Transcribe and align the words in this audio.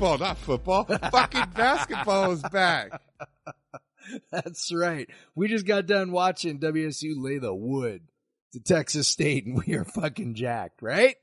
Not 0.00 0.38
football. 0.38 0.84
Fucking 0.84 1.50
basketball 1.54 2.32
is 2.32 2.42
back. 2.42 3.00
That's 4.32 4.72
right. 4.72 5.08
We 5.34 5.48
just 5.48 5.66
got 5.66 5.86
done 5.86 6.10
watching 6.10 6.58
WSU 6.58 7.12
lay 7.16 7.38
the 7.38 7.54
wood 7.54 8.02
to 8.54 8.60
Texas 8.60 9.08
State 9.08 9.44
and 9.44 9.62
we 9.66 9.74
are 9.74 9.84
fucking 9.84 10.34
jacked, 10.34 10.80
right? 10.80 11.16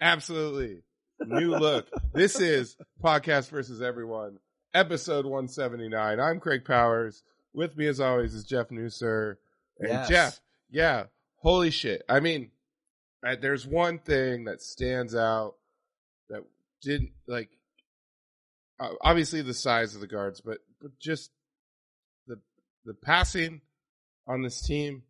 Absolutely. 0.00 0.82
New 1.26 1.50
look. 1.56 1.88
this 2.12 2.38
is 2.38 2.76
Podcast 3.02 3.48
versus 3.48 3.80
Everyone, 3.80 4.38
episode 4.74 5.24
179. 5.24 6.20
I'm 6.20 6.38
Craig 6.38 6.64
Powers. 6.66 7.22
With 7.54 7.76
me, 7.76 7.86
as 7.86 7.98
always, 7.98 8.34
is 8.34 8.44
Jeff 8.44 8.68
Nusser. 8.68 9.36
And 9.78 9.88
Yes. 9.88 10.08
Jeff, 10.08 10.40
yeah, 10.70 11.04
holy 11.36 11.70
shit. 11.70 12.02
I 12.08 12.20
mean, 12.20 12.50
there's 13.40 13.66
one 13.66 13.98
thing 13.98 14.44
that 14.44 14.60
stands 14.62 15.14
out 15.14 15.54
that 16.28 16.44
didn't, 16.82 17.10
like, 17.26 17.50
obviously 19.02 19.42
the 19.42 19.54
size 19.54 19.94
of 19.94 20.00
the 20.00 20.06
guards, 20.06 20.40
but, 20.40 20.58
but 20.80 20.98
just 20.98 21.30
the 22.26 22.36
the 22.84 22.94
passing 22.94 23.60
on 24.26 24.42
this 24.42 24.60
team, 24.62 25.02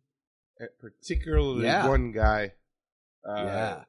uh, 0.61 0.65
particularly 0.79 1.65
Yeah. 1.65 1.87
one 1.87 2.11
guy, 2.11 2.53
uh, 3.27 3.35
yeah. 3.35 3.83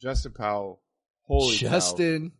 Justin 0.00 0.32
Powell. 0.32 0.80
Holy 1.26 1.56
cow. 1.58 1.68
Justin, 1.70 2.32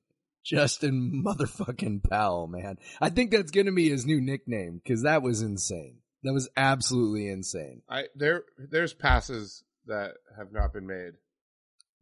Justin 0.45 1.23
motherfucking 1.27 2.09
Powell, 2.09 2.47
man. 2.47 2.79
I 3.01 3.11
think 3.11 3.31
that's 3.31 3.51
going 3.51 3.67
to 3.67 3.73
be 3.73 3.89
his 3.91 4.07
new 4.07 4.21
nickname 4.21 4.81
because 4.83 5.03
that 5.03 5.23
was 5.23 5.43
insane. 5.43 5.99
That 6.23 6.33
was 6.33 6.49
absolutely 6.57 7.29
insane. 7.29 7.83
I 7.89 8.05
there 8.15 8.43
there's 8.59 8.93
passes 8.95 9.63
that 9.87 10.13
have 10.37 10.53
not 10.53 10.73
been 10.73 10.87
made 10.87 11.13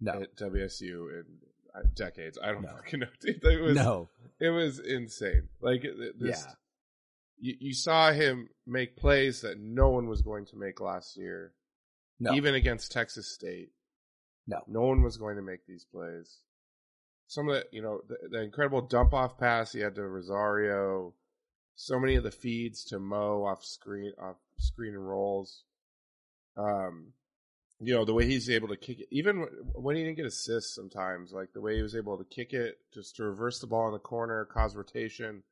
No, 0.01 0.23
at 0.23 0.37
WSU 0.37 1.09
in 1.11 1.25
uh, 1.43 1.47
decades. 1.94 2.39
I 2.43 2.53
don't 2.53 2.62
No. 2.62 2.69
fucking 2.77 3.00
know. 3.00 3.06
Dude, 3.21 3.44
it 3.44 3.61
was 3.61 3.77
no. 3.77 4.09
it 4.41 4.50
was 4.50 4.78
insane. 4.78 5.49
Like 5.61 5.83
this, 5.83 6.44
Yeah. 6.47 6.53
you, 7.39 7.55
you 7.61 7.75
saw 7.75 8.12
him 8.12 8.49
make 8.66 8.97
plays 8.97 9.41
that 9.43 9.59
no 9.59 9.89
one 9.91 10.09
was 10.09 10.22
going 10.22 10.47
to 10.47 10.56
make 10.56 10.81
last 10.81 11.16
year, 11.16 11.53
No. 12.21 12.33
even 12.34 12.55
against 12.55 12.93
Texas 12.93 13.33
State. 13.33 13.71
No. 14.47 14.62
no 14.66 14.81
one 14.83 15.03
was 15.03 15.16
going 15.19 15.37
to 15.37 15.43
make 15.43 15.66
these 15.66 15.84
plays. 15.84 16.39
Some 17.27 17.49
of 17.50 17.55
the 17.56 17.66
you 17.72 17.83
know 17.83 18.00
the, 18.09 18.16
the 18.31 18.41
incredible 18.43 18.81
dump 18.81 19.12
off 19.12 19.39
pass 19.39 19.72
he 19.72 19.81
had 19.81 19.95
to 19.97 20.03
Rosario. 20.09 21.15
So 21.75 22.00
many 22.00 22.15
of 22.16 22.25
the 22.25 22.31
feeds 22.31 22.83
to 22.87 22.99
Mo 22.99 23.45
off 23.45 23.62
screen 23.65 24.12
off 24.21 24.37
screen 24.59 24.95
rolls. 24.95 25.65
Um, 26.56 27.12
you 27.81 27.94
know 27.94 28.05
the 28.05 28.15
way 28.15 28.27
he's 28.27 28.50
able 28.50 28.69
to 28.69 28.77
kick 28.77 29.00
it, 29.00 29.09
even 29.11 29.47
when 29.75 29.97
he 29.97 30.03
didn't 30.03 30.16
get 30.16 30.27
assists. 30.27 30.75
Sometimes, 30.75 31.33
like 31.33 31.53
the 31.53 31.61
way 31.61 31.77
he 31.77 31.83
was 31.83 31.94
able 31.97 32.19
to 32.19 32.25
kick 32.25 32.53
it, 32.53 32.78
just 32.93 33.16
to 33.16 33.25
reverse 33.25 33.61
the 33.61 33.66
ball 33.66 33.87
in 33.87 33.93
the 33.93 33.99
corner, 33.99 34.44
cause 34.44 34.75
rotation. 34.77 35.43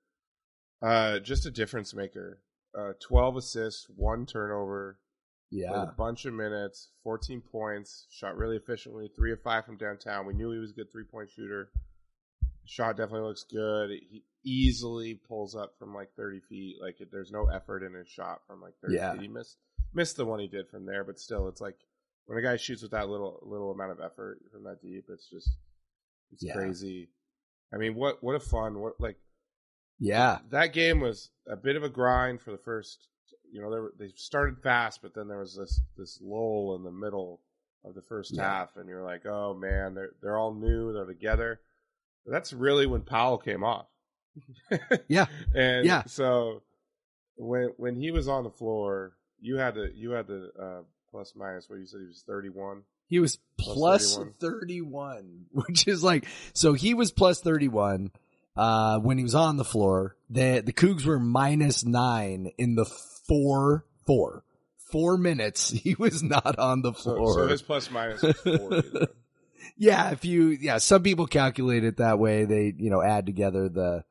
Uh, 0.82 1.18
just 1.20 1.46
a 1.46 1.50
difference 1.50 1.94
maker. 1.94 2.40
Uh, 2.76 2.92
twelve 3.00 3.36
assists, 3.36 3.86
one 3.96 4.26
turnover, 4.26 4.98
Yeah. 5.50 5.84
a 5.84 5.86
bunch 5.86 6.24
of 6.26 6.34
minutes, 6.34 6.90
fourteen 7.02 7.40
points, 7.40 8.06
shot 8.10 8.36
really 8.36 8.56
efficiently, 8.56 9.08
three 9.16 9.32
of 9.32 9.40
five 9.42 9.64
from 9.64 9.76
downtown. 9.78 10.26
We 10.26 10.34
knew 10.34 10.50
he 10.50 10.58
was 10.58 10.72
a 10.72 10.74
good 10.74 10.90
three 10.92 11.04
point 11.04 11.30
shooter. 11.30 11.70
Shot 12.66 12.96
definitely 12.96 13.28
looks 13.28 13.44
good. 13.44 13.90
He 13.90 14.24
easily 14.44 15.14
pulls 15.14 15.54
up 15.54 15.78
from 15.78 15.94
like 15.94 16.10
thirty 16.16 16.40
feet. 16.40 16.76
Like 16.82 16.96
there's 17.12 17.30
no 17.32 17.46
effort 17.46 17.82
in 17.84 17.94
his 17.94 18.08
shot 18.08 18.40
from 18.46 18.60
like 18.60 18.74
thirty 18.82 18.96
Yeah. 18.96 19.12
feet. 19.12 19.22
He 19.22 19.28
missed 19.28 19.56
missed 19.94 20.16
the 20.16 20.26
one 20.26 20.40
he 20.40 20.48
did 20.48 20.68
from 20.68 20.84
there, 20.84 21.04
but 21.04 21.18
still, 21.18 21.48
it's 21.48 21.60
like 21.60 21.78
when 22.26 22.38
a 22.38 22.42
guy 22.42 22.56
shoots 22.56 22.82
with 22.82 22.90
that 22.92 23.08
little 23.08 23.40
little 23.42 23.70
amount 23.70 23.92
of 23.92 24.00
effort 24.00 24.40
from 24.52 24.64
that 24.64 24.82
deep, 24.82 25.06
it's 25.08 25.28
just 25.28 25.50
it's 26.32 26.42
Yeah. 26.42 26.54
crazy. 26.54 27.08
I 27.72 27.76
mean, 27.78 27.94
what 27.94 28.22
what 28.22 28.34
a 28.36 28.40
fun 28.40 28.80
what 28.80 29.00
like 29.00 29.16
Yeah. 29.98 30.38
that 30.50 30.72
game 30.72 31.00
was 31.00 31.30
a 31.48 31.56
bit 31.56 31.76
of 31.76 31.82
a 31.82 31.88
grind 31.88 32.40
for 32.40 32.50
the 32.52 32.58
first. 32.58 33.08
You 33.50 33.60
know, 33.62 33.70
they 33.70 33.78
were, 33.80 33.94
they 33.98 34.12
started 34.16 34.58
fast, 34.60 35.00
but 35.02 35.14
then 35.14 35.28
there 35.28 35.38
was 35.38 35.56
this 35.56 35.80
this 35.96 36.20
lull 36.20 36.74
in 36.76 36.82
the 36.82 36.90
middle 36.90 37.40
of 37.84 37.94
the 37.94 38.02
first 38.02 38.34
Yeah. 38.34 38.42
half, 38.42 38.76
and 38.76 38.88
you're 38.88 39.04
like, 39.04 39.24
oh 39.26 39.54
man, 39.54 39.94
they're 39.94 40.10
they're 40.20 40.36
all 40.36 40.52
new, 40.54 40.92
they're 40.92 41.04
together. 41.06 41.60
But 42.24 42.32
that's 42.32 42.52
really 42.52 42.86
when 42.86 43.02
Powell 43.02 43.38
came 43.38 43.62
off. 43.62 43.86
Yeah. 45.08 45.26
and 45.54 45.86
Yeah. 45.86 46.02
so 46.04 46.62
when 47.36 47.68
when 47.76 47.94
he 47.94 48.10
was 48.10 48.26
on 48.28 48.42
the 48.44 48.50
floor, 48.50 49.16
you 49.40 49.56
had 49.56 49.74
to 49.76 49.90
you 49.94 50.10
had 50.10 50.26
to 50.26 50.50
uh, 50.60 50.82
plus 51.16 51.32
minus 51.34 51.66
what 51.70 51.78
you 51.78 51.86
said 51.86 52.00
he 52.02 52.06
was 52.06 52.22
31. 52.26 52.82
He 53.06 53.20
was 53.20 53.38
Plus 53.58 54.16
plus 54.16 54.28
31. 54.38 54.60
31, 54.60 55.46
which 55.50 55.88
is 55.88 56.04
like, 56.04 56.26
so 56.52 56.74
he 56.74 56.92
was 56.92 57.10
plus 57.10 57.40
31, 57.40 58.10
uh, 58.54 58.98
when 58.98 59.16
he 59.16 59.22
was 59.22 59.34
on 59.34 59.56
the 59.56 59.64
floor. 59.64 60.14
The, 60.28 60.62
the 60.64 60.74
Cougs 60.74 61.06
were 61.06 61.18
minus 61.18 61.86
nine 61.86 62.50
in 62.58 62.74
the 62.74 62.84
four, 62.84 63.86
four, 64.06 64.44
four 64.92 65.16
minutes. 65.16 65.70
He 65.82 65.94
was 65.98 66.22
not 66.22 66.58
on 66.58 66.82
the 66.82 66.92
floor. 66.92 67.32
so 67.32 67.48
his 67.48 67.62
plus 67.62 67.90
minus 67.90 68.20
was 68.20 68.36
40. 68.38 69.06
yeah, 69.78 70.10
if 70.10 70.26
you, 70.26 70.48
yeah, 70.48 70.76
some 70.76 71.02
people 71.02 71.26
calculate 71.26 71.84
it 71.84 71.96
that 71.96 72.18
way. 72.18 72.44
They, 72.44 72.74
you 72.76 72.90
know, 72.90 73.00
add 73.00 73.24
together 73.24 73.70
the, 73.70 74.04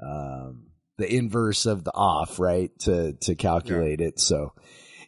um, 0.00 0.66
the 0.98 1.12
inverse 1.12 1.66
of 1.66 1.82
the 1.82 1.92
off, 1.92 2.38
right? 2.38 2.70
To, 2.82 3.14
to 3.22 3.34
calculate 3.34 4.00
it. 4.00 4.20
So 4.20 4.52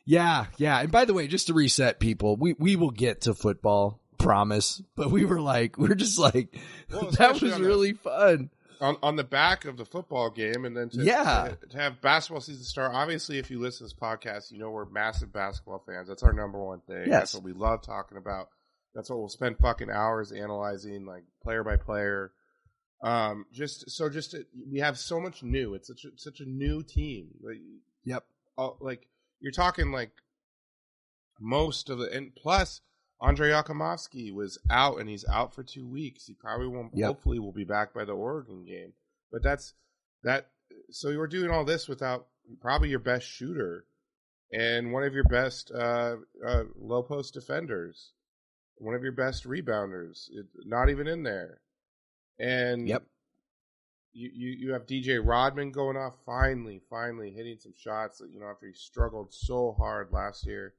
yeah, 0.06 0.46
yeah. 0.56 0.78
And 0.80 0.90
by 0.90 1.04
the 1.04 1.12
way, 1.14 1.26
just 1.26 1.48
to 1.48 1.54
reset 1.54 2.00
people, 2.00 2.36
we, 2.36 2.54
we 2.58 2.76
will 2.76 2.90
get 2.90 3.22
to 3.22 3.34
football, 3.34 4.00
promise. 4.18 4.80
But 4.94 5.10
we 5.10 5.24
were 5.26 5.40
like, 5.40 5.76
we're 5.78 5.94
just 5.94 6.18
like, 6.18 6.56
Well, 6.90 7.10
that 7.18 7.40
was 7.40 7.56
the- 7.58 7.62
really 7.62 7.92
fun. 7.92 8.50
on 8.80 8.96
on 9.02 9.16
the 9.16 9.24
back 9.24 9.64
of 9.64 9.76
the 9.76 9.84
football 9.84 10.30
game, 10.30 10.64
and 10.64 10.76
then 10.76 10.88
to 10.90 11.02
Yeah. 11.02 11.54
to, 11.60 11.66
to 11.68 11.78
have 11.78 12.00
basketball 12.00 12.40
season 12.40 12.64
start. 12.64 12.92
Obviously, 12.94 13.38
if 13.38 13.50
you 13.50 13.58
listen 13.58 13.78
to 13.88 13.94
this 13.94 14.00
podcast, 14.00 14.50
you 14.52 14.58
know 14.58 14.70
we're 14.70 14.84
massive 14.86 15.32
basketball 15.32 15.82
fans. 15.86 16.08
That's 16.08 16.22
our 16.22 16.32
number 16.32 16.58
one 16.62 16.80
thing. 16.86 17.04
Yes. 17.06 17.10
That's 17.10 17.34
what 17.34 17.42
we 17.44 17.52
love 17.52 17.82
talking 17.82 18.16
about. 18.18 18.48
That's 18.94 19.10
what 19.10 19.18
we'll 19.18 19.28
spend 19.28 19.58
fucking 19.58 19.90
hours 19.90 20.32
analyzing, 20.32 21.04
like 21.04 21.24
player 21.42 21.62
by 21.64 21.76
player. 21.76 22.32
Um, 23.02 23.44
just 23.52 23.90
so 23.90 24.08
just 24.08 24.34
we 24.70 24.78
have 24.80 24.98
so 24.98 25.20
much 25.20 25.42
new. 25.42 25.74
It's 25.74 25.88
such 25.88 26.04
a, 26.06 26.08
such 26.16 26.40
a 26.40 26.46
new 26.46 26.82
team. 26.82 27.28
Like, 27.42 27.58
Yep. 28.04 28.24
all, 28.56 28.78
like 28.80 29.06
you're 29.40 29.52
talking 29.52 29.92
like 29.92 30.12
most 31.40 31.90
of 31.90 31.98
the 31.98 32.10
and 32.10 32.34
plus 32.34 32.80
Andre 33.20 33.50
Jakimovski 33.50 34.32
was 34.32 34.58
out 34.70 34.98
and 35.00 35.08
he's 35.08 35.24
out 35.28 35.54
for 35.54 35.62
two 35.62 35.86
weeks. 35.88 36.26
He 36.26 36.34
probably 36.34 36.68
won't. 36.68 36.92
Yep. 36.94 37.06
Hopefully, 37.06 37.38
will 37.38 37.52
be 37.52 37.64
back 37.64 37.94
by 37.94 38.04
the 38.04 38.12
Oregon 38.12 38.64
game. 38.64 38.92
But 39.32 39.42
that's 39.42 39.74
that. 40.22 40.48
So 40.90 41.08
you 41.10 41.18
were 41.18 41.26
doing 41.26 41.50
all 41.50 41.64
this 41.64 41.88
without 41.88 42.26
probably 42.60 42.90
your 42.90 42.98
best 42.98 43.26
shooter. 43.26 43.86
and 44.52 44.92
one 44.92 45.02
of 45.02 45.12
your 45.14 45.24
best 45.24 45.72
uh, 45.72 46.16
uh, 46.46 46.62
low 46.78 47.02
post 47.02 47.34
defenders, 47.34 48.12
one 48.76 48.94
of 48.94 49.02
your 49.02 49.12
best 49.12 49.44
rebounders, 49.44 50.28
it, 50.30 50.46
not 50.64 50.88
even 50.88 51.06
in 51.06 51.22
there. 51.22 51.60
And 52.38 52.88
Yep. 52.88 53.02
You, 54.16 54.30
you 54.34 54.56
you 54.58 54.72
have 54.72 54.86
DJ 54.86 55.20
Rodman 55.22 55.70
going 55.70 55.96
off 55.96 56.14
finally, 56.24 56.80
finally 56.88 57.30
hitting 57.30 57.58
some 57.60 57.74
shots 57.76 58.18
that 58.18 58.30
you 58.32 58.40
know 58.40 58.46
after 58.46 58.66
he 58.66 58.72
struggled 58.72 59.32
so 59.32 59.74
hard 59.78 60.08
last 60.10 60.46
year. 60.46 60.74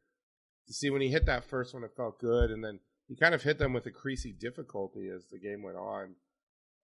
To 0.68 0.74
see 0.74 0.90
when 0.90 1.02
he 1.02 1.10
hit 1.10 1.28
that 1.28 1.46
first 1.46 1.74
one, 1.74 1.84
it 1.84 1.96
felt 1.96 2.20
good, 2.20 2.50
and 2.50 2.64
then 2.64 2.80
he 3.08 3.16
kind 3.16 3.36
of 3.36 3.44
hit 3.44 3.60
them 3.60 3.74
with 3.74 3.86
a 3.86 3.92
creasy 3.92 4.34
difficulty 4.34 5.08
as 5.16 5.28
the 5.28 5.38
game 5.38 5.62
went 5.62 5.78
on. 5.78 6.16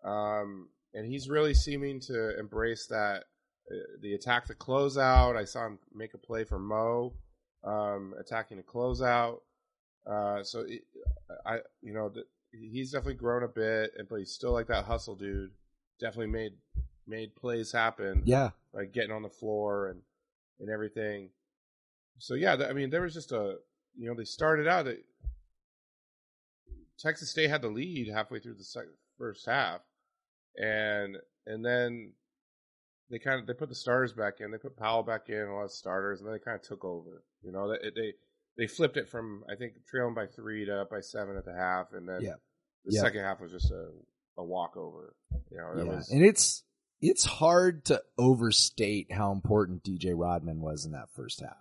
Um, 0.06 0.70
and 0.94 1.06
he's 1.06 1.28
really 1.28 1.54
seeming 1.54 2.00
to 2.02 2.40
embrace 2.40 2.86
that 2.88 3.24
uh, 3.72 3.76
the 4.02 4.14
attack 4.14 4.46
to 4.46 4.54
closeout. 4.54 5.36
I 5.36 5.46
saw 5.46 5.66
him 5.66 5.80
make 5.94 6.14
a 6.14 6.20
play 6.20 6.44
for 6.44 6.60
Mo, 6.60 7.14
um, 7.64 8.14
attacking 8.20 8.60
a 8.60 8.62
closeout. 8.62 9.40
Uh, 10.06 10.44
so 10.44 10.62
it, 10.68 10.84
I, 11.46 11.58
you 11.82 11.94
know, 11.94 12.10
the, 12.10 12.24
he's 12.52 12.92
definitely 12.92 13.16
grown 13.16 13.44
a 13.44 13.48
bit, 13.48 13.92
and 13.98 14.08
but 14.08 14.20
he's 14.20 14.34
still 14.34 14.54
like 14.54 14.68
that 14.68 14.86
hustle 14.86 15.16
dude. 15.16 15.52
Definitely 16.04 16.28
made 16.34 16.54
made 17.08 17.34
plays 17.36 17.72
happen, 17.72 18.24
Yeah. 18.26 18.52
like 18.74 18.92
getting 18.92 19.12
on 19.12 19.22
the 19.24 19.30
floor 19.30 19.88
and 19.88 20.02
and 20.60 20.70
everything. 20.70 21.30
So 22.20 22.34
yeah, 22.36 22.56
I 22.70 22.74
mean, 22.74 22.90
there 22.90 23.02
was 23.02 23.14
just 23.14 23.32
a 23.32 23.58
you 23.98 24.08
know 24.10 24.14
they 24.14 24.26
started 24.26 24.68
out. 24.68 24.86
Texas 27.00 27.32
State 27.32 27.50
had 27.50 27.62
the 27.62 27.70
lead 27.70 28.08
halfway 28.10 28.40
through 28.40 28.56
the 28.56 28.64
sec- 28.64 28.84
first 29.18 29.46
half, 29.46 29.82
and 30.58 31.18
and 31.46 31.64
then 31.66 32.12
they 33.10 33.20
kind 33.20 33.40
of 33.40 33.48
they 33.48 33.54
put 33.54 33.70
the 33.70 33.76
starters 33.76 34.12
back 34.14 34.36
in. 34.42 34.52
They 34.52 34.58
put 34.58 34.78
Powell 34.78 35.04
back 35.04 35.30
in, 35.30 35.40
a 35.48 35.56
lot 35.56 35.64
of 35.64 35.72
starters, 35.72 36.20
and 36.20 36.28
then 36.28 36.34
they 36.36 36.40
kind 36.44 36.56
of 36.60 36.64
took 36.68 36.84
over. 36.86 37.24
You 37.42 37.52
know, 37.54 37.70
they 37.72 37.90
they 37.96 38.14
they 38.58 38.68
flipped 38.68 38.98
it 38.98 39.10
from 39.10 39.44
I 39.50 39.56
think 39.56 39.74
trailing 39.88 40.14
by 40.16 40.28
three 40.28 40.66
to 40.66 40.82
up 40.82 40.90
by 40.90 41.00
seven 41.02 41.38
at 41.38 41.46
the 41.46 41.54
half, 41.54 41.94
and 41.94 42.08
then 42.08 42.22
Yeah. 42.22 42.36
the 42.86 42.94
Yeah. 42.96 43.02
second 43.02 43.22
half 43.22 43.40
was 43.40 43.52
just 43.52 43.72
a 43.72 43.90
a 44.38 44.44
walkover. 44.44 45.16
You 45.52 45.58
know, 45.58 45.74
yeah. 45.78 45.96
was 45.96 46.10
and 46.10 46.24
it's 46.24 46.64
it's 47.02 47.26
hard 47.26 47.86
to 47.86 48.02
overstate 48.18 49.12
how 49.12 49.32
important 49.32 49.84
DJ 49.84 50.14
Rodman 50.16 50.62
was 50.62 50.86
in 50.86 50.94
that 50.94 51.10
first 51.16 51.42
half. 51.42 51.58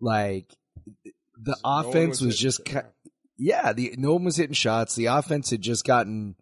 Like 0.00 0.54
the 1.42 1.56
no 1.64 1.70
one 1.70 1.86
offense 1.86 2.20
was, 2.20 2.38
hitting 2.38 2.50
just 2.50 2.64
ki- 2.64 3.14
yeah, 3.38 3.72
the 3.72 3.94
no 3.96 4.12
one 4.12 4.24
was 4.24 4.36
hitting 4.36 4.54
shots. 4.54 4.94
The 4.94 5.06
offense 5.06 5.50
had 5.50 5.62
just 5.62 5.84
gotten, 5.84 6.36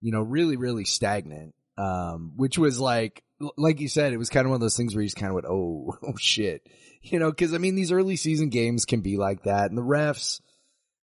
you 0.00 0.12
know, 0.12 0.20
really, 0.20 0.56
really 0.56 0.84
stagnant. 0.84 1.54
Um, 1.76 2.34
which 2.36 2.56
was 2.56 2.78
like, 2.78 3.24
like 3.56 3.80
you 3.80 3.88
said, 3.88 4.12
it 4.12 4.16
was 4.16 4.30
kind 4.30 4.46
of 4.46 4.50
one 4.50 4.56
of 4.56 4.60
those 4.60 4.76
things 4.76 4.94
where 4.94 5.02
you 5.02 5.08
just 5.08 5.16
kind 5.16 5.30
of 5.30 5.34
went, 5.34 5.46
oh, 5.46 5.96
oh 6.06 6.16
shit, 6.16 6.62
you 7.02 7.18
know, 7.18 7.30
because 7.30 7.52
I 7.52 7.58
mean, 7.58 7.74
these 7.74 7.90
early 7.90 8.16
season 8.16 8.48
games 8.48 8.84
can 8.84 9.00
be 9.00 9.16
like 9.16 9.42
that, 9.44 9.70
and 9.70 9.76
the 9.76 9.82
refs, 9.82 10.40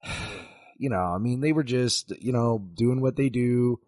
you 0.76 0.90
know, 0.90 1.00
I 1.00 1.18
mean, 1.18 1.40
they 1.40 1.52
were 1.52 1.64
just, 1.64 2.12
you 2.20 2.32
know, 2.32 2.58
doing 2.74 3.00
what 3.00 3.16
they 3.16 3.28
do 3.28 3.80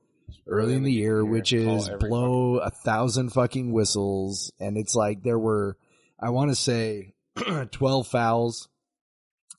early 0.46 0.74
in 0.74 0.82
the 0.82 0.92
year, 0.92 1.24
which 1.24 1.52
is 1.52 1.88
blow 2.00 2.58
a 2.58 2.70
thousand 2.70 3.30
fucking 3.30 3.72
whistles, 3.72 4.52
and 4.60 4.76
it's 4.76 4.94
like 4.94 5.22
there 5.22 5.38
were, 5.38 5.76
I 6.20 6.30
want 6.30 6.50
to 6.50 6.56
say, 6.56 7.14
twelve 7.70 8.08
fouls 8.08 8.68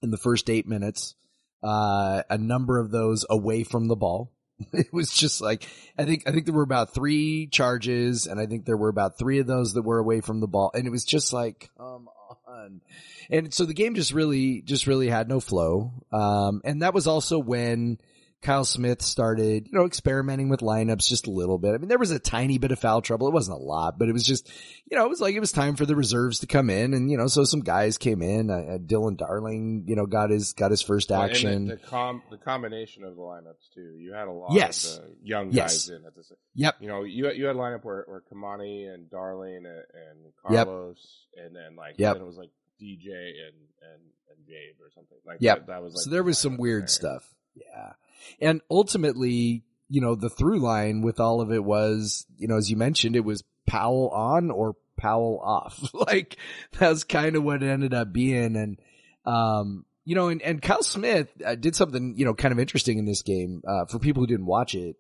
in 0.02 0.12
the 0.12 0.18
first 0.18 0.50
eight 0.50 0.68
minutes. 0.68 1.16
Uh, 1.64 2.22
a 2.30 2.38
number 2.38 2.78
of 2.80 2.92
those 2.92 3.26
away 3.30 3.64
from 3.64 3.88
the 3.88 3.96
ball. 3.96 4.32
It 4.74 4.92
was 4.92 5.12
just 5.12 5.40
like 5.40 5.68
I 6.00 6.06
think 6.06 6.24
I 6.28 6.32
think 6.32 6.46
there 6.46 6.56
were 6.56 6.64
about 6.64 6.94
three 6.94 7.48
charges, 7.48 8.26
and 8.26 8.40
I 8.40 8.48
think 8.48 8.66
there 8.66 8.78
were 8.78 8.90
about 8.90 9.20
three 9.20 9.38
of 9.38 9.46
those 9.46 9.74
that 9.74 9.84
were 9.84 10.00
away 10.00 10.22
from 10.22 10.40
the 10.40 10.48
ball, 10.48 10.72
and 10.74 10.88
it 10.88 10.90
was 10.90 11.06
just 11.06 11.32
like, 11.32 11.70
come 11.78 12.08
on. 12.48 12.82
And 13.30 13.54
so 13.54 13.66
the 13.66 13.74
game 13.74 13.96
just 13.96 14.14
really, 14.14 14.62
just 14.62 14.88
really 14.88 15.10
had 15.10 15.30
no 15.30 15.40
flow. 15.40 15.92
Um, 16.12 16.62
and 16.64 16.82
that 16.82 16.94
was 16.94 17.08
also 17.08 17.40
when 17.40 18.00
Kyle 18.48 18.64
Smith 18.66 19.02
started, 19.02 19.68
you 19.68 19.78
know, 19.78 19.86
experimenting 19.86 20.48
with 20.48 20.62
lineups 20.62 21.08
just 21.10 21.28
a 21.28 21.32
little 21.32 21.58
bit. 21.58 21.74
I 21.76 21.78
mean, 21.80 21.90
there 21.90 21.98
was 22.00 22.12
a 22.12 22.20
tiny 22.20 22.58
bit 22.58 22.72
of 22.72 22.80
foul 22.80 23.02
trouble. 23.02 23.28
It 23.28 23.34
wasn't 23.34 23.60
a 23.60 23.62
lot, 23.64 24.00
but 24.00 24.08
it 24.08 24.14
was 24.14 24.24
just, 24.24 24.50
you 24.90 24.98
know, 24.98 25.04
it 25.06 25.10
was 25.10 25.20
like 25.20 25.36
it 25.36 25.42
was 25.42 25.52
time 25.52 25.76
for 25.76 25.86
the 25.86 25.96
reserves 25.98 26.40
to 26.40 26.48
come 26.48 26.70
in, 26.70 26.94
and 26.94 27.12
you 27.12 27.18
know, 27.18 27.28
so 27.28 27.44
some 27.44 27.60
guys 27.60 27.98
came 27.98 28.22
in. 28.22 28.50
Uh, 28.50 28.54
uh, 28.54 28.78
Dylan 28.78 29.18
Darling, 29.18 29.84
you 29.88 29.96
know, 29.98 30.06
got 30.06 30.30
his 30.30 30.54
got 30.54 30.72
his 30.72 30.82
first 30.82 31.10
Well, 31.10 31.22
action. 31.24 31.68
The, 31.68 31.76
the, 31.76 31.82
com- 31.82 32.24
the 32.32 32.38
combination 32.38 33.04
of 33.04 33.16
the 33.18 33.22
lineups 33.22 33.74
too. 33.76 33.96
You 34.00 34.14
had 34.14 34.28
a 34.28 34.32
lot 34.32 34.54
Yes. 34.54 34.98
of 34.98 35.04
young 35.22 35.52
Yes. 35.52 35.90
guys 35.90 35.98
in 36.00 36.06
at 36.06 36.16
this. 36.16 36.32
yep. 36.56 36.76
You 36.80 36.88
know, 36.88 37.04
you 37.04 37.30
you 37.32 37.46
had 37.48 37.56
a 37.56 37.60
lineup 37.60 37.84
where, 37.84 38.06
where 38.08 38.24
Kamani 38.34 38.94
and 38.94 39.10
Darling 39.12 39.58
and, 39.58 39.66
and 39.68 40.34
Yep. 40.50 40.66
Carlos, 40.68 41.26
and 41.36 41.54
then 41.54 41.76
like 41.76 41.96
Yep. 41.98 42.14
then 42.14 42.22
it 42.24 42.26
was 42.26 42.38
like 42.38 42.52
DJ 42.82 43.10
and 43.12 43.56
and 43.82 44.02
and 44.30 44.46
Jabe 44.48 44.80
or 44.82 44.90
something. 44.96 45.18
Like 45.26 45.40
Yep. 45.42 45.58
that, 45.58 45.68
that 45.68 45.84
was 45.84 45.96
like 45.96 46.04
so 46.06 46.10
there 46.12 46.22
the 46.22 46.26
was 46.28 46.38
some 46.38 46.56
weird 46.58 46.84
there. 46.84 46.88
stuff. 46.88 47.34
Yeah. 47.56 47.92
And 48.40 48.62
ultimately, 48.70 49.64
you 49.90 50.02
know, 50.02 50.16
the 50.16 50.30
through 50.30 50.60
line 50.60 51.02
with 51.02 51.20
all 51.20 51.42
of 51.42 51.52
it 51.52 51.64
was, 51.64 52.26
you 52.38 52.48
know, 52.48 52.58
as 52.58 52.70
you 52.70 52.78
mentioned, 52.78 53.16
it 53.16 53.26
was 53.26 53.44
Powell 53.66 54.10
on 54.10 54.52
or 54.52 54.76
Powell 54.98 55.40
off. 55.44 55.90
like 55.94 56.38
that's 56.78 57.04
kind 57.04 57.36
of 57.36 57.44
what 57.44 57.64
it 57.64 57.70
ended 57.70 57.94
up 57.94 58.12
being. 58.12 58.56
And, 58.56 58.80
um, 59.26 59.86
you 60.06 60.16
know, 60.16 60.30
and, 60.30 60.42
and 60.42 60.62
Kyle 60.62 60.84
Smith 60.84 61.30
uh, 61.46 61.56
did 61.56 61.76
something, 61.76 62.16
you 62.18 62.26
know, 62.26 62.34
kind 62.34 62.52
of 62.52 62.60
interesting 62.60 62.98
in 62.98 63.06
this 63.06 63.22
game, 63.22 63.62
uh, 63.68 63.86
for 63.86 64.00
people 64.00 64.24
who 64.24 64.28
didn't 64.28 64.46
watch 64.46 64.74
it. 64.74 64.96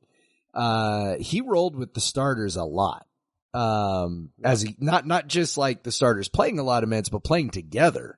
Uh, 0.54 1.16
he 1.20 1.42
rolled 1.42 1.76
with 1.76 1.94
the 1.94 2.02
starters 2.02 2.56
a 2.56 2.64
lot. 2.64 3.06
Um, 3.54 4.32
as 4.44 4.62
he, 4.62 4.76
not, 4.80 5.08
not 5.08 5.28
just 5.28 5.58
like 5.58 5.82
the 5.82 5.92
starters 5.92 6.28
playing 6.28 6.60
a 6.60 6.64
lot 6.64 6.84
of 6.84 6.90
minutes, 6.90 7.10
but 7.10 7.24
playing 7.24 7.50
together 7.50 8.18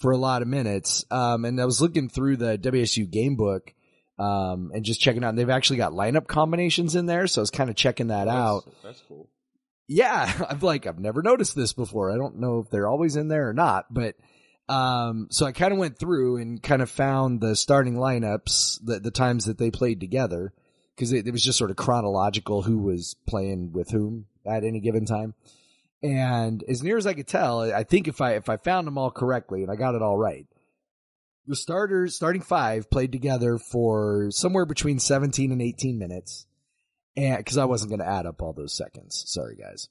for 0.00 0.12
a 0.12 0.16
lot 0.16 0.42
of 0.42 0.48
minutes. 0.48 1.04
Um, 1.10 1.44
and 1.44 1.60
I 1.60 1.64
was 1.64 1.80
looking 1.80 2.08
through 2.08 2.38
the 2.38 2.58
WSU 2.58 3.08
game 3.08 3.36
book, 3.36 3.74
um, 4.20 4.70
and 4.74 4.84
just 4.84 5.00
checking 5.00 5.24
out, 5.24 5.30
and 5.30 5.38
they've 5.38 5.48
actually 5.48 5.78
got 5.78 5.92
lineup 5.92 6.26
combinations 6.26 6.94
in 6.94 7.06
there. 7.06 7.26
So 7.26 7.40
I 7.40 7.42
was 7.42 7.50
kind 7.50 7.70
of 7.70 7.76
checking 7.76 8.08
that 8.08 8.26
That's- 8.26 8.36
out. 8.36 8.72
That's 8.82 9.02
cool. 9.08 9.28
Yeah. 9.88 10.30
I've 10.48 10.62
like, 10.62 10.86
I've 10.86 10.98
never 10.98 11.22
noticed 11.22 11.56
this 11.56 11.72
before. 11.72 12.12
I 12.12 12.16
don't 12.16 12.38
know 12.38 12.58
if 12.60 12.70
they're 12.70 12.86
always 12.86 13.16
in 13.16 13.28
there 13.28 13.48
or 13.48 13.54
not, 13.54 13.86
but, 13.92 14.14
um, 14.68 15.28
so 15.30 15.46
I 15.46 15.52
kind 15.52 15.72
of 15.72 15.78
went 15.78 15.98
through 15.98 16.36
and 16.36 16.62
kind 16.62 16.82
of 16.82 16.90
found 16.90 17.40
the 17.40 17.56
starting 17.56 17.94
lineups, 17.94 18.78
the, 18.84 19.00
the 19.00 19.10
times 19.10 19.46
that 19.46 19.58
they 19.58 19.70
played 19.70 19.98
together. 20.00 20.52
Cause 20.98 21.12
it, 21.12 21.26
it 21.26 21.32
was 21.32 21.42
just 21.42 21.56
sort 21.58 21.70
of 21.70 21.76
chronological 21.76 22.60
who 22.62 22.78
was 22.78 23.16
playing 23.26 23.72
with 23.72 23.90
whom 23.90 24.26
at 24.44 24.64
any 24.64 24.80
given 24.80 25.06
time. 25.06 25.34
And 26.02 26.62
as 26.68 26.82
near 26.82 26.98
as 26.98 27.06
I 27.06 27.14
could 27.14 27.26
tell, 27.26 27.62
I 27.72 27.84
think 27.84 28.06
if 28.06 28.20
I, 28.20 28.34
if 28.34 28.48
I 28.50 28.58
found 28.58 28.86
them 28.86 28.98
all 28.98 29.10
correctly 29.10 29.62
and 29.62 29.72
I 29.72 29.76
got 29.76 29.94
it 29.94 30.02
all 30.02 30.16
right, 30.18 30.46
the 31.46 31.56
starters, 31.56 32.14
starting 32.14 32.42
five 32.42 32.90
played 32.90 33.12
together 33.12 33.58
for 33.58 34.30
somewhere 34.30 34.66
between 34.66 34.98
17 34.98 35.52
and 35.52 35.62
18 35.62 35.98
minutes. 35.98 36.46
And 37.16 37.44
cause 37.44 37.58
I 37.58 37.64
wasn't 37.64 37.90
going 37.90 38.00
to 38.00 38.08
add 38.08 38.26
up 38.26 38.40
all 38.40 38.52
those 38.52 38.74
seconds. 38.74 39.24
Sorry 39.26 39.56
guys. 39.56 39.88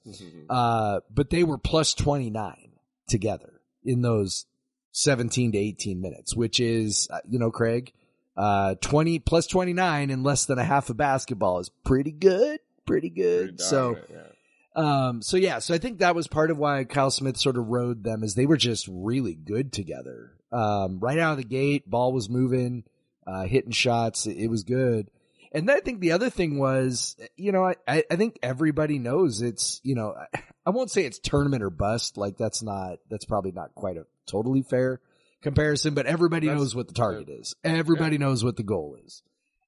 Uh, 0.49 1.01
but 1.13 1.29
they 1.29 1.43
were 1.43 1.57
plus 1.57 1.93
29 1.93 2.71
together 3.07 3.61
in 3.83 4.01
those 4.01 4.45
17 4.91 5.51
to 5.51 5.57
18 5.57 6.01
minutes, 6.01 6.35
which 6.35 6.59
is, 6.59 7.07
uh, 7.11 7.19
you 7.27 7.39
know, 7.39 7.51
Craig, 7.51 7.93
uh, 8.37 8.75
20 8.75 9.19
plus 9.19 9.47
29 9.47 10.09
in 10.09 10.23
less 10.23 10.45
than 10.45 10.57
a 10.57 10.63
half 10.63 10.89
of 10.89 10.97
basketball 10.97 11.59
is 11.59 11.69
pretty 11.83 12.11
good. 12.11 12.59
Pretty 12.85 13.09
good. 13.09 13.57
Pretty 13.57 13.63
so, 13.63 13.97
yeah. 14.09 15.07
um, 15.07 15.21
so 15.21 15.37
yeah, 15.37 15.59
so 15.59 15.73
I 15.73 15.77
think 15.77 15.99
that 15.99 16.15
was 16.15 16.27
part 16.27 16.49
of 16.49 16.57
why 16.57 16.83
Kyle 16.85 17.11
Smith 17.11 17.37
sort 17.37 17.57
of 17.57 17.67
rode 17.67 18.03
them 18.03 18.23
is 18.23 18.35
they 18.35 18.45
were 18.45 18.57
just 18.57 18.87
really 18.89 19.35
good 19.35 19.73
together. 19.73 20.38
Um, 20.51 20.99
right 20.99 21.19
out 21.19 21.33
of 21.33 21.37
the 21.37 21.43
gate, 21.43 21.89
ball 21.89 22.11
was 22.11 22.29
moving, 22.29 22.83
uh, 23.27 23.43
hitting 23.43 23.71
shots. 23.71 24.25
It, 24.25 24.37
it 24.37 24.47
was 24.47 24.63
good. 24.63 25.09
And 25.51 25.67
then 25.67 25.77
I 25.77 25.79
think 25.79 25.99
the 25.99 26.11
other 26.11 26.29
thing 26.29 26.59
was, 26.59 27.15
you 27.35 27.51
know, 27.51 27.65
I, 27.87 28.03
I 28.09 28.15
think 28.15 28.37
everybody 28.43 28.99
knows 28.99 29.41
it's, 29.41 29.81
you 29.83 29.95
know, 29.95 30.13
I- 30.33 30.69
won't 30.69 30.91
say 30.91 31.03
it's 31.05 31.17
tournament 31.17 31.63
or 31.63 31.71
bust. 31.71 32.17
Like 32.17 32.37
that's 32.37 32.61
not, 32.61 32.99
that's 33.09 33.25
probably 33.25 33.51
not 33.51 33.73
quite 33.73 33.97
a 33.97 34.05
totally 34.27 34.61
fair 34.61 35.01
comparison, 35.41 35.95
but 35.95 36.05
everybody 36.05 36.45
That's- 36.45 36.61
knows 36.61 36.75
what 36.75 36.87
the 36.87 36.93
target 36.93 37.29
is. 37.29 37.55
Everybody 37.63 38.19
knows 38.19 38.43
what 38.43 38.57
the 38.57 38.63
goal 38.63 38.97
is. 39.03 39.23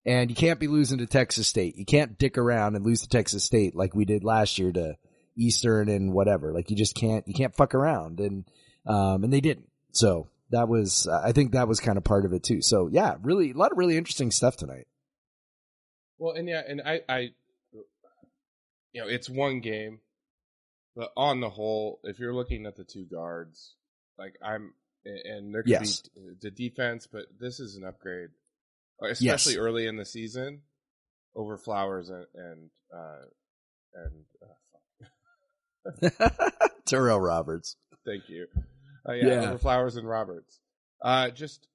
And 0.06 0.30
you 0.30 0.36
can't 0.36 0.60
be 0.60 0.68
losing 0.68 1.00
to 1.00 1.06
Texas 1.08 1.48
State. 1.48 1.76
You 1.78 1.86
can't 1.86 2.18
dick 2.20 2.38
around 2.38 2.76
and 2.76 2.86
lose 2.86 3.02
to 3.02 3.10
Texas 3.10 3.44
State 3.44 3.76
like 3.76 3.96
we 3.96 4.06
did 4.06 4.24
last 4.24 4.60
year 4.60 4.72
to 4.72 4.98
Eastern 5.36 5.90
and 5.90 6.14
whatever. 6.14 6.54
Like 6.54 6.70
you 6.70 6.76
just 6.76 6.96
can't, 6.96 7.28
you 7.28 7.34
can't 7.34 7.56
fuck 7.56 7.74
around. 7.74 8.20
And, 8.20 8.46
um, 8.86 9.24
and 9.24 9.32
they 9.34 9.42
didn't. 9.42 9.70
So 9.92 10.28
that 10.52 10.68
was, 10.70 11.08
I 11.08 11.32
think 11.32 11.52
that 11.54 11.68
was 11.68 11.80
kind 11.80 11.98
of 11.98 12.04
part 12.04 12.26
of 12.26 12.34
it 12.34 12.44
too. 12.44 12.62
So 12.62 12.88
yeah, 12.92 13.16
really, 13.22 13.52
a 13.52 13.56
lot 13.58 13.72
of 13.72 13.78
really 13.78 13.98
interesting 13.98 14.32
stuff 14.32 14.56
tonight. 14.58 14.88
Well, 16.18 16.34
and 16.36 16.48
yeah, 16.48 16.62
and 16.68 16.82
I, 16.86 17.02
I, 17.10 17.20
you 18.94 19.02
know, 19.02 19.08
it's 19.08 19.30
one 19.30 19.60
game, 19.62 20.00
but 20.96 21.12
on 21.18 21.40
the 21.40 21.50
whole, 21.50 22.00
if 22.04 22.20
you're 22.20 22.34
looking 22.36 22.66
at 22.66 22.76
the 22.76 22.84
two 22.84 23.06
guards, 23.06 23.76
like 24.20 24.36
I'm, 24.44 24.74
and 25.06 25.54
there 25.56 25.64
could 25.64 25.72
Yes. 25.72 26.02
be 26.02 26.10
the 26.42 26.52
defense, 26.52 27.08
but 27.12 27.24
this 27.40 27.60
is 27.60 27.76
an 27.76 27.84
upgrade, 27.86 28.30
uh, 29.02 29.08
especially 29.08 29.54
Yes. 29.54 29.60
early 29.62 29.88
in 29.88 29.96
the 29.96 30.06
season, 30.06 30.62
over 31.36 31.58
Flowers 31.58 32.10
and 32.10 32.26
and 32.36 32.70
uh, 32.94 33.26
and 33.96 34.26
uh, 36.12 36.30
Tyrell 36.86 37.20
Roberts. 37.20 37.78
thank 38.06 38.30
you. 38.30 38.46
Uh, 39.08 39.14
yeah, 39.14 39.42
Yeah. 39.42 39.58
Flowers 39.58 39.96
and 39.96 40.08
Roberts. 40.08 40.60
Uh, 41.02 41.30
just 41.32 41.68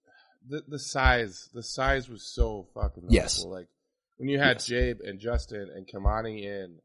the 0.49 0.63
the 0.69 0.79
size, 0.79 1.49
the 1.53 1.63
size 1.63 2.09
was 2.09 2.33
so 2.33 2.69
fucking 2.75 3.05
Yes. 3.09 3.39
noticeable. 3.39 3.51
Like 3.53 3.69
when 4.17 4.29
you 4.29 4.39
had 4.39 4.57
Yes. 4.57 4.67
Jabe 4.67 5.01
and 5.05 5.19
Justin 5.19 5.69
and 5.75 5.87
Kamani 5.89 6.43
in 6.45 6.81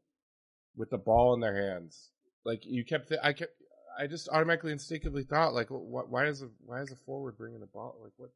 with 0.76 0.90
the 0.90 0.98
ball 0.98 1.34
in 1.34 1.40
their 1.40 1.54
hands, 1.54 2.10
like 2.44 2.64
you 2.64 2.84
kept, 2.84 3.08
th- 3.08 3.20
I 3.22 3.32
kept, 3.34 3.52
I 3.98 4.06
just 4.08 4.28
automatically 4.30 4.72
instinctively 4.72 5.22
thought, 5.22 5.54
like, 5.54 5.68
wh- 5.68 6.10
why 6.10 6.26
is 6.26 6.40
the 6.40 6.50
why 6.64 6.80
is 6.80 6.88
the 6.88 6.96
forward 7.06 7.36
bringing 7.38 7.60
the 7.60 7.66
ball? 7.66 7.98
Like 8.02 8.12
what? 8.16 8.30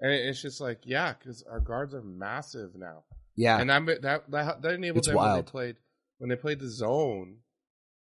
And 0.00 0.12
it's 0.12 0.40
just 0.42 0.60
like, 0.60 0.80
yeah, 0.84 1.14
because 1.14 1.42
our 1.44 1.60
guards 1.60 1.94
are 1.94 2.02
massive 2.02 2.74
now, 2.76 3.04
Yeah. 3.34 3.58
and 3.60 3.70
I'm 3.72 3.86
that 3.86 4.02
that 4.30 4.62
that 4.62 4.74
enabled 4.74 4.98
It's 4.98 5.08
them 5.08 5.16
when 5.16 5.24
wild. 5.26 5.46
they 5.46 5.50
played 5.50 5.76
when 6.18 6.28
they 6.30 6.36
played 6.36 6.60
the 6.60 6.68
zone 6.70 7.38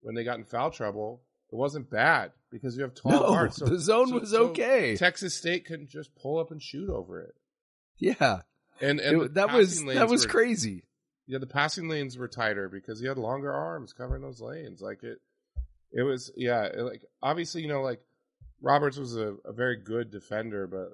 when 0.01 0.15
they 0.15 0.24
got 0.24 0.38
in 0.38 0.46
foul 0.46 0.72
trouble. 0.72 1.24
It 1.51 1.56
wasn't 1.56 1.89
bad 1.89 2.32
because 2.62 2.75
you 2.77 2.83
have 2.83 2.93
tall 2.95 3.12
no, 3.12 3.19
guards. 3.27 3.57
So 3.57 3.65
the 3.69 3.79
zone 3.79 4.07
so- 4.07 4.19
was 4.19 4.31
so 4.31 4.43
okay. 4.50 4.95
Texas 4.95 5.33
State 5.35 5.65
couldn't 5.65 5.89
just 5.89 6.15
pull 6.15 6.39
up 6.39 6.51
and 6.51 6.62
shoot 6.62 6.89
over 6.89 7.21
it. 7.21 7.35
yeah. 7.97 8.41
And, 8.81 9.00
and 9.00 9.21
It- 9.21 9.33
that 9.35 9.53
was 9.53 9.83
that 9.85 10.09
was 10.09 10.25
were- 10.25 10.31
crazy. 10.31 10.83
Yeah, 11.27 11.39
the 11.39 11.47
passing 11.47 11.88
lanes 11.89 12.17
were 12.17 12.27
tighter 12.27 12.69
because 12.69 13.00
he 13.00 13.07
had 13.07 13.17
longer 13.17 13.51
arms 13.51 13.93
covering 13.93 14.21
those 14.21 14.41
lanes. 14.41 14.79
Like 14.81 15.01
it, 15.03 15.19
it 15.91 16.03
was 16.03 16.31
yeah. 16.35 16.63
it, 16.65 16.81
like 16.81 17.03
obviously, 17.24 17.62
you 17.62 17.67
know, 17.67 17.81
like 17.81 18.00
Roberts 18.62 18.97
was 18.97 19.15
a, 19.15 19.35
a 19.45 19.51
very 19.53 19.77
good 19.77 20.12
defender, 20.12 20.67
but 20.67 20.91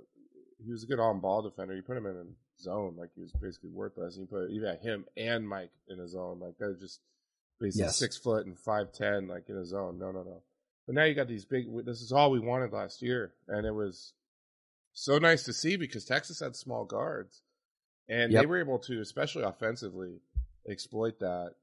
he 0.63 0.71
was 0.71 0.83
a 0.83 0.87
good 0.87 0.99
on 0.99 1.19
ball 1.19 1.41
defender. 1.41 1.75
You 1.75 1.81
put 1.81 1.97
him 1.97 2.05
in 2.05 2.15
a 2.15 2.61
zone, 2.61 2.95
like 2.97 3.09
he 3.15 3.21
was 3.21 3.31
basically 3.33 3.71
worthless. 3.71 4.15
And 4.15 4.21
you 4.23 4.27
put 4.37 4.49
you 4.51 4.61
got 4.61 4.77
him 4.79 5.05
and 5.17 5.47
Mike 5.47 5.71
in 5.89 5.99
a 5.99 6.07
zone, 6.07 6.39
like 6.39 6.53
they're 6.59 6.75
just 6.75 6.99
basically 7.59 7.85
Yes. 7.87 7.97
six 7.97 8.15
foot 8.17 8.45
and 8.45 8.57
five 8.57 8.93
ten, 8.93 9.27
like 9.27 9.49
in 9.49 9.57
a 9.57 9.65
zone. 9.65 9.97
No, 9.99 10.11
no, 10.11 10.23
no. 10.23 10.41
But 10.85 10.95
now 10.95 11.03
you 11.03 11.13
got 11.13 11.27
these 11.27 11.45
big. 11.45 11.65
This 11.85 12.01
is 12.01 12.11
all 12.11 12.31
we 12.31 12.39
wanted 12.39 12.73
last 12.73 13.01
year, 13.01 13.33
and 13.47 13.65
it 13.65 13.73
was 13.73 14.13
so 14.93 15.17
nice 15.17 15.43
to 15.43 15.53
see 15.53 15.75
because 15.77 16.05
Texas 16.05 16.39
had 16.39 16.55
small 16.55 16.85
guards, 16.85 17.41
and 18.09 18.33
they 18.33 18.45
were 18.45 18.59
able 18.59 18.79
to, 18.79 18.99
especially 18.99 19.43
offensively, 19.43 20.21
exploit 20.69 21.19
that. 21.19 21.53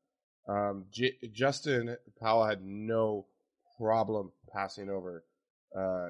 Um, 0.48 0.86
J- 0.90 1.18
Justin 1.32 1.96
Powell 2.20 2.46
had 2.46 2.64
no 2.64 3.26
problem 3.78 4.32
passing 4.52 4.88
over 4.88 5.24
uh, 5.76 6.08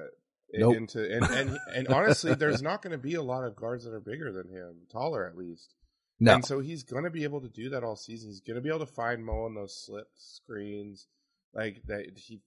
Nope. 0.53 0.77
into, 0.77 1.03
and 1.03 1.23
and 1.31 1.57
and 1.75 1.87
honestly, 1.89 2.33
there's 2.35 2.61
not 2.61 2.81
going 2.81 2.91
to 2.91 2.97
be 2.97 3.15
a 3.15 3.21
lot 3.21 3.43
of 3.43 3.55
guards 3.55 3.83
that 3.85 3.93
are 3.93 3.99
bigger 3.99 4.31
than 4.31 4.47
him, 4.49 4.75
taller 4.91 5.27
at 5.27 5.37
least. 5.37 5.73
No. 6.19 6.35
And 6.35 6.45
so 6.45 6.59
he's 6.59 6.83
going 6.83 7.05
to 7.05 7.09
be 7.09 7.23
able 7.23 7.41
to 7.41 7.47
do 7.47 7.69
that 7.69 7.83
all 7.83 7.95
season. 7.95 8.29
He's 8.29 8.41
going 8.41 8.55
to 8.55 8.61
be 8.61 8.69
able 8.69 8.85
to 8.85 8.85
find 8.85 9.25
Mo 9.25 9.45
on 9.45 9.55
those 9.55 9.75
slip 9.85 10.07
screens, 10.17 11.07
like 11.53 11.81
that. 11.87 12.07
He, 12.15 12.41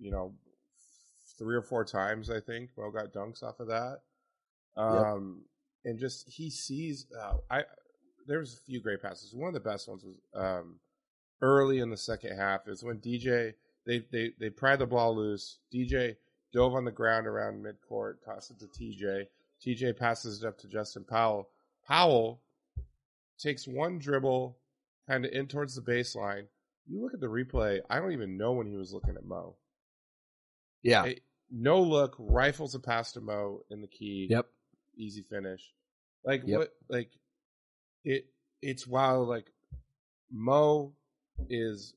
you 0.00 0.10
know, 0.10 0.32
three 1.38 1.56
or 1.56 1.62
four 1.62 1.84
times 1.84 2.30
I 2.30 2.40
think 2.40 2.70
Mo 2.76 2.90
got 2.90 3.12
dunks 3.12 3.42
off 3.42 3.60
of 3.60 3.68
that. 3.68 4.00
Um, 4.76 5.42
and 5.84 5.98
just 5.98 6.28
he 6.28 6.50
sees. 6.50 7.06
Uh, 7.18 7.34
I 7.50 7.64
there 8.26 8.38
was 8.38 8.54
a 8.54 8.64
few 8.66 8.80
great 8.80 9.02
passes. 9.02 9.34
One 9.34 9.48
of 9.48 9.54
the 9.54 9.68
best 9.68 9.88
ones 9.88 10.04
was 10.04 10.16
um, 10.34 10.76
early 11.42 11.80
in 11.80 11.90
the 11.90 11.96
second 11.96 12.36
half. 12.36 12.68
Is 12.68 12.82
when 12.82 12.98
DJ 12.98 13.54
they 13.86 14.04
they 14.10 14.32
they 14.38 14.50
pried 14.50 14.78
the 14.78 14.86
ball 14.86 15.14
loose. 15.14 15.58
DJ 15.72 16.16
dove 16.52 16.74
on 16.74 16.84
the 16.84 16.90
ground 16.90 17.26
around 17.26 17.64
midcourt, 17.64 18.14
tossed 18.24 18.50
it 18.50 18.58
to 18.60 18.66
TJ. 18.66 19.26
TJ 19.64 19.98
passes 19.98 20.42
it 20.42 20.46
up 20.46 20.58
to 20.58 20.68
Justin 20.68 21.04
Powell. 21.04 21.48
Powell 21.86 22.40
takes 23.38 23.66
one 23.66 23.98
dribble 23.98 24.56
kind 25.08 25.24
of 25.24 25.32
in 25.32 25.46
towards 25.46 25.74
the 25.74 25.82
baseline. 25.82 26.46
You 26.86 27.02
look 27.02 27.14
at 27.14 27.20
the 27.20 27.26
replay, 27.26 27.80
I 27.88 27.98
don't 27.98 28.12
even 28.12 28.36
know 28.36 28.52
when 28.52 28.66
he 28.66 28.76
was 28.76 28.92
looking 28.92 29.16
at 29.16 29.24
Mo. 29.24 29.56
Yeah. 30.84 31.04
Hey, 31.04 31.20
no 31.50 31.80
look, 31.82 32.14
rifles 32.18 32.74
a 32.76 32.78
pass 32.80 33.12
to 33.12 33.20
Mo 33.20 33.62
in 33.70 33.80
the 33.80 33.88
key. 33.88 34.28
Yep. 34.30 34.46
Easy 34.96 35.22
finish. 35.22 35.62
Like 36.24 36.42
Yep. 36.46 36.58
what 36.58 36.72
like 36.88 37.10
it 38.04 38.26
it's 38.62 38.86
wild 38.86 39.28
like 39.28 39.46
Mo 40.30 40.92
is 41.48 41.94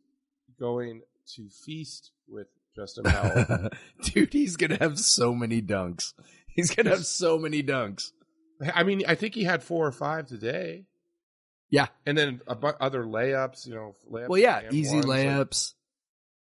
going 0.60 1.02
to 1.36 1.50
feast 1.50 2.12
with 2.28 2.48
Justin 2.76 3.04
Powell. 3.06 3.70
Dude, 4.04 4.34
he's 4.34 4.56
gonna 4.58 4.78
have 4.78 5.00
so 5.00 5.34
many 5.34 5.62
dunks. 5.62 6.14
He's 6.48 6.74
gonna 6.74 6.90
have 6.92 7.06
so 7.06 7.38
many 7.38 7.62
dunks. 7.64 8.12
I 8.74 8.84
mean, 8.84 9.04
I 9.08 9.16
think 9.16 9.36
he 9.36 9.44
had 9.44 9.62
four 9.64 9.86
or 9.86 9.92
five 9.92 10.26
today. 10.28 10.86
Yeah. 11.70 11.88
And 12.06 12.18
then 12.18 12.42
a 12.48 12.56
bu- 12.56 12.68
other 12.80 13.04
layups, 13.04 13.68
you 13.68 13.76
know, 13.76 13.96
layups. 14.12 14.30
Well, 14.30 14.40
yeah, 14.40 14.62
easy 14.72 14.96
ones, 14.96 15.06
layups. 15.06 15.74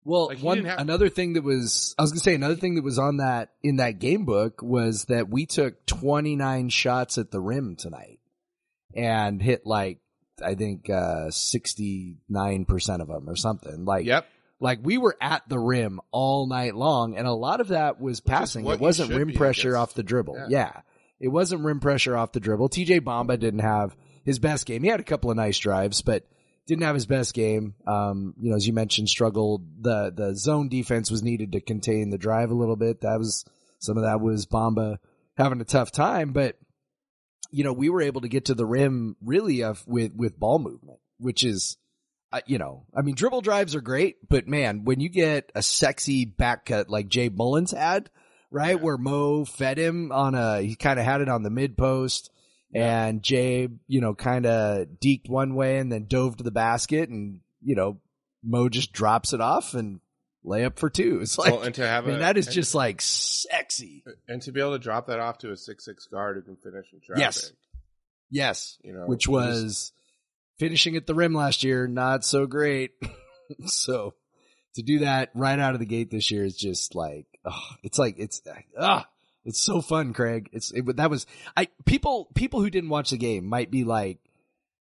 Well, 0.04 0.28
Like, 0.28 0.38
one 0.40 0.64
have- 0.64 0.78
another 0.80 1.08
thing 1.08 1.34
that 1.34 1.42
was 1.44 1.94
I 1.98 2.02
was 2.02 2.10
gonna 2.12 2.20
say 2.20 2.34
another 2.34 2.56
thing 2.56 2.76
that 2.76 2.84
was 2.84 2.98
on 2.98 3.18
that 3.18 3.50
in 3.62 3.76
that 3.76 3.98
game 3.98 4.24
book 4.24 4.62
was 4.62 5.04
that 5.06 5.28
we 5.28 5.44
took 5.46 5.84
29 5.86 6.68
shots 6.70 7.18
at 7.18 7.30
the 7.30 7.40
rim 7.40 7.76
tonight 7.76 8.18
and 8.94 9.42
hit 9.42 9.66
like 9.66 9.98
I 10.42 10.54
think 10.54 10.88
uh 10.88 11.30
69 11.30 12.64
percent 12.64 13.02
of 13.02 13.08
them 13.08 13.28
or 13.28 13.36
something. 13.36 13.84
Like 13.84 14.06
Yep. 14.06 14.26
like 14.58 14.78
we 14.82 14.98
were 14.98 15.16
at 15.20 15.48
the 15.48 15.58
rim 15.58 16.00
all 16.10 16.46
night 16.46 16.74
long, 16.74 17.16
and 17.16 17.26
a 17.26 17.32
lot 17.32 17.60
of 17.60 17.68
that 17.68 18.00
was 18.00 18.20
passing. 18.20 18.66
It 18.66 18.80
wasn't 18.80 19.10
rim 19.10 19.28
be 19.28 19.34
pressure 19.34 19.76
off 19.76 19.94
the 19.94 20.02
dribble. 20.02 20.36
Yeah. 20.36 20.46
Yeah. 20.48 20.80
it 21.18 21.28
wasn't 21.28 21.62
rim 21.62 21.80
pressure 21.80 22.16
off 22.16 22.32
the 22.32 22.40
dribble. 22.40 22.70
TJ 22.70 23.00
Bamba 23.00 23.38
didn't 23.38 23.60
have 23.60 23.94
his 24.24 24.38
best 24.38 24.64
game. 24.64 24.82
He 24.82 24.88
had 24.88 25.00
a 25.00 25.04
couple 25.04 25.30
of 25.30 25.36
nice 25.36 25.58
drives, 25.58 26.00
but 26.00 26.24
didn't 26.66 26.82
have 26.84 26.94
his 26.94 27.06
best 27.06 27.34
game. 27.34 27.74
Um, 27.86 28.34
you 28.40 28.50
know, 28.50 28.56
as 28.56 28.66
you 28.66 28.72
mentioned, 28.72 29.08
struggled. 29.08 29.62
The 29.82 30.12
the 30.14 30.34
zone 30.36 30.68
defense 30.68 31.10
was 31.10 31.22
needed 31.22 31.52
to 31.52 31.60
contain 31.60 32.10
the 32.10 32.18
drive 32.18 32.50
a 32.50 32.54
little 32.54 32.76
bit. 32.76 33.00
That 33.00 33.18
was 33.18 33.44
some 33.78 33.96
of 33.96 34.04
that 34.04 34.20
was 34.20 34.46
Bamba 34.46 34.98
having 35.36 35.60
a 35.60 35.64
tough 35.64 35.90
time, 35.90 36.32
but 36.32 36.56
you 37.50 37.64
know, 37.64 37.72
we 37.72 37.88
were 37.88 38.02
able 38.02 38.20
to 38.20 38.28
get 38.28 38.44
to 38.44 38.54
the 38.54 38.66
rim 38.66 39.16
really 39.24 39.62
of 39.64 39.84
with 39.86 40.12
with 40.14 40.38
ball 40.38 40.58
movement, 40.58 40.98
which 41.18 41.42
is 41.44 41.76
uh, 42.32 42.40
you 42.46 42.58
know, 42.58 42.84
I 42.96 43.02
mean, 43.02 43.16
dribble 43.16 43.40
drives 43.40 43.74
are 43.74 43.80
great, 43.80 44.28
but 44.28 44.46
man, 44.46 44.84
when 44.84 45.00
you 45.00 45.08
get 45.08 45.50
a 45.56 45.62
sexy 45.62 46.24
back 46.24 46.66
cut 46.66 46.88
like 46.88 47.08
Jabe 47.08 47.34
Mullins 47.34 47.72
had, 47.72 48.08
right, 48.52 48.76
Yeah. 48.76 48.82
where 48.82 48.96
Mo 48.98 49.44
fed 49.44 49.78
him 49.78 50.12
on 50.12 50.36
a, 50.36 50.62
he 50.62 50.76
kind 50.76 51.00
of 51.00 51.04
had 51.04 51.22
it 51.22 51.28
on 51.28 51.42
the 51.42 51.50
mid 51.50 51.76
post, 51.76 52.30
and 52.74 53.22
Jay, 53.22 53.68
you 53.88 54.00
know, 54.00 54.14
kind 54.14 54.46
of 54.46 54.86
deked 55.02 55.28
one 55.28 55.54
way 55.54 55.78
and 55.78 55.90
then 55.90 56.06
dove 56.06 56.36
to 56.36 56.44
the 56.44 56.50
basket, 56.50 57.08
and 57.08 57.40
you 57.62 57.74
know, 57.74 57.98
Mo 58.42 58.68
just 58.68 58.92
drops 58.92 59.32
it 59.32 59.40
off 59.40 59.74
and 59.74 60.00
layup 60.44 60.78
for 60.78 60.88
two. 60.88 61.18
It's 61.20 61.36
like, 61.36 61.52
well, 61.52 61.62
and 61.62 61.74
to 61.74 61.86
have 61.86 62.04
I 62.04 62.08
mean, 62.08 62.16
a, 62.16 62.20
that 62.20 62.36
is 62.38 62.46
and- 62.46 62.54
just 62.54 62.74
like 62.74 63.00
sexy. 63.02 64.04
and 64.28 64.40
to 64.42 64.52
be 64.52 64.60
able 64.60 64.72
to 64.72 64.78
drop 64.78 65.08
that 65.08 65.20
off 65.20 65.38
to 65.38 65.50
a 65.52 65.56
six 65.56 65.84
six 65.84 66.06
guard 66.06 66.36
who 66.36 66.42
can 66.42 66.56
finish 66.56 66.86
in 66.92 67.00
traffic. 67.00 67.20
Yes. 67.20 67.52
Yes, 68.32 68.78
You 68.82 68.92
know, 68.94 69.06
which 69.06 69.22
just- 69.22 69.30
was 69.32 69.92
finishing 70.58 70.96
at 70.96 71.06
the 71.06 71.14
rim 71.14 71.34
last 71.34 71.64
year, 71.64 71.88
not 71.88 72.24
so 72.24 72.46
great. 72.46 72.92
so 73.66 74.14
to 74.74 74.82
do 74.82 75.00
that 75.00 75.30
right 75.34 75.58
out 75.58 75.74
of 75.74 75.80
the 75.80 75.86
gate 75.86 76.10
this 76.10 76.30
year 76.30 76.44
is 76.44 76.56
just 76.56 76.94
like, 76.94 77.26
oh, 77.44 77.68
it's 77.82 77.98
like 77.98 78.14
it's 78.18 78.40
ah, 78.78 79.06
it's 79.50 79.60
so 79.60 79.80
fun, 79.80 80.12
Craig. 80.12 80.48
It's 80.52 80.70
it, 80.70 80.96
that 80.96 81.10
was 81.10 81.26
I 81.56 81.68
people 81.84 82.28
people 82.34 82.60
who 82.60 82.70
didn't 82.70 82.88
watch 82.88 83.10
the 83.10 83.18
game 83.18 83.44
might 83.44 83.70
be 83.70 83.84
like, 83.84 84.18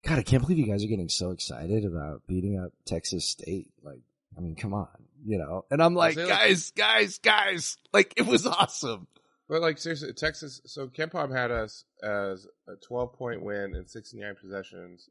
God, 0.06 0.20
I 0.20 0.24
can't 0.24 0.41
believe 0.41 0.60
you 0.60 0.68
guys 0.68 0.84
are 0.84 0.88
getting 0.88 1.10
so 1.10 1.32
excited 1.32 1.84
about 1.84 2.22
beating 2.27 2.60
up 2.60 2.72
Texas 2.86 3.27
State. 3.27 3.72
Like, 3.84 4.01
I 4.38 4.41
mean, 4.41 4.56
come 4.56 4.74
on, 4.74 4.88
you 5.25 5.39
know. 5.39 5.65
And 5.72 5.82
I'm 5.82 5.96
like, 5.96 6.13
say, 6.13 6.25
like- 6.25 6.30
guys, 6.30 6.72
guys, 6.72 7.18
guys, 7.18 7.77
like 7.91 8.13
it 8.18 8.27
was 8.27 8.46
awesome. 8.46 9.08
But 9.50 9.62
like 9.62 9.80
seriously, 9.80 10.13
Texas. 10.13 10.62
So 10.65 10.88
KenPom 10.88 11.36
had 11.36 11.51
us 11.51 11.84
as 12.01 12.48
a 12.70 12.75
12 12.88 13.13
point 13.13 13.44
win 13.44 13.75
in 13.75 13.88
69 13.88 14.36
possessions. 14.39 15.10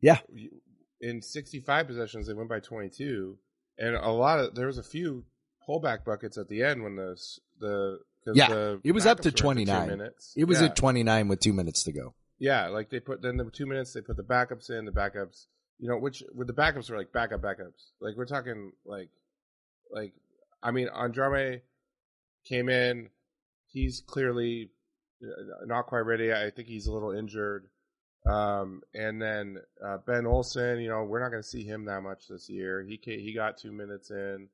Yeah. 0.00 0.18
In 1.00 1.22
65 1.22 1.86
possessions, 1.86 2.26
they 2.26 2.34
went 2.34 2.48
by 2.48 2.60
22, 2.60 3.38
and 3.78 3.94
a 3.96 4.10
lot 4.10 4.40
of 4.40 4.54
there 4.54 4.66
was 4.66 4.78
a 4.78 4.82
few 4.82 5.24
pullback 5.66 6.04
buckets 6.04 6.36
at 6.36 6.48
the 6.48 6.62
end 6.62 6.82
when 6.82 6.96
the 6.96 7.16
the 7.58 7.98
Yeah, 8.34 8.76
it 8.82 8.92
was 8.92 9.06
up 9.06 9.20
to 9.20 9.30
backups 9.30 9.30
were 9.30 9.30
at 9.30 9.34
the 9.34 9.38
two 9.38 9.42
29. 9.42 9.88
minutes. 9.88 10.34
It 10.36 10.44
was 10.44 10.60
yeah. 10.60 10.66
at 10.66 10.76
29 10.76 11.28
with 11.28 11.40
two 11.40 11.52
minutes 11.52 11.84
to 11.84 11.92
go. 11.92 12.14
Yeah, 12.38 12.68
like 12.68 12.90
they 12.90 13.00
put 13.00 13.22
then 13.22 13.36
the 13.36 13.50
two 13.50 13.66
minutes 13.66 13.92
they 13.92 14.00
put 14.00 14.16
the 14.16 14.22
backups 14.22 14.70
in 14.70 14.84
the 14.84 14.92
backups. 14.92 15.46
You 15.78 15.88
know, 15.88 15.98
which 15.98 16.22
with 16.34 16.46
the 16.46 16.54
backups 16.54 16.90
were 16.90 16.96
like 16.96 17.12
backup 17.12 17.42
backups. 17.42 17.90
Like 18.00 18.16
we're 18.16 18.26
talking 18.26 18.72
like 18.84 19.10
like 19.90 20.12
I 20.62 20.70
mean 20.70 20.88
Adrame 20.88 21.60
came 22.44 22.68
in. 22.68 23.10
He's 23.66 24.02
clearly 24.06 24.70
uh, 25.22 25.66
not 25.66 25.86
quite 25.86 26.00
ready. 26.00 26.32
I 26.32 26.50
think 26.50 26.68
he's 26.68 26.86
a 26.86 26.92
little 26.92 27.12
injured. 27.12 27.68
Um, 28.26 28.82
and 28.92 29.22
then 29.22 29.58
uh, 29.84 29.98
Ben 30.04 30.26
Olson, 30.26 30.80
you 30.80 30.88
know, 30.88 31.04
we're 31.04 31.20
not 31.20 31.30
going 31.30 31.42
to 31.42 31.48
see 31.48 31.64
him 31.64 31.84
that 31.84 32.02
much 32.02 32.26
this 32.28 32.48
year. 32.48 32.82
He 32.82 32.98
he 33.02 33.32
got 33.34 33.56
two 33.56 33.72
minutes 33.72 34.10
in. 34.10 34.48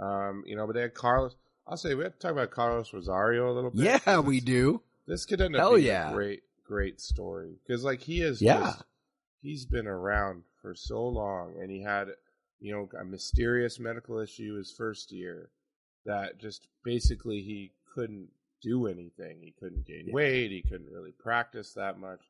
Um, 0.00 0.44
you 0.46 0.56
know, 0.56 0.66
but 0.66 0.74
they 0.74 0.82
had 0.82 0.94
Carlos. 0.94 1.34
I'll 1.70 1.76
say 1.76 1.94
we 1.94 2.04
have 2.04 2.14
to 2.14 2.18
talk 2.18 2.32
about 2.32 2.50
Carlos 2.50 2.92
Rosario 2.92 3.50
a 3.50 3.54
little 3.54 3.70
bit. 3.70 4.02
Yeah, 4.06 4.18
we 4.20 4.40
do. 4.40 4.82
this 5.06 5.24
could 5.24 5.40
end 5.40 5.54
up 5.56 5.60
Hell 5.60 5.74
being 5.76 5.86
yeah. 5.86 6.10
a 6.10 6.12
great, 6.12 6.42
great 6.66 7.00
story 7.00 7.54
because 7.66 7.84
like 7.84 8.00
he 8.00 8.20
is, 8.22 8.42
Yeah. 8.42 8.60
just, 8.60 8.82
he's 9.42 9.64
been 9.64 9.86
around 9.86 10.42
for 10.60 10.74
so 10.74 11.06
long, 11.06 11.54
and 11.60 11.70
he 11.70 11.82
had, 11.82 12.08
you 12.60 12.72
know, 12.72 12.88
a 13.00 13.04
mysterious 13.04 13.78
medical 13.78 14.18
issue 14.18 14.56
his 14.58 14.70
first 14.72 15.10
year, 15.12 15.48
that 16.04 16.38
just 16.38 16.66
basically 16.84 17.40
he 17.42 17.72
couldn't 17.94 18.28
do 18.62 18.86
anything. 18.86 19.38
He 19.40 19.52
couldn't 19.58 19.86
gain 19.86 20.06
Yeah. 20.08 20.12
weight. 20.14 20.50
He 20.50 20.62
couldn't 20.62 20.90
really 20.90 21.12
practice 21.12 21.72
that 21.74 21.98
much, 21.98 22.20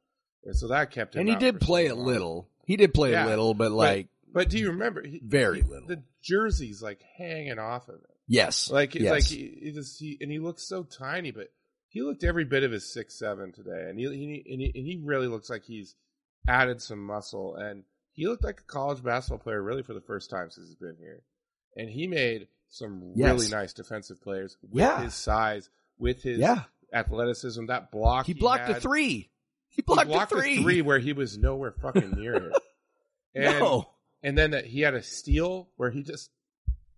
and 0.44 0.54
so 0.56 0.68
that 0.68 0.90
kept 0.90 1.14
him. 1.16 1.20
and 1.20 1.28
he 1.28 1.34
did 1.36 1.54
for 1.56 1.60
so 1.60 1.66
play 1.66 1.86
a 1.86 1.94
little. 1.94 2.48
He 2.66 2.76
did 2.76 2.94
play 2.94 3.12
Yeah, 3.12 3.26
a 3.26 3.28
little, 3.28 3.54
but 3.54 3.72
like 3.72 4.08
But 4.32 4.48
do 4.48 4.58
you 4.58 4.68
remember? 4.68 5.02
He, 5.04 5.20
Very 5.24 5.62
he- 5.62 5.68
little. 5.68 5.88
The 5.88 6.02
jersey's 6.22 6.80
like 6.82 7.02
hanging 7.16 7.58
off 7.58 7.88
of 7.88 7.96
it. 7.96 8.16
Yes, 8.30 8.70
Like, 8.70 8.94
yes. 8.94 9.10
like 9.10 9.24
he, 9.24 9.58
he 9.62 9.72
just 9.72 9.98
he 10.00 10.16
and 10.20 10.30
he 10.30 10.38
looks 10.38 10.62
so 10.66 10.82
tiny, 10.84 11.30
but 11.32 11.48
he 11.88 12.00
looked 12.02 12.24
every 12.24 12.44
bit 12.44 12.62
of 12.62 12.70
his 12.72 12.90
six 12.90 13.18
seven 13.18 13.52
today, 13.52 13.86
and 13.90 13.98
he, 13.98 14.04
he 14.06 14.52
and 14.52 14.60
he 14.60 14.72
and 14.74 14.86
he 14.86 15.00
really 15.04 15.26
looks 15.26 15.50
like 15.50 15.64
he's 15.64 15.94
added 16.48 16.80
some 16.80 17.04
muscle, 17.04 17.56
and 17.56 17.84
he 18.12 18.26
looked 18.26 18.44
like 18.44 18.60
a 18.60 18.64
college 18.72 19.02
basketball 19.02 19.38
player 19.42 19.60
really 19.62 19.82
for 19.82 19.92
the 19.94 20.00
first 20.00 20.30
time 20.30 20.50
since 20.50 20.68
he's 20.68 20.76
been 20.76 20.96
here, 20.98 21.22
and 21.76 21.90
he 21.90 22.06
made 22.06 22.48
some 22.68 23.12
Yes. 23.16 23.32
really 23.32 23.48
nice 23.50 23.72
defensive 23.72 24.22
players 24.22 24.56
with 24.62 24.74
Yeah. 24.74 25.02
his 25.02 25.14
size, 25.14 25.68
with 25.98 26.22
his 26.22 26.38
yeah, 26.38 26.62
athleticism. 26.94 27.66
That 27.66 27.90
block 27.90 28.26
he 28.26 28.34
blocked 28.34 28.68
had, 28.68 28.76
a 28.76 28.80
three. 28.80 29.30
He 29.68 29.76
He 29.76 29.82
blocked, 29.82 30.08
blocked 30.08 30.32
a 30.32 30.36
three. 30.36 30.58
a 30.58 30.62
three 30.62 30.82
where 30.82 30.98
he 31.00 31.12
was 31.12 31.36
nowhere 31.38 31.72
fucking 31.72 32.12
near 32.12 32.34
it. 32.34 32.52
And, 33.32 33.60
no, 33.60 33.88
and 34.24 34.36
then 34.36 34.50
that 34.50 34.66
he 34.66 34.80
had 34.80 34.94
a 34.94 35.04
steal 35.04 35.68
where 35.76 35.88
he 35.92 36.02
just 36.02 36.30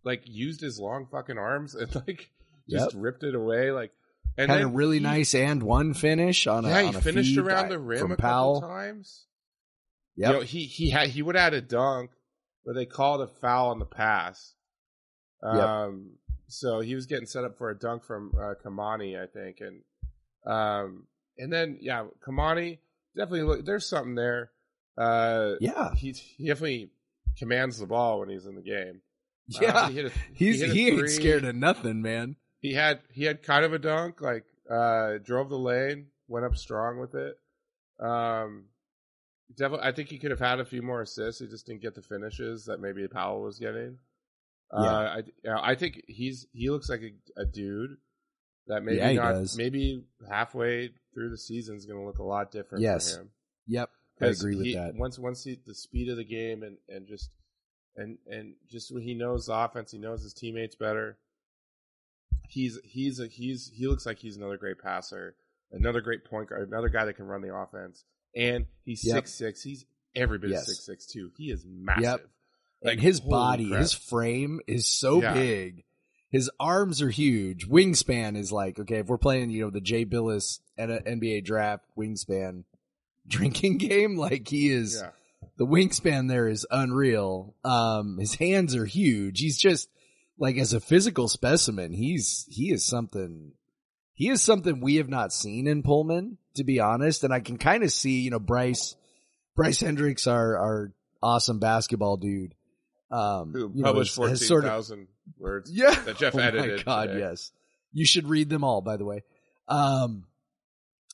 like 0.04 0.22
used 0.24 0.60
his 0.60 0.78
long 0.78 1.06
fucking 1.10 1.38
arms 1.38 1.74
and 1.74 1.94
like 1.94 2.30
just 2.68 2.94
ripped 2.94 3.22
it 3.22 3.34
away. 3.34 3.70
Like 3.70 3.92
and 4.36 4.50
had 4.50 4.62
a 4.62 4.66
really 4.66 4.98
he- 4.98 5.02
nice 5.02 5.34
and 5.34 5.62
one 5.62 5.94
finish 5.94 6.46
on 6.46 6.64
a 6.64 6.68
yeah, 6.68 6.82
on 6.84 6.92
he 6.92 6.98
a 6.98 7.02
finished 7.02 7.36
around 7.36 7.68
the 7.68 7.78
rim 7.78 8.12
a 8.12 8.16
couple 8.16 8.60
times. 8.60 9.26
Yeah, 10.16 10.28
You 10.28 10.34
know, 10.34 10.40
he 10.40 10.64
he 10.64 10.90
had 10.90 11.08
he 11.08 11.22
would 11.22 11.36
add 11.36 11.54
a 11.54 11.60
dunk, 11.60 12.10
but 12.64 12.74
they 12.74 12.86
called 12.86 13.20
a 13.22 13.26
foul 13.28 13.70
on 13.70 13.78
the 13.78 13.86
pass. 13.86 14.54
Yep. 15.42 15.54
Um, 15.54 16.12
so 16.48 16.80
he 16.80 16.94
was 16.94 17.06
getting 17.06 17.26
set 17.26 17.44
up 17.44 17.56
for 17.56 17.70
a 17.70 17.78
dunk 17.78 18.04
from 18.04 18.32
uh, 18.36 18.54
Kamani, 18.64 19.20
I 19.20 19.26
think, 19.26 19.58
and 19.60 19.82
um, 20.46 21.06
and 21.38 21.52
then 21.52 21.78
yeah, 21.80 22.04
Kamani 22.26 22.78
definitely 23.16 23.42
look. 23.42 23.64
There's 23.64 23.88
something 23.88 24.14
there. 24.14 24.50
Uh, 24.96 25.52
yeah, 25.60 25.94
he 25.94 26.12
he 26.12 26.46
definitely 26.46 26.90
commands 27.38 27.78
the 27.78 27.86
ball 27.86 28.20
when 28.20 28.28
he's 28.28 28.46
in 28.46 28.54
the 28.54 28.62
game. 28.62 29.00
Uh, 29.54 29.58
yeah. 29.60 29.88
he, 29.90 30.00
a, 30.00 30.10
He's 30.34 30.62
a 30.62 30.66
he 30.66 30.88
ain't 30.88 31.10
scared 31.10 31.44
of 31.44 31.54
nothing, 31.56 32.00
man. 32.02 32.36
He 32.60 32.74
had 32.74 33.00
he 33.10 33.24
had 33.24 33.42
kind 33.42 33.64
of 33.64 33.72
a 33.72 33.78
dunk, 33.78 34.20
like 34.20 34.44
uh, 34.70 35.18
drove 35.24 35.48
the 35.50 35.58
lane, 35.58 36.06
went 36.28 36.44
up 36.46 36.56
strong 36.56 36.98
with 37.00 37.14
it. 37.14 37.34
Um, 38.00 38.66
definitely, 39.56 39.86
I 39.86 39.92
think 39.92 40.08
he 40.08 40.18
could 40.18 40.30
have 40.30 40.40
had 40.40 40.60
a 40.60 40.64
few 40.64 40.82
more 40.82 41.02
assists. 41.02 41.40
He 41.40 41.46
just 41.48 41.66
didn't 41.66 41.82
get 41.82 41.94
the 41.94 42.02
finishes 42.02 42.66
that 42.66 42.80
maybe 42.80 43.06
Powell 43.08 43.42
was 43.42 43.58
getting. 43.58 43.98
Uh, 44.70 45.20
Yeah. 45.44 45.56
I 45.58 45.72
I 45.72 45.74
think 45.74 46.02
he's 46.06 46.46
he 46.52 46.70
looks 46.70 46.88
like 46.88 47.02
a, 47.02 47.40
a 47.40 47.44
dude 47.44 47.96
that 48.68 48.82
maybe 48.82 48.98
Yeah, 48.98 49.12
not 49.14 49.32
does. 49.32 49.56
maybe 49.56 50.04
halfway 50.30 50.90
through 51.14 51.30
the 51.30 51.38
season 51.38 51.76
is 51.76 51.84
going 51.84 51.98
to 51.98 52.06
look 52.06 52.18
a 52.18 52.22
lot 52.24 52.50
different 52.52 52.82
Yes. 52.82 53.14
for 53.14 53.22
him. 53.22 53.30
Yep, 53.66 53.90
I 54.20 54.26
agree 54.26 54.56
with 54.56 54.64
he- 54.66 54.74
that. 54.74 54.94
Once 54.94 55.18
once 55.18 55.44
he, 55.44 55.58
the 55.66 55.74
speed 55.74 56.08
of 56.08 56.16
the 56.16 56.24
game 56.24 56.62
and 56.62 56.76
and 56.88 57.06
just 57.06 57.28
and 57.96 58.18
and 58.30 58.54
just 58.70 58.92
when 58.92 59.02
he 59.02 59.14
knows 59.14 59.46
the 59.46 59.54
offense, 59.54 59.90
he 59.92 59.98
knows 59.98 60.22
his 60.22 60.32
teammates 60.34 60.74
better. 60.76 61.18
He's 62.48 62.78
he's 62.84 63.18
a 63.20 63.26
he's 63.26 63.70
he 63.74 63.86
looks 63.86 64.04
like 64.04 64.18
he's 64.18 64.36
another 64.36 64.56
great 64.58 64.78
passer, 64.78 65.34
another 65.70 66.00
great 66.00 66.24
point 66.24 66.48
guard, 66.50 66.68
another 66.68 66.88
guy 66.88 67.04
that 67.06 67.14
can 67.14 67.26
run 67.26 67.40
the 67.40 67.54
offense, 67.54 68.04
and 68.36 68.66
he's 68.84 69.04
Yep. 69.04 69.14
six 69.16 69.30
six. 69.34 69.62
He's 69.62 69.84
every 70.14 70.38
bit 70.38 70.50
Yes. 70.50 70.62
of 70.62 70.74
six 70.74 70.84
six 70.84 71.06
too. 71.06 71.30
He 71.36 71.50
is 71.50 71.64
massive. 71.66 72.02
Yep. 72.02 72.26
Like, 72.84 72.92
and 72.94 73.00
his 73.00 73.20
body, 73.20 73.68
crap. 73.68 73.80
his 73.80 73.92
frame 73.92 74.60
is 74.66 74.86
so 74.86 75.22
Yeah. 75.22 75.34
big. 75.34 75.84
His 76.30 76.50
arms 76.58 77.00
are 77.00 77.10
huge. 77.10 77.68
Wingspan 77.68 78.36
is 78.36 78.50
like 78.52 78.78
okay. 78.78 78.98
If 78.98 79.06
we're 79.06 79.18
playing, 79.18 79.50
you 79.50 79.62
know, 79.62 79.70
the 79.70 79.80
Jay 79.80 80.04
Bilas 80.04 80.60
N- 80.76 80.90
NBA 81.06 81.44
draft 81.44 81.84
wingspan 81.96 82.64
drinking 83.26 83.78
game, 83.78 84.16
like 84.16 84.48
he 84.48 84.68
is. 84.68 84.96
yeah. 85.00 85.10
The 85.62 85.68
wingspan 85.68 86.28
there 86.28 86.48
is 86.48 86.66
unreal. 86.72 87.54
Um, 87.62 88.18
his 88.18 88.34
hands 88.34 88.74
are 88.74 88.84
huge. 88.84 89.38
He's 89.38 89.56
just 89.56 89.88
like 90.36 90.56
as 90.56 90.72
a 90.72 90.80
physical 90.80 91.28
specimen, 91.28 91.92
he's 91.92 92.44
he 92.50 92.72
is 92.72 92.84
something. 92.84 93.52
He 94.12 94.28
is 94.28 94.42
something 94.42 94.80
we 94.80 94.96
have 94.96 95.08
not 95.08 95.32
seen 95.32 95.68
in 95.68 95.84
Pullman, 95.84 96.38
to 96.56 96.64
be 96.64 96.80
honest. 96.80 97.22
And 97.22 97.32
I 97.32 97.38
can 97.38 97.58
kind 97.58 97.84
of 97.84 97.92
see, 97.92 98.22
you 98.22 98.30
know, 98.30 98.40
Bryce, 98.40 98.96
Bryce 99.54 99.78
Hendricks, 99.80 100.26
our 100.26 100.56
our 100.58 100.92
awesome 101.22 101.60
basketball 101.60 102.16
dude, 102.16 102.54
um, 103.12 103.52
Who 103.52 103.70
you 103.72 103.82
know, 103.82 103.90
published 103.90 104.16
has- 104.16 104.30
has 104.30 104.48
fourteen 104.48 104.48
sort 104.48 104.64
of- 104.64 104.98
words? 105.38 105.70
yeah. 105.72 105.94
that 105.94 106.16
Jeff 106.18 106.34
oh 106.34 106.38
edited 106.40 106.78
my 106.78 106.82
god, 106.82 107.06
today. 107.06 107.20
yes. 107.20 107.52
You 107.92 108.04
should 108.04 108.26
read 108.26 108.48
them 108.48 108.64
all, 108.64 108.80
by 108.80 108.96
the 108.96 109.04
way. 109.04 109.22
Um, 109.68 110.24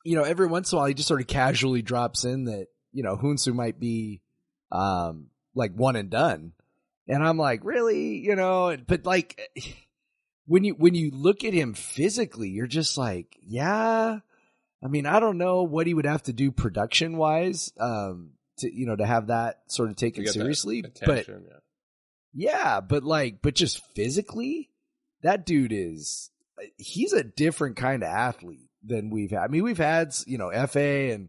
you 0.05 0.17
know, 0.17 0.23
every 0.23 0.47
once 0.47 0.73
in 0.73 0.77
a 0.77 0.81
while 0.81 0.89
he 0.89 0.95
just 0.95 1.09
sort 1.09 1.21
of 1.21 1.27
casually 1.27 1.83
drops 1.83 2.25
in 2.25 2.45
that, 2.47 2.69
you 2.95 3.03
know, 3.03 3.15
Houinsou 3.15 3.53
might 3.53 3.79
be 3.79 4.23
um 4.72 5.26
like 5.54 5.72
one 5.72 5.96
and 5.96 6.11
done. 6.11 6.52
And 7.07 7.26
I'm 7.26 7.38
like, 7.38 7.64
really? 7.64 8.18
You 8.18 8.37
know, 8.37 8.76
but 8.87 9.04
like 9.04 9.40
when 10.46 10.64
you 10.64 10.74
when 10.74 10.94
you 10.94 11.11
look 11.11 11.44
at 11.44 11.52
him 11.52 11.74
physically, 11.74 12.48
you're 12.48 12.66
just 12.66 12.96
like, 12.96 13.37
yeah. 13.42 14.20
I 14.83 14.87
mean, 14.87 15.07
I 15.07 15.18
don't 15.18 15.38
know 15.38 15.64
what 15.64 15.88
he 15.88 15.94
would 15.94 16.07
have 16.07 16.22
to 16.24 16.33
do 16.33 16.52
production 16.52 17.16
wise, 17.16 17.72
um, 17.81 18.31
to 18.59 18.72
you 18.72 18.87
know, 18.87 18.96
to 18.96 19.07
have 19.07 19.26
that 19.26 19.62
sort 19.66 19.90
of 19.90 19.96
taken 19.96 20.26
seriously. 20.26 20.85
But 21.04 21.28
yeah. 21.28 21.35
yeah, 22.33 22.81
but 22.81 23.02
like, 23.02 23.42
but 23.42 23.54
just 23.54 23.85
physically, 23.94 24.70
that 25.22 25.44
dude 25.44 25.72
is, 25.72 26.31
he's 26.76 27.12
a 27.12 27.24
different 27.24 27.76
kind 27.76 28.04
of 28.04 28.09
athlete 28.09 28.70
than 28.85 29.11
we've 29.11 29.31
had. 29.33 29.40
I 29.40 29.48
mean, 29.48 29.64
we've 29.64 29.76
had, 29.76 30.14
you 30.26 30.38
know, 30.38 30.48
Efe 30.48 31.12
and 31.12 31.28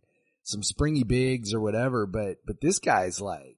some 0.49 0.63
springy 0.63 1.03
bigs 1.03 1.53
or 1.53 1.59
whatever, 1.59 2.05
but, 2.05 2.37
but 2.45 2.61
this 2.61 2.79
guy's 2.79 3.21
like, 3.21 3.57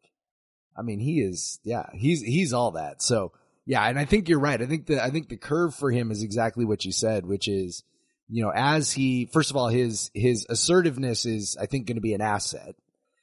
I 0.77 0.81
mean, 0.81 0.99
he 0.99 1.21
is, 1.21 1.59
yeah, 1.63 1.87
he's, 1.93 2.21
he's 2.21 2.53
all 2.53 2.71
that. 2.71 3.01
So 3.01 3.31
yeah, 3.65 3.83
and 3.83 3.99
I 3.99 4.05
think 4.05 4.29
you're 4.29 4.39
right. 4.39 4.61
I 4.61 4.65
think 4.65 4.87
the, 4.87 5.03
I 5.03 5.09
think 5.09 5.29
the 5.29 5.37
curve 5.37 5.75
for 5.75 5.91
him 5.91 6.11
is 6.11 6.23
exactly 6.23 6.65
what 6.65 6.85
you 6.85 6.91
said, 6.91 7.25
which 7.25 7.47
is, 7.47 7.83
you 8.29 8.43
know, 8.43 8.51
as 8.53 8.91
he, 8.91 9.29
first 9.31 9.51
of 9.51 9.57
all, 9.57 9.67
his, 9.67 10.09
his 10.13 10.45
assertiveness 10.49 11.25
is, 11.25 11.57
I 11.59 11.65
think, 11.65 11.87
going 11.87 11.95
to 11.95 12.01
be 12.01 12.13
an 12.13 12.21
asset. 12.21 12.75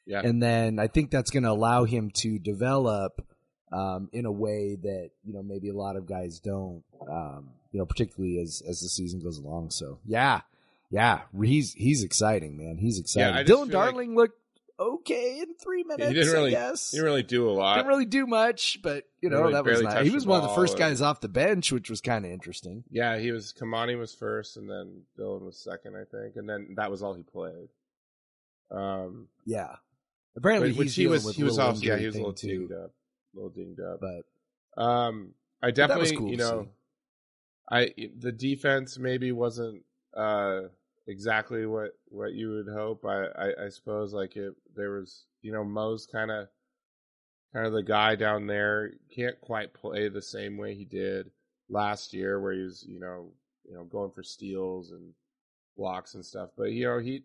Yeah. 0.06 0.20
And 0.24 0.42
then 0.42 0.78
I 0.78 0.86
think 0.86 1.10
that's 1.10 1.30
going 1.30 1.42
to 1.42 1.50
allow 1.50 1.84
him 1.84 2.10
to 2.16 2.38
develop 2.38 3.20
um, 3.72 4.08
in 4.12 4.24
a 4.24 4.32
way 4.32 4.76
that 4.76 5.10
you 5.24 5.34
know 5.34 5.42
maybe 5.42 5.68
a 5.68 5.74
lot 5.74 5.96
of 5.96 6.06
guys 6.06 6.40
don't. 6.40 6.82
Um, 7.10 7.50
you 7.70 7.78
know, 7.78 7.86
particularly 7.86 8.38
as 8.38 8.62
as 8.66 8.80
the 8.80 8.88
season 8.88 9.20
goes 9.20 9.38
along. 9.38 9.70
So 9.70 9.98
yeah, 10.06 10.40
yeah, 10.90 11.22
he's 11.42 11.72
he's 11.74 12.02
exciting, 12.02 12.56
man. 12.56 12.78
He's 12.78 12.98
exciting. 12.98 13.34
Just 13.34 13.48
Dylan 13.48 13.70
feel 13.70 13.78
like- 13.80 13.90
Darling 13.92 14.14
looked 14.16 14.38
okay 14.80 15.40
in 15.40 15.54
three 15.56 15.82
minutes. 15.82 16.06
he 16.08 16.14
didn't 16.14 16.32
really 16.32 16.54
I 16.54 16.70
guess. 16.70 16.92
he 16.92 16.98
didn't 16.98 17.06
really 17.06 17.22
do 17.24 17.48
a 17.48 17.52
lot. 17.52 17.74
Didn't 17.76 17.88
really 17.88 18.04
do 18.04 18.26
much, 18.28 18.78
but 18.82 19.04
you 19.20 19.28
know 19.28 19.40
Really 19.40 19.52
that 19.54 19.64
was 19.64 19.82
nice. 19.82 20.04
He 20.06 20.10
was 20.10 20.24
one 20.26 20.40
of 20.40 20.48
the 20.48 20.54
first 20.54 20.74
and- 20.74 20.78
guys 20.80 21.00
off 21.02 21.20
the 21.20 21.28
bench, 21.28 21.72
which 21.72 21.90
was 21.90 22.00
kind 22.00 22.24
of 22.24 22.30
interesting. 22.30 22.84
Yeah, 22.90 23.18
he 23.18 23.32
was 23.32 23.52
Kamani 23.52 23.98
was 23.98 24.14
first, 24.14 24.56
and 24.56 24.70
then 24.70 25.02
Dylan 25.18 25.40
was 25.42 25.58
second, 25.58 25.96
I 25.96 26.04
think, 26.04 26.36
and 26.36 26.48
then 26.48 26.74
that 26.76 26.90
was 26.92 27.02
all 27.02 27.14
he 27.14 27.22
played. 27.24 27.68
Um, 28.70 29.28
Yeah, 29.46 29.76
apparently 30.36 30.70
which 30.72 30.88
he's 30.88 30.94
he 30.96 31.06
was 31.06 31.24
with 31.24 31.36
he 31.36 31.42
was 31.44 31.58
also 31.58 31.84
yeah 31.84 31.96
he 31.96 32.06
was 32.06 32.14
a 32.14 32.18
little 32.18 32.32
too, 32.34 32.48
dinged 32.68 32.72
up, 32.72 32.90
a 33.34 33.36
little 33.36 33.50
dinged 33.50 33.80
up. 33.80 34.00
but 34.00 34.80
Um, 34.82 35.34
I 35.62 35.68
But 35.68 35.74
that 35.88 35.98
was 35.98 36.10
definitely 36.10 36.16
cool 36.16 36.30
you 36.30 36.36
know. 36.36 36.68
I 37.70 37.94
the 38.18 38.30
defense 38.32 38.98
maybe 38.98 39.32
wasn't 39.32 39.84
uh 40.14 40.60
exactly 41.08 41.66
what 41.66 41.90
what 42.08 42.32
you 42.34 42.50
would 42.50 42.72
hope. 42.72 43.04
I 43.04 43.24
I, 43.26 43.64
I 43.66 43.68
suppose 43.70 44.12
like 44.12 44.36
it 44.36 44.54
there 44.76 44.92
was 44.92 45.24
you 45.42 45.52
know 45.52 45.64
Mo's 45.64 46.06
kind 46.06 46.30
of 46.30 46.48
kind 47.52 47.66
of 47.66 47.72
the 47.72 47.82
guy 47.82 48.14
down 48.14 48.46
there 48.46 48.92
can't 49.14 49.40
quite 49.40 49.74
play 49.74 50.08
the 50.08 50.22
same 50.22 50.56
way 50.56 50.74
he 50.74 50.84
did 50.84 51.30
last 51.70 52.12
year 52.12 52.40
where 52.40 52.52
he 52.52 52.62
was 52.62 52.84
you 52.86 53.00
know 53.00 53.32
you 53.68 53.74
know 53.74 53.84
going 53.84 54.10
for 54.12 54.22
steals 54.22 54.92
and 54.92 55.12
blocks 55.76 56.14
and 56.14 56.24
stuff. 56.24 56.50
But 56.56 56.72
you 56.72 56.86
know 56.86 56.98
he 56.98 57.22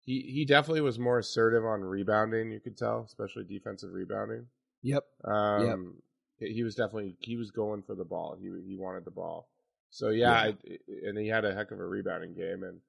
he 0.00 0.22
he 0.22 0.44
definitely 0.44 0.80
was 0.80 0.98
more 0.98 1.18
assertive 1.18 1.64
on 1.64 1.82
rebounding. 1.82 2.50
You 2.50 2.60
could 2.60 2.76
tell, 2.76 3.02
especially 3.06 3.44
defensive 3.44 3.92
rebounding. 3.92 4.46
yep, 4.82 5.04
Um, 5.24 5.96
he 6.38 6.62
was 6.62 6.74
definitely 6.74 7.16
he 7.20 7.36
was 7.36 7.50
going 7.50 7.82
for 7.82 7.94
the 7.94 8.04
ball. 8.04 8.36
He 8.40 8.50
he 8.66 8.76
wanted 8.76 9.04
the 9.04 9.10
ball. 9.10 9.50
So 9.90 10.08
yeah, 10.08 10.30
Yeah. 10.30 10.52
I, 10.52 10.54
and 11.06 11.18
he 11.18 11.28
had 11.28 11.44
a 11.44 11.54
heck 11.54 11.70
of 11.70 11.80
a 11.80 11.86
rebounding 11.86 12.34
game. 12.34 12.62
And 12.62 12.80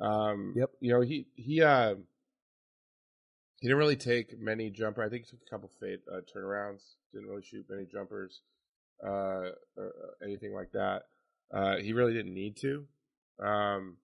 um, 0.00 0.54
Yep. 0.56 0.70
you 0.80 0.92
know 0.92 1.00
he 1.00 1.26
he 1.34 1.62
uh 1.62 1.94
he 3.60 3.68
didn't 3.68 3.78
really 3.78 3.96
take 3.96 4.38
many 4.38 4.70
jumper. 4.70 5.02
I 5.02 5.08
think 5.10 5.24
he 5.26 5.30
took 5.30 5.40
a 5.46 5.50
couple 5.50 5.70
fade 5.80 6.00
uh, 6.10 6.20
turnarounds. 6.34 6.82
Didn't 7.12 7.28
really 7.28 7.42
shoot 7.42 7.66
many 7.68 7.84
jumpers, 7.84 8.40
uh, 9.04 9.50
or 9.76 9.92
anything 10.24 10.54
like 10.54 10.72
that. 10.72 11.02
Uh, 11.52 11.76
he 11.76 11.92
really 11.92 12.14
didn't 12.14 12.32
need 12.34 12.56
to. 12.58 12.86
Um, 13.38 13.96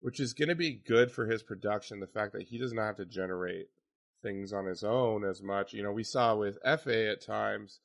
which 0.00 0.20
is 0.20 0.32
going 0.32 0.48
to 0.48 0.54
be 0.54 0.72
good 0.86 1.10
for 1.10 1.26
his 1.26 1.42
production. 1.42 2.00
The 2.00 2.06
fact 2.06 2.32
that 2.32 2.42
he 2.42 2.58
doesn't 2.58 2.78
have 2.78 2.96
to 2.96 3.04
generate 3.04 3.66
things 4.22 4.52
on 4.52 4.66
his 4.66 4.84
own 4.84 5.24
as 5.24 5.42
much. 5.42 5.72
You 5.72 5.82
know, 5.82 5.92
we 5.92 6.04
saw 6.04 6.36
with 6.36 6.58
Efe 6.64 7.10
at 7.10 7.24
times 7.24 7.80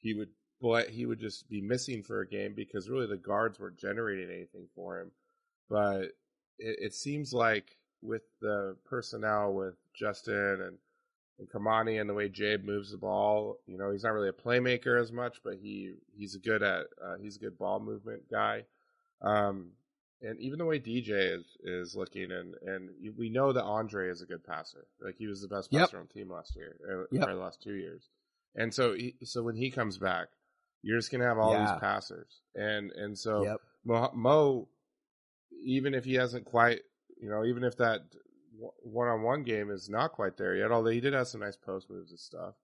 he 0.00 0.14
would 0.14 0.30
but 0.62 0.90
he 0.90 1.06
would 1.06 1.18
just 1.20 1.48
be 1.48 1.62
missing 1.62 2.02
for 2.02 2.20
a 2.20 2.28
game 2.28 2.52
because 2.54 2.88
really 2.90 3.06
the 3.06 3.16
guards 3.16 3.58
weren't 3.58 3.78
generating 3.78 4.28
anything 4.30 4.66
for 4.74 5.00
him. 5.00 5.10
But 5.70 6.12
it, 6.60 6.76
it 6.80 6.94
seems 6.94 7.32
like 7.32 7.76
with 8.02 8.22
the 8.40 8.76
personnel 8.84 9.52
with 9.52 9.74
Justin 9.94 10.60
and 10.62 10.78
and 11.38 11.48
Kamani 11.50 11.98
and 12.00 12.08
the 12.08 12.14
way 12.14 12.28
Jabe 12.28 12.64
moves 12.64 12.90
the 12.92 12.98
ball, 12.98 13.56
you 13.66 13.78
know, 13.78 13.90
he's 13.90 14.04
not 14.04 14.12
really 14.12 14.28
a 14.28 14.32
playmaker 14.32 15.00
as 15.00 15.10
much, 15.10 15.38
but 15.42 15.54
he 15.54 15.94
he's 16.14 16.34
a 16.34 16.38
good 16.38 16.62
at 16.62 16.86
uh, 17.02 17.16
he's 17.20 17.36
a 17.36 17.40
good 17.40 17.58
ball 17.58 17.80
movement 17.80 18.30
guy. 18.30 18.64
Um, 19.22 19.70
and 20.22 20.38
even 20.38 20.58
the 20.58 20.66
way 20.66 20.78
DJ 20.78 21.38
is 21.38 21.56
is 21.64 21.96
looking, 21.96 22.30
and 22.30 22.54
and 22.62 22.90
we 23.16 23.30
know 23.30 23.52
that 23.54 23.64
Andre 23.64 24.10
is 24.10 24.20
a 24.20 24.26
good 24.26 24.44
passer. 24.44 24.86
Like 25.00 25.16
he 25.16 25.26
was 25.26 25.40
the 25.40 25.48
best 25.48 25.72
Yep. 25.72 25.82
passer 25.84 25.98
on 25.98 26.08
the 26.08 26.12
team 26.12 26.30
last 26.30 26.54
year, 26.56 26.76
or 26.86 27.08
Yep. 27.10 27.28
or 27.28 27.34
the 27.34 27.40
last 27.40 27.62
two 27.62 27.74
years. 27.74 28.08
And 28.54 28.74
so 28.74 28.92
he, 28.94 29.14
so 29.24 29.42
when 29.42 29.56
he 29.56 29.70
comes 29.70 29.96
back, 29.96 30.28
you're 30.82 30.98
just 30.98 31.10
gonna 31.10 31.24
have 31.24 31.38
all 31.38 31.52
Yeah. 31.52 31.60
these 31.60 31.80
passers, 31.80 32.42
and 32.54 32.90
and 32.92 33.18
so 33.18 33.44
Yep. 33.44 33.60
Mo, 33.84 34.10
Mo, 34.14 34.68
even 35.62 35.94
if 35.94 36.04
he 36.04 36.14
hasn't 36.14 36.44
quite, 36.44 36.80
you 37.20 37.28
know, 37.28 37.44
even 37.44 37.64
if 37.64 37.76
that 37.76 38.00
one 38.82 39.08
on 39.08 39.22
one 39.22 39.42
game 39.42 39.70
is 39.70 39.88
not 39.88 40.12
quite 40.12 40.36
there 40.36 40.54
yet, 40.56 40.70
although 40.70 40.90
he 40.90 41.00
did 41.00 41.12
have 41.14 41.28
some 41.28 41.40
nice 41.40 41.56
post 41.56 41.90
moves 41.90 42.10
and 42.10 42.20
stuff. 42.20 42.54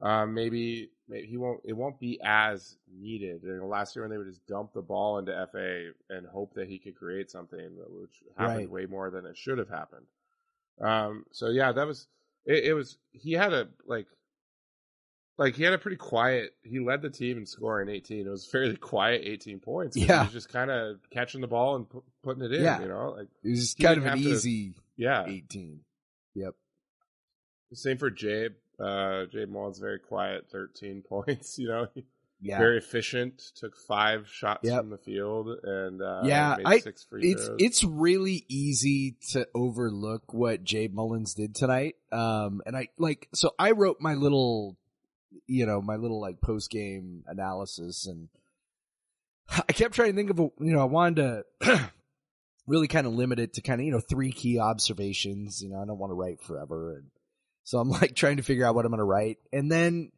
Um, 0.00 0.34
maybe, 0.34 0.90
maybe 1.08 1.26
he 1.26 1.38
won't. 1.38 1.60
It 1.64 1.72
won't 1.72 1.98
be 1.98 2.20
as 2.22 2.76
needed. 2.86 3.40
You 3.42 3.56
know, 3.56 3.66
last 3.66 3.96
year 3.96 4.02
when 4.02 4.10
they 4.10 4.18
would 4.18 4.26
just 4.26 4.46
dump 4.46 4.74
the 4.74 4.82
ball 4.82 5.18
into 5.18 5.32
Efe 5.32 5.92
and 6.10 6.26
hope 6.26 6.52
that 6.54 6.68
he 6.68 6.78
could 6.78 6.96
create 6.96 7.30
something, 7.30 7.70
which 7.88 8.22
happened 8.36 8.56
Right. 8.56 8.70
way 8.70 8.86
more 8.86 9.10
than 9.10 9.24
it 9.24 9.38
should 9.38 9.56
have 9.56 9.70
happened. 9.70 10.06
Um, 10.80 11.24
so 11.32 11.48
yeah, 11.48 11.72
that 11.72 11.86
was 11.86 12.08
it, 12.44 12.64
it. 12.64 12.74
Was 12.74 12.98
he 13.12 13.32
had 13.32 13.54
a 13.54 13.68
like, 13.86 14.06
like 15.38 15.54
he 15.54 15.62
had 15.64 15.72
a 15.72 15.78
pretty 15.78 15.96
quiet. 15.98 16.54
He 16.62 16.78
led 16.80 17.02
the 17.02 17.10
team 17.10 17.38
in 17.38 17.46
scoring 17.46 17.88
eighteen. 17.88 18.26
It 18.26 18.30
was 18.30 18.46
fairly 18.46 18.76
quiet, 18.76 19.22
eighteen 19.24 19.58
points. 19.60 19.96
Yeah. 19.96 20.20
he 20.22 20.26
was 20.26 20.32
just 20.32 20.48
kind 20.48 20.70
of 20.70 20.96
catching 21.10 21.40
the 21.40 21.46
ball 21.46 21.76
and 21.76 21.88
pu- 21.88 22.04
putting 22.22 22.42
it 22.44 22.52
in. 22.52 22.62
Yeah. 22.64 22.80
You 22.80 22.88
know, 22.88 23.14
like 23.18 23.28
It 23.44 23.50
was 23.50 23.74
kind 23.80 23.98
of 23.98 24.04
an 24.04 24.10
have 24.10 24.18
to- 24.18 24.24
easy 24.28 24.74
yeah. 24.96 25.24
18. 25.26 25.80
Yep. 26.34 26.54
Same 27.74 27.98
for 27.98 28.10
Jabe. 28.10 28.52
Uh, 28.78 29.24
Jabe 29.26 29.50
Mullins 29.50 29.78
very 29.78 29.98
quiet, 29.98 30.46
thirteen 30.50 31.02
points. 31.08 31.58
You 31.58 31.68
know, 31.68 31.86
Yeah. 32.40 32.58
very 32.58 32.78
efficient. 32.78 33.38
Took 33.56 33.76
five 33.76 34.28
shots 34.28 34.60
Yep. 34.64 34.80
from 34.80 34.90
the 34.90 34.98
field 34.98 35.48
and 35.62 36.00
uh, 36.02 36.22
Yeah, 36.24 36.56
made 36.58 36.66
I- 36.66 36.74
it's 36.86 37.04
throws. 37.04 37.50
it's 37.58 37.84
really 37.84 38.44
easy 38.48 39.16
to 39.32 39.48
overlook 39.54 40.32
what 40.32 40.62
Jabe 40.64 40.92
Mullins 40.94 41.34
did 41.34 41.54
tonight. 41.54 41.96
Um, 42.12 42.62
and 42.66 42.76
I 42.76 42.88
like 42.98 43.28
so 43.34 43.50
I 43.58 43.72
wrote 43.72 43.96
my 44.00 44.14
little, 44.14 44.76
you 45.46 45.66
know, 45.66 45.80
my 45.80 45.96
little 45.96 46.20
like 46.20 46.40
post 46.40 46.70
game 46.70 47.24
analysis, 47.26 48.06
and 48.06 48.28
I 49.50 49.72
kept 49.72 49.94
trying 49.94 50.10
to 50.10 50.16
think 50.16 50.30
of 50.30 50.38
a, 50.38 50.48
you 50.60 50.72
know, 50.72 50.80
I 50.80 50.84
wanted 50.84 51.44
to 51.60 51.90
really 52.66 52.88
kind 52.88 53.06
of 53.06 53.14
limit 53.14 53.38
it 53.38 53.54
to 53.54 53.60
kind 53.60 53.80
of 53.80 53.84
you 53.84 53.92
know 53.92 54.00
three 54.00 54.32
key 54.32 54.58
observations. 54.58 55.62
You 55.62 55.70
know, 55.70 55.80
I 55.80 55.86
don't 55.86 55.98
want 55.98 56.10
to 56.10 56.14
write 56.14 56.42
forever, 56.42 56.96
and 56.96 57.06
so 57.64 57.78
I'm 57.78 57.90
like 58.00 58.14
trying 58.14 58.38
to 58.38 58.42
figure 58.42 58.64
out 58.66 58.74
what 58.74 58.84
I'm 58.84 58.90
going 58.90 58.98
to 58.98 59.04
write, 59.04 59.38
and 59.52 59.70
then 59.70 60.12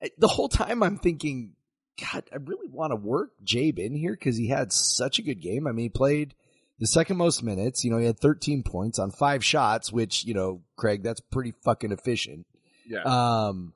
eh, 0.00 0.08
the 0.18 0.28
whole 0.28 0.48
time 0.48 0.82
I'm 0.82 0.98
thinking. 0.98 1.54
God, 2.00 2.24
I 2.32 2.36
really 2.36 2.68
want 2.68 2.92
to 2.92 2.96
work 2.96 3.32
Jabe 3.44 3.84
in 3.84 3.94
here 3.94 4.12
because 4.12 4.38
he 4.38 4.48
had 4.48 4.72
such 4.72 5.18
a 5.18 5.22
good 5.22 5.42
game. 5.42 5.66
I 5.66 5.72
mean, 5.72 5.84
he 5.84 5.88
played 5.90 6.34
the 6.82 6.86
second 6.86 7.16
most 7.16 7.42
minutes. 7.42 7.84
You 7.84 7.90
know, 7.90 7.98
he 7.98 8.06
had 8.06 8.18
13 8.18 8.62
points 8.62 8.98
on 8.98 9.10
five 9.10 9.44
shots, 9.44 9.92
which, 9.92 10.24
you 10.24 10.32
know, 10.34 10.62
Craig, 10.74 11.02
that's 11.02 11.20
pretty 11.20 11.52
fucking 11.62 11.92
efficient. 11.92 12.46
yeah. 12.88 13.02
Um, 13.02 13.74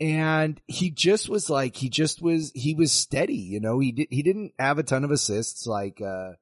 and 0.00 0.60
he 0.66 0.90
just 0.90 1.28
was 1.28 1.48
like, 1.48 1.76
he 1.76 1.88
just 1.88 2.20
was, 2.20 2.50
he 2.54 2.74
was 2.74 2.92
steady, 2.92 3.36
you 3.36 3.60
know, 3.60 3.78
he 3.78 3.92
did, 3.92 4.08
he 4.10 4.22
didn't 4.22 4.52
have 4.58 4.78
a 4.78 4.82
ton 4.82 5.04
of 5.04 5.10
assists 5.10 5.66
like, 5.66 6.00
uh, 6.00 6.32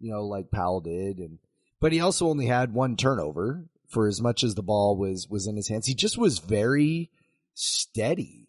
you 0.00 0.10
know, 0.10 0.24
like 0.26 0.50
Powell 0.50 0.80
did. 0.80 1.18
And, 1.18 1.38
but 1.80 1.92
he 1.92 2.00
also 2.00 2.28
only 2.28 2.46
had 2.46 2.72
one 2.72 2.96
turnover 2.96 3.66
for 3.88 4.08
as 4.08 4.20
much 4.20 4.42
as 4.42 4.54
the 4.54 4.62
ball 4.62 4.96
was, 4.96 5.28
was 5.28 5.46
in 5.46 5.56
his 5.56 5.68
hands. 5.68 5.86
He 5.86 5.94
just 5.94 6.18
was 6.18 6.38
very 6.38 7.10
steady. 7.54 8.48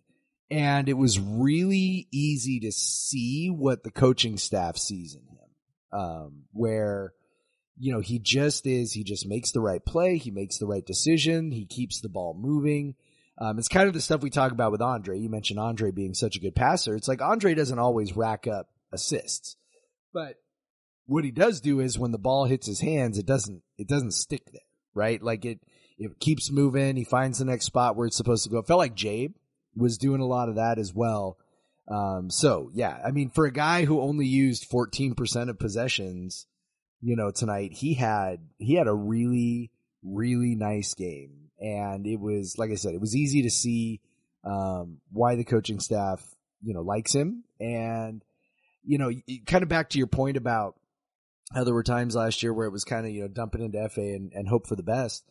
And 0.52 0.88
it 0.88 0.94
was 0.94 1.20
really 1.20 2.08
easy 2.12 2.60
to 2.62 2.72
see 2.72 3.50
what 3.50 3.84
the 3.84 3.91
coaching 3.91 4.38
staff 4.38 4.78
sees 4.78 5.15
in 5.15 5.22
him. 5.22 6.00
Um, 6.00 6.44
where, 6.52 7.13
you 7.78 7.94
know, 7.94 8.00
he 8.00 8.20
just 8.20 8.65
is, 8.68 8.94
he 8.94 9.04
just 9.04 9.28
makes 9.28 9.52
the 9.52 9.60
right 9.60 9.84
play. 9.84 10.18
He 10.18 10.32
makes 10.32 10.58
the 10.58 10.68
right 10.68 10.86
decision. 10.86 11.52
He 11.52 11.65
keeps 11.65 12.00
the 12.00 12.10
ball 12.10 12.38
moving. 12.39 12.96
Um, 13.38 13.60
it's 13.60 13.67
kind 13.67 13.88
of 13.88 13.93
the 13.93 14.02
stuff 14.02 14.21
we 14.21 14.30
talk 14.30 14.52
about 14.52 14.71
with 14.71 14.82
Andre. 14.82 15.19
You 15.19 15.30
mentioned 15.30 15.60
Andre 15.60 15.91
being 15.91 16.13
such 16.13 16.36
a 16.36 16.39
good 16.39 16.56
passer. 16.56 16.95
It's 16.95 17.08
like 17.08 17.21
Andre 17.21 17.54
doesn't 17.54 17.80
always 17.80 18.15
rack 18.15 18.48
up 18.48 18.69
assists, 18.93 19.58
but 20.13 20.38
what 21.06 21.26
he 21.26 21.32
does 21.32 21.62
do 21.62 21.80
is 21.80 22.00
when 22.00 22.12
the 22.12 22.17
ball 22.17 22.45
hits 22.45 22.67
his 22.67 22.80
hands, 22.80 23.17
it 23.17 23.26
doesn't, 23.26 23.62
it 23.78 23.88
doesn't 23.88 24.13
stick 24.13 24.52
there, 24.52 24.62
right? 24.93 25.21
Like 25.21 25.45
it, 25.45 25.60
it 25.98 26.19
keeps 26.19 26.52
moving. 26.52 26.95
He 26.95 27.04
finds 27.04 27.39
the 27.39 27.45
next 27.45 27.65
spot 27.65 27.95
where 27.95 28.08
it's 28.08 28.17
supposed 28.17 28.43
to 28.45 28.50
go. 28.50 28.60
It 28.60 28.67
felt 28.67 28.80
like 28.80 28.95
Jabe 28.95 29.34
was 29.76 29.98
doing 29.98 30.21
a 30.21 30.26
lot 30.26 30.50
of 30.50 30.56
that 30.56 30.80
as 30.80 30.93
well. 30.93 31.38
Um, 31.88 32.32
so 32.32 32.71
yeah, 32.74 32.98
I 33.06 33.12
mean, 33.12 33.30
for 33.30 33.45
a 33.45 33.52
guy 33.52 33.86
who 33.86 34.02
only 34.02 34.26
used 34.26 34.69
14% 34.69 35.50
of 35.50 35.60
possessions, 35.60 36.48
you 37.02 37.15
know, 37.15 37.32
tonight, 37.32 37.74
he 37.74 37.93
had, 37.93 38.39
he 38.58 38.76
had 38.76 38.88
a 38.88 38.93
really, 38.93 39.71
really 40.02 40.56
nice 40.56 40.93
game. 40.95 41.44
And 41.60 42.06
it 42.06 42.20
was, 42.20 42.56
like 42.58 42.72
I 42.72 42.76
said, 42.76 42.94
it 42.94 43.02
was 43.02 43.15
easy 43.15 43.44
to 43.44 43.50
see, 43.50 44.02
um, 44.44 45.00
why 45.12 45.36
the 45.36 45.44
coaching 45.44 45.80
staff, 45.80 46.24
you 46.62 46.74
know, 46.74 46.82
likes 46.82 47.13
him. 47.13 47.44
And, 47.60 48.24
you 48.84 48.98
know, 48.98 49.12
kind 49.48 49.63
of 49.63 49.70
back 49.70 49.89
to 49.89 49.98
your 49.98 50.08
point 50.08 50.38
about 50.38 50.76
how 51.54 51.63
there 51.63 51.74
were 51.74 51.84
times 51.84 52.15
last 52.15 52.44
year 52.44 52.54
where 52.54 52.68
it 52.68 52.72
was 52.72 52.84
kind 52.84 53.06
of, 53.06 53.12
you 53.12 53.22
know, 53.22 53.28
dumping 53.28 53.62
into 53.62 53.78
Efe 53.78 53.98
and, 53.98 54.32
and 54.34 54.48
hope 54.48 54.68
for 54.68 54.76
the 54.76 54.84
best. 54.84 55.24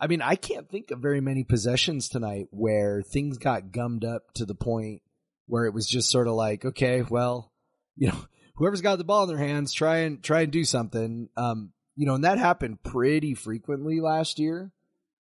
I 0.00 0.06
mean, 0.06 0.22
I 0.22 0.34
can't 0.34 0.68
think 0.68 0.90
of 0.90 1.00
very 1.00 1.20
many 1.20 1.44
possessions 1.44 2.08
tonight 2.08 2.46
where 2.50 3.02
things 3.02 3.36
got 3.36 3.70
gummed 3.70 4.04
up 4.04 4.32
to 4.34 4.46
the 4.46 4.54
point 4.54 5.02
where 5.46 5.66
it 5.66 5.74
was 5.74 5.86
just 5.86 6.10
sort 6.10 6.26
of 6.26 6.34
like, 6.34 6.64
okay, 6.64 7.02
well, 7.02 7.52
you 7.96 8.08
know, 8.08 8.24
whoever's 8.56 8.80
got 8.80 8.96
the 8.96 9.04
ball 9.04 9.24
in 9.24 9.28
their 9.28 9.46
hands, 9.46 9.72
try 9.72 9.98
and 9.98 10.22
try 10.22 10.40
and 10.42 10.52
do 10.52 10.64
something. 10.64 11.28
Um, 11.36 11.72
you 11.96 12.06
know, 12.06 12.14
and 12.14 12.24
that 12.24 12.38
happened 12.38 12.82
pretty 12.82 13.34
frequently 13.34 14.00
last 14.00 14.38
year. 14.38 14.72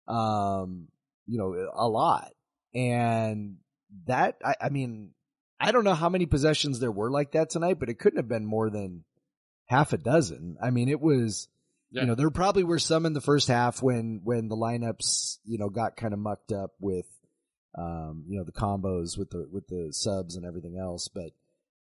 Um, 0.09 0.87
you 1.27 1.37
know, 1.37 1.55
a 1.73 1.87
lot. 1.87 2.31
And 2.73 3.57
that, 4.07 4.37
I, 4.43 4.55
I 4.61 4.69
mean, 4.69 5.11
I 5.59 5.71
don't 5.71 5.83
know 5.83 5.93
how 5.93 6.09
many 6.09 6.25
possessions 6.25 6.79
there 6.79 6.91
were 6.91 7.11
like 7.11 7.33
that 7.33 7.49
tonight, 7.51 7.79
but 7.79 7.89
it 7.89 7.99
couldn't 7.99 8.17
have 8.17 8.27
been 8.27 8.45
more 8.45 8.69
than 8.69 9.03
half 9.65 9.93
a 9.93 9.97
dozen. 9.97 10.57
I 10.61 10.71
mean, 10.71 10.89
it 10.89 10.99
was, 10.99 11.47
Yeah. 11.91 12.01
you 12.01 12.07
know, 12.07 12.15
there 12.15 12.29
probably 12.31 12.63
were 12.63 12.79
some 12.79 13.05
in 13.05 13.13
the 13.13 13.21
first 13.21 13.47
half 13.47 13.81
when, 13.83 14.21
when 14.23 14.47
the 14.47 14.55
lineups, 14.57 15.37
you 15.45 15.57
know, 15.59 15.69
got 15.69 15.95
kind 15.97 16.13
of 16.13 16.19
mucked 16.19 16.51
up 16.51 16.71
with, 16.79 17.05
um, 17.77 18.23
you 18.27 18.37
know, 18.37 18.43
the 18.43 18.51
combos 18.51 19.17
with 19.17 19.29
the, 19.29 19.47
with 19.51 19.67
the 19.67 19.89
subs 19.91 20.35
and 20.35 20.45
everything 20.45 20.77
else. 20.79 21.07
But, 21.07 21.31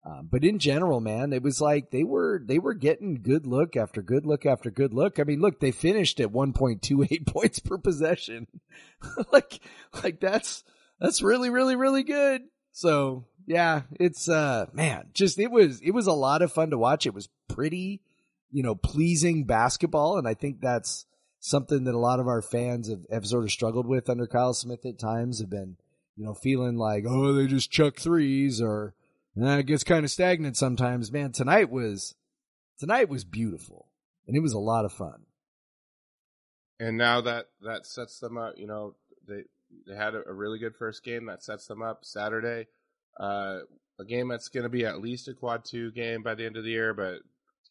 um, 0.08 0.30
but 0.32 0.46
in 0.46 0.58
general, 0.58 1.02
man, 1.02 1.34
it 1.34 1.44
was 1.44 1.60
like 1.60 1.92
they 1.92 2.06
were, 2.06 2.42
they 2.44 2.60
were 2.60 2.74
getting 2.74 3.22
good 3.22 3.46
look 3.46 3.76
after 3.76 4.02
good 4.02 4.26
look 4.26 4.46
after 4.46 4.72
good 4.72 4.94
look. 4.94 5.20
I 5.20 5.24
mean, 5.24 5.42
look, 5.42 5.60
they 5.60 5.72
finished 5.72 6.22
at 6.22 6.32
1.28 6.32 7.28
points 7.34 7.60
per 7.60 7.78
possession. 7.78 8.48
like, 9.34 9.60
like 10.02 10.22
that's, 10.22 10.64
that's 11.00 11.22
really, 11.22 11.50
really, 11.50 11.76
really 11.76 12.04
good. 12.04 12.44
So 12.72 13.26
yeah, 13.46 13.82
it's, 14.00 14.30
uh, 14.30 14.68
man, 14.72 15.10
just, 15.14 15.40
it 15.40 15.52
was, 15.52 15.82
it 15.82 15.92
was 15.92 16.08
a 16.08 16.14
lot 16.14 16.42
of 16.42 16.54
fun 16.54 16.70
to 16.70 16.78
watch. 16.78 17.06
It 17.06 17.14
was 17.14 17.28
pretty, 17.50 18.02
you 18.50 18.64
know, 18.64 18.76
pleasing 18.76 19.44
basketball. 19.44 20.18
And 20.18 20.28
I 20.28 20.36
think 20.36 20.62
that's 20.62 21.06
something 21.42 21.84
that 21.84 21.96
a 21.96 22.00
lot 22.00 22.22
of 22.22 22.30
our 22.30 22.42
fans 22.42 22.90
have, 22.90 23.02
have 23.12 23.28
sort 23.28 23.44
of 23.44 23.52
struggled 23.52 23.88
with 23.88 24.10
under 24.10 24.26
Kyle 24.28 24.54
Smith 24.54 24.86
at 24.86 25.00
times 25.00 25.40
have 25.40 25.50
been, 25.50 25.76
you 26.16 26.24
know, 26.24 26.34
feeling 26.34 26.78
like, 26.78 27.04
oh, 27.06 27.34
they 27.34 27.46
just 27.46 27.72
chuck 27.72 27.98
threes 27.98 28.62
or 28.62 28.94
eh, 29.44 29.58
it 29.58 29.66
gets 29.66 29.84
kind 29.84 30.04
of 30.06 30.12
stagnant 30.12 30.58
sometimes. 30.58 31.12
Man, 31.12 31.32
tonight 31.32 31.70
was, 31.70 32.16
tonight 32.80 33.10
was 33.10 33.24
beautiful 33.24 33.88
and 34.28 34.36
it 34.36 34.42
was 34.42 34.54
a 34.54 34.60
lot 34.60 34.86
of 34.86 34.92
fun. 34.94 35.26
and 36.80 36.98
now 36.98 37.22
that 37.22 37.48
that 37.62 37.86
sets 37.86 38.20
them 38.20 38.38
up. 38.38 38.54
You 38.58 38.68
know, 38.68 38.96
they 39.28 39.44
they 39.88 39.96
had 39.96 40.16
a, 40.16 40.28
a 40.28 40.34
really 40.34 40.60
good 40.60 40.76
first 40.76 41.04
game 41.04 41.26
that 41.28 41.44
sets 41.44 41.66
them 41.68 41.82
up 41.82 42.06
Saturday. 42.06 42.68
Uh, 43.20 43.60
a 44.00 44.06
game 44.06 44.28
that's 44.28 44.50
going 44.50 44.64
to 44.64 44.70
be 44.70 44.86
at 44.86 45.02
least 45.02 45.28
a 45.28 45.34
quad 45.34 45.66
two 45.66 45.92
game 45.92 46.22
by 46.22 46.36
the 46.36 46.46
end 46.46 46.56
of 46.58 46.64
the 46.64 46.70
year, 46.70 46.94
but 46.94 47.20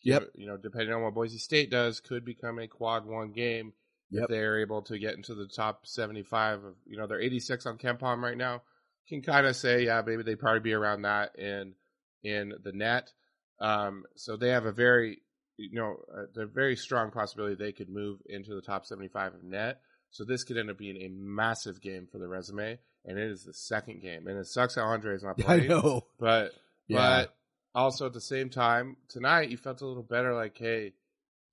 Yep. 0.02 0.24
you 0.34 0.46
know, 0.46 0.56
depending 0.56 0.92
on 0.92 1.02
what 1.02 1.14
Boise 1.14 1.38
State 1.38 1.70
does, 1.70 2.00
could 2.00 2.24
become 2.24 2.58
a 2.58 2.68
quad 2.68 3.06
one 3.06 3.32
game 3.32 3.72
Yep. 4.10 4.24
if 4.24 4.28
they're 4.28 4.60
able 4.60 4.82
to 4.82 4.98
get 4.98 5.14
into 5.14 5.34
the 5.34 5.46
top 5.48 5.86
seventy 5.86 6.22
five. 6.22 6.62
Of 6.64 6.74
you 6.86 6.96
know, 6.96 7.06
they're 7.06 7.20
eighty 7.20 7.40
six 7.40 7.64
on 7.66 7.78
KenPom 7.78 8.20
right 8.22 8.36
now. 8.36 8.62
Can 9.08 9.22
kind 9.22 9.46
of 9.46 9.54
say, 9.56 9.84
yeah, 9.84 10.02
maybe 10.04 10.22
they 10.22 10.34
probably 10.34 10.60
be 10.60 10.72
around 10.72 11.02
that 11.02 11.38
in 11.38 11.74
in 12.22 12.54
the 12.62 12.72
net. 12.72 13.12
Um, 13.60 14.04
so 14.16 14.36
they 14.36 14.50
have 14.50 14.66
a 14.66 14.72
very 14.72 15.20
you 15.56 15.78
know, 15.78 15.96
a, 16.36 16.42
a 16.42 16.46
very 16.46 16.76
strong 16.76 17.10
possibility 17.10 17.54
they 17.54 17.72
could 17.72 17.88
move 17.88 18.20
into 18.26 18.54
the 18.54 18.60
top 18.60 18.84
75 18.84 19.34
of 19.34 19.42
net. 19.42 19.80
So 20.10 20.24
this 20.24 20.44
could 20.44 20.56
end 20.56 20.70
up 20.70 20.78
being 20.78 20.96
a 21.02 21.08
massive 21.08 21.80
game 21.80 22.06
for 22.10 22.18
the 22.18 22.28
resume, 22.28 22.78
and 23.04 23.18
it 23.18 23.30
is 23.30 23.44
the 23.44 23.52
second 23.52 24.00
game. 24.00 24.26
And 24.26 24.38
it 24.38 24.46
sucks 24.46 24.76
how 24.76 24.82
Andre 24.82 25.14
is 25.14 25.24
not 25.24 25.38
playing. 25.38 25.64
I 25.64 25.66
know. 25.66 26.06
but 26.18 26.52
Yeah. 26.88 27.24
but 27.24 27.36
also 27.74 28.06
at 28.06 28.12
the 28.12 28.20
same 28.20 28.48
time 28.48 28.96
tonight 29.08 29.50
you 29.50 29.56
felt 29.56 29.82
a 29.82 29.86
little 29.86 30.02
better. 30.02 30.34
Like 30.34 30.56
hey, 30.56 30.92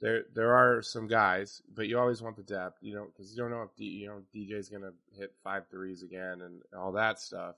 there 0.03 0.25
there 0.35 0.55
are 0.55 0.83
some 0.83 1.07
guys, 1.07 1.63
but 1.73 1.87
you 1.89 1.99
always 1.99 2.21
want 2.21 2.37
the 2.37 2.43
depth, 2.43 2.79
you 2.83 2.95
know, 2.95 3.05
because 3.07 3.31
you 3.31 3.37
don't 3.41 3.51
know 3.51 3.63
if 3.63 3.75
D, 3.77 3.85
you 3.85 4.07
know 4.07 4.21
DJ's 4.35 4.69
gonna 4.69 4.93
hit 5.17 5.33
five 5.43 5.67
threes 5.71 6.03
again 6.03 6.41
and 6.43 6.61
all 6.77 6.93
that 6.93 7.19
stuff. 7.19 7.55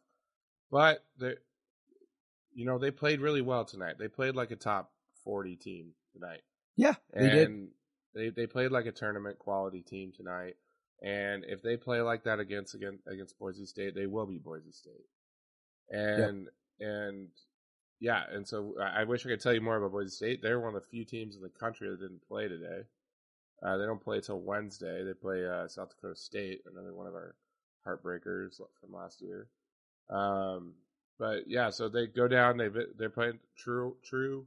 But 0.71 1.03
they, 1.19 1.35
you 2.53 2.65
know, 2.65 2.79
they 2.79 2.91
played 2.91 3.21
really 3.21 3.41
well 3.41 3.65
tonight. 3.65 3.97
They 3.99 4.09
played 4.09 4.35
like 4.35 4.51
a 4.51 4.57
top 4.57 4.91
forty 5.23 5.57
team 5.57 5.93
tonight 6.13 6.43
Yeah, 6.77 6.95
they 7.19 7.29
did. 7.29 7.51
they 8.15 8.29
they 8.29 8.47
played 8.47 8.71
like 8.71 8.87
a 8.87 8.93
tournament 8.93 9.39
quality 9.39 9.81
team 9.81 10.13
tonight. 10.15 10.57
And 11.03 11.45
if 11.45 11.61
they 11.61 11.77
play 11.77 12.01
like 12.01 12.23
that 12.25 12.39
against 12.39 12.75
against 12.75 13.07
against 13.07 13.39
Boise 13.39 13.65
State, 13.65 13.95
they 13.95 14.07
will 14.07 14.27
be 14.27 14.39
Boise 14.39 14.71
State. 14.71 15.05
And 15.89 16.49
and 16.79 17.29
yeah, 17.99 18.23
and 18.31 18.47
so 18.47 18.75
I 18.81 19.01
I 19.01 19.03
wish 19.03 19.25
I 19.25 19.29
could 19.29 19.41
tell 19.41 19.53
you 19.53 19.61
more 19.61 19.77
about 19.77 19.91
Boise 19.91 20.09
State. 20.09 20.41
They're 20.41 20.59
one 20.59 20.75
of 20.75 20.81
the 20.81 20.87
few 20.89 21.05
teams 21.05 21.35
in 21.35 21.41
the 21.41 21.49
country 21.49 21.89
that 21.89 21.99
didn't 21.99 22.27
play 22.27 22.47
today. 22.47 22.81
Uh, 23.63 23.77
they 23.77 23.85
don't 23.85 24.03
play 24.03 24.21
till 24.21 24.39
Wednesday. 24.39 25.03
They 25.03 25.13
play 25.13 25.47
uh, 25.47 25.67
South 25.67 25.89
Dakota 25.89 26.15
State, 26.15 26.61
another 26.71 26.93
one 26.93 27.07
of 27.07 27.13
our 27.13 27.35
heartbreakers 27.87 28.57
from 28.57 28.93
last 28.93 29.21
year. 29.21 29.47
Um, 30.09 30.73
but 31.17 31.47
yeah, 31.47 31.69
so 31.69 31.87
they 31.87 32.07
go 32.07 32.27
down. 32.27 32.57
They 32.57 32.69
they're 32.97 33.09
playing 33.09 33.39
true 33.57 33.95
true 34.03 34.45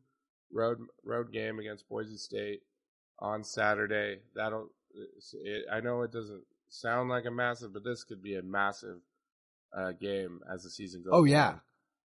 road 0.52 0.78
road 1.04 1.32
game 1.32 1.58
against 1.58 1.88
Boise 1.88 2.16
State 2.16 2.62
on 3.18 3.42
Saturday. 3.42 4.18
That'll 4.34 4.70
it, 4.94 5.64
I 5.72 5.80
know 5.80 6.02
it 6.02 6.12
doesn't 6.12 6.42
sound 6.68 7.08
like 7.08 7.24
a 7.24 7.30
massive, 7.30 7.72
but 7.72 7.84
this 7.84 8.04
could 8.04 8.22
be 8.22 8.36
a 8.36 8.42
massive 8.42 8.98
uh, 9.76 9.92
game 9.92 10.40
as 10.52 10.64
the 10.64 10.70
season 10.70 11.02
goes. 11.02 11.12
Oh 11.12 11.24
yeah. 11.24 11.56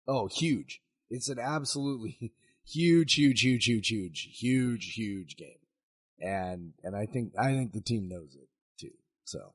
Oh, 0.08 0.28
huge. 0.28 0.82
It's 1.12 1.30
an 1.30 1.38
absolutely 1.40 2.34
huge, 2.66 3.14
huge, 3.14 3.42
huge, 3.42 3.66
huge, 3.66 3.88
huge, 3.90 4.38
huge, 4.40 4.94
huge 4.94 5.36
game. 5.36 5.60
And 6.20 6.74
and 6.84 6.96
I 6.96 7.06
think 7.06 7.34
I 7.38 7.54
think 7.54 7.74
the 7.74 7.82
team 7.82 8.08
knows 8.08 8.36
it 8.36 8.48
too. 8.80 8.94
So 9.26 9.54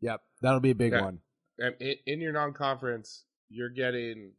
yep, 0.00 0.20
that'll 0.42 0.60
be 0.60 0.70
a 0.70 0.74
big 0.74 0.92
Yeah. 0.92 1.04
one. 1.04 1.20
And 1.58 1.74
in, 1.80 1.94
in 2.06 2.20
your 2.20 2.32
non-conference, 2.32 3.24
you're 3.48 3.68
getting 3.70 4.32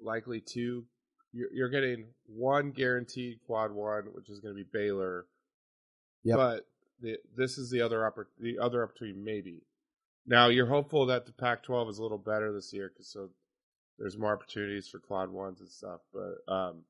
likely 0.00 0.40
two. 0.40 0.84
You're, 1.32 1.52
you're 1.52 1.68
getting 1.68 2.06
one 2.26 2.70
guaranteed 2.70 3.40
quad 3.46 3.70
one, 3.72 4.04
which 4.12 4.30
is 4.30 4.40
going 4.40 4.54
to 4.56 4.64
be 4.64 4.68
Baylor. 4.72 5.26
Yep. 6.24 6.36
But 6.36 6.66
the, 7.00 7.16
this 7.36 7.58
is 7.58 7.70
the 7.70 7.82
other 7.82 7.98
oppor- 7.98 8.26
the 8.40 8.58
other 8.58 8.82
opportunity, 8.82 9.18
maybe. 9.18 9.62
Now 10.26 10.48
you're 10.48 10.66
hopeful 10.66 11.06
that 11.06 11.26
the 11.26 11.32
Pac-12 11.32 11.90
is 11.90 11.98
a 11.98 12.02
little 12.02 12.18
better 12.18 12.52
this 12.52 12.72
year, 12.72 12.90
because 12.92 13.08
so 13.12 13.28
there's 13.98 14.18
more 14.18 14.32
opportunities 14.32 14.88
for 14.88 14.98
quad 14.98 15.30
ones 15.30 15.60
and 15.60 15.68
stuff. 15.68 16.00
But 16.12 16.52
um, 16.52 16.82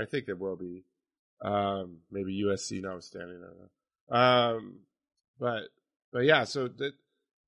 I 0.00 0.04
think 0.04 0.26
there 0.26 0.36
will 0.36 0.56
be. 0.56 0.84
Um, 1.44 1.98
maybe 2.10 2.42
USC 2.44 2.80
notwithstanding. 2.80 3.42
I 3.42 3.46
don't 3.46 3.58
know. 3.58 4.56
Um, 4.56 4.78
but 5.38 5.64
but 6.12 6.24
yeah, 6.24 6.44
so 6.44 6.68
that 6.68 6.92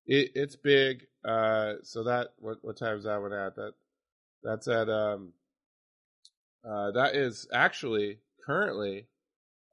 it, 0.06 0.32
it's 0.34 0.56
big. 0.56 1.06
Uh, 1.24 1.74
so 1.82 2.04
that 2.04 2.28
what 2.38 2.58
what 2.62 2.76
time 2.76 2.98
is 2.98 3.04
that 3.04 3.20
one 3.20 3.32
at? 3.32 3.56
That 3.56 3.72
that's 4.42 4.68
at 4.68 4.88
um. 4.88 5.32
Uh, 6.68 6.90
that 6.90 7.14
is 7.14 7.46
actually 7.52 8.18
currently, 8.44 9.06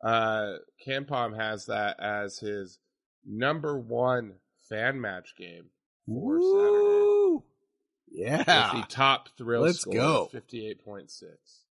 uh, 0.03 0.57
KenPom 0.85 1.35
has 1.35 1.65
that 1.65 1.99
as 1.99 2.37
his 2.37 2.77
number 3.25 3.77
one 3.77 4.33
fan 4.69 5.01
match 5.01 5.35
game 5.35 5.65
for 6.07 6.39
Saturday. 6.39 7.02
Yeah. 8.13 8.43
the 8.43 8.85
top 8.89 9.29
thrill 9.37 9.63
Let's 9.63 9.79
score, 9.81 9.93
go. 9.93 10.25
fifty 10.31 10.67
eight 10.67 10.83
point 10.85 11.09
six. 11.11 11.63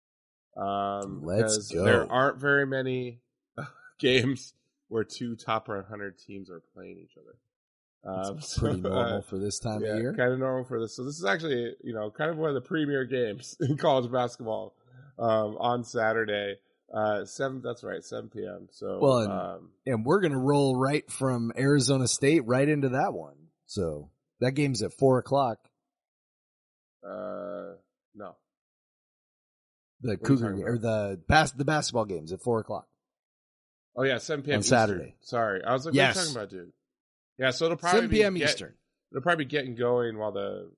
Um, 0.56 1.22
Let's 1.24 1.68
go. 1.68 1.84
There 1.84 2.10
aren't 2.12 2.38
very 2.38 2.66
many 2.66 3.20
games 3.98 4.52
where 4.88 5.04
two 5.04 5.34
top 5.36 5.68
100 5.68 6.18
teams 6.18 6.50
are 6.50 6.60
playing 6.74 6.98
each 6.98 7.16
other. 7.16 7.36
Um, 8.28 8.36
It's 8.38 8.58
pretty 8.58 8.82
so, 8.82 8.88
uh, 8.92 8.94
normal 8.94 9.22
for 9.22 9.38
this 9.38 9.58
time 9.58 9.80
yeah, 9.82 9.92
of 9.94 9.98
year. 10.00 10.14
kind 10.14 10.32
of 10.32 10.38
normal 10.38 10.64
for 10.64 10.78
this. 10.80 10.94
So 10.94 11.04
this 11.04 11.16
is 11.18 11.24
actually, 11.24 11.74
you 11.82 11.94
know, 11.94 12.10
kind 12.10 12.30
of 12.30 12.36
one 12.36 12.50
of 12.50 12.54
the 12.54 12.60
premier 12.68 13.04
games 13.06 13.56
in 13.60 13.76
college 13.78 14.10
basketball 14.12 14.74
um, 15.18 15.56
on 15.58 15.84
Saturday. 15.84 16.56
Uh, 16.92 17.24
seven. 17.24 17.62
That's 17.64 17.82
right, 17.82 18.04
seven 18.04 18.28
p.m. 18.28 18.68
So, 18.70 18.98
Well, 19.00 19.18
and- 19.20 19.32
um, 19.32 19.70
And 19.86 20.04
we're 20.04 20.20
gonna 20.20 20.38
roll 20.38 20.76
right 20.76 21.10
from 21.10 21.50
Arizona 21.56 22.06
State 22.06 22.46
right 22.46 22.68
into 22.68 22.90
that 22.90 23.14
one. 23.14 23.36
So 23.64 24.10
that 24.40 24.52
game's 24.52 24.82
at 24.82 24.92
four 24.92 25.18
o'clock. 25.18 25.58
Uh, 27.06 27.74
no, 28.14 28.36
The 30.02 30.12
are 30.12 30.16
Cougar 30.16 30.62
or 30.66 30.78
the 30.78 31.20
bas- 31.28 31.52
the 31.52 31.64
basketball 31.64 32.04
games 32.04 32.32
at 32.32 32.40
four 32.42 32.60
o'clock. 32.60 32.88
oh 33.96 34.02
yeah, 34.02 34.18
seven 34.18 34.44
p.m. 34.44 34.56
On 34.56 34.60
Eastern. 34.60 34.78
Saturday. 34.78 35.14
Sorry, 35.20 35.62
I 35.64 35.72
was 35.72 35.86
like, 35.86 35.94
Yes. 35.94 36.16
what 36.16 36.20
are 36.22 36.24
you 36.26 36.32
talking 36.34 36.36
about, 36.42 36.50
dude? 36.50 36.72
Yeah, 37.38 37.50
so 37.50 37.64
it'll 37.66 37.76
probably 37.78 37.98
Seven 37.98 38.10
be 38.10 38.16
p.m. 38.16 38.34
get- 38.34 38.48
Eastern. 38.50 38.74
It'll 39.10 39.22
probably 39.22 39.44
be 39.44 39.50
getting 39.50 39.74
going 39.74 40.16
while 40.18 40.32
the 40.32 40.70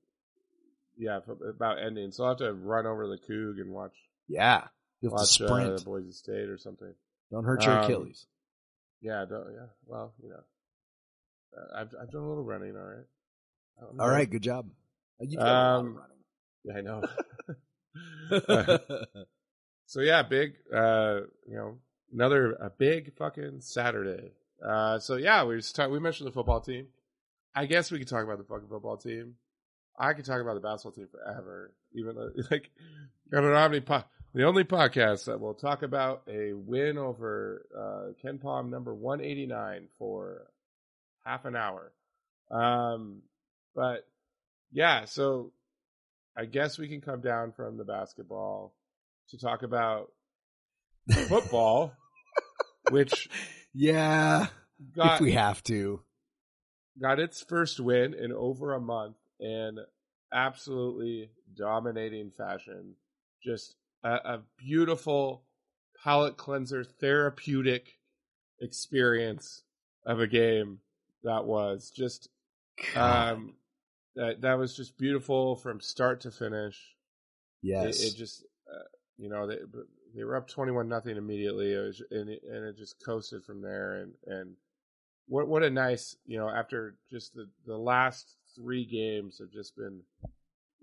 yeah 0.99 1.21
about 1.49 1.79
ending. 1.83 2.11
So 2.13 2.25
I'll 2.25 2.31
have 2.31 2.39
to 2.39 2.53
run 2.53 2.87
over 2.87 3.05
to 3.05 3.09
the 3.11 3.19
Coug 3.19 3.61
and 3.61 3.71
watch 3.71 3.95
Yeah, 4.29 4.65
you 5.01 5.11
have 5.11 5.19
to 5.19 5.23
watch 5.23 5.41
uh, 5.41 5.47
sprint. 5.49 5.85
Boise 5.85 6.13
State 6.13 6.49
or 6.49 6.59
something. 6.59 6.93
Don't 7.31 7.45
hurt 7.45 7.65
your 7.65 7.79
um, 7.79 7.85
Achilles. 7.85 8.27
Yeah, 9.01 9.25
don't, 9.29 9.53
yeah. 9.53 9.67
Well, 9.87 10.13
you 10.23 10.31
know, 10.31 10.41
uh, 11.57 11.81
I've 11.81 11.95
I've 12.01 12.11
done 12.11 12.23
a 12.23 12.29
little 12.29 12.43
running. 12.45 12.77
All 12.77 12.83
right. 12.83 13.07
All 13.83 13.89
good. 14.09 14.13
right, 14.13 14.31
good 14.31 14.43
job. 14.43 14.69
You 15.21 15.37
got 15.39 15.47
a 15.47 15.51
lot 15.51 15.75
of 15.79 15.81
Um, 15.87 16.01
Yeah, 16.65 16.77
I 16.77 16.81
know. 16.81 17.03
running. 18.49 18.79
so 19.87 20.01
yeah, 20.01 20.23
big. 20.23 20.55
Uh, 20.75 21.21
you 21.47 21.57
know, 21.57 21.79
another 22.13 22.53
a 22.53 22.71
big 22.71 23.15
fucking 23.17 23.61
Saturday. 23.61 24.33
Uh, 24.65 24.99
so 24.99 25.17
yeah, 25.17 25.45
we 25.45 25.57
just 25.57 25.77
talk, 25.77 25.91
we 25.91 26.01
mentioned 26.01 26.27
the 26.27 26.33
football 26.33 26.61
team. 26.61 26.87
I 27.55 27.67
guess 27.67 27.91
we 27.91 27.99
could 27.99 28.09
talk 28.09 28.25
about 28.25 28.39
the 28.39 28.45
fucking 28.45 28.69
football 28.69 28.97
team. 28.97 29.35
I 29.99 30.13
could 30.13 30.25
talk 30.25 30.41
about 30.41 30.55
the 30.55 30.61
basketball 30.61 30.93
team 30.93 31.09
forever. 31.11 31.73
Even 31.95 32.17
though, 32.17 32.31
like, 32.51 32.71
I 33.33 33.41
don't 33.41 33.51
know 33.51 33.57
how 33.57 33.69
many 33.69 33.81
po- 33.81 34.05
the 34.35 34.45
only 34.45 34.65
podcast 34.65 35.27
that 35.27 35.41
will 35.41 35.55
talk 35.55 35.83
about 35.83 36.23
a 36.29 36.53
win 36.53 36.99
over 36.99 37.67
uh, 37.77 38.27
KenPom 38.27 38.71
number 38.71 38.93
one 38.93 39.21
eighty 39.21 39.47
nine 39.47 39.87
for 39.99 40.49
half 41.25 41.45
an 41.45 41.55
hour. 41.55 41.93
Um, 42.51 43.23
but 43.75 44.07
yeah, 44.73 45.05
so 45.05 45.53
I 46.37 46.45
guess 46.47 46.79
we 46.79 46.89
can 46.89 47.01
come 47.01 47.21
down 47.21 47.53
from 47.53 47.77
the 47.77 47.85
basketball 47.85 48.75
to 49.31 49.39
talk 49.39 49.63
about 49.63 50.11
football, 51.29 51.93
which 52.91 53.29
yeah, 53.73 54.47
got 54.95 55.17
if 55.17 55.21
we 55.21 55.33
have 55.33 55.63
to. 55.65 56.03
got 57.01 57.21
its 57.21 57.43
first 57.43 57.81
win 57.81 58.15
in 58.15 58.33
over 58.33 58.75
a 58.75 58.81
month 58.81 59.17
in 59.39 59.79
absolutely 60.33 61.31
dominating 61.57 62.31
fashion. 62.31 62.95
Just 63.43 63.77
a, 64.03 64.13
a 64.15 64.41
beautiful 64.59 65.45
palate 66.03 66.37
cleanser, 66.37 66.83
therapeutic 66.85 67.99
experience 68.61 69.63
of 70.07 70.21
a 70.21 70.27
game 70.27 70.81
that 71.23 71.45
was 71.45 71.91
just 71.95 72.29
um 72.97 73.55
that 74.17 74.41
that 74.43 74.59
was 74.59 74.77
just 74.77 74.97
beautiful 74.97 75.57
from 75.57 75.81
start 75.81 76.21
to 76.23 76.31
finish. 76.31 76.79
yes, 77.63 78.01
It, 78.01 78.09
it 78.09 78.17
just, 78.17 78.45
uh, 78.73 78.89
you 79.17 79.29
know, 79.29 79.47
they 79.47 79.59
they 80.15 80.25
were 80.25 80.37
up 80.37 80.49
twenty 80.49 80.73
one 80.73 80.89
nothing 80.89 81.17
immediately, 81.17 81.73
it 81.73 81.79
was, 81.79 82.03
and 82.11 82.29
it, 82.31 82.43
and 82.49 82.65
it 82.65 82.77
just 82.77 83.05
coasted 83.05 83.45
from 83.45 83.61
there. 83.63 84.03
And 84.03 84.13
and 84.27 84.57
what 85.27 85.49
what 85.49 85.63
a 85.63 85.71
nice, 85.71 86.17
you 86.27 86.39
know, 86.39 86.49
after 86.49 86.97
just 87.11 87.35
the 87.35 87.49
the 87.67 87.77
last 87.77 88.37
three 88.55 88.85
games 88.85 89.39
have 89.39 89.51
just 89.51 89.77
been, 89.77 90.01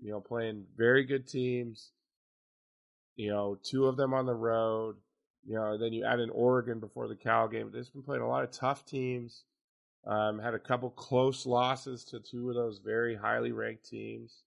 you 0.00 0.10
know, 0.10 0.20
playing 0.20 0.66
very 0.76 1.04
good 1.04 1.26
teams. 1.26 1.92
You 3.16 3.30
know, 3.30 3.58
two 3.62 3.86
of 3.86 3.96
them 3.96 4.14
on 4.14 4.26
the 4.26 4.34
road. 4.34 4.96
You 5.44 5.56
know, 5.56 5.76
then 5.76 5.92
you 5.92 6.04
add 6.04 6.20
in 6.20 6.30
Oregon 6.30 6.78
before 6.78 7.08
the 7.08 7.16
Cal 7.16 7.48
game. 7.48 7.70
They've 7.72 7.92
been 7.92 8.02
playing 8.02 8.22
a 8.22 8.28
lot 8.28 8.44
of 8.44 8.52
tough 8.52 8.84
teams. 8.86 9.44
Um, 10.04 10.40
had 10.40 10.54
a 10.54 10.58
couple 10.58 10.90
close 10.90 11.46
losses 11.46 12.04
to 12.06 12.18
two 12.18 12.48
of 12.48 12.56
those 12.56 12.78
very 12.84 13.14
highly 13.14 13.52
ranked 13.52 13.88
teams. 13.88 14.42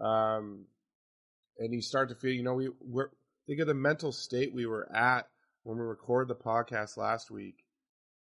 Um, 0.00 0.66
and 1.58 1.72
you 1.74 1.80
start 1.82 2.10
to 2.10 2.14
feel, 2.14 2.32
you 2.32 2.42
know, 2.44 2.54
we 2.54 2.68
we're 2.80 3.08
think 3.46 3.60
of 3.60 3.66
the 3.66 3.74
mental 3.74 4.12
state 4.12 4.54
we 4.54 4.66
were 4.66 4.90
at 4.94 5.28
when 5.64 5.76
we 5.78 5.84
recorded 5.84 6.28
the 6.28 6.40
podcast 6.40 6.96
last 6.96 7.30
week, 7.30 7.64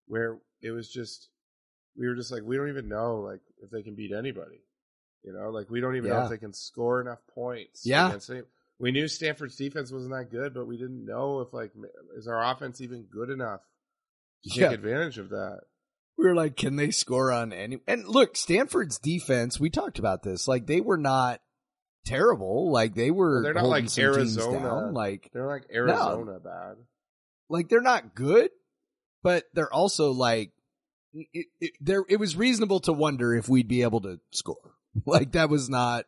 where 0.08 0.38
it 0.62 0.72
was 0.72 0.90
just 0.90 1.30
we 1.98 2.08
were 2.08 2.16
just 2.16 2.32
like 2.32 2.44
we 2.44 2.56
don't 2.58 2.70
even 2.70 2.88
know 2.90 3.22
like 3.22 3.42
if 3.64 3.72
they 3.72 3.82
can 3.82 3.96
beat 3.96 4.12
anybody, 4.12 4.62
you 5.24 5.34
know, 5.34 5.50
like 5.50 5.70
we 5.72 5.82
don't 5.82 5.96
even 5.96 6.10
know 6.12 6.18
if 6.26 6.30
they 6.30 6.38
can 6.38 6.54
score 6.54 7.02
enough 7.02 7.20
points. 7.34 7.84
Yeah. 7.86 8.12
we 8.80 8.92
knew 8.92 9.08
Stanford's 9.08 9.56
defense 9.56 9.92
wasn't 9.92 10.14
that 10.14 10.30
good, 10.30 10.54
but 10.54 10.68
we 10.68 10.78
didn't 10.78 11.06
know 11.06 11.40
if 11.42 11.54
like 11.54 11.72
is 12.16 12.28
our 12.28 12.44
offense 12.44 12.82
even 12.82 13.04
good 13.04 13.30
enough 13.30 13.62
to 14.44 14.50
Yeah. 14.60 14.68
take 14.70 14.78
advantage 14.80 15.18
of 15.18 15.30
that. 15.30 15.62
We 16.18 16.26
were 16.26 16.36
like, 16.36 16.56
can 16.56 16.76
they 16.76 16.92
score 16.92 17.32
on 17.32 17.54
any? 17.54 17.80
And 17.88 18.08
look, 18.08 18.36
Stanford's 18.38 19.00
defense. 19.00 19.60
We 19.60 19.70
talked 19.70 20.00
about 20.00 20.24
this. 20.24 20.48
Like 20.48 20.68
they 20.68 20.82
were 20.82 20.98
not 20.98 21.42
terrible. 22.06 22.72
Like 22.72 22.96
they 22.96 23.12
were. 23.12 23.36
Well, 23.36 23.44
they're 23.44 23.54
not 23.54 23.66
like 23.66 23.98
Arizona. 23.98 24.92
Like 24.92 25.30
They're 25.34 25.48
like 25.48 25.66
Arizona 25.74 26.40
bad. 26.40 26.76
like 27.50 27.70
they're 27.70 27.82
not 27.82 28.16
good, 28.16 28.52
but 29.24 29.46
they're 29.54 29.74
also 29.74 30.12
like 30.12 30.52
it, 31.14 31.48
it, 31.60 31.72
there. 31.82 32.04
It 32.08 32.20
was 32.20 32.36
reasonable 32.36 32.80
to 32.82 32.94
wonder 32.94 33.34
if 33.36 33.50
we'd 33.50 33.68
be 33.68 33.82
able 33.84 34.02
to 34.02 34.20
score. 34.32 34.58
Like 35.08 35.32
that 35.32 35.50
was 35.50 35.70
not 35.70 36.06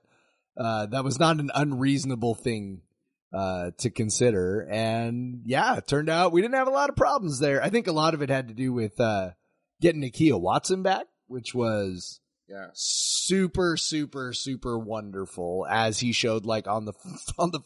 uh, 0.55 0.85
that 0.85 1.03
was 1.03 1.19
not 1.19 1.39
an 1.39 1.49
unreasonable 1.55 2.35
thing 2.35 2.81
uh, 3.33 3.71
to 3.79 3.89
consider. 3.89 4.61
And 4.69 5.41
yeah, 5.45 5.77
it 5.77 5.87
turned 5.87 6.07
out 6.07 6.31
we 6.31 6.41
didn't 6.43 6.53
have 6.53 6.67
a 6.67 6.71
lot 6.71 6.89
of 6.91 6.95
problems 6.95 7.39
there. 7.39 7.63
I 7.63 7.69
think 7.71 7.87
a 7.87 7.91
lot 7.91 8.13
of 8.13 8.21
it 8.21 8.29
had 8.29 8.49
to 8.49 8.53
do 8.53 8.71
with 8.71 8.99
uh, 8.99 9.31
getting 9.81 10.01
Nakia 10.01 10.39
Watson 10.39 10.83
back, 10.83 11.05
which 11.27 11.53
was 11.53 12.19
Yeah. 12.47 12.67
super, 12.73 13.77
super, 13.77 14.33
super 14.33 14.77
wonderful 14.77 15.65
as 15.69 15.99
he 15.99 16.11
showed 16.11 16.45
like 16.45 16.67
on 16.67 16.85
the 16.85 16.93
on 17.37 17.51
the 17.51 17.61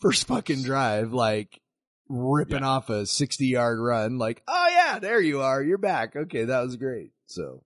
first 0.00 0.26
fucking 0.26 0.62
drive, 0.62 1.12
like 1.12 1.60
ripping 2.08 2.64
off 2.64 2.90
a 2.90 3.06
sixty 3.06 3.46
yard 3.46 3.78
run. 3.80 4.18
Like, 4.18 4.42
oh 4.48 4.68
yeah, 4.70 4.98
there 4.98 5.20
you 5.20 5.40
are, 5.42 5.62
you're 5.62 5.78
back. 5.78 6.16
Okay, 6.16 6.44
that 6.44 6.60
was 6.62 6.76
great. 6.76 7.12
So, 7.26 7.62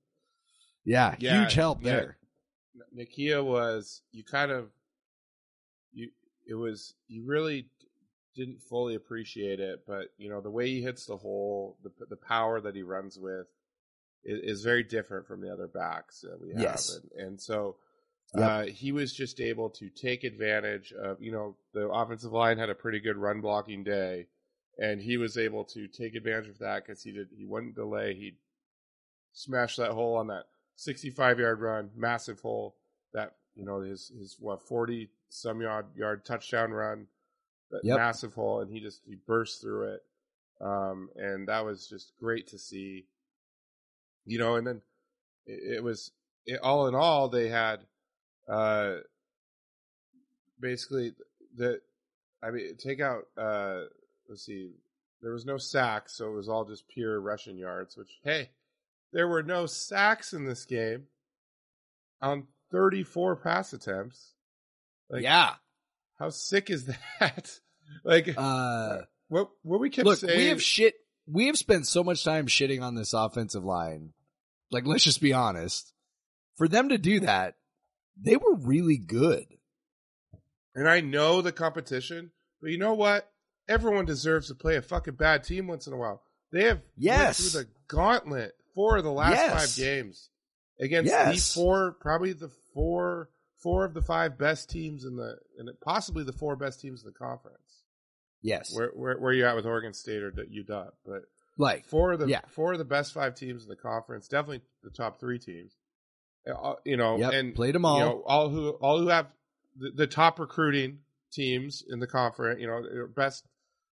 yeah, 0.85 1.17
Yeah, 1.19 1.41
huge 1.43 1.55
help 1.55 1.83
yeah. 1.83 1.91
there. 1.93 2.17
Nakia 2.97 3.45
was 3.45 4.03
you 4.13 4.23
kind 4.25 4.51
of 4.51 4.71
you 5.93 6.11
it 6.47 6.55
was 6.55 6.95
you 7.09 7.25
really 7.27 7.69
didn't 8.35 8.61
fully 8.61 8.95
appreciate 8.95 9.61
it, 9.61 9.85
but 9.87 10.09
you 10.19 10.29
know 10.29 10.41
the 10.41 10.51
way 10.51 10.69
he 10.69 10.83
hits 10.83 11.07
the 11.07 11.17
hole, 11.17 11.79
the 11.83 11.91
the 12.11 12.17
power 12.17 12.61
that 12.61 12.75
he 12.77 12.83
runs 12.83 13.19
with 13.19 13.47
is, 14.27 14.59
is 14.59 14.63
very 14.65 14.83
different 14.83 15.27
from 15.27 15.41
the 15.41 15.53
other 15.53 15.69
backs 15.69 16.21
that 16.21 16.41
we 16.41 16.51
have, 16.51 16.61
Yes. 16.61 17.01
and, 17.15 17.27
and 17.27 17.41
so 17.41 17.77
Yep. 18.35 18.45
uh, 18.51 18.63
he 18.65 18.93
was 18.93 19.13
just 19.15 19.41
able 19.41 19.71
to 19.71 19.89
take 19.89 20.25
advantage 20.25 20.93
of 20.93 21.23
you 21.23 21.33
know 21.33 21.57
the 21.73 21.89
offensive 21.89 22.33
line 22.33 22.59
had 22.59 22.69
a 22.71 22.75
pretty 22.75 23.01
good 23.01 23.17
run 23.17 23.41
blocking 23.41 23.85
day, 23.85 24.27
and 24.79 25.01
he 25.01 25.17
was 25.17 25.39
able 25.39 25.65
to 25.65 25.87
take 25.87 26.15
advantage 26.15 26.49
of 26.49 26.59
that 26.59 26.85
because 26.85 27.03
he 27.03 27.13
did 27.13 27.29
he 27.37 27.45
wouldn't 27.47 27.77
delay 27.77 28.15
he 28.15 28.35
smashed 29.33 29.77
that 29.77 29.93
hole 29.93 30.17
on 30.17 30.27
that 30.29 30.45
65 30.77 31.39
yard 31.39 31.61
run, 31.61 31.91
massive 31.97 32.41
hole. 32.41 32.75
That 33.15 33.35
you 33.55 33.65
know 33.65 33.81
his 33.81 34.11
his 34.19 34.37
what 34.39 34.63
40 34.67 35.09
some 35.29 35.61
yard 35.61 35.87
yard 35.97 36.25
touchdown 36.25 36.73
run, 36.73 37.07
that 37.71 37.85
Yep. 37.85 37.97
massive 37.97 38.35
hole, 38.35 38.61
and 38.61 38.71
he 38.71 38.81
just 38.81 39.01
he 39.07 39.15
burst 39.15 39.61
through 39.63 39.95
it, 39.95 40.03
um, 40.61 41.09
and 41.17 41.49
that 41.49 41.65
was 41.65 41.87
just 41.87 42.13
great 42.19 42.49
to 42.49 42.59
see. 42.59 43.07
You 44.27 44.39
know, 44.39 44.57
and 44.57 44.67
then 44.67 44.83
it, 45.47 45.77
it 45.77 45.85
was 45.85 46.11
it, 46.45 46.61
all 46.61 46.89
in 46.89 46.95
all 46.95 47.29
they 47.29 47.49
had, 47.49 47.81
uh, 48.49 48.97
basically 50.61 51.13
the, 51.57 51.81
I 52.43 52.51
mean 52.51 52.77
take 52.77 53.01
out 53.01 53.25
uh, 53.37 53.83
let's 54.29 54.45
see, 54.45 54.71
there 55.23 55.33
was 55.33 55.47
no 55.47 55.59
sacks, 55.59 56.15
so 56.15 56.29
it 56.29 56.35
was 56.35 56.49
all 56.49 56.65
just 56.65 56.89
pure 56.89 57.21
rushing 57.21 57.57
yards. 57.57 57.97
Which 57.97 58.11
hey, 58.23 58.51
there 59.13 59.29
were 59.29 59.43
no 59.43 59.67
sacks 59.67 60.33
in 60.33 60.45
this 60.45 60.65
game 60.65 61.05
on 62.21 62.47
34 62.73 63.37
pass 63.37 63.73
attempts. 63.73 64.33
Like, 65.09 65.23
yeah. 65.23 65.55
how 66.19 66.31
sick 66.31 66.69
is 66.71 66.87
that? 67.21 67.59
like, 68.05 68.35
Uh, 68.37 69.03
what 69.29 69.51
what 69.63 69.81
we 69.81 69.91
kept 69.91 70.07
look, 70.07 70.19
saying. 70.19 70.37
we 70.37 70.47
have 70.49 70.63
shit. 70.63 70.95
We 71.27 71.47
have 71.47 71.57
spent 71.59 71.87
so 71.87 72.05
much 72.05 72.25
time 72.25 72.47
shitting 72.47 72.83
on 72.83 72.95
this 72.95 73.13
offensive 73.13 73.65
line. 73.65 74.13
Like, 74.71 74.87
let's 74.87 75.05
just 75.05 75.21
be 75.21 75.33
honest. 75.33 75.93
For 76.57 76.69
them 76.69 76.89
to 76.91 76.99
do 76.99 77.21
that, 77.21 77.57
they 78.21 78.37
were 78.37 78.55
really 78.55 78.97
good. 78.99 79.47
and 80.75 80.89
I 80.89 81.01
know 81.01 81.41
the 81.43 81.53
competition, 81.53 82.31
but 82.61 82.71
you 82.71 82.79
know 82.79 82.95
what? 82.95 83.31
Everyone 83.69 84.05
deserves 84.05 84.49
to 84.49 84.55
play 84.55 84.77
a 84.77 84.83
fucking 84.83 85.15
bad 85.15 85.43
team 85.43 85.67
once 85.67 85.87
in 85.87 85.93
a 85.93 85.97
while. 85.97 86.23
They 86.53 86.65
have 86.65 86.83
Yes. 86.97 87.39
through 87.51 87.63
the 87.63 87.69
gauntlet 87.89 88.55
four 88.75 88.99
of 88.99 89.05
the 89.05 89.11
last 89.13 89.33
Yes. 89.33 89.53
five 89.77 89.83
games 89.85 90.31
against 90.79 91.11
Yes. 91.11 91.55
the 91.55 91.61
four, 91.61 91.93
probably 91.95 92.33
the 92.35 92.51
four, 92.75 93.31
four 93.57 93.85
of 93.85 93.95
the 93.95 94.03
five 94.03 94.37
best 94.39 94.69
teams 94.71 95.05
in 95.05 95.17
the, 95.17 95.39
and 95.59 95.69
possibly 95.81 96.23
the 96.25 96.33
four 96.33 96.57
best 96.57 96.81
teams 96.81 97.03
in 97.03 97.07
the 97.07 97.19
conference. 97.19 97.83
Yes. 98.43 98.75
Where 98.75 98.91
where 98.91 99.19
where 99.19 99.33
you 99.33 99.47
at 99.47 99.57
with 99.57 99.67
Oregon 99.67 99.93
State 99.93 100.23
or 100.23 100.31
UW? 100.31 100.91
But 101.05 101.23
like, 101.57 101.87
four 101.87 102.13
of 102.13 102.21
the 102.21 102.27
Yeah. 102.27 102.43
four 102.49 102.73
of 102.73 102.79
the 102.79 102.85
best 102.85 103.13
five 103.13 103.35
teams 103.35 103.63
in 103.63 103.69
the 103.69 103.77
conference, 103.77 104.29
definitely 104.29 104.63
the 104.83 104.91
top 104.91 105.19
three 105.19 105.39
teams. 105.39 105.77
Eh, 106.47 106.53
uh, 106.53 106.77
You 106.85 106.97
know, 106.97 107.17
Yep, 107.19 107.33
and 107.33 107.57
them 107.57 107.85
all. 107.85 107.99
You 107.99 108.05
know, 108.05 108.23
all 108.27 108.49
who 108.49 108.71
all 108.71 108.99
who 109.01 109.09
have 109.09 109.29
the, 109.77 109.91
the 109.91 110.07
top 110.07 110.39
recruiting 110.39 111.01
teams 111.33 111.83
in 111.89 111.99
the 111.99 112.07
conference. 112.07 112.61
You 112.61 112.67
know, 112.67 112.79
eh, 112.79 112.95
your 112.95 113.09
best 113.09 113.47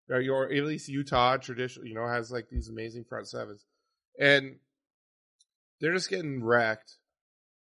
or 0.09 0.20
your 0.20 0.52
at 0.52 0.64
least 0.64 0.88
Utah 0.88 1.37
traditional. 1.38 1.87
You 1.87 1.94
know, 1.94 2.07
has 2.07 2.30
like 2.30 2.48
these 2.50 2.68
amazing 2.68 3.04
front 3.04 3.28
sevens, 3.28 3.64
and 4.18 4.59
they're 5.80 5.94
just 5.94 6.11
getting 6.11 6.44
wrecked. 6.44 6.98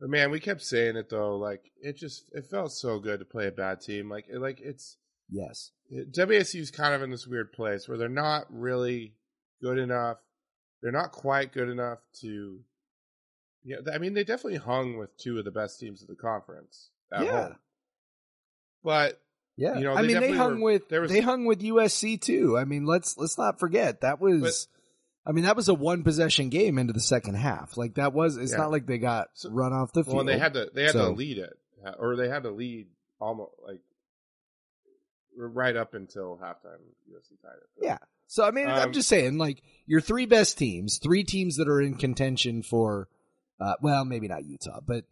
But 0.00 0.10
man, 0.10 0.30
we 0.30 0.40
kept 0.40 0.62
saying 0.62 0.96
it 0.96 1.08
though. 1.08 1.36
Like 1.38 1.70
it 1.80 1.96
just 1.96 2.28
it 2.32 2.46
felt 2.50 2.72
so 2.72 2.98
good 2.98 3.20
to 3.20 3.24
play 3.24 3.46
a 3.46 3.52
bad 3.52 3.80
team. 3.80 4.10
Like 4.10 4.26
it, 4.28 4.40
like 4.40 4.60
it's 4.60 4.98
yes. 5.30 5.70
WSU's 5.92 6.70
kind 6.70 6.94
of 6.94 7.02
in 7.02 7.10
this 7.10 7.26
weird 7.26 7.52
place 7.52 7.88
where 7.88 7.96
they're 7.98 8.08
not 8.08 8.46
really 8.50 9.14
good 9.62 9.78
enough. 9.78 10.18
They're 10.82 10.92
not 10.92 11.12
quite 11.12 11.52
good 11.52 11.68
enough 11.68 11.98
to. 12.20 12.60
Yeah, 13.64 13.76
I 13.92 13.98
mean, 13.98 14.14
they 14.14 14.22
definitely 14.24 14.58
hung 14.58 14.96
with 14.96 15.16
two 15.16 15.38
of 15.38 15.44
the 15.44 15.50
best 15.50 15.80
teams 15.80 16.02
of 16.02 16.08
the 16.08 16.14
conference 16.14 16.90
at 17.12 17.24
Yeah. 17.24 17.42
home. 17.48 17.56
But 18.84 19.20
Yeah. 19.56 19.78
You 19.78 19.84
know, 19.84 19.94
I 19.94 20.02
mean, 20.02 20.20
they 20.20 20.32
hung 20.32 20.60
were- 20.60 20.72
with, 20.72 20.90
was- 20.90 21.10
they 21.10 21.20
hung 21.20 21.46
with 21.46 21.60
USC 21.62 22.20
too. 22.20 22.58
I 22.58 22.64
mean, 22.64 22.84
let's, 22.84 23.16
let's 23.16 23.38
not 23.38 23.58
forget 23.58 24.02
that 24.02 24.20
was, 24.20 24.68
I 25.24 25.32
mean, 25.32 25.44
that 25.44 25.56
was 25.56 25.68
a 25.68 25.74
one 25.74 26.04
possession 26.04 26.50
game 26.50 26.78
into 26.78 26.92
the 26.92 27.00
second 27.00 27.34
half. 27.36 27.76
Like 27.76 27.94
that 27.94 28.12
was, 28.12 28.36
it's 28.36 28.52
Yeah. 28.52 28.58
not 28.58 28.70
like 28.70 28.86
they 28.86 28.98
got 28.98 29.28
So- 29.34 29.50
run 29.50 29.72
off 29.72 29.92
the 29.92 30.04
field. 30.04 30.16
well, 30.16 30.20
and 30.20 30.28
they 30.28 30.38
had 30.38 30.52
to 30.54 30.70
they 30.74 30.82
had 30.84 30.92
So- 30.92 31.06
to 31.06 31.10
lead 31.16 31.38
it, 31.38 31.58
or 31.98 32.16
they 32.16 32.28
had 32.28 32.42
to 32.44 32.50
lead 32.50 32.88
almost 33.18 33.52
like 33.66 33.80
right 35.36 35.76
up 35.76 35.94
until 35.94 36.38
halftime. 36.42 36.80
USC 37.10 37.40
tied 37.42 37.56
it. 37.56 37.84
Yeah. 37.84 37.98
So 38.26 38.44
I 38.44 38.50
mean, 38.50 38.68
I'm 38.68 38.88
Um, 38.88 38.92
just 38.92 39.08
saying, 39.08 39.38
like 39.38 39.62
your 39.86 40.00
three 40.00 40.26
best 40.26 40.58
teams, 40.58 40.98
three 40.98 41.22
teams 41.24 41.56
that 41.56 41.68
are 41.68 41.80
in 41.80 41.94
contention 41.94 42.62
for, 42.62 43.08
uh, 43.60 43.74
well, 43.82 44.04
maybe 44.04 44.26
not 44.28 44.44
Utah, 44.44 44.80
but 44.84 45.04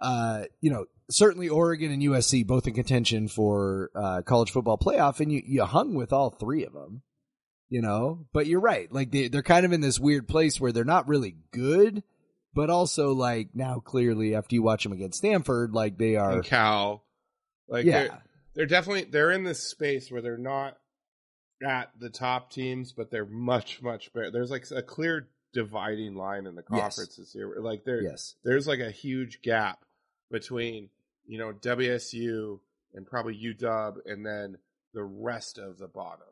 uh, 0.00 0.44
you 0.60 0.70
know, 0.70 0.86
certainly 1.10 1.48
Oregon 1.48 1.90
and 1.92 2.02
USC 2.02 2.46
both 2.46 2.66
in 2.66 2.74
contention 2.74 3.28
for 3.28 3.90
uh, 3.94 4.22
college 4.22 4.50
football 4.50 4.78
playoff, 4.78 5.20
and 5.20 5.30
you 5.30 5.42
you 5.44 5.64
hung 5.64 5.94
with 5.94 6.12
all 6.12 6.30
three 6.30 6.64
of 6.64 6.72
them, 6.72 7.02
you 7.68 7.82
know. 7.82 8.26
But 8.32 8.46
you're 8.46 8.60
right, 8.60 8.90
like 8.92 9.10
they 9.10 9.28
they're 9.28 9.42
kind 9.42 9.66
of 9.66 9.72
in 9.72 9.80
this 9.80 10.00
weird 10.00 10.26
place 10.26 10.60
where 10.60 10.72
they're 10.72 10.84
not 10.84 11.06
really 11.08 11.36
good, 11.52 12.02
but 12.54 12.70
also 12.70 13.12
like 13.12 13.50
now 13.54 13.78
clearly 13.80 14.34
after 14.34 14.54
you 14.54 14.62
watch 14.62 14.82
them 14.84 14.92
against 14.92 15.18
Stanford, 15.18 15.72
like 15.72 15.98
they 15.98 16.16
are, 16.16 16.32
and 16.32 16.44
Cal, 16.44 17.04
like 17.68 17.84
yeah, 17.84 18.18
they're, 18.54 18.66
definitely 18.66 19.04
they're 19.04 19.30
in 19.32 19.44
this 19.44 19.62
space 19.62 20.10
where 20.10 20.22
they're 20.22 20.36
not 20.38 20.76
at 21.66 21.90
the 21.98 22.10
top 22.10 22.50
teams, 22.50 22.92
but 22.92 23.10
they're 23.10 23.26
much 23.26 23.80
much 23.82 24.12
better. 24.12 24.30
There's 24.30 24.50
like 24.50 24.66
a 24.70 24.82
clear 24.82 25.28
dividing 25.52 26.14
line 26.16 26.46
in 26.46 26.54
the 26.54 26.64
Yes. 26.70 26.80
conference 26.96 27.16
this 27.16 27.34
year. 27.34 27.54
Like 27.60 27.84
there, 27.84 28.02
yes, 28.02 28.34
there's 28.44 28.66
like 28.66 28.80
a 28.80 28.90
huge 28.90 29.40
gap 29.42 29.84
between 30.30 30.90
you 31.26 31.38
know 31.38 31.52
WSU 31.52 32.58
and 32.94 33.06
probably 33.06 33.34
UW, 33.36 33.96
and 34.06 34.24
then 34.26 34.58
the 34.92 35.02
rest 35.04 35.58
of 35.58 35.78
the 35.78 35.88
bottom. 35.88 36.26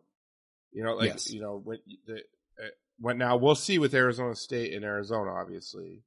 You 0.72 0.84
know, 0.84 0.94
like 0.94 1.08
Yes. 1.10 1.32
you 1.32 1.40
know 1.40 1.58
when 1.62 1.78
you- 1.86 1.98
the 2.06 2.16
uh, 2.62 2.68
when 2.98 3.18
now 3.18 3.36
we'll 3.36 3.54
see 3.54 3.78
with 3.78 3.94
Arizona 3.94 4.34
State 4.34 4.72
and 4.74 4.84
Arizona. 4.84 5.32
Obviously, 5.32 6.02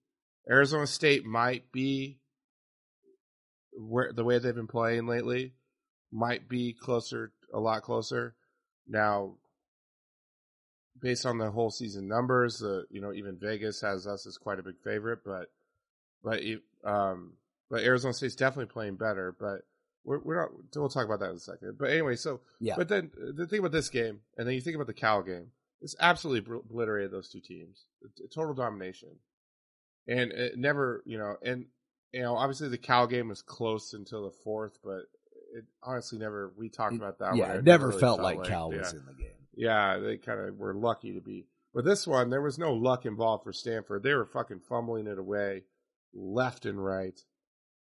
Arizona 0.50 0.86
State 0.88 1.26
might 1.26 1.72
be 1.72 2.20
where 3.78 4.14
the 4.14 4.24
way 4.24 4.40
they've 4.40 4.56
been 4.56 4.68
playing 4.68 5.08
lately 5.08 5.54
might 6.16 6.48
be 6.48 6.74
closer, 6.74 7.32
a 7.54 7.60
lot 7.60 7.84
closer. 7.84 8.34
Now, 8.88 9.34
based 11.00 11.26
on 11.26 11.38
the 11.38 11.52
whole 11.52 11.70
season 11.70 12.08
numbers, 12.08 12.64
uh, 12.64 12.84
you 12.90 13.02
know, 13.02 13.12
even 13.14 13.38
Vegas 13.38 13.82
has 13.82 14.08
us 14.08 14.26
as 14.26 14.38
quite 14.38 14.60
a 14.60 14.64
big 14.64 14.80
favorite, 14.84 15.20
but 15.26 15.52
but 16.24 16.42
um, 16.84 17.34
but 17.70 17.84
Arizona 17.84 18.14
State's 18.14 18.36
definitely 18.36 18.72
playing 18.72 18.96
better. 18.96 19.36
But 19.38 19.62
we're 20.06 20.20
we're 20.20 20.42
not. 20.42 20.52
We'll 20.76 20.90
talk 20.90 21.06
about 21.06 21.20
that 21.20 21.32
in 21.32 21.36
a 21.36 21.40
second. 21.40 21.78
But 21.78 21.92
anyway, 21.92 22.16
so 22.16 22.40
yeah, 22.62 22.76
but 22.78 22.88
then 22.88 23.12
the 23.36 23.46
thing 23.46 23.60
about 23.60 23.74
this 23.74 23.90
game, 23.90 24.22
and 24.38 24.48
then 24.48 24.56
you 24.56 24.62
think 24.62 24.76
about 24.76 24.88
the 24.88 24.94
Cal 24.94 25.22
game, 25.22 25.52
it's 25.82 25.96
absolutely 26.00 26.56
obliterated 26.56 27.12
those 27.12 27.30
two 27.30 27.42
teams. 27.42 27.86
Total 28.34 28.54
domination, 28.54 29.10
and 30.08 30.32
it 30.32 30.58
never, 30.58 31.04
you 31.06 31.18
know, 31.18 31.36
and 31.44 31.66
you 32.14 32.22
know, 32.22 32.38
obviously 32.38 32.70
the 32.70 32.78
Cal 32.78 33.06
game 33.08 33.28
was 33.28 33.42
close 33.42 33.94
until 33.94 34.24
the 34.24 34.36
fourth, 34.44 34.80
but 34.82 35.08
it 35.56 35.66
honestly 35.82 36.20
never. 36.20 36.52
We 36.58 36.70
talked 36.70 36.96
about 36.96 37.20
that. 37.20 37.36
yeah, 37.36 37.50
one. 37.50 37.58
it 37.58 37.64
never 37.64 37.88
really 37.88 38.00
felt 38.00 38.22
like 38.22 38.44
Cal 38.44 38.72
yeah. 38.72 38.80
was 38.80 38.94
in 38.94 39.06
the 39.06 39.14
game. 39.14 39.32
Yeah, 39.56 39.98
they 39.98 40.18
kind 40.18 40.40
of 40.40 40.58
were 40.58 40.74
lucky 40.74 41.14
to 41.14 41.22
be. 41.22 41.48
But 41.74 41.86
this 41.86 42.06
one, 42.08 42.30
there 42.30 42.42
was 42.42 42.58
no 42.58 42.74
luck 42.74 43.06
involved 43.06 43.44
for 43.44 43.54
Stanford. 43.54 44.04
They 44.04 44.14
were 44.14 44.26
fucking 44.26 44.62
fumbling 44.62 45.08
it 45.08 45.18
away 45.18 45.64
left 46.14 46.66
and 46.66 46.84
right. 46.84 47.20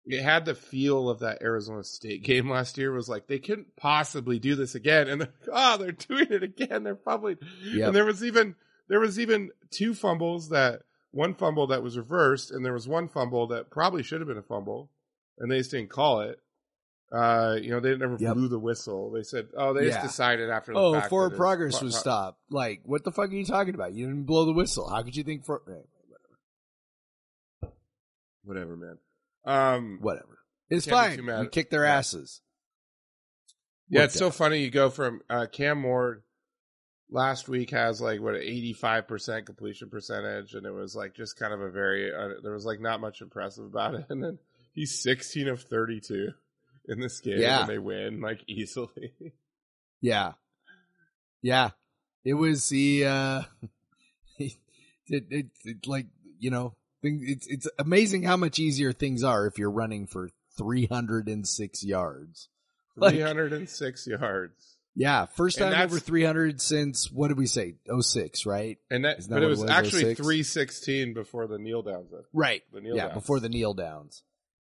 It 0.07 0.23
had 0.23 0.45
the 0.45 0.55
feel 0.55 1.09
of 1.09 1.21
that 1.21 1.43
Arizona 1.43 1.85
State 1.85 2.23
game 2.25 2.51
last 2.51 2.77
year. 2.77 2.93
It 2.93 2.97
was 2.97 3.09
like 3.09 3.27
they 3.27 3.39
couldn't 3.39 3.77
possibly 3.77 4.39
do 4.39 4.55
this 4.55 4.75
again, 4.75 5.09
and 5.09 5.21
then, 5.23 5.29
oh, 5.49 5.51
ah, 5.53 5.77
they're 5.77 5.93
doing 5.93 6.29
it 6.31 6.43
again. 6.43 6.83
They're 6.83 6.97
fumbling, 6.97 7.39
Yep. 7.62 7.87
and 7.87 7.97
there 7.97 8.05
was 8.05 8.23
even 8.23 8.57
there 8.89 9.01
was 9.01 9.19
even 9.19 9.51
two 9.71 9.95
fumbles 9.95 10.51
that 10.51 10.83
one 11.11 11.35
fumble 11.35 11.69
that 11.69 11.83
was 11.83 11.97
reversed, 11.97 12.51
and 12.51 12.65
there 12.65 12.73
was 12.73 12.89
one 12.89 13.09
fumble 13.09 13.47
that 13.49 13.71
probably 13.71 14.03
should 14.03 14.21
have 14.21 14.29
been 14.29 14.37
a 14.37 14.43
fumble, 14.43 14.91
and 15.39 15.51
they 15.51 15.59
just 15.59 15.71
didn't 15.71 15.91
call 15.91 16.21
it. 16.21 16.39
Uh, 17.15 17.57
you 17.62 17.71
know, 17.71 17.79
they 17.81 17.97
never 17.97 18.17
Yep. 18.19 18.35
blew 18.35 18.49
the 18.49 18.59
whistle. 18.59 19.11
They 19.12 19.23
said, 19.23 19.49
"Oh, 19.57 19.73
they 19.73 19.87
just 19.87 20.03
decided 20.03 20.51
after 20.51 20.73
the 20.73 20.79
Oh, 20.81 20.95
fact 20.95 21.11
forward 21.11 21.37
progress 21.37 21.79
pro- 21.79 21.87
was 21.87 21.95
pro- 21.95 22.01
stopped. 22.01 22.41
Like, 22.51 22.81
what 22.85 23.05
the 23.05 23.12
fuck 23.12 23.31
are 23.31 23.35
you 23.35 23.45
talking 23.45 23.75
about? 23.75 23.93
You 23.93 24.07
didn't 24.07 24.25
blow 24.25 24.47
the 24.47 24.53
whistle. 24.53 24.89
How 24.89 25.03
could 25.03 25.15
you 25.15 25.23
think 25.23 25.45
for 25.45 25.62
right, 25.67 25.85
Whatever, 28.43 28.77
man. 28.77 28.99
Um, 29.45 29.99
whatever? 30.01 30.39
It's 30.69 30.87
fine. 30.87 31.25
We 31.25 31.49
kicked 31.49 31.71
their 31.71 31.85
Yeah. 31.85 31.97
asses. 31.99 32.41
Yeah, 33.89 34.01
Worked 34.01 34.05
it's 34.11 34.19
so 34.19 34.27
out. 34.27 34.35
funny. 34.35 34.65
You 34.65 34.71
go 34.71 34.91
from 34.91 35.21
uh, 35.31 35.47
Cam 35.51 35.83
Ward 35.83 36.23
last 37.11 37.49
week 37.49 37.71
has 37.71 38.01
like 38.01 38.21
what 38.21 38.35
eighty 38.37 38.73
five 38.73 39.07
percent 39.07 39.47
completion 39.47 39.89
percentage, 39.91 40.55
and 40.55 40.67
it 40.67 40.73
was 40.73 40.97
like 40.97 41.15
just 41.15 41.39
kind 41.39 41.53
of 41.53 41.61
a 41.61 41.71
very 41.71 42.12
uh, 42.12 42.41
there 42.43 42.53
was 42.53 42.65
like 42.65 42.81
not 42.81 43.01
much 43.01 43.21
impressive 43.23 43.65
about 43.67 43.95
it. 43.95 44.07
And 44.09 44.23
then 44.25 44.39
he's 44.73 45.01
sixteen 45.03 45.49
of 45.49 45.62
thirty 45.62 46.01
two 46.01 46.33
in 46.89 47.01
this 47.01 47.20
game, 47.20 47.39
Yeah. 47.39 47.61
and 47.61 47.68
they 47.68 47.78
win 47.78 48.20
like 48.20 48.41
easily. 48.49 49.12
Yeah. 50.01 50.32
Yeah. 51.43 51.70
It 52.24 52.35
was 52.35 52.68
the 52.68 53.05
uh 53.07 53.43
it, 54.39 54.53
it, 55.09 55.47
it 55.64 55.87
like, 55.87 56.07
you 56.39 56.51
know, 56.51 56.74
it's 57.03 57.47
it's 57.47 57.68
amazing 57.78 58.22
how 58.22 58.37
much 58.37 58.59
easier 58.59 58.93
things 58.93 59.22
are 59.22 59.47
if 59.47 59.59
you're 59.59 59.70
running 59.70 60.07
for 60.07 60.30
306 60.57 61.85
yards. 61.85 62.49
Like- 62.97 63.14
Three 63.14 63.22
hundred 63.22 63.53
and 63.53 63.68
six 63.68 64.07
yards, 64.07 64.76
Yeah, 64.95 65.26
first 65.26 65.59
time 65.59 65.74
over 65.74 65.99
300 65.99 66.61
since 66.61 67.11
what 67.11 67.26
did 67.28 67.37
we 67.39 67.47
say? 67.47 67.74
06, 68.01 68.47
right? 68.47 68.78
and 68.89 69.05
that 69.05 69.18
that 69.22 69.28
but 69.30 69.43
it 69.43 69.47
was 69.47 69.62
was, 69.62 69.70
actually 69.70 70.03
06? 70.14 70.20
three 70.20 70.43
sixteen 70.45 71.12
before 71.12 71.49
the 71.49 71.59
kneel 71.59 71.82
downs. 71.82 72.12
Right. 72.32 72.62
The 72.72 72.80
kneel 72.80 72.95
yeah, 72.97 73.07
downs. 73.09 73.14
before 73.14 73.41
the 73.41 73.49
kneel 73.49 73.74
downs. 73.74 74.22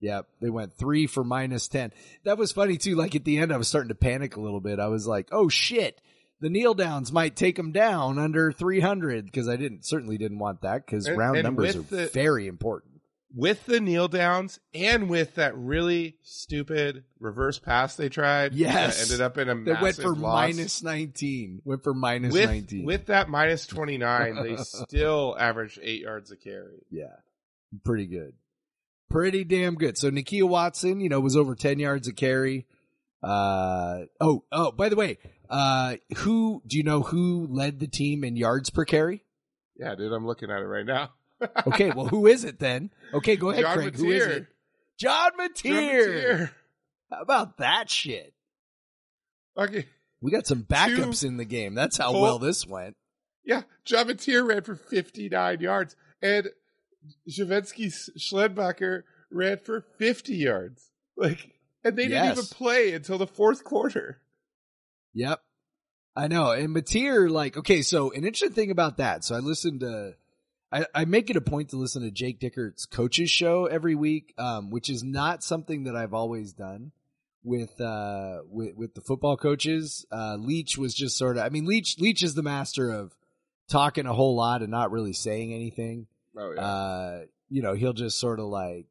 Yep, 0.04 0.26
they 0.40 0.50
went 0.50 0.74
three 0.76 1.06
for 1.06 1.24
minus 1.24 1.66
ten. 1.68 1.92
That 2.24 2.36
was 2.38 2.52
funny 2.52 2.76
too. 2.76 2.94
Like 2.94 3.14
at 3.14 3.24
the 3.24 3.38
end, 3.38 3.52
I 3.52 3.56
was 3.56 3.68
starting 3.68 3.88
to 3.88 3.94
panic 3.94 4.36
a 4.36 4.40
little 4.40 4.60
bit. 4.60 4.78
I 4.78 4.88
was 4.88 5.06
like, 5.06 5.28
"Oh 5.32 5.48
shit, 5.48 6.00
the 6.40 6.50
kneel 6.50 6.74
downs 6.74 7.10
might 7.12 7.36
take 7.36 7.56
them 7.56 7.72
down 7.72 8.18
under 8.18 8.52
three 8.52 8.80
hundred 8.80 9.24
because 9.24 9.48
I 9.48 9.56
didn't 9.56 9.86
certainly 9.86 10.18
didn't 10.18 10.38
want 10.40 10.60
that 10.62 10.84
because 10.84 11.08
round 11.10 11.36
and 11.38 11.44
numbers 11.44 11.76
are 11.76 11.82
the- 11.82 12.06
very 12.12 12.46
important." 12.46 12.90
with 13.36 13.66
the 13.66 13.80
kneel 13.80 14.06
downs 14.06 14.60
and 14.74 15.10
with 15.10 15.34
that 15.34 15.56
really 15.58 16.16
stupid 16.22 17.02
reverse 17.18 17.58
pass 17.58 17.96
they 17.96 18.08
tried. 18.08 18.54
Yes. 18.54 18.96
that 18.98 19.10
ended 19.10 19.20
up 19.24 19.38
in 19.38 19.48
a 19.48 19.54
They 19.56 19.72
massive 19.72 19.82
went 19.82 19.96
for 19.96 20.14
loss. 20.14 20.34
minus 20.54 20.82
nineteen. 20.84 21.60
Went 21.64 21.82
for 21.82 21.94
minus 21.94 22.32
with, 22.32 22.48
nineteen. 22.48 22.84
With 22.84 23.06
that 23.06 23.28
minus 23.28 23.66
29, 23.66 24.40
they 24.40 24.56
still 24.62 25.34
averaged 25.36 25.80
eight 25.82 26.02
yards 26.02 26.30
a 26.30 26.36
carry. 26.36 26.84
yeah, 26.92 27.16
pretty 27.84 28.06
good, 28.06 28.34
pretty 29.14 29.44
damn 29.44 29.76
good. 29.76 29.96
So 29.96 30.10
Nakia 30.10 30.42
Watson, 30.42 31.00
you 31.00 31.08
know, 31.08 31.20
was 31.20 31.36
over 31.36 31.54
ten 31.54 31.78
yards 31.78 32.08
a 32.08 32.12
carry. 32.12 32.66
Uh 33.22 34.06
oh 34.20 34.44
oh. 34.50 34.72
By 34.72 34.88
the 34.88 34.96
way, 34.96 35.18
uh, 35.48 35.96
who 36.16 36.62
do 36.66 36.76
you 36.76 36.82
know 36.82 37.02
who 37.02 37.46
led 37.48 37.78
the 37.78 37.86
team 37.86 38.24
in 38.24 38.36
yards 38.36 38.70
per 38.70 38.84
carry? 38.84 39.24
Yeah, 39.76 39.94
dude, 39.94 40.12
I'm 40.12 40.26
looking 40.26 40.50
at 40.50 40.60
it 40.60 40.66
right 40.66 40.86
now. 40.86 41.10
Okay, 41.66 41.90
well, 41.90 42.06
who 42.06 42.26
is 42.26 42.44
it 42.44 42.58
then? 42.58 42.90
Okay, 43.12 43.36
go 43.36 43.50
ahead, 43.50 43.64
John 43.64 43.76
Craig. 43.76 43.96
Who 43.96 44.10
is 44.10 44.24
it? 44.24 44.46
John 44.98 45.30
John 45.36 45.48
Mateer. 45.50 46.06
Mateer. 46.06 46.50
How 47.10 47.20
about 47.20 47.58
that 47.58 47.90
shit? 47.90 48.32
Okay. 49.58 49.84
We 50.22 50.30
got 50.30 50.46
some 50.46 50.62
backups 50.62 51.22
in 51.22 51.36
the 51.36 51.44
game. 51.44 51.74
That's 51.74 51.98
how 51.98 52.12
Full- 52.12 52.22
well 52.22 52.38
this 52.38 52.66
went. 52.66 52.96
Yeah, 53.44 53.62
John 53.84 54.06
Mateer 54.06 54.46
ran 54.46 54.62
for 54.62 54.74
59 54.74 55.60
yards, 55.60 55.96
and 56.22 56.48
Djouvensky 57.28 57.92
Schlenbaker 58.18 59.02
ran 59.30 59.58
for 59.58 59.84
50 59.98 60.34
yards. 60.34 60.90
Like, 61.16 61.54
and 61.84 61.96
they 61.96 62.08
didn't 62.08 62.32
even 62.32 62.44
play 62.46 62.92
until 62.92 63.18
the 63.18 63.26
fourth 63.26 63.62
quarter. 63.64 64.20
Yep. 65.12 65.40
I 66.16 66.28
know. 66.28 66.50
And 66.52 66.74
Mateer, 66.74 67.30
like, 67.30 67.56
okay, 67.56 67.82
so 67.82 68.10
an 68.12 68.24
interesting 68.24 68.52
thing 68.52 68.70
about 68.70 68.98
that. 68.98 69.24
So 69.24 69.34
I 69.34 69.38
listened 69.38 69.80
to, 69.80 70.14
I, 70.72 70.86
I 70.94 71.04
make 71.04 71.30
it 71.30 71.36
a 71.36 71.40
point 71.40 71.70
to 71.70 71.76
listen 71.76 72.02
to 72.02 72.10
Jake 72.10 72.40
Dickert's 72.40 72.86
coaches 72.86 73.30
show 73.30 73.66
every 73.66 73.94
week, 73.94 74.32
um, 74.38 74.70
which 74.70 74.88
is 74.88 75.02
not 75.02 75.42
something 75.42 75.84
that 75.84 75.96
I've 75.96 76.14
always 76.14 76.52
done 76.52 76.92
with, 77.42 77.80
uh, 77.80 78.38
with, 78.48 78.74
with 78.76 78.94
the 78.94 79.00
football 79.00 79.36
coaches. 79.36 80.06
Uh, 80.10 80.36
Leach 80.38 80.78
was 80.78 80.94
just 80.94 81.16
sort 81.16 81.36
of, 81.36 81.44
I 81.44 81.48
mean, 81.48 81.66
Leach, 81.66 81.98
Leach 81.98 82.22
is 82.22 82.34
the 82.34 82.42
master 82.42 82.90
of 82.90 83.12
talking 83.68 84.06
a 84.06 84.12
whole 84.12 84.36
lot 84.36 84.62
and 84.62 84.70
not 84.70 84.90
really 84.90 85.12
saying 85.12 85.52
anything. 85.52 86.06
Oh, 86.36 86.52
uh, 86.54 87.24
you 87.48 87.62
know, 87.62 87.74
he'll 87.74 87.92
just 87.92 88.18
sort 88.18 88.40
of 88.40 88.46
like 88.46 88.86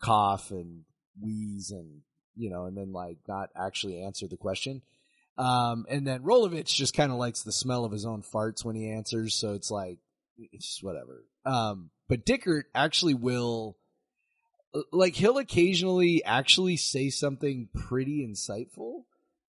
cough 0.00 0.50
and 0.50 0.84
wheeze 1.20 1.70
and, 1.70 2.00
you 2.34 2.48
know, 2.48 2.64
and 2.64 2.76
then 2.76 2.92
like 2.92 3.18
not 3.28 3.50
actually 3.54 4.00
answer 4.02 4.26
the 4.26 4.36
question. 4.36 4.82
Um, 5.36 5.86
and 5.88 6.06
then 6.06 6.22
Rolovich 6.22 6.74
just 6.74 6.94
kind 6.94 7.12
of 7.12 7.18
likes 7.18 7.42
the 7.42 7.52
smell 7.52 7.84
of 7.84 7.92
his 7.92 8.06
own 8.06 8.22
farts 8.22 8.64
when 8.64 8.74
he 8.74 8.90
answers. 8.90 9.34
So 9.34 9.52
it's 9.52 9.70
like, 9.70 9.98
it's 10.38 10.82
whatever. 10.82 11.24
Um, 11.44 11.90
but 12.08 12.24
Dickert 12.24 12.64
actually 12.74 13.14
will, 13.14 13.76
like, 14.90 15.14
he'll 15.14 15.38
occasionally 15.38 16.24
actually 16.24 16.76
say 16.76 17.10
something 17.10 17.68
pretty 17.74 18.26
insightful. 18.26 19.02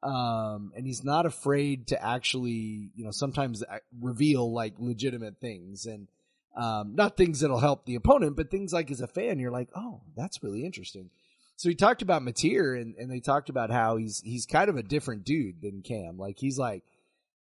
Um, 0.03 0.71
and 0.75 0.85
he's 0.85 1.03
not 1.03 1.25
afraid 1.25 1.87
to 1.87 2.05
actually, 2.05 2.91
you 2.93 3.05
know, 3.05 3.11
sometimes 3.11 3.63
uh, 3.63 3.79
reveal 3.99 4.53
like 4.53 4.75
legitimate 4.77 5.39
things 5.39 5.85
and, 5.85 6.07
um, 6.55 6.95
not 6.95 7.17
things 7.17 7.39
that'll 7.39 7.59
help 7.59 7.85
the 7.85 7.95
opponent, 7.95 8.35
but 8.35 8.51
things 8.51 8.73
like 8.73 8.91
as 8.91 9.01
a 9.01 9.07
fan, 9.07 9.39
you're 9.39 9.51
like, 9.51 9.69
oh, 9.75 10.01
that's 10.15 10.43
really 10.43 10.65
interesting. 10.65 11.09
So 11.55 11.69
he 11.69 11.75
talked 11.75 12.01
about 12.01 12.23
Mateer 12.23 12.79
and, 12.79 12.95
and 12.95 13.11
they 13.11 13.19
talked 13.19 13.49
about 13.49 13.71
how 13.71 13.97
he's 13.97 14.21
he's 14.23 14.45
kind 14.45 14.69
of 14.69 14.75
a 14.75 14.83
different 14.83 15.23
dude 15.23 15.61
than 15.61 15.81
Cam. 15.81 16.17
Like 16.17 16.37
he's 16.37 16.57
like 16.57 16.83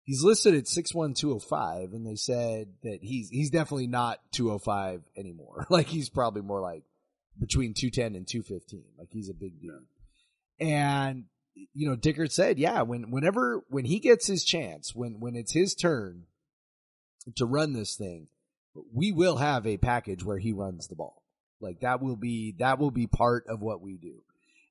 he's 0.05 0.23
listed 0.23 0.55
at 0.55 0.69
six 0.69 0.95
one 0.95 1.15
two 1.15 1.33
oh 1.33 1.39
five, 1.39 1.93
and 1.93 2.07
they 2.07 2.17
said 2.17 2.69
that 2.83 3.01
he's 3.03 3.29
he's 3.29 3.51
definitely 3.51 3.89
not 3.89 4.21
two 4.33 4.51
oh 4.51 4.59
five 4.59 5.03
anymore. 5.17 5.67
Like 5.71 5.89
he's 5.89 6.09
probably 6.09 6.43
more 6.43 6.61
like 6.61 6.85
between 7.39 7.75
two 7.75 7.91
ten 7.91 8.15
and 8.15 8.27
two 8.27 8.43
fifteen. 8.43 8.87
Like 8.99 9.09
he's 9.11 9.29
a 9.29 9.35
big 9.35 9.61
dude. 9.61 9.87
And 10.59 11.25
you 11.75 11.89
know, 11.89 11.97
Dickert 11.97 12.33
said, 12.33 12.59
yeah, 12.59 12.83
when 12.83 13.11
whenever 13.11 13.63
when 13.69 13.85
he 13.85 13.99
gets 13.99 14.27
his 14.27 14.45
chance, 14.45 14.95
when 14.95 15.21
when 15.21 15.37
it's 15.37 15.53
his 15.53 15.75
turn 15.75 16.25
to 17.37 17.45
run 17.45 17.73
this 17.73 17.97
thing, 17.97 18.29
we 18.93 19.13
will 19.13 19.37
have 19.37 19.67
a 19.67 19.77
package 19.77 20.25
where 20.25 20.39
he 20.39 20.53
runs 20.53 20.89
the 20.89 20.95
ball. 20.97 21.23
Like 21.61 21.81
that 21.81 22.03
will 22.03 22.17
be 22.17 22.55
that 22.59 22.79
will 22.79 22.91
be 22.91 23.07
part 23.07 23.47
of 23.49 23.61
what 23.61 23.81
we 23.81 23.97
do. 23.97 24.23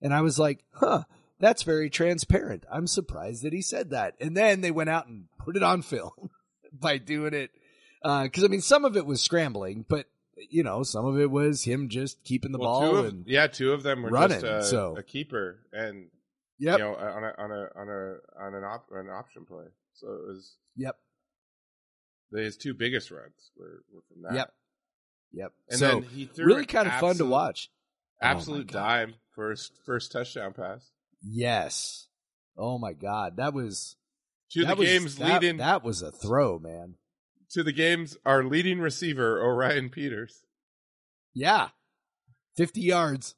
And 0.02 0.14
I 0.14 0.22
was 0.22 0.38
like, 0.38 0.64
huh, 0.74 1.04
that's 1.40 1.64
very 1.64 1.90
transparent. 1.90 2.66
I'm 2.72 2.88
surprised 2.88 3.44
that 3.44 3.54
he 3.54 3.62
said 3.62 3.90
that. 3.90 4.16
And 4.22 4.36
then 4.38 4.62
they 4.62 4.72
went 4.72 4.90
out 4.90 5.08
and 5.08 5.26
put 5.40 5.56
it 5.56 5.64
on 5.64 5.82
film 5.82 6.30
by 6.74 6.98
doing 6.98 7.34
it. 7.34 7.52
Uh, 8.04 8.28
cause 8.28 8.44
I 8.44 8.48
mean, 8.48 8.62
some 8.62 8.86
of 8.86 8.96
it 8.96 9.06
was 9.06 9.22
scrambling, 9.22 9.84
but 9.88 10.06
you 10.50 10.64
know, 10.64 10.84
some 10.84 11.06
of 11.06 11.20
it 11.20 11.32
was 11.32 11.64
him 11.64 11.90
just 11.90 12.24
keeping 12.24 12.52
the 12.52 12.60
Well, 12.60 12.82
two 12.82 12.88
ball 12.88 12.98
of, 12.98 13.06
and 13.08 13.26
yeah, 13.26 13.48
two 13.48 13.72
of 13.74 13.84
them 13.84 14.04
were 14.04 14.10
running, 14.10 14.42
just 14.42 14.46
uh, 14.46 14.62
so- 14.64 14.96
a 14.98 15.02
keeper, 15.02 15.60
and 15.74 16.10
yep, 16.60 16.78
you 16.78 16.84
know, 16.84 16.96
on 16.96 17.24
a 17.24 17.34
on 17.38 17.52
a 17.52 17.70
on 17.76 17.90
a 17.90 18.46
on 18.46 18.54
an 18.54 18.64
op, 18.64 18.86
an 18.92 19.10
option 19.10 19.46
play. 19.46 19.66
So 19.94 20.08
it 20.08 20.28
was 20.28 20.56
yep, 20.76 20.98
his 22.32 22.58
two 22.58 22.74
biggest 22.74 23.12
runs 23.12 23.52
were, 23.58 23.84
were 23.94 24.02
from 24.12 24.24
that. 24.24 24.34
yep, 24.34 24.54
yep. 25.32 25.52
And 25.70 25.80
so 25.80 25.88
then 25.88 26.04
he 26.04 26.26
threw 26.26 26.46
really 26.46 26.66
kind 26.66 26.88
of 26.88 26.94
fun 26.96 27.16
to 27.18 27.26
watch. 27.26 27.70
Oh 28.22 28.28
Absolute 28.28 28.72
God. 28.72 28.80
dime 28.80 29.16
first 29.36 29.74
first 29.86 30.12
touchdown 30.12 30.54
pass 30.54 30.92
Yes. 31.28 32.08
Oh 32.58 32.78
my 32.78 32.94
God. 32.94 33.38
That 33.38 33.54
was, 33.54 33.96
to 34.52 34.62
that 34.62 34.76
the 34.76 34.76
was, 34.76 34.88
game's 34.88 35.16
that, 35.18 35.42
leading 35.42 35.58
that 35.58 35.84
was 35.84 36.02
a 36.02 36.12
throw, 36.12 36.60
man. 36.60 36.96
to 37.52 37.64
the 37.64 37.72
game's 37.74 38.18
our 38.26 38.44
leading 38.44 38.80
receiver 38.80 39.42
Orion 39.44 39.90
Peters. 39.90 40.44
Yeah. 41.34 41.70
50 42.58 42.82
yards. 42.82 43.36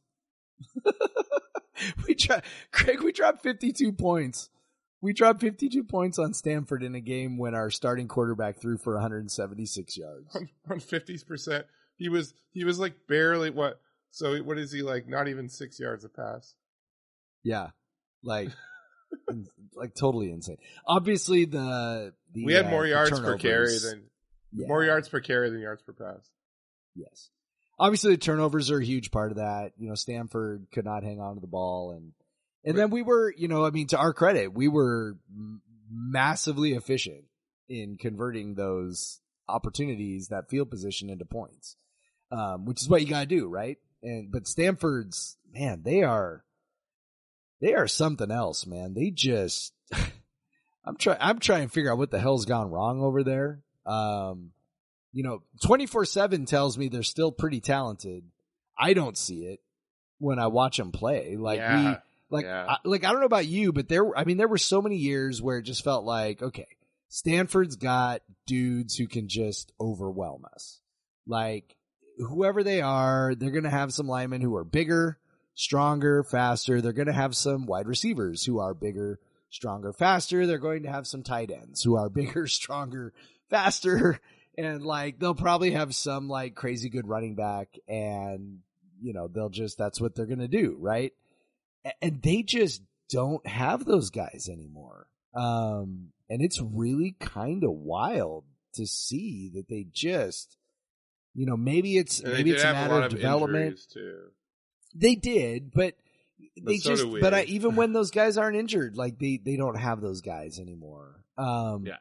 we 2.08 2.16
dro- 2.16 2.42
Craig, 2.72 3.02
we 3.02 3.12
dropped 3.12 3.42
52 3.42 3.94
points. 3.94 4.50
We 5.08 5.14
dropped 5.14 5.40
52 5.40 5.86
points 5.86 6.20
on 6.20 6.34
Stanford 6.34 6.84
in 6.84 6.94
a 6.94 7.00
game 7.00 7.38
when 7.38 7.56
our 7.56 7.72
starting 7.72 8.10
quarterback 8.10 8.60
threw 8.60 8.78
for 8.78 8.96
176 8.96 9.96
yards. 9.96 10.36
on, 10.36 10.50
on 10.70 10.82
50%. 10.82 11.64
He 11.96 12.10
was 12.10 12.34
he 12.52 12.66
was 12.66 12.78
like 12.78 13.08
barely 13.08 13.50
what 13.50 13.80
so 14.12 14.36
what 14.40 14.58
is 14.58 14.70
he 14.70 14.82
like 14.82 15.08
not 15.08 15.30
even 15.30 15.48
6 15.48 15.80
yards 15.80 16.04
a 16.04 16.10
pass. 16.10 16.56
Yeah. 17.42 17.68
Like, 18.22 18.50
like 19.74 19.96
totally 19.96 20.30
insane. 20.30 20.58
Obviously 20.86 21.46
the, 21.46 22.14
the 22.34 22.44
we 22.44 22.52
had 22.52 22.66
uh, 22.66 22.72
more 22.72 22.86
yards 22.86 23.18
per 23.18 23.38
carry 23.38 23.80
than 23.80 24.10
Yeah. 24.52 24.68
More 24.68 24.84
yards 24.84 25.08
per 25.08 25.22
carry 25.22 25.50
than 25.50 25.62
yards 25.62 25.84
per 25.84 25.94
pass. 25.94 26.30
Yes. 26.96 27.30
Obviously, 27.80 28.12
the 28.12 28.18
turnovers 28.18 28.72
are 28.72 28.80
a 28.80 28.86
huge 28.86 29.10
part 29.12 29.32
of 29.32 29.38
that. 29.38 29.72
You 29.78 29.88
know, 29.88 29.96
Stanford 29.96 30.68
could 30.74 30.84
not 30.84 31.04
hang 31.04 31.22
on 31.22 31.36
to 31.36 31.42
the 31.42 31.48
ball, 31.48 31.92
and 31.92 32.12
and 32.68 32.78
then 32.78 32.90
we 32.90 33.02
were, 33.02 33.34
you 33.36 33.48
know, 33.48 33.66
I 33.66 33.70
mean, 33.70 33.88
to 33.88 33.98
our 33.98 34.14
credit, 34.14 34.54
we 34.54 34.68
were 34.68 35.18
massively 35.90 36.74
efficient 36.74 37.24
in 37.70 37.98
converting 37.98 38.56
those 38.56 39.22
opportunities, 39.48 40.28
that 40.28 40.50
field 40.50 40.70
position, 40.70 41.10
into 41.10 41.24
points, 41.24 41.78
um, 42.30 42.66
which 42.66 42.82
is 42.82 42.90
what 42.90 43.02
you 43.02 43.08
got 43.08 43.22
to 43.22 43.26
do, 43.26 43.48
right? 43.48 43.78
And 44.04 44.32
but 44.32 44.48
Stanford's 44.48 45.38
man, 45.52 45.82
they 45.84 46.04
are 46.04 46.44
they 47.62 47.74
are 47.74 47.88
something 47.88 48.32
else, 48.32 48.68
man. 48.68 48.94
They 48.94 49.12
just 49.12 49.74
I'm 50.86 50.98
trying 50.98 51.18
I'm 51.22 51.40
trying 51.40 51.68
to 51.68 51.74
figure 51.74 51.92
out 51.92 51.98
what 51.98 52.12
the 52.12 52.20
hell's 52.20 52.46
gone 52.46 52.70
wrong 52.70 53.02
over 53.02 53.24
there. 53.24 53.62
Um, 53.86 54.52
you 55.14 55.24
know, 55.24 55.42
24 55.64 56.04
7 56.04 56.46
tells 56.46 56.78
me 56.78 56.90
they're 56.90 57.02
still 57.02 57.32
pretty 57.32 57.62
talented. 57.62 58.26
I 58.78 58.94
don't 58.94 59.18
see 59.18 59.46
it 59.46 59.62
when 60.20 60.38
I 60.38 60.48
watch 60.48 60.78
them 60.78 60.92
play. 60.92 61.38
Like, 61.38 61.60
Yeah, 61.60 61.92
we, 61.92 61.98
like, 62.30 62.46
yeah. 62.46 62.66
I, 62.68 62.78
like, 62.84 63.04
I 63.04 63.12
don't 63.12 63.20
know 63.20 63.26
about 63.26 63.48
you, 63.48 63.72
but 63.72 63.88
there, 63.88 64.18
I 64.18 64.24
mean, 64.24 64.38
there 64.38 64.48
were 64.48 64.58
so 64.58 64.82
many 64.82 64.98
years 64.98 65.42
where 65.42 65.58
it 65.58 65.64
just 65.64 65.84
felt 65.84 66.04
like, 66.04 66.42
okay, 66.42 66.68
Stanford's 67.10 67.76
got 67.76 68.22
dudes 68.46 68.96
who 68.96 69.08
can 69.08 69.28
just 69.28 69.72
overwhelm 69.80 70.44
us. 70.54 70.80
Like, 71.26 71.76
whoever 72.18 72.64
they 72.64 72.82
are, 72.82 73.36
they're 73.36 73.52
going 73.52 73.64
to 73.64 73.70
have 73.70 73.94
some 73.94 74.08
linemen 74.08 74.42
who 74.42 74.56
are 74.56 74.66
bigger, 74.66 75.20
stronger, 75.54 76.24
faster. 76.24 76.82
They're 76.82 76.94
going 76.94 77.08
to 77.08 77.14
have 77.14 77.36
some 77.36 77.66
wide 77.66 77.88
receivers 77.88 78.44
who 78.44 78.60
are 78.60 78.74
bigger, 78.74 79.20
stronger, 79.50 79.94
faster. 79.94 80.46
They're 80.46 80.58
going 80.58 80.84
to 80.84 80.92
have 80.92 81.08
some 81.08 81.24
tight 81.24 81.52
ends 81.52 81.84
who 81.84 81.96
are 81.96 82.10
bigger, 82.10 82.48
stronger, 82.48 83.14
faster. 83.50 84.20
And 84.58 84.84
like, 84.84 85.20
they'll 85.20 85.36
probably 85.36 85.72
have 85.72 85.96
some 85.96 86.28
like 86.28 86.56
crazy 86.56 86.90
good 86.90 87.08
running 87.08 87.36
back 87.36 87.78
and, 87.88 88.60
you 89.00 89.14
know, 89.14 89.28
they'll 89.28 89.50
just, 89.50 89.78
that's 89.78 90.02
what 90.02 90.16
they're 90.16 90.26
going 90.26 90.40
to 90.40 90.48
do. 90.48 90.76
Right. 90.80 91.14
A- 91.88 92.04
And 92.04 92.22
they 92.22 92.44
just 92.44 92.82
don't 93.10 93.46
have 93.48 93.86
those 93.86 94.10
guys 94.10 94.50
anymore. 94.52 95.08
Um, 95.34 96.10
and 96.30 96.42
it's 96.42 96.62
really 96.62 97.16
kind 97.20 97.64
of 97.64 97.72
wild 97.72 98.44
to 98.74 98.86
see 98.86 99.50
that 99.56 99.68
they 99.70 99.86
just, 99.92 100.58
you 101.34 101.46
know, 101.46 101.56
maybe 101.58 101.98
it's, 101.98 102.22
maybe 102.24 102.52
it's 102.52 102.64
a 102.64 102.74
matter 102.74 102.94
lot 102.96 103.04
of 103.04 103.14
of 103.14 103.18
development. 103.20 103.80
too. 103.92 104.20
They 104.96 105.16
did, 105.16 105.72
but 105.74 105.96
they 106.62 106.78
so 106.78 106.96
just. 106.96 107.06
But 107.22 107.34
I, 107.34 107.44
even 107.44 107.76
when 107.78 107.94
those 107.94 108.12
guys 108.12 108.38
aren't 108.38 108.58
injured, 108.58 108.98
like 108.98 109.20
they 109.20 109.38
they 109.44 109.56
don't 109.58 109.78
have 109.78 110.02
those 110.02 110.22
guys 110.22 110.60
anymore. 110.60 111.24
Um, 111.38 111.86
Yeah. 111.86 111.98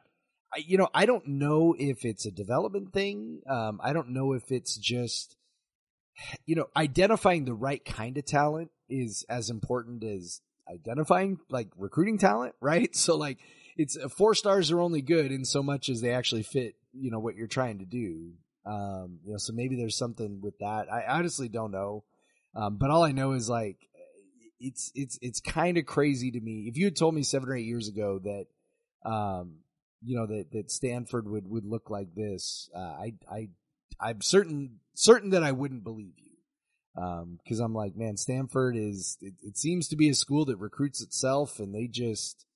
I, 0.55 0.59
you 0.67 0.79
know, 0.79 0.89
I 0.95 1.07
don't 1.07 1.27
know 1.27 1.75
if 1.79 2.05
it's 2.05 2.25
a 2.25 2.31
development 2.31 2.93
thing. 2.93 3.43
Um, 3.49 3.81
I 3.83 3.93
don't 3.93 4.11
know 4.11 4.33
if 4.33 4.51
it's 4.51 4.77
just, 4.77 5.37
you 6.47 6.55
know, 6.55 6.67
identifying 6.77 7.45
the 7.45 7.53
right 7.55 7.85
kind 7.85 8.17
of 8.17 8.25
talent 8.25 8.71
is 8.89 9.25
as 9.29 9.51
important 9.51 10.05
as 10.05 10.41
identifying 10.69 11.39
like 11.49 11.69
recruiting 11.77 12.19
talent, 12.19 12.55
right? 12.61 12.95
So 12.95 13.17
like, 13.17 13.39
it's 13.77 13.97
four 14.17 14.35
stars 14.35 14.71
are 14.71 14.81
only 14.81 15.03
good 15.03 15.31
in 15.31 15.45
so 15.45 15.63
much 15.63 15.89
as 15.89 16.01
they 16.01 16.13
actually 16.13 16.43
fit, 16.43 16.77
you 16.93 17.11
know, 17.11 17.19
what 17.19 17.37
you're 17.37 17.47
trying 17.47 17.79
to 17.81 17.85
do. 17.85 18.33
Um, 18.65 19.21
you 19.25 19.33
know, 19.33 19.39
so 19.39 19.53
maybe 19.53 19.77
there's 19.77 19.97
something 19.97 20.41
with 20.41 20.59
that. 20.59 20.91
I 20.93 21.05
honestly 21.09 21.49
don't 21.49 21.71
know. 21.71 22.05
Um, 22.55 22.79
but 22.79 22.91
all 22.91 23.05
I 23.05 23.13
know 23.13 23.33
is 23.33 23.51
like, 23.51 23.77
it's, 24.59 24.91
it's, 24.95 25.19
it's 25.21 25.41
kind 25.41 25.77
of 25.77 25.85
crazy 25.85 26.31
to 26.31 26.41
me. 26.41 26.65
If 26.69 26.79
you 26.79 26.87
had 26.87 26.97
told 26.97 27.15
me 27.15 27.23
seven 27.23 27.51
or 27.51 27.55
eight 27.55 27.67
years 27.67 27.89
ago 27.89 28.19
that, 28.25 28.47
um, 29.09 29.57
you 30.03 30.17
know, 30.17 30.27
that, 30.27 30.51
that 30.53 30.71
Stanford 30.71 31.29
would, 31.29 31.47
would 31.47 31.67
look 31.67 31.91
like 31.91 32.15
this, 32.15 32.71
uh, 32.75 32.79
I, 32.79 33.15
I, 33.31 33.49
I'm 34.01 34.23
certain, 34.23 34.81
certain 34.95 35.31
that 35.31 35.43
I 35.43 35.53
wouldn't 35.53 35.85
believe 35.85 36.15
you. 36.17 36.26
Um, 36.97 37.39
cause 37.47 37.61
I'm 37.61 37.75
like, 37.75 37.95
man, 37.95 38.17
Stanford 38.17 38.75
is, 38.77 39.19
it, 39.21 39.35
it 39.43 39.59
seems 39.59 39.89
to 39.89 39.97
be 39.97 40.09
a 40.09 40.15
school 40.15 40.47
that 40.47 40.57
recruits 40.57 41.03
itself 41.03 41.61
and 41.61 41.75
they 41.75 41.89
just, 41.89 42.47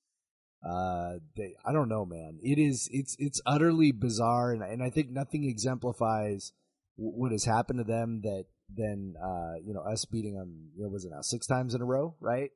uh, 0.66 1.14
they, 1.36 1.54
I 1.64 1.72
don't 1.72 1.88
know, 1.88 2.06
man. 2.06 2.38
It 2.42 2.58
is, 2.58 2.88
it's, 2.90 3.16
it's 3.18 3.40
utterly 3.44 3.92
bizarre. 3.92 4.52
And, 4.52 4.62
and 4.62 4.82
I 4.82 4.90
think 4.90 5.10
nothing 5.10 5.44
exemplifies 5.44 6.52
what 6.96 7.32
has 7.32 7.44
happened 7.44 7.80
to 7.80 7.84
them 7.84 8.22
that 8.22 8.46
than, 8.74 9.14
uh, 9.22 9.54
you 9.62 9.74
know, 9.74 9.80
us 9.80 10.04
beating 10.04 10.36
them, 10.36 10.70
you 10.76 10.84
know, 10.84 10.88
was 10.88 11.04
it 11.04 11.10
now 11.10 11.22
six 11.22 11.46
times 11.46 11.74
in 11.74 11.82
a 11.82 11.84
row, 11.84 12.14
right? 12.20 12.50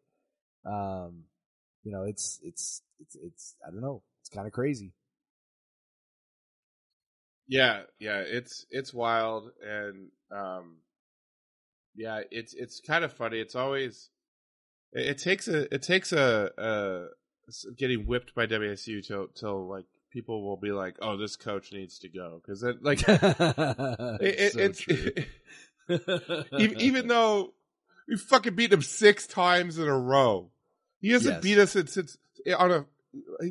Um, 0.64 1.24
you 1.82 1.92
know, 1.92 2.04
it's, 2.04 2.40
it's, 2.42 2.82
it's, 3.00 3.16
it's, 3.16 3.56
I 3.66 3.70
don't 3.70 3.82
know. 3.82 4.02
It's 4.22 4.30
kind 4.30 4.46
of 4.46 4.52
crazy. 4.52 4.94
Yeah, 7.46 7.82
yeah, 7.98 8.20
it's 8.20 8.64
it's 8.70 8.94
wild 8.94 9.50
and 9.62 10.08
um 10.30 10.78
yeah, 11.96 12.22
it's 12.30 12.54
it's 12.54 12.80
kind 12.80 13.04
of 13.04 13.12
funny. 13.12 13.38
It's 13.40 13.54
always 13.54 14.10
it, 14.92 15.06
it 15.06 15.18
takes 15.18 15.48
a 15.48 15.72
it 15.74 15.82
takes 15.82 16.12
a 16.12 17.08
getting 17.76 18.06
whipped 18.06 18.34
by 18.34 18.46
WSU 18.46 19.06
till 19.06 19.28
till 19.28 19.68
like 19.68 19.84
people 20.10 20.42
will 20.42 20.56
be 20.56 20.72
like, 20.72 20.96
"Oh, 21.02 21.16
this 21.16 21.36
coach 21.36 21.72
needs 21.72 21.98
to 22.00 22.08
go." 22.08 22.40
Cuz 22.46 22.62
it 22.62 22.82
like 22.82 23.02
it, 23.08 24.18
it, 24.20 24.52
So 24.52 24.60
it's 24.60 24.88
even, 26.58 26.80
even 26.80 27.08
though 27.08 27.52
we 28.08 28.16
fucking 28.16 28.54
beat 28.54 28.72
him 28.72 28.82
6 28.82 29.26
times 29.26 29.78
in 29.78 29.86
a 29.88 29.98
row. 29.98 30.50
He 31.00 31.10
hasn't 31.10 31.34
Yes. 31.36 31.42
beat 31.42 31.58
us 31.58 31.72
since, 31.72 31.92
since 31.92 32.18
on 32.58 32.70
a 32.70 32.86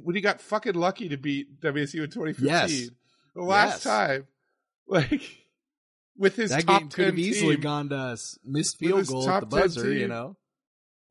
when 0.04 0.16
he 0.16 0.22
got 0.22 0.42
fucking 0.42 0.74
lucky 0.74 1.10
to 1.10 1.18
beat 1.18 1.62
WSU 1.62 2.04
in 2.04 2.10
2015. 2.10 2.46
Yes. 2.48 2.90
The 3.36 3.42
last 3.42 3.74
Yes. 3.76 3.84
time, 3.84 4.28
like 4.88 5.43
with 6.18 6.36
his 6.36 6.52
that 6.52 6.66
top 6.66 6.80
game 6.82 6.90
could 6.90 7.06
have 7.06 7.16
10 7.16 7.24
easily 7.24 7.56
team, 7.56 7.62
gone 7.64 7.90
to 7.90 7.96
us. 7.98 8.38
Missed 8.46 8.78
field 8.78 9.08
goal 9.08 9.30
at 9.30 9.50
the 9.50 9.56
10 9.58 9.62
buzzer, 9.62 9.92
you 9.94 10.08
know? 10.08 10.38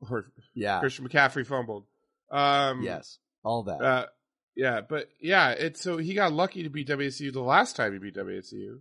or 0.09 0.31
Yeah. 0.53 0.79
Christian 0.79 1.07
McCaffrey 1.07 1.45
fumbled. 1.45 1.85
Um, 2.31 2.81
yes. 2.83 3.19
All 3.43 3.63
that. 3.63 3.81
Uh, 3.81 4.05
yeah, 4.55 4.81
but 4.81 5.09
yeah, 5.19 5.49
it's 5.51 5.81
so 5.81 5.97
he 5.97 6.13
got 6.13 6.31
lucky 6.31 6.63
to 6.63 6.69
beat 6.69 6.87
WSU 6.87 7.31
the 7.33 7.41
last 7.41 7.75
time 7.75 7.93
he 7.93 7.99
beat 7.99 8.15
WSU. 8.15 8.79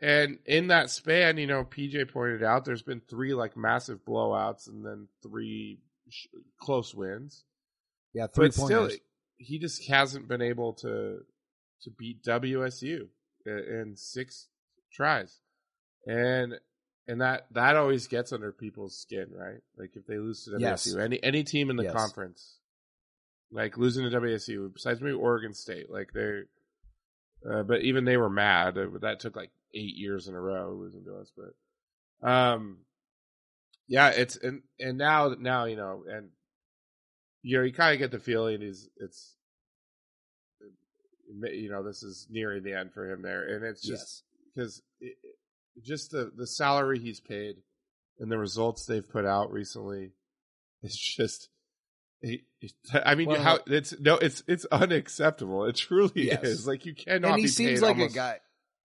And 0.00 0.38
in 0.46 0.68
that 0.68 0.90
span, 0.90 1.38
you 1.38 1.46
know, 1.46 1.64
PJ 1.64 2.12
pointed 2.12 2.42
out 2.44 2.64
there's 2.64 2.82
been 2.82 3.00
three 3.08 3.34
like 3.34 3.56
massive 3.56 4.04
blowouts 4.04 4.68
and 4.68 4.84
then 4.84 5.08
three 5.22 5.80
sh- 6.08 6.26
close 6.60 6.94
wins. 6.94 7.44
yeah, 8.14 8.26
three 8.28 8.46
but 8.48 8.54
still, 8.54 8.90
he 9.38 9.58
just 9.58 9.88
hasn't 9.88 10.28
been 10.28 10.42
able 10.42 10.74
to 10.74 11.20
to 11.82 11.90
beat 11.98 12.22
WSU 12.24 13.08
in 13.46 13.94
six 13.96 14.48
tries, 14.92 15.38
and 16.06 16.54
and 17.06 17.20
that 17.20 17.46
that 17.52 17.76
always 17.76 18.06
gets 18.06 18.32
under 18.32 18.52
people's 18.52 18.96
skin, 18.98 19.28
right? 19.32 19.60
Like 19.76 19.90
if 19.94 20.06
they 20.06 20.18
lose 20.18 20.44
to 20.44 20.50
WSU, 20.50 20.60
Yes. 20.60 20.96
any 20.96 21.22
any 21.22 21.44
team 21.44 21.70
in 21.70 21.76
the 21.76 21.84
Yes. 21.84 21.94
conference, 21.94 22.58
like 23.50 23.76
losing 23.78 24.04
to 24.08 24.10
WSU, 24.10 24.72
besides 24.72 25.00
maybe 25.00 25.14
Oregon 25.14 25.54
State, 25.54 25.90
like 25.90 26.12
they're, 26.12 26.44
uh, 27.50 27.62
but 27.62 27.82
even 27.82 28.04
they 28.04 28.16
were 28.16 28.30
mad. 28.30 28.76
Uh, 28.76 28.86
That 29.00 29.20
took 29.20 29.36
like 29.36 29.50
eight 29.74 29.96
years 29.96 30.28
in 30.28 30.34
a 30.34 30.40
row 30.40 30.74
losing 30.74 31.04
to 31.04 31.16
us, 31.16 31.32
but 31.36 32.28
um, 32.28 32.78
yeah, 33.86 34.08
it's 34.10 34.36
and 34.36 34.62
and 34.80 34.98
now 34.98 35.34
now 35.38 35.64
you 35.64 35.76
know 35.76 36.04
and 36.10 36.30
you 37.42 37.56
know, 37.58 37.64
you 37.64 37.72
kind 37.72 37.94
of 37.94 38.00
get 38.00 38.10
the 38.10 38.18
feeling 38.18 38.62
is 38.62 38.90
it's, 38.96 39.36
you 41.52 41.70
know, 41.70 41.82
this 41.84 42.02
is 42.02 42.26
nearing 42.28 42.62
the 42.64 42.74
end 42.74 42.92
for 42.92 43.10
him 43.10 43.22
there, 43.22 43.54
and 43.54 43.64
it's 43.64 43.80
just 43.80 43.90
yes. 43.90 44.22
Because 44.58 44.82
just 45.82 46.10
the 46.10 46.32
the 46.36 46.46
salary 46.46 46.98
he's 46.98 47.20
paid 47.20 47.56
and 48.18 48.30
the 48.30 48.38
results 48.38 48.84
they've 48.86 49.08
put 49.08 49.24
out 49.24 49.52
recently, 49.52 50.10
it's 50.82 50.96
just. 50.96 51.48
it- 52.20 52.40
it- 52.60 52.72
I 52.92 53.14
mean, 53.14 53.28
Well- 53.28 53.40
how 53.42 53.60
it's 53.68 53.94
no, 54.00 54.16
it's 54.16 54.42
it's 54.48 54.64
unacceptable. 54.72 55.64
It 55.66 55.76
truly 55.76 56.26
Yes. 56.26 56.42
is. 56.42 56.66
Like 56.66 56.84
you 56.84 56.94
cannot. 56.94 57.30
And 57.30 57.36
he 57.38 57.44
be 57.44 57.48
seems 57.48 57.80
like 57.80 57.94
almost- 57.96 58.14
a 58.14 58.16
guy. 58.16 58.40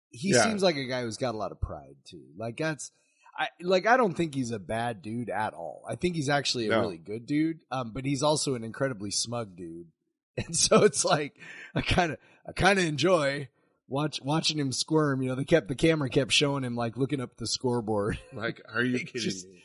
He 0.10 0.32
Yeah. 0.32 0.44
seems 0.44 0.62
like 0.62 0.76
a 0.76 0.86
guy 0.86 1.02
who's 1.04 1.18
got 1.18 1.34
a 1.34 1.38
lot 1.38 1.52
of 1.54 1.62
pride 1.62 1.96
too. 2.06 2.26
Like 2.38 2.58
that's, 2.58 2.92
I 3.36 3.48
like. 3.62 3.88
I 3.88 3.96
don't 3.98 4.14
think 4.14 4.36
he's 4.36 4.52
a 4.52 4.60
bad 4.60 5.02
dude 5.02 5.30
at 5.30 5.54
all. 5.54 5.84
I 5.90 5.96
think 5.96 6.16
he's 6.18 6.28
actually 6.30 6.68
a 6.68 6.72
No. 6.72 6.82
really 6.82 6.98
good 7.00 7.26
dude. 7.26 7.62
Um, 7.72 7.92
but 7.94 8.06
he's 8.06 8.22
also 8.22 8.54
an 8.56 8.64
incredibly 8.66 9.10
smug 9.10 9.56
dude, 9.56 9.88
and 10.38 10.56
so 10.56 10.84
it's 10.84 11.04
like 11.06 11.40
I 11.74 11.82
kind 11.82 12.12
of, 12.12 12.18
I 12.46 12.52
kind 12.52 12.78
of 12.78 12.86
enjoy 12.86 13.48
watch 13.94 14.20
watching 14.24 14.58
him 14.60 14.72
squirm. 14.72 15.22
You 15.22 15.30
know, 15.30 15.36
they 15.36 15.46
kept 15.46 15.68
the 15.68 15.76
camera 15.76 16.10
kept 16.10 16.32
showing 16.32 16.64
him 16.64 16.76
like 16.76 16.98
looking 16.98 17.22
up 17.22 17.38
the 17.38 17.48
scoreboard. 17.48 18.18
Like, 18.34 18.62
are 18.74 18.84
you 18.84 19.00
kidding 19.06 19.22
just- 19.22 19.48
me? 19.48 19.64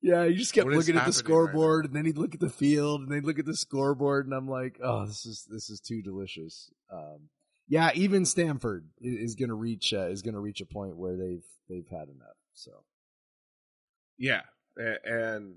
Yeah, 0.00 0.26
he 0.26 0.34
just 0.36 0.52
kept 0.54 0.64
What 0.66 0.74
is 0.74 0.78
looking 0.78 0.94
at 0.96 1.00
the 1.06 1.10
happening 1.12 1.14
right 1.16 1.24
scoreboard, 1.24 1.84
and 1.86 1.94
then 1.94 2.04
he'd 2.04 2.18
look 2.18 2.32
at 2.32 2.38
the 2.40 2.48
field, 2.48 3.00
and 3.00 3.10
then 3.10 3.18
he'd 3.18 3.26
look 3.26 3.40
at 3.40 3.46
the 3.46 3.56
scoreboard, 3.56 4.26
and 4.26 4.32
I'm 4.34 4.48
like, 4.48 4.78
oh, 4.80 5.06
this 5.06 5.26
is 5.26 5.44
this 5.50 5.70
is 5.70 5.80
too 5.80 6.02
delicious. 6.02 6.70
Um, 6.92 7.28
yeah, 7.66 7.90
even 7.94 8.24
Stanford 8.24 8.88
i- 9.02 9.06
is 9.06 9.34
going 9.34 9.48
to 9.48 9.56
reach 9.56 9.92
uh, 9.92 10.06
is 10.06 10.22
going 10.22 10.34
to 10.34 10.40
reach 10.40 10.60
a 10.60 10.66
point 10.66 10.96
where 10.96 11.16
they've 11.16 11.42
they've 11.68 11.88
had 11.90 12.08
enough. 12.08 12.36
So 12.54 12.70
Yeah, 14.18 14.42
and 15.04 15.56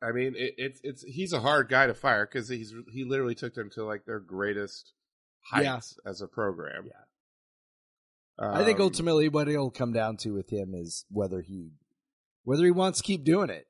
I 0.00 0.12
mean, 0.12 0.34
it, 0.36 0.54
it's 0.56 0.80
it's 0.84 1.02
he's 1.02 1.32
a 1.32 1.40
hard 1.40 1.68
guy 1.68 1.88
to 1.88 1.94
fire 1.94 2.24
because 2.30 2.48
he's 2.48 2.72
he 2.92 3.02
literally 3.02 3.34
took 3.34 3.54
them 3.54 3.70
to 3.70 3.84
like 3.84 4.04
their 4.04 4.20
greatest 4.20 4.92
heights 5.50 5.98
as 6.06 6.20
a 6.20 6.26
program. 6.28 6.86
Yeah. 6.86 6.92
I 8.38 8.64
think 8.64 8.78
Um, 8.80 8.84
ultimately 8.86 9.28
what 9.28 9.48
it'll 9.48 9.70
come 9.70 9.92
down 9.92 10.16
to 10.18 10.30
with 10.34 10.50
him 10.50 10.74
is 10.74 11.04
whether 11.10 11.40
he 11.40 11.70
whether 12.42 12.64
he 12.64 12.70
wants 12.72 12.98
to 12.98 13.04
keep 13.04 13.24
doing 13.24 13.48
it. 13.50 13.66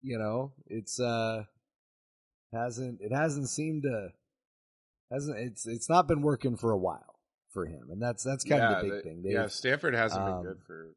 You 0.00 0.18
know, 0.18 0.52
it's 0.66 0.98
uh 0.98 1.44
hasn't 2.52 3.00
it 3.02 3.12
hasn't 3.12 3.48
seemed 3.50 3.82
to 3.82 4.10
hasn't 5.12 5.38
it's 5.38 5.66
it's 5.66 5.88
not 5.90 6.08
been 6.08 6.22
working 6.22 6.56
for 6.56 6.70
a 6.70 6.78
while 6.78 7.18
for 7.52 7.66
him, 7.66 7.88
and 7.90 8.00
that's 8.00 8.22
that's 8.24 8.44
kind 8.44 8.62
yeah, 8.62 8.76
of 8.78 8.82
the 8.84 8.90
big 8.90 9.02
they- 9.04 9.08
thing. 9.10 9.22
Yeah, 9.24 9.42
They've- 9.42 9.52
Stanford 9.52 9.94
hasn't 9.94 10.22
um, 10.22 10.42
been 10.42 10.52
good 10.52 10.62
for. 10.66 10.94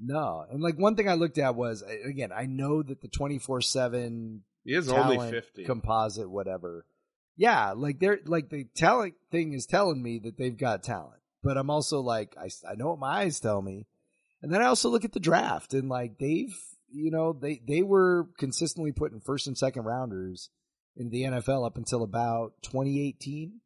no, 0.00 0.44
and 0.50 0.60
like 0.60 0.76
one 0.78 0.96
thing 0.96 1.08
I 1.08 1.14
looked 1.14 1.38
at 1.38 1.54
was 1.54 1.82
again 2.04 2.32
I 2.34 2.46
know 2.46 2.82
that 2.82 3.00
the 3.00 3.08
twenty 3.08 3.38
four 3.38 3.60
seven 3.60 4.42
He 4.64 4.74
is 4.74 4.88
only 4.90 5.30
fifty. 5.30 5.64
composite 5.64 6.28
whatever. 6.30 6.86
Yeah, 7.38 7.72
like 7.76 8.00
they're 8.00 8.18
like 8.26 8.50
the 8.50 8.64
talent 8.74 9.14
thing 9.30 9.52
is 9.52 9.64
telling 9.64 10.02
me 10.02 10.18
that 10.24 10.36
they've 10.36 10.56
got 10.56 10.82
talent, 10.82 11.20
but 11.40 11.56
I'm 11.56 11.70
also 11.70 12.00
like 12.00 12.36
I 12.36 12.48
I 12.68 12.74
know 12.74 12.88
what 12.88 12.98
my 12.98 13.20
eyes 13.22 13.38
tell 13.38 13.62
me, 13.62 13.86
and 14.42 14.52
then 14.52 14.60
I 14.60 14.66
also 14.66 14.88
look 14.88 15.04
at 15.04 15.12
the 15.12 15.20
draft 15.20 15.72
and 15.72 15.88
like 15.88 16.18
they've 16.18 16.54
you 16.90 17.12
know 17.12 17.32
they 17.32 17.62
they 17.64 17.84
were 17.84 18.26
consistently 18.38 18.90
putting 18.90 19.20
first 19.20 19.46
and 19.46 19.56
second 19.56 19.84
rounders 19.84 20.50
in 20.96 21.10
the 21.10 21.22
NFL 21.22 21.64
up 21.64 21.76
until 21.76 22.02
about 22.02 22.54
2018. 22.62 23.60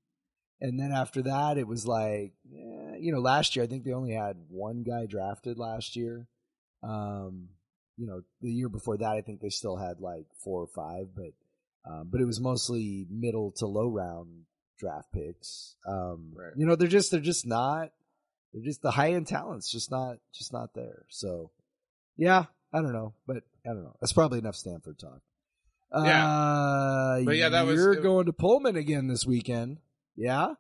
And 0.60 0.78
then 0.78 0.92
after 0.92 1.22
that, 1.22 1.56
it 1.56 1.66
was 1.66 1.86
like, 1.86 2.34
eh, 2.54 2.96
you 3.00 3.10
know, 3.10 3.20
last 3.20 3.56
year 3.56 3.64
I 3.64 3.68
think 3.68 3.84
they 3.84 3.94
only 3.94 4.12
had 4.12 4.36
one 4.48 4.82
guy 4.82 5.06
drafted 5.06 5.58
last 5.58 5.96
year. 5.96 6.28
Um, 6.82 7.48
you 7.96 8.06
know, 8.06 8.20
the 8.42 8.52
year 8.52 8.68
before 8.68 8.98
that, 8.98 9.12
I 9.16 9.22
think 9.22 9.40
they 9.40 9.48
still 9.48 9.76
had 9.76 9.98
like 9.98 10.26
four 10.44 10.60
or 10.62 10.68
five, 10.68 11.08
but 11.16 11.32
um, 11.84 12.08
but 12.10 12.20
it 12.20 12.24
was 12.26 12.40
mostly 12.40 13.06
middle 13.10 13.52
to 13.56 13.66
low 13.66 13.88
round 13.88 14.44
draft 14.78 15.12
picks. 15.12 15.76
Um, 15.86 16.32
Right. 16.36 16.52
You 16.56 16.66
know, 16.66 16.76
they're 16.76 16.88
just 16.88 17.10
they're 17.10 17.20
just 17.20 17.46
not 17.46 17.90
they're 18.52 18.62
just 18.64 18.82
the 18.82 18.90
high 18.90 19.12
end 19.12 19.26
talents 19.26 19.70
just 19.70 19.90
not 19.90 20.18
just 20.34 20.52
not 20.52 20.74
there. 20.74 21.04
So 21.08 21.50
yeah, 22.16 22.44
I 22.72 22.80
don't 22.82 22.92
know, 22.92 23.14
but 23.26 23.38
I 23.66 23.70
don't 23.70 23.82
know. 23.84 23.96
That's 24.00 24.12
probably 24.12 24.38
enough 24.38 24.56
Stanford 24.56 24.98
talk. 24.98 25.20
Yeah. 25.94 26.26
Uh, 26.26 27.22
But 27.24 27.36
yeah, 27.36 27.50
that 27.50 27.66
was- 27.66 27.76
you're 27.76 27.96
going 27.96 28.26
to 28.26 28.32
Pullman 28.32 28.76
again 28.76 29.08
this 29.08 29.26
weekend. 29.26 29.78
Yeah. 30.16 30.54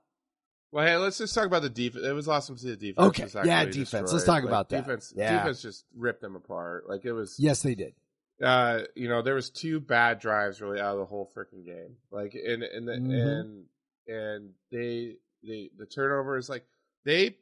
Well, 0.70 0.86
hey, 0.86 0.96
let's 0.96 1.18
just 1.18 1.34
talk 1.34 1.44
about 1.46 1.60
the 1.62 1.68
defense. 1.68 2.04
It 2.04 2.12
was 2.14 2.28
awesome 2.28 2.56
to 2.56 2.62
see 2.62 2.70
the 2.70 2.76
defense. 2.76 3.08
Okay, 3.36 3.46
yeah, 3.46 3.64
defense. 3.66 3.90
destroyed. 3.90 4.12
Let's 4.12 4.24
talk 4.24 4.34
Like, 4.36 4.44
about 4.44 4.68
that. 4.70 4.86
Defense, 4.86 5.12
Yeah. 5.14 5.38
defense 5.38 5.60
just 5.60 5.84
ripped 5.94 6.22
them 6.22 6.34
apart. 6.34 6.88
Like 6.88 7.04
it 7.04 7.12
was. 7.12 7.36
Yes, 7.38 7.60
they 7.62 7.74
did. 7.74 7.94
Uh, 8.42 8.80
you 8.94 9.08
know, 9.08 9.22
there 9.22 9.34
was 9.34 9.50
two 9.50 9.80
bad 9.80 10.18
drives 10.18 10.60
really 10.60 10.80
out 10.80 10.94
of 10.94 10.98
the 10.98 11.04
whole 11.06 11.30
freaking 11.36 11.64
game. 11.64 11.96
Like, 12.10 12.34
and 12.34 12.62
and 12.62 12.88
the, 12.88 12.92
Mhm. 12.92 13.40
and 13.40 13.64
and 14.08 14.50
they 14.70 15.16
they 15.42 15.70
the 15.76 15.86
turnovers 15.86 16.48
like 16.48 16.66
they 17.04 17.36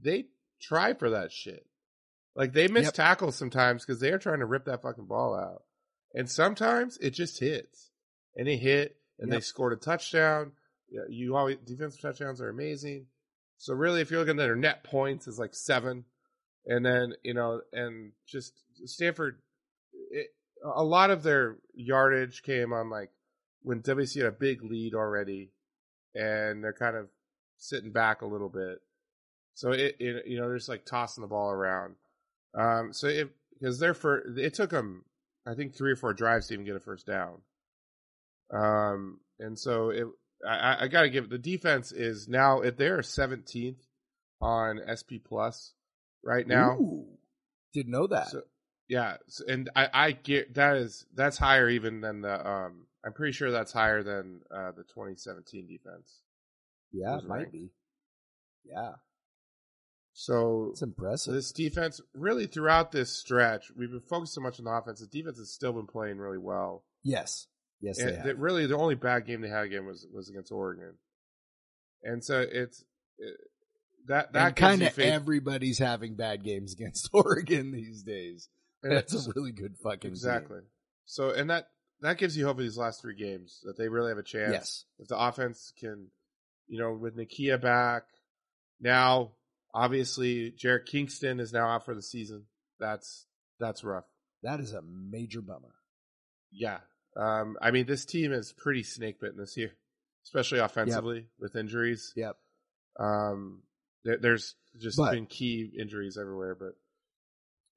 they 0.00 0.26
try 0.60 0.92
for 0.94 1.10
that 1.10 1.32
shit. 1.32 1.66
Like 2.34 2.52
they 2.52 2.68
miss 2.68 2.86
Yep. 2.86 2.94
tackles 2.94 3.36
sometimes 3.36 3.84
because 3.84 3.98
they're 4.00 4.18
trying 4.18 4.40
to 4.40 4.46
rip 4.46 4.66
that 4.66 4.82
fucking 4.82 5.06
ball 5.06 5.34
out, 5.34 5.64
and 6.14 6.30
sometimes 6.30 6.98
it 6.98 7.10
just 7.10 7.40
hits, 7.40 7.90
and 8.34 8.46
it 8.46 8.58
hit, 8.58 9.00
and 9.18 9.32
they 9.32 9.40
scored 9.40 9.72
a 9.72 9.76
touchdown. 9.76 10.52
Yeah, 10.90 11.02
you 11.08 11.34
always 11.34 11.56
defensive 11.64 12.00
touchdowns 12.00 12.40
are 12.40 12.48
amazing. 12.50 13.06
So 13.56 13.72
really, 13.74 14.02
if 14.02 14.10
you're 14.10 14.20
looking 14.20 14.38
at 14.38 14.44
their 14.44 14.54
net 14.54 14.84
points, 14.84 15.26
is 15.26 15.38
like 15.38 15.54
seven, 15.54 16.04
and 16.66 16.84
then 16.84 17.14
you 17.22 17.32
know, 17.32 17.62
and 17.72 18.12
just 18.26 18.52
Stanford, 18.84 19.40
a 20.64 20.82
lot 20.84 21.10
of 21.10 21.22
their 21.22 21.56
yardage 21.74 22.42
came 22.42 22.72
on 22.72 22.90
like 22.90 23.10
when 23.62 23.82
WC 23.82 24.18
had 24.18 24.26
a 24.26 24.32
big 24.32 24.62
lead 24.62 24.94
already, 24.94 25.50
and 26.14 26.62
they're 26.62 26.72
kind 26.72 26.96
of 26.96 27.08
sitting 27.58 27.92
back 27.92 28.22
a 28.22 28.26
little 28.26 28.48
bit. 28.48 28.78
So 29.54 29.70
it, 29.72 29.96
it 29.98 30.26
you 30.26 30.38
know, 30.38 30.48
they're 30.48 30.58
just 30.58 30.68
like 30.68 30.84
tossing 30.84 31.22
the 31.22 31.28
ball 31.28 31.50
around. 31.50 31.94
Um, 32.54 32.92
so 32.92 33.08
it 33.08 33.30
because 33.58 33.78
they're 33.78 33.94
for 33.94 34.22
it 34.38 34.54
took 34.54 34.70
them, 34.70 35.04
I 35.46 35.54
think 35.54 35.74
three 35.74 35.92
or 35.92 35.96
four 35.96 36.12
drives 36.14 36.48
to 36.48 36.54
even 36.54 36.66
get 36.66 36.76
a 36.76 36.80
first 36.80 37.06
down. 37.06 37.40
Um, 38.52 39.20
and 39.38 39.58
so 39.58 39.90
it, 39.90 40.06
I, 40.46 40.84
I- 40.84 40.88
got 40.88 41.02
to 41.02 41.10
give 41.10 41.28
the 41.28 41.38
defense 41.38 41.92
is 41.92 42.28
now 42.28 42.60
if 42.60 42.76
they're 42.76 42.98
17th 42.98 43.76
on 44.40 44.80
SP 44.86 45.18
plus 45.24 45.72
right 46.22 46.46
now. 46.46 46.76
Ooh, 46.78 47.06
didn't 47.72 47.92
know 47.92 48.06
that. 48.08 48.28
So, 48.28 48.42
yeah, 48.88 49.16
and 49.48 49.70
I, 49.76 49.88
I 49.92 50.12
get 50.12 50.54
that 50.54 50.76
is 50.76 51.06
that's 51.14 51.38
higher 51.38 51.68
even 51.68 52.00
than 52.00 52.20
the 52.22 52.46
um. 52.48 52.86
I'm 53.04 53.12
pretty 53.12 53.32
sure 53.32 53.52
that's 53.52 53.72
higher 53.72 54.02
than 54.02 54.40
uh, 54.50 54.72
the 54.72 54.82
2017 54.82 55.68
defense. 55.68 56.22
yeah, 56.92 57.16
it 57.18 57.24
might 57.24 57.36
ranked. 57.36 57.52
be. 57.52 57.70
Yeah, 58.64 58.94
So 60.12 60.70
it's 60.72 60.82
impressive. 60.82 61.32
this 61.34 61.52
defense 61.52 62.00
really 62.14 62.48
throughout 62.48 62.90
this 62.90 63.12
stretch, 63.16 63.70
we've 63.76 63.92
been 63.92 64.00
focused 64.00 64.34
so 64.34 64.40
much 64.40 64.58
on 64.58 64.64
the 64.64 64.72
offense. 64.72 64.98
The 64.98 65.06
defense 65.06 65.38
has 65.38 65.52
still 65.52 65.72
been 65.72 65.86
playing 65.86 66.18
really 66.18 66.38
well. 66.38 66.82
yes, 67.04 67.46
yes, 67.80 67.98
they 67.98 68.14
and 68.14 68.26
have. 68.26 68.38
really 68.38 68.66
the 68.66 68.76
only 68.76 68.96
bad 68.96 69.24
game 69.24 69.40
they 69.40 69.48
had 69.48 69.66
again 69.66 69.86
was 69.86 70.04
was 70.12 70.28
against 70.28 70.50
Oregon. 70.50 70.94
And 72.02 72.24
so 72.24 72.40
it's 72.40 72.84
it, 73.18 73.36
that 74.08 74.32
that 74.32 74.56
kind 74.56 74.82
of 74.82 74.98
everybody's 74.98 75.78
having 75.78 76.16
bad 76.16 76.42
games 76.42 76.72
against 76.78 77.08
Oregon 77.12 77.70
these 77.70 78.02
days. 78.02 78.48
And 78.82 78.92
That's 78.92 79.26
a 79.26 79.32
really 79.34 79.52
good 79.52 79.76
fucking 79.82 80.10
exactly. 80.10 80.60
So 81.04 81.30
and 81.30 81.50
that 81.50 81.68
that 82.00 82.18
gives 82.18 82.36
you 82.36 82.44
hope 82.46 82.56
for 82.56 82.62
these 82.62 82.76
last 82.76 83.00
three 83.00 83.16
games 83.16 83.60
that 83.64 83.76
they 83.78 83.88
really 83.88 84.10
have 84.10 84.18
a 84.18 84.22
chance. 84.22 84.52
Yes. 84.52 84.84
if 84.98 85.08
the 85.08 85.18
offense 85.18 85.72
can, 85.78 86.08
you 86.68 86.78
know, 86.78 86.92
with 86.92 87.16
Nakia 87.16 87.60
back 87.60 88.02
now, 88.80 89.32
obviously 89.74 90.50
Jarrett 90.50 90.86
Kingston 90.86 91.40
is 91.40 91.52
now 91.52 91.68
out 91.68 91.84
for 91.84 91.94
the 91.94 92.02
season. 92.02 92.44
That's 92.78 93.26
that's 93.58 93.82
rough. 93.84 94.04
That 94.42 94.60
is 94.60 94.72
a 94.72 94.82
major 94.82 95.40
bummer. 95.40 95.74
Yeah, 96.52 96.78
um, 97.16 97.56
I 97.60 97.70
mean 97.70 97.86
this 97.86 98.04
team 98.04 98.32
is 98.32 98.52
pretty 98.52 98.82
snake 98.82 99.20
bitten 99.20 99.38
this 99.38 99.56
year, 99.56 99.72
especially 100.24 100.58
offensively 100.58 101.26
with 101.38 101.56
injuries. 101.56 102.12
Yep. 102.16 102.36
Um, 102.98 103.62
there, 104.04 104.18
there's 104.18 104.54
just 104.78 104.96
But- 104.98 105.12
been 105.12 105.26
key 105.26 105.72
injuries 105.78 106.16
everywhere, 106.18 106.54
but 106.54 106.76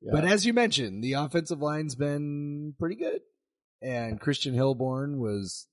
yeah. 0.01 0.11
But 0.13 0.25
as 0.25 0.45
you 0.45 0.53
mentioned, 0.53 1.03
the 1.03 1.13
offensive 1.13 1.61
line's 1.61 1.95
been 1.95 2.73
pretty 2.79 2.95
good, 2.95 3.21
and 3.81 4.19
Christian 4.19 4.53
Hilborn 4.55 5.17
was 5.17 5.67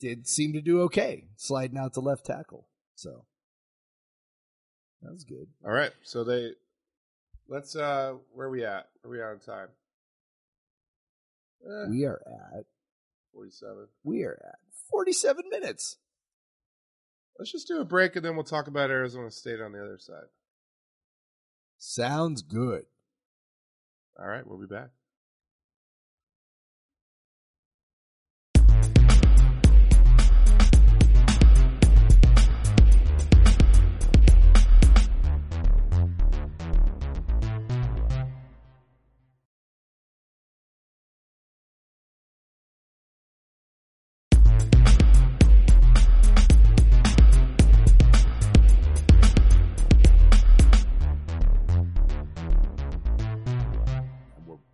did 0.00 0.28
seem 0.28 0.52
to 0.52 0.60
do 0.60 0.82
okay 0.82 1.24
sliding 1.36 1.76
out 1.78 1.94
to 1.94 2.00
left 2.00 2.24
tackle. 2.26 2.68
So 2.94 3.24
that 5.02 5.12
was 5.12 5.24
good. 5.24 5.46
all 5.64 5.72
right, 5.72 5.92
so 6.02 6.24
they 6.24 6.52
let's 7.48 7.74
uh, 7.76 8.14
where 8.32 8.46
are 8.46 8.50
we 8.50 8.64
at? 8.64 8.88
Where 9.02 9.10
are 9.10 9.16
we 9.16 9.20
at 9.22 9.28
on 9.30 9.38
time? 9.40 9.68
Eh, 11.66 11.90
We 11.90 12.04
are 12.04 12.20
at 12.56 12.64
Forty-seven. 13.32 13.86
we 14.04 14.22
are 14.24 14.40
at 14.46 14.58
forty 14.90 15.12
seven 15.12 15.44
minutes. 15.50 15.96
Let's 17.38 17.52
just 17.52 17.68
do 17.68 17.80
a 17.80 17.84
break 17.84 18.16
and 18.16 18.24
then 18.24 18.34
we'll 18.34 18.42
talk 18.44 18.66
about 18.66 18.90
Arizona 18.90 19.30
State 19.30 19.60
on 19.60 19.70
the 19.72 19.80
other 19.80 19.98
side. 19.98 20.26
Sounds 21.78 22.42
good. 22.42 22.84
All 24.18 24.26
right, 24.26 24.46
we'll 24.46 24.58
be 24.58 24.66
back. 24.66 24.97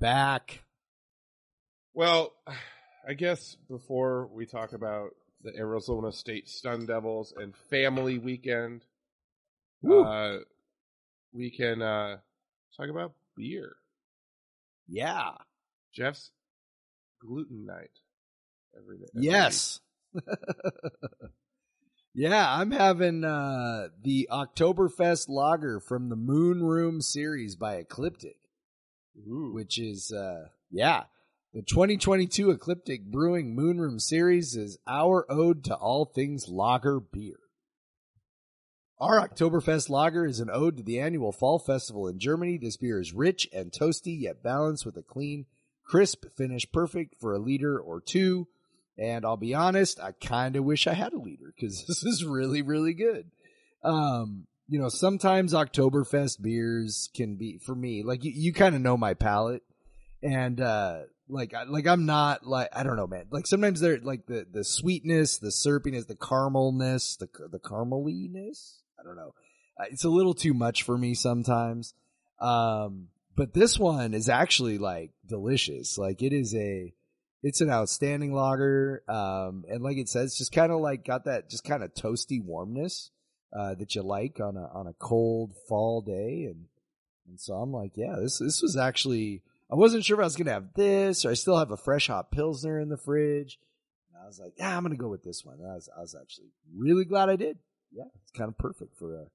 Back. 0.04 0.62
Well, 1.94 2.34
I 3.08 3.14
guess 3.14 3.56
before 3.70 4.28
we 4.34 4.44
talk 4.44 4.74
about 4.74 5.12
the 5.42 5.56
Arizona 5.56 6.12
State 6.12 6.46
Stun 6.46 6.84
Devils 6.84 7.32
and 7.34 7.56
Family 7.70 8.18
Weekend, 8.18 8.84
uh, 9.90 10.36
we 11.32 11.50
can 11.50 11.80
uh, 11.80 12.18
talk 12.76 12.90
about 12.90 13.14
beer. 13.34 13.76
Yeah. 14.88 15.30
Jeff's 15.94 16.32
gluten 17.18 17.64
night 17.64 17.88
every 18.76 18.98
day. 18.98 19.06
every 19.16 19.26
Yes. 19.26 19.80
yeah, 22.14 22.58
I'm 22.58 22.72
having 22.72 23.24
uh 23.24 23.88
the 24.02 24.28
Oktoberfest 24.30 25.30
lager 25.30 25.80
from 25.80 26.10
the 26.10 26.16
Moon 26.16 26.62
Room 26.62 27.00
series 27.00 27.56
by 27.56 27.76
Ecliptic. 27.76 28.43
Ooh. 29.18 29.52
which 29.52 29.78
is 29.78 30.12
uh 30.12 30.48
yeah, 30.70 31.04
the 31.52 31.62
2022 31.62 32.50
Ecliptic 32.50 33.04
Brewing 33.04 33.54
Moonroom 33.56 34.00
series 34.00 34.56
is 34.56 34.78
our 34.88 35.24
ode 35.30 35.62
to 35.64 35.74
all 35.74 36.04
things 36.04 36.48
lager 36.48 36.98
beer. 36.98 37.36
Our 38.98 39.28
Oktoberfest 39.28 39.88
lager 39.88 40.24
is 40.24 40.40
an 40.40 40.50
ode 40.52 40.78
to 40.78 40.82
the 40.82 41.00
annual 41.00 41.30
fall 41.30 41.58
festival 41.58 42.08
in 42.08 42.18
Germany. 42.18 42.58
This 42.58 42.76
beer 42.76 43.00
is 43.00 43.12
rich 43.12 43.48
and 43.52 43.70
toasty, 43.70 44.20
yet 44.20 44.42
balanced 44.42 44.86
with 44.86 44.96
a 44.96 45.02
clean, 45.02 45.46
crisp 45.84 46.24
finish, 46.36 46.70
perfect 46.72 47.20
for 47.20 47.34
a 47.34 47.38
liter 47.38 47.78
or 47.78 48.00
two. 48.00 48.48
And 48.96 49.24
I'll 49.24 49.36
be 49.36 49.54
honest, 49.54 50.00
I 50.00 50.12
kind 50.12 50.56
of 50.56 50.64
wish 50.64 50.86
I 50.86 50.94
had 50.94 51.12
a 51.12 51.18
liter 51.18 51.52
because 51.54 51.84
this 51.88 52.04
is 52.04 52.24
really, 52.24 52.62
really 52.62 52.94
good. 52.94 53.30
Um, 53.82 54.46
you 54.68 54.80
know, 54.80 54.88
sometimes 54.88 55.52
Oktoberfest 55.52 56.40
beers 56.40 57.10
can 57.14 57.36
be 57.36 57.58
for 57.58 57.74
me 57.74 58.02
like 58.02 58.24
you, 58.24 58.32
you 58.34 58.52
kind 58.52 58.74
of 58.74 58.80
know 58.80 58.96
my 58.96 59.14
palate, 59.14 59.62
and 60.22 60.60
uh, 60.60 61.00
like 61.28 61.54
like 61.68 61.86
I'm 61.86 62.06
not 62.06 62.46
like 62.46 62.68
I 62.72 62.82
don't 62.82 62.96
know, 62.96 63.06
man. 63.06 63.26
Like 63.30 63.46
sometimes 63.46 63.80
they're 63.80 63.98
like 64.00 64.26
the 64.26 64.46
the 64.50 64.64
sweetness, 64.64 65.38
the 65.38 65.50
syrupiness, 65.52 66.06
the 66.06 66.16
caramelness, 66.16 67.18
the 67.18 67.28
the 67.48 67.58
carameliness. 67.58 68.80
I 68.98 69.02
don't 69.02 69.16
know. 69.16 69.34
It's 69.90 70.04
a 70.04 70.08
little 70.08 70.34
too 70.34 70.54
much 70.54 70.82
for 70.82 70.96
me 70.96 71.14
sometimes. 71.14 71.94
Um, 72.40 73.08
but 73.36 73.52
this 73.52 73.78
one 73.78 74.14
is 74.14 74.28
actually 74.28 74.78
like 74.78 75.10
delicious. 75.26 75.98
Like 75.98 76.22
it 76.22 76.32
is 76.32 76.54
a, 76.54 76.92
it's 77.42 77.60
an 77.60 77.70
outstanding 77.70 78.32
lager. 78.32 79.02
Um, 79.08 79.64
and 79.68 79.82
like 79.82 79.96
it 79.96 80.08
says, 80.08 80.38
just 80.38 80.52
kind 80.52 80.72
of 80.72 80.80
like 80.80 81.04
got 81.04 81.24
that 81.24 81.50
just 81.50 81.64
kind 81.64 81.82
of 81.82 81.94
toasty 81.94 82.42
warmness, 82.42 83.10
uh, 83.54 83.74
that 83.74 83.94
you 83.94 84.02
like 84.02 84.40
on 84.40 84.56
a, 84.56 84.66
on 84.72 84.86
a 84.86 84.94
cold 84.94 85.54
fall 85.68 86.00
day. 86.00 86.46
And, 86.46 86.66
and 87.28 87.40
so 87.40 87.54
I'm 87.54 87.72
like, 87.72 87.92
yeah, 87.96 88.16
this, 88.18 88.38
this 88.38 88.62
was 88.62 88.76
actually, 88.76 89.42
I 89.70 89.76
wasn't 89.76 90.04
sure 90.04 90.18
if 90.18 90.22
I 90.22 90.24
was 90.24 90.36
going 90.36 90.46
to 90.46 90.52
have 90.52 90.74
this 90.74 91.24
or 91.24 91.30
I 91.30 91.34
still 91.34 91.58
have 91.58 91.70
a 91.70 91.76
fresh 91.76 92.08
hop 92.08 92.30
Pilsner 92.30 92.80
in 92.80 92.88
the 92.88 92.96
fridge. 92.96 93.58
And 94.12 94.22
I 94.22 94.26
was 94.26 94.38
like, 94.38 94.54
yeah, 94.58 94.76
I'm 94.76 94.82
going 94.82 94.96
to 94.96 95.00
go 95.00 95.08
with 95.08 95.22
this 95.22 95.44
one. 95.44 95.58
And 95.60 95.70
I 95.70 95.74
was, 95.74 95.88
I 95.96 96.00
was 96.00 96.16
actually 96.20 96.48
really 96.76 97.04
glad 97.04 97.28
I 97.28 97.36
did. 97.36 97.58
Yeah. 97.92 98.04
It's 98.22 98.32
kind 98.32 98.48
of 98.48 98.58
perfect 98.58 98.96
for 98.98 99.14
a, 99.14 99.26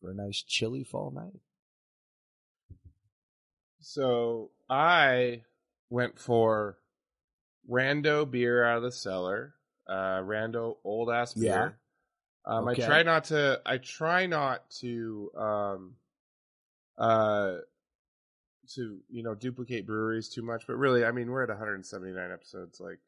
for 0.00 0.10
a 0.10 0.14
nice 0.14 0.42
chilly 0.42 0.84
fall 0.84 1.10
night. 1.10 1.40
So 3.80 4.50
I 4.68 5.42
went 5.90 6.18
for 6.18 6.78
Rando 7.68 8.30
beer 8.30 8.64
out 8.64 8.76
of 8.76 8.82
the 8.82 8.92
cellar. 8.92 9.54
Uh, 9.88 10.20
Rando 10.20 10.76
old 10.84 11.10
ass 11.10 11.34
beer. 11.34 11.78
Um, 12.44 12.68
Okay. 12.68 12.82
I 12.82 12.86
try 12.86 13.02
not 13.02 13.24
to. 13.24 13.60
I 13.64 13.78
try 13.78 14.26
not 14.26 14.68
to. 14.80 15.30
Um, 15.36 15.94
uh, 16.98 17.56
to 18.74 19.00
you 19.08 19.22
know 19.22 19.34
duplicate 19.34 19.86
breweries 19.86 20.28
too 20.28 20.42
much, 20.42 20.64
but 20.66 20.76
really, 20.76 21.04
I 21.04 21.12
mean, 21.12 21.30
we're 21.30 21.42
at 21.42 21.48
179 21.48 22.30
episodes. 22.32 22.80
Like, 22.80 23.00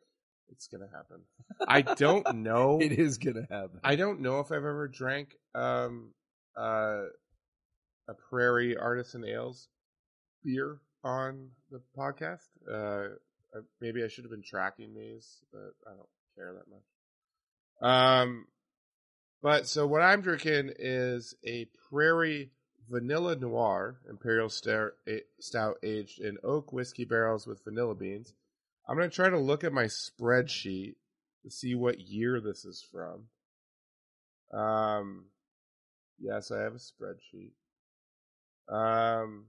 it's 0.50 0.66
gonna 0.66 0.88
happen. 0.92 1.20
I 1.66 1.82
don't 1.82 2.36
know. 2.42 2.78
It 2.80 2.92
is 2.92 3.18
to 3.18 3.46
happen. 3.50 3.80
I 3.82 3.96
don't 3.96 4.20
know 4.20 4.40
if 4.40 4.46
I've 4.46 4.58
ever 4.58 4.88
drank 4.88 5.36
um 5.54 6.10
uh 6.56 7.04
a 8.08 8.14
Prairie 8.28 8.76
Artisan 8.76 9.24
Ales 9.24 9.68
beer 10.44 10.78
on 11.02 11.48
the 11.70 11.80
podcast. 11.96 12.48
Uh, 12.70 13.14
maybe 13.80 14.04
I 14.04 14.08
should 14.08 14.24
have 14.24 14.30
been 14.30 14.42
tracking 14.42 14.94
these, 14.94 15.38
but 15.52 15.72
I 15.86 15.90
don't 15.96 16.08
care 16.36 16.52
that 16.54 16.68
much. 16.68 18.20
Um 18.20 18.46
but 19.44 19.66
so 19.66 19.86
what 19.86 20.00
I'm 20.00 20.22
drinking 20.22 20.72
is 20.78 21.34
a 21.44 21.66
Prairie 21.90 22.50
Vanilla 22.88 23.36
Noir 23.36 23.98
Imperial 24.08 24.48
Stout 24.48 24.94
aged 25.82 26.18
in 26.18 26.38
oak 26.42 26.72
whiskey 26.72 27.04
barrels 27.04 27.46
with 27.46 27.62
vanilla 27.62 27.94
beans. 27.94 28.32
I'm 28.88 28.96
going 28.96 29.10
to 29.10 29.14
try 29.14 29.28
to 29.28 29.38
look 29.38 29.62
at 29.62 29.74
my 29.74 29.84
spreadsheet 29.84 30.94
to 31.42 31.50
see 31.50 31.74
what 31.74 32.00
year 32.00 32.40
this 32.40 32.64
is 32.64 32.82
from. 32.90 33.24
Um, 34.58 35.26
yes, 36.18 36.50
I 36.50 36.60
have 36.60 36.72
a 36.72 36.78
spreadsheet. 36.78 37.52
Um, 38.74 39.44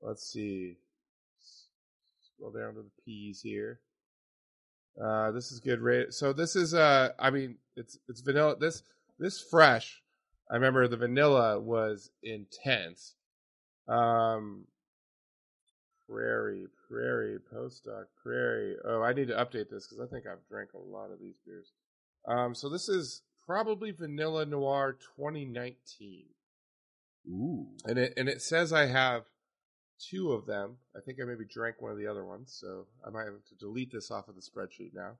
let's 0.00 0.26
see. 0.26 0.78
Scroll 2.34 2.52
down 2.52 2.76
to 2.76 2.80
the 2.80 3.02
P's 3.04 3.42
here. 3.42 3.78
Uh, 5.02 5.30
this 5.32 5.52
is 5.52 5.60
good 5.60 5.80
rate. 5.80 6.12
So 6.12 6.32
this 6.32 6.56
is 6.56 6.74
uh, 6.74 7.10
I 7.18 7.30
mean, 7.30 7.56
it's 7.76 7.98
it's 8.08 8.20
vanilla. 8.20 8.56
This 8.58 8.82
this 9.18 9.40
fresh. 9.40 10.02
I 10.50 10.54
remember 10.54 10.86
the 10.86 10.96
vanilla 10.96 11.58
was 11.58 12.10
intense. 12.22 13.14
Um, 13.88 14.66
Prairie, 16.08 16.66
Prairie, 16.88 17.38
Postdoc, 17.52 18.04
Prairie. 18.22 18.76
Oh, 18.84 19.02
I 19.02 19.12
need 19.12 19.28
to 19.28 19.34
update 19.34 19.70
this 19.70 19.86
because 19.86 20.00
I 20.00 20.06
think 20.06 20.24
I've 20.26 20.46
drank 20.48 20.70
a 20.74 20.78
lot 20.78 21.10
of 21.10 21.20
these 21.20 21.34
beers. 21.44 21.72
Um, 22.26 22.54
so 22.54 22.68
this 22.68 22.88
is 22.88 23.22
probably 23.44 23.90
Vanilla 23.90 24.46
Noir 24.46 24.96
2019, 25.16 26.24
Ooh. 27.28 27.66
and 27.84 27.98
it 27.98 28.14
and 28.16 28.28
it 28.28 28.40
says 28.40 28.72
I 28.72 28.86
have 28.86 29.24
two 29.98 30.32
of 30.32 30.46
them. 30.46 30.76
I 30.96 31.00
think 31.00 31.18
I 31.20 31.24
maybe 31.24 31.44
drank 31.44 31.80
one 31.80 31.92
of 31.92 31.98
the 31.98 32.06
other 32.06 32.24
ones, 32.24 32.56
so 32.60 32.86
I 33.06 33.10
might 33.10 33.24
have 33.24 33.44
to 33.48 33.54
delete 33.58 33.92
this 33.92 34.10
off 34.10 34.28
of 34.28 34.34
the 34.34 34.40
spreadsheet 34.42 34.92
now. 34.94 35.16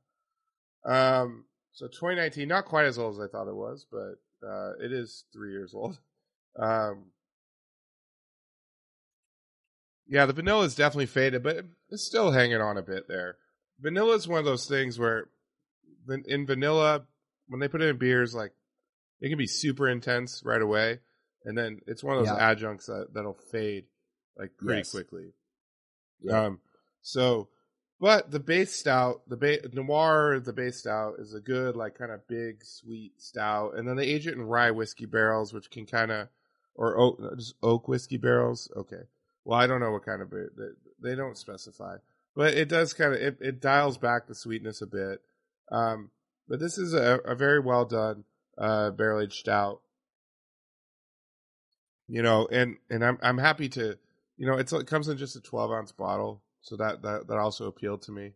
Um, 0.85 1.45
so 1.73 1.87
2019, 1.87 2.49
not 2.49 2.65
quite 2.65 2.87
as 2.87 2.99
old 2.99 3.15
as 3.15 3.21
I 3.21 3.31
thought 3.31 3.49
it 3.49 3.55
was, 3.55 3.87
but 3.91 4.17
uh, 4.47 4.73
it 4.83 4.93
is 4.93 5.25
three 5.33 5.51
years 5.53 5.73
old. 5.75 5.99
Um, 6.59 7.11
yeah, 10.09 10.25
the 10.25 10.33
vanilla 10.33 10.65
is 10.65 10.75
definitely 10.75 11.05
faded, 11.05 11.43
but 11.43 11.67
it's 11.91 12.07
still 12.07 12.31
hanging 12.31 12.63
on 12.63 12.79
a 12.79 12.83
bit 12.83 13.09
there. 13.09 13.37
Vanilla 13.79 14.15
is 14.15 14.27
one 14.27 14.39
of 14.39 14.47
those 14.47 14.67
things 14.67 14.99
where, 14.99 15.29
in 16.27 16.47
vanilla, 16.47 17.03
when 17.49 17.61
they 17.61 17.69
put 17.69 17.83
it 17.83 17.89
in 17.89 17.99
beers, 17.99 18.35
like 18.35 18.53
it 19.21 19.29
can 19.29 19.37
be 19.37 19.47
super 19.47 19.87
intense 19.87 20.41
right 20.47 20.63
away, 20.63 21.01
and 21.45 21.59
then 21.59 21.81
it's 21.87 22.03
one 22.03 22.17
of 22.17 22.25
those 22.27 22.35
Yeah. 22.39 22.51
adjuncts 22.51 22.87
that 22.87 23.09
that'll 23.13 23.35
fade 23.35 23.85
like 24.39 24.57
pretty 24.57 24.81
Yes. 24.81 24.91
quickly. 24.91 25.33
Yeah. 26.21 26.45
Um, 26.47 26.61
so, 27.03 27.49
but 28.01 28.31
the 28.31 28.41
base 28.41 28.73
stout, 28.75 29.23
the 29.29 29.37
ba- 29.37 29.69
noir, 29.73 30.41
the 30.41 30.53
base 30.53 30.79
stout 30.79 31.15
is 31.19 31.35
a 31.35 31.41
good 31.41 31.77
like 31.77 31.97
kind 31.97 32.13
of 32.13 32.27
big 32.29 32.65
sweet 32.65 33.21
stout, 33.21 33.77
and 33.77 33.89
then 33.89 33.97
they 33.97 34.07
age 34.07 34.27
it 34.27 34.35
in 34.35 34.43
rye 34.43 34.71
whiskey 34.71 35.07
barrels, 35.07 35.53
which 35.53 35.71
can 35.71 35.87
kind 35.87 36.11
of 36.11 36.29
or 36.75 36.99
oak, 36.99 37.21
just 37.37 37.55
oak 37.63 37.89
whiskey 37.89 38.19
barrels. 38.19 38.71
Okay, 38.77 39.03
well 39.45 39.59
I 39.59 39.67
don't 39.67 39.81
know 39.81 39.93
what 39.93 40.05
kind 40.05 40.21
of 40.21 40.31
beer 40.31 40.51
they, 40.57 41.11
they 41.11 41.15
don't 41.17 41.39
specify, 41.39 41.97
but 42.35 42.55
it 42.55 42.69
does 42.69 42.93
kind 42.93 43.15
of 43.15 43.21
it, 43.21 43.39
it 43.41 43.61
dials 43.61 43.97
back 43.99 44.27
the 44.27 44.35
sweetness 44.35 44.83
a 44.83 44.87
bit. 44.87 45.23
Um, 45.71 46.11
but 46.49 46.61
this 46.61 46.79
is 46.79 46.93
a, 46.95 47.19
a 47.25 47.35
very 47.35 47.61
well 47.61 47.85
done 47.87 48.25
uh, 48.59 48.91
barrel 48.91 49.23
aged 49.23 49.35
stout. 49.35 49.81
You 52.09 52.23
know, 52.23 52.47
and 52.53 52.77
and 52.89 53.05
I'm 53.05 53.19
I'm 53.23 53.39
happy 53.39 53.69
to 53.71 53.99
you 54.37 54.47
know, 54.47 54.59
it's 54.59 54.73
it 54.73 54.87
comes 54.87 55.09
in 55.09 55.17
just 55.17 55.37
a 55.37 55.41
12 55.41 55.71
ounce 55.71 55.93
bottle, 55.93 56.43
so 56.61 56.77
that 56.77 57.03
that 57.03 57.29
that 57.29 57.39
also 57.39 57.67
appealed 57.67 58.03
to 58.03 58.13
me 58.13 58.33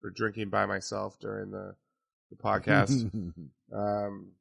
for 0.00 0.10
drinking 0.10 0.50
by 0.50 0.66
myself 0.66 1.18
during 1.20 1.50
the 1.50 1.74
the 2.30 2.36
podcast. 2.36 3.10
um, 3.72 4.32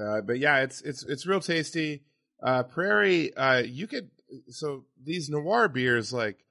uh, 0.00 0.20
but 0.22 0.38
yeah, 0.38 0.60
it's 0.60 0.80
it's 0.82 1.04
it's 1.04 1.26
real 1.26 1.40
tasty. 1.40 2.02
Uh, 2.42 2.62
Prairie, 2.62 3.34
uh, 3.34 3.58
you 3.58 3.86
could 3.86 4.10
so 4.48 4.84
these 5.02 5.28
noir 5.28 5.68
beers 5.68 6.12
like 6.12 6.44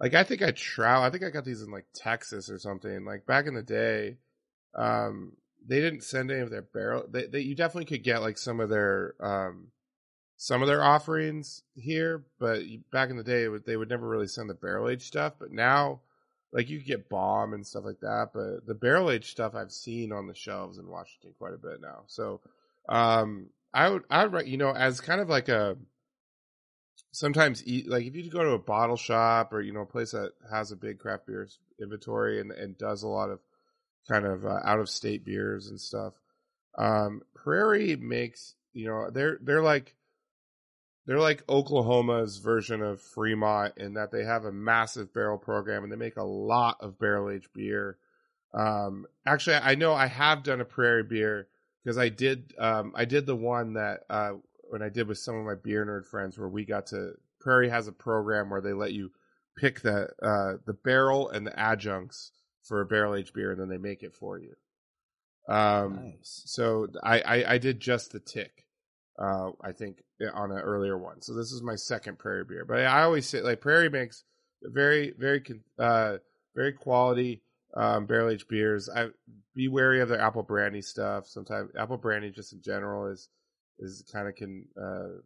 like 0.00 0.14
I 0.14 0.24
think 0.24 0.42
I 0.42 0.50
trow 0.50 1.02
I 1.02 1.10
think 1.10 1.24
I 1.24 1.30
got 1.30 1.44
these 1.44 1.62
in 1.62 1.70
like 1.70 1.86
Texas 1.94 2.50
or 2.50 2.58
something. 2.58 3.04
Like 3.04 3.26
back 3.26 3.46
in 3.46 3.54
the 3.54 3.62
day, 3.62 4.18
um, 4.74 5.32
they 5.66 5.80
didn't 5.80 6.04
send 6.04 6.30
any 6.30 6.40
of 6.40 6.50
their 6.50 6.62
barrel. 6.62 7.04
They, 7.08 7.26
they 7.26 7.40
you 7.40 7.54
definitely 7.54 7.86
could 7.86 8.04
get 8.04 8.22
like 8.22 8.38
some 8.38 8.60
of 8.60 8.68
their 8.68 9.14
um 9.20 9.68
some 10.36 10.62
of 10.62 10.68
their 10.68 10.82
offerings 10.82 11.62
here, 11.74 12.24
but 12.38 12.62
back 12.92 13.10
in 13.10 13.16
the 13.16 13.24
day, 13.24 13.46
they 13.64 13.76
would 13.76 13.88
never 13.88 14.08
really 14.08 14.26
send 14.26 14.50
the 14.50 14.54
barrel 14.54 14.88
aged 14.88 15.02
stuff. 15.02 15.34
But 15.38 15.52
now, 15.52 16.00
like 16.52 16.68
you 16.68 16.82
get 16.82 17.08
bomb 17.08 17.52
and 17.52 17.66
stuff 17.66 17.84
like 17.84 18.00
that. 18.00 18.30
But 18.34 18.66
the 18.66 18.74
barrel 18.74 19.10
aged 19.10 19.30
stuff 19.30 19.54
I've 19.54 19.72
seen 19.72 20.12
on 20.12 20.26
the 20.26 20.34
shelves 20.34 20.78
in 20.78 20.88
Washington 20.88 21.34
quite 21.38 21.54
a 21.54 21.58
bit 21.58 21.80
now. 21.80 22.02
So, 22.06 22.40
um, 22.88 23.50
I 23.72 23.88
would, 23.88 24.04
I 24.10 24.24
would, 24.24 24.32
write- 24.32 24.46
you 24.46 24.56
know, 24.56 24.70
as 24.72 25.00
kind 25.00 25.20
of 25.20 25.28
like 25.28 25.48
a 25.48 25.76
sometimes 27.14 27.64
eat 27.64 27.88
like 27.88 28.04
if 28.04 28.16
you 28.16 28.28
go 28.28 28.42
to 28.42 28.50
a 28.50 28.58
bottle 28.58 28.96
shop 28.96 29.52
or 29.52 29.60
you 29.60 29.72
know 29.72 29.82
a 29.82 29.86
place 29.86 30.10
that 30.10 30.32
has 30.50 30.72
a 30.72 30.76
big 30.76 30.98
craft 30.98 31.26
beer 31.26 31.48
inventory 31.80 32.40
and 32.40 32.50
and 32.50 32.76
does 32.76 33.02
a 33.04 33.08
lot 33.08 33.30
of 33.30 33.38
kind 34.08 34.26
of 34.26 34.44
uh, 34.44 34.58
out 34.64 34.80
of 34.80 34.88
state 34.88 35.24
beers 35.24 35.68
and 35.68 35.80
stuff. 35.80 36.14
Um, 36.76 37.22
Prairie 37.34 37.96
makes 37.96 38.54
you 38.72 38.86
know 38.86 39.10
they're 39.10 39.38
they're 39.40 39.62
like 39.62 39.94
they're 41.06 41.20
like 41.20 41.46
Oklahoma's 41.48 42.38
version 42.38 42.82
of 42.82 43.00
Fremont 43.00 43.74
in 43.76 43.94
that 43.94 44.10
they 44.10 44.24
have 44.24 44.44
a 44.44 44.52
massive 44.52 45.12
barrel 45.12 45.38
program 45.38 45.82
and 45.82 45.92
they 45.92 45.96
make 45.96 46.16
a 46.16 46.22
lot 46.22 46.78
of 46.80 46.98
barrel 46.98 47.30
aged 47.30 47.52
beer. 47.52 47.98
Um, 48.54 49.06
actually, 49.26 49.56
I 49.56 49.74
know 49.74 49.92
I 49.94 50.06
have 50.06 50.42
done 50.42 50.60
a 50.60 50.64
Prairie 50.64 51.02
beer 51.02 51.48
because 51.82 51.98
I 51.98 52.08
did 52.08 52.54
um, 52.58 52.92
I 52.94 53.04
did 53.04 53.26
the 53.26 53.36
one 53.36 53.74
that 53.74 54.00
uh, 54.08 54.32
when 54.70 54.82
I 54.82 54.88
did 54.88 55.08
with 55.08 55.18
some 55.18 55.36
of 55.36 55.44
my 55.44 55.54
beer 55.54 55.84
nerd 55.84 56.06
friends 56.06 56.38
where 56.38 56.48
we 56.48 56.64
got 56.64 56.86
to 56.88 57.12
Prairie 57.40 57.68
has 57.68 57.88
a 57.88 57.92
program 57.92 58.48
where 58.48 58.62
they 58.62 58.72
let 58.72 58.92
you 58.92 59.10
pick 59.58 59.80
the 59.82 60.08
uh, 60.22 60.54
the 60.64 60.72
barrel 60.72 61.28
and 61.28 61.46
the 61.46 61.58
adjuncts 61.58 62.32
for 62.62 62.80
a 62.80 62.86
barrel 62.86 63.14
aged 63.14 63.34
beer 63.34 63.50
and 63.52 63.60
then 63.60 63.68
they 63.68 63.76
make 63.76 64.02
it 64.02 64.14
for 64.14 64.38
you. 64.38 64.54
Um, 65.46 65.96
nice. 65.96 66.42
so 66.46 66.88
I, 67.02 67.20
I 67.20 67.52
I 67.54 67.58
did 67.58 67.80
just 67.80 68.12
the 68.12 68.20
tick, 68.20 68.64
Uh, 69.18 69.50
I 69.60 69.72
think 69.72 70.02
on 70.32 70.50
an 70.50 70.58
earlier 70.58 70.96
one. 70.96 71.20
So 71.22 71.34
this 71.34 71.52
is 71.52 71.62
my 71.62 71.76
second 71.76 72.18
Prairie 72.18 72.44
beer. 72.44 72.64
But 72.64 72.80
I 72.80 73.02
always 73.02 73.26
say 73.26 73.40
like 73.40 73.60
Prairie 73.60 73.90
makes 73.90 74.24
very 74.62 75.12
very 75.18 75.42
uh 75.78 76.16
very 76.54 76.72
quality 76.72 77.42
um 77.74 78.06
barrel 78.06 78.30
aged 78.30 78.48
beers. 78.48 78.88
I 78.88 79.08
be 79.54 79.68
wary 79.68 80.00
of 80.00 80.08
their 80.08 80.20
apple 80.20 80.42
brandy 80.42 80.82
stuff. 80.82 81.26
Sometimes 81.26 81.70
apple 81.78 81.98
brandy 81.98 82.30
just 82.30 82.52
in 82.52 82.62
general 82.62 83.06
is 83.06 83.28
is 83.78 84.04
kind 84.12 84.28
of 84.28 84.34
can 84.36 84.66
uh 84.80 85.20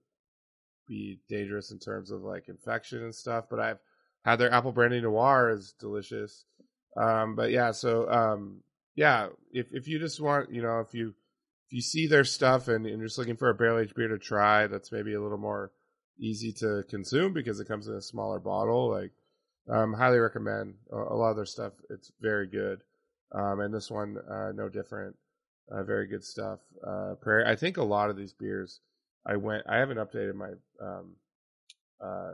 be 0.86 1.20
dangerous 1.28 1.70
in 1.70 1.78
terms 1.78 2.11
of 2.11 2.22
like 2.22 2.49
infection 2.49 3.03
and 3.03 3.14
stuff. 3.14 3.44
But 3.51 3.61
I've 3.61 3.78
had 4.24 4.36
their 4.36 4.53
apple 4.53 4.72
brandy 4.72 5.01
noir 5.01 5.51
is 5.51 5.74
delicious. 5.78 6.44
Um, 6.96 7.36
but 7.36 7.51
yeah, 7.51 7.70
so 7.70 8.11
um, 8.11 8.62
yeah, 8.96 9.28
if 9.53 9.72
if 9.72 9.86
you 9.86 9.99
just 9.99 10.20
want, 10.20 10.53
you 10.53 10.62
know, 10.62 10.80
if 10.80 10.94
you 10.94 11.14
if 11.69 11.73
you 11.75 11.83
see 11.83 12.07
their 12.07 12.25
stuff 12.25 12.69
and, 12.69 12.87
and 12.87 12.99
you're 12.99 13.09
just 13.09 13.19
looking 13.19 13.37
for 13.37 13.51
a 13.51 13.55
barrel 13.55 13.79
aged 13.79 13.95
beer 13.95 14.09
to 14.09 14.19
try, 14.19 14.66
that's 14.66 14.91
maybe 14.91 15.12
a 15.12 15.21
little 15.21 15.39
more 15.39 15.71
easy 16.19 16.51
to 16.53 16.83
consume 16.89 17.35
because 17.35 17.61
it 17.61 17.69
comes 17.69 17.87
in 17.87 17.95
a 17.95 18.01
smaller 18.01 18.41
bottle. 18.41 18.91
Like, 18.91 19.12
um, 19.71 19.93
highly 19.93 20.19
recommend 20.19 20.77
a, 20.91 20.97
a 20.97 21.14
lot 21.16 21.31
of 21.31 21.37
their 21.37 21.45
stuff. 21.45 21.75
It's 21.91 22.11
very 22.23 22.47
good. 22.47 22.81
Um, 23.35 23.61
and 23.61 23.75
this 23.75 23.91
one, 23.91 24.16
uh, 24.31 24.53
no 24.55 24.71
different. 24.71 25.16
Uh, 25.71 25.83
very 25.83 26.07
good 26.07 26.25
stuff. 26.25 26.61
Uh, 26.83 27.14
Prairie. 27.21 27.45
I 27.45 27.55
think 27.55 27.77
a 27.77 27.83
lot 27.83 28.09
of 28.09 28.16
these 28.16 28.33
beers, 28.33 28.81
I 29.27 29.37
went. 29.37 29.64
I 29.69 29.77
haven't 29.77 29.99
updated 29.99 30.35
my 30.35 30.53
um, 30.81 31.16
uh, 32.03 32.33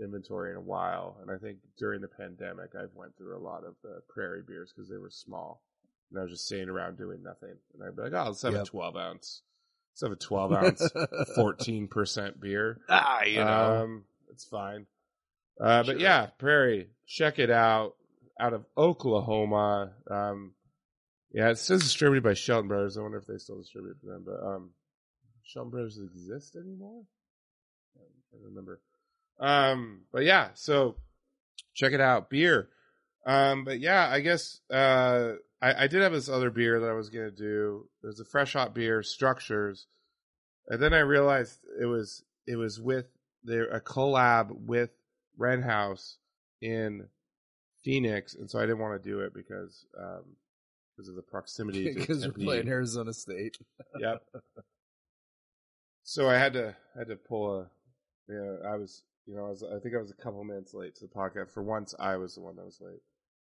inventory 0.00 0.52
in 0.52 0.56
a 0.56 0.60
while, 0.60 1.16
and 1.20 1.28
I 1.28 1.38
think 1.38 1.58
during 1.76 2.00
the 2.00 2.06
pandemic, 2.06 2.76
I've 2.76 2.94
went 2.94 3.16
through 3.16 3.36
a 3.36 3.42
lot 3.42 3.64
of 3.64 3.74
the 3.82 4.00
Prairie 4.08 4.44
beers 4.46 4.72
because 4.72 4.88
they 4.88 4.96
were 4.96 5.10
small, 5.10 5.60
and 6.10 6.18
I 6.18 6.22
was 6.22 6.32
just 6.32 6.46
sitting 6.48 6.68
around 6.68 6.96
doing 6.98 7.22
nothing, 7.22 7.54
and 7.74 7.82
I'd 7.82 7.96
be 7.96 8.02
like, 8.02 8.12
"Oh, 8.12 8.28
let's 8.28 8.42
have 8.42 8.52
Yep. 8.54 8.62
a 8.62 8.66
twelve 8.66 8.96
ounce. 8.96 9.42
Let's 9.92 10.02
have 10.02 10.12
a 10.12 10.16
twelve 10.16 10.52
ounce, 10.52 10.90
fourteen 11.34 11.88
percent 11.88 12.40
beer." 12.40 12.80
ah, 12.88 13.22
you 13.24 13.44
know. 13.44 13.82
Um, 13.82 14.04
it's 14.30 14.44
fine. 14.44 14.86
Uh, 15.60 15.82
but 15.82 15.98
yeah, 16.00 16.26
Prairie, 16.38 16.88
check 17.06 17.38
it 17.38 17.50
out. 17.50 17.94
Out 18.40 18.52
of 18.52 18.64
Oklahoma. 18.76 19.92
Um, 20.08 20.52
yeah, 21.32 21.50
it 21.50 21.58
says 21.58 21.82
distributed 21.82 22.22
by 22.22 22.34
Shelton 22.34 22.68
Brothers. 22.68 22.96
I 22.96 23.02
wonder 23.02 23.18
if 23.18 23.26
they 23.26 23.36
still 23.38 23.58
distribute 23.58 23.96
for 24.00 24.06
them. 24.06 24.24
But 24.24 24.40
um, 24.46 24.70
Shelton 25.42 25.70
Brothers 25.70 25.98
exist 25.98 26.54
anymore? 26.54 27.02
I 27.96 28.00
can't 28.30 28.44
remember. 28.44 28.80
Um, 29.40 30.02
but 30.12 30.22
yeah, 30.22 30.50
so 30.54 30.94
check 31.74 31.92
it 31.92 32.00
out. 32.00 32.30
Beer. 32.30 32.68
Um, 33.26 33.64
but 33.64 33.80
yeah, 33.80 34.08
I 34.08 34.20
guess 34.20 34.60
uh, 34.70 35.32
I, 35.60 35.84
I 35.84 35.86
did 35.86 36.02
have 36.02 36.12
this 36.12 36.28
other 36.28 36.50
beer 36.50 36.80
that 36.80 36.88
I 36.88 36.94
was 36.94 37.10
gonna 37.10 37.30
do. 37.30 37.88
There's 38.02 38.20
a 38.20 38.24
fresh 38.24 38.52
hop 38.52 38.74
beer, 38.74 39.02
Structures, 39.02 39.86
and 40.68 40.80
then 40.80 40.94
I 40.94 41.00
realized 41.00 41.58
it 41.80 41.86
was 41.86 42.22
it 42.46 42.56
was 42.56 42.80
with 42.80 43.06
there 43.44 43.68
a 43.68 43.80
collab 43.80 44.50
with 44.52 44.90
Wren 45.36 45.62
House 45.62 46.18
in 46.60 47.08
Phoenix, 47.84 48.34
and 48.34 48.50
so 48.50 48.58
I 48.58 48.62
didn't 48.62 48.80
want 48.80 49.02
to 49.02 49.08
do 49.08 49.20
it 49.20 49.34
because 49.34 49.86
um 49.98 50.36
because 50.96 51.08
of 51.08 51.14
the 51.14 51.22
proximity. 51.22 51.92
to 51.92 51.94
Because 52.00 52.26
we're 52.26 52.32
playing 52.32 52.68
Arizona 52.68 53.12
State. 53.12 53.58
Yep. 54.00 54.22
So 56.04 56.28
I 56.28 56.38
had 56.38 56.52
to 56.54 56.76
I 56.94 56.98
had 56.98 57.08
to 57.08 57.16
pull 57.16 57.60
a. 57.60 57.70
Yeah, 58.28 58.70
I 58.70 58.76
was. 58.76 59.02
You 59.26 59.36
know, 59.36 59.46
I 59.46 59.48
was. 59.50 59.62
I 59.62 59.78
think 59.78 59.94
I 59.94 59.98
was 59.98 60.10
a 60.10 60.22
couple 60.22 60.42
minutes 60.44 60.72
late 60.72 60.94
to 60.96 61.06
the 61.06 61.12
podcast. 61.12 61.50
For 61.50 61.62
once, 61.62 61.94
I 61.98 62.16
was 62.16 62.34
the 62.34 62.40
one 62.40 62.56
that 62.56 62.64
was 62.64 62.80
late. 62.80 63.00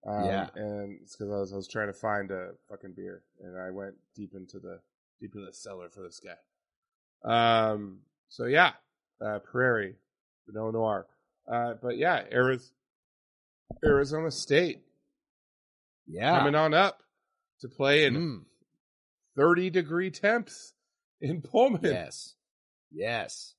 Um, 0.05 0.25
Yeah. 0.25 0.49
and 0.55 0.99
it's 1.01 1.15
because 1.15 1.31
I 1.31 1.37
was 1.37 1.53
I 1.53 1.55
was 1.57 1.67
trying 1.67 1.87
to 1.87 1.93
find 1.93 2.31
a 2.31 2.51
fucking 2.69 2.93
beer, 2.93 3.23
and 3.43 3.57
I 3.59 3.71
went 3.71 3.95
deep 4.15 4.33
into 4.35 4.59
the 4.59 4.79
deep 5.19 5.33
into 5.35 5.45
the 5.45 5.53
cellar 5.53 5.89
for 5.89 6.01
this 6.03 6.19
guy. 6.19 6.37
Um. 7.71 8.01
So 8.29 8.45
yeah, 8.45 8.73
uh, 9.21 9.39
Prairie, 9.39 9.95
Pinot 10.45 10.73
Noir. 10.73 11.07
Uh, 11.51 11.73
but 11.81 11.97
yeah, 11.97 12.23
Arizona, 12.31 12.71
Arizona 13.83 14.31
State 14.31 14.81
Yeah. 16.05 16.37
coming 16.37 16.55
on 16.55 16.73
up 16.73 17.03
to 17.61 17.69
play 17.69 18.05
in 18.05 18.15
Mm, 18.15 18.45
30 19.35 19.69
degree 19.69 20.11
temps 20.11 20.73
in 21.21 21.41
Pullman. 21.41 21.81
yes. 21.83 22.35
Yes. 22.91 23.55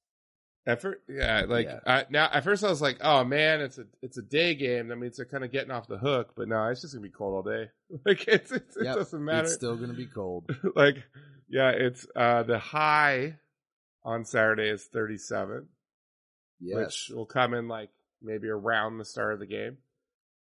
At 0.68 0.82
first, 0.82 1.00
yeah, 1.08 1.46
like 1.48 1.66
Yeah. 1.66 1.80
I, 1.86 2.04
now 2.10 2.28
at 2.30 2.44
first 2.44 2.62
I 2.62 2.68
was 2.68 2.82
like, 2.82 2.98
oh 3.00 3.24
man, 3.24 3.62
it's 3.62 3.78
a 3.78 3.86
it's 4.02 4.18
a 4.18 4.22
day 4.22 4.54
game. 4.54 4.88
That 4.88 4.96
means 4.96 5.16
they're 5.16 5.24
kind 5.24 5.42
of 5.42 5.50
getting 5.50 5.70
off 5.70 5.88
the 5.88 5.96
hook. 5.96 6.34
But 6.36 6.46
no, 6.48 6.62
it's 6.66 6.82
just 6.82 6.92
gonna 6.92 7.02
be 7.02 7.08
cold 7.10 7.34
all 7.34 7.50
day. 7.50 7.70
Like 8.04 8.28
it's, 8.28 8.52
it's 8.52 8.76
it 8.76 8.84
doesn't 8.84 9.24
matter. 9.24 9.44
It's 9.44 9.54
still 9.54 9.76
going 9.76 9.88
to 9.88 9.96
be 9.96 10.04
cold. 10.06 10.44
like 10.76 11.02
yeah, 11.48 11.70
it's 11.70 12.06
uh 12.14 12.42
the 12.42 12.58
high 12.58 13.36
on 14.04 14.26
Saturday 14.26 14.68
is 14.68 14.84
37, 14.84 15.68
Yes. 16.60 16.76
which 16.76 17.16
will 17.16 17.24
come 17.24 17.54
in 17.54 17.66
like 17.66 17.88
maybe 18.20 18.48
around 18.48 18.98
the 18.98 19.06
start 19.06 19.32
of 19.32 19.40
the 19.40 19.46
game, 19.46 19.78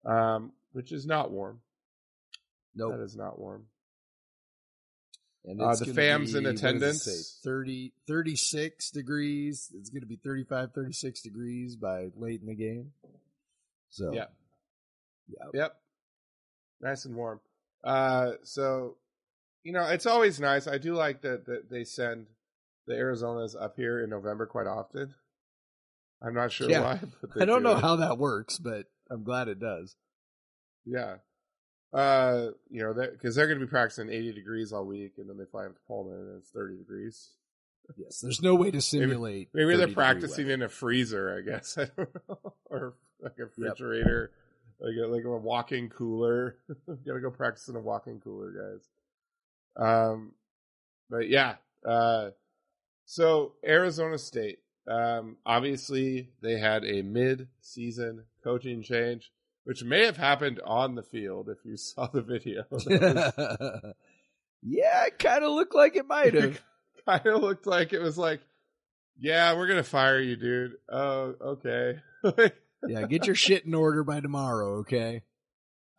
um, 0.06 0.52
which 0.74 0.92
is 0.92 1.08
not 1.08 1.32
warm. 1.32 1.62
nope. 2.76 2.92
That 2.96 3.04
is 3.04 3.16
not 3.16 3.40
warm. 3.40 3.66
And 5.44 5.60
Uh, 5.62 5.74
the 5.76 5.86
fams 5.86 6.36
in 6.36 6.44
be- 6.44 6.50
it 6.50 6.56
attendance? 6.56 7.04
say? 7.04 7.40
30, 7.44 7.94
36 8.08 8.92
degrees. 8.92 9.72
It's 9.76 9.90
going 9.90 10.02
to 10.02 10.08
be 10.08 10.18
35, 10.18 10.72
36 10.74 11.22
degrees 11.22 11.76
by 11.76 12.10
late 12.16 12.42
in 12.42 12.48
the 12.48 12.56
game. 12.56 12.94
So, 13.90 14.14
Yeah. 14.14 14.28
yeah. 15.28 15.46
Yep. 15.54 15.82
Nice 16.82 17.06
and 17.06 17.16
warm. 17.16 17.42
Uh, 17.84 18.34
so, 18.44 18.98
you 19.64 19.72
know, 19.74 19.84
it's 19.88 20.06
always 20.06 20.40
nice. 20.40 20.68
I 20.68 20.78
do 20.78 20.94
like 20.94 21.22
that, 21.22 21.46
that 21.46 21.70
they 21.70 21.84
send 21.86 22.28
the 22.86 22.94
Arizonas 22.94 23.56
up 23.60 23.76
here 23.78 24.04
in 24.04 24.10
November 24.12 24.46
quite 24.46 24.68
often. 24.68 25.16
I'm 26.22 26.36
not 26.36 26.52
sure 26.52 26.70
Yeah. 26.70 26.82
why, 26.82 27.00
but 27.22 27.42
I 27.42 27.46
don't 27.46 27.60
do 27.64 27.70
know 27.70 27.78
it. 27.78 27.82
how 27.82 27.96
that 27.96 28.20
works, 28.20 28.60
but 28.60 28.86
I'm 29.10 29.24
glad 29.24 29.48
it 29.48 29.60
does. 29.60 29.96
Yeah. 30.86 31.18
Uh, 31.94 32.52
you 32.70 32.82
know, 32.82 32.94
because 32.94 33.36
they're 33.36 33.48
going 33.48 33.60
to 33.60 33.66
be 33.66 33.70
practicing 33.70 34.10
80 34.10 34.34
degrees 34.34 34.72
all 34.72 34.86
week, 34.86 35.14
and 35.18 35.30
then 35.30 35.38
they 35.38 35.46
fly 35.46 35.66
up 35.66 35.74
to 35.74 35.82
Pullman, 35.88 36.14
and 36.14 36.38
it's 36.38 36.50
30 36.50 36.78
degrees. 36.78 37.32
Yes. 37.98 38.20
There's 38.22 38.42
no 38.42 38.56
way 38.56 38.72
to 38.72 38.82
simulate. 38.82 39.50
Maybe 39.54 39.74
30 39.74 39.78
they're 39.78 39.94
practicing 39.94 40.50
in 40.50 40.62
a 40.62 40.70
freezer, 40.70 41.38
I 41.38 41.42
guess. 41.42 41.78
I 41.78 41.90
don't 41.98 42.16
know, 42.30 42.54
or 42.70 42.94
like 43.20 43.34
a 43.40 43.44
refrigerator, 43.44 44.32
like 44.80 44.96
a, 45.04 45.08
like 45.08 45.26
a 45.26 45.38
walk-in 45.38 45.90
cooler. 45.90 46.56
Gotta 47.06 47.20
go 47.20 47.30
practice 47.30 47.68
in 47.68 47.76
a 47.76 47.82
walk-in 47.82 48.20
cooler, 48.20 48.52
guys. 48.52 49.86
Um, 49.86 50.34
but 51.10 51.28
yeah. 51.28 51.56
Uh, 51.86 52.30
so 53.06 53.54
Arizona 53.66 54.18
State, 54.18 54.60
um, 54.88 55.38
obviously 55.46 56.30
they 56.42 56.58
had 56.58 56.86
a 56.86 57.02
mid-season 57.02 58.24
coaching 58.44 58.82
change, 58.82 59.32
which 59.64 59.84
may 59.84 60.06
have 60.06 60.18
happened 60.18 60.60
on 60.66 60.96
the 60.96 61.04
field 61.04 61.50
if 61.50 61.58
you 61.64 61.78
saw 61.78 62.08
the 62.08 62.22
video. 62.22 62.64
yeah, 64.64 65.06
it 65.06 65.20
kind 65.20 65.44
of 65.44 65.52
looked 65.52 65.76
like 65.76 65.96
it 65.96 66.08
might 66.08 66.34
have. 66.34 66.62
kind 67.08 67.26
of 67.28 67.42
looked 67.42 67.66
like 67.68 67.94
it 67.94 68.00
was 68.02 68.18
like, 68.18 68.42
yeah, 69.20 69.54
we're 69.56 69.68
gonna 69.68 69.84
fire 69.84 70.20
you, 70.20 70.36
dude. 70.36 70.74
Oh, 70.90 71.36
okay. 71.42 72.00
yeah, 72.88 73.06
get 73.08 73.26
your 73.28 73.36
shit 73.36 73.66
in 73.66 73.74
order 73.74 74.04
by 74.04 74.20
tomorrow, 74.20 74.78
okay? 74.80 75.24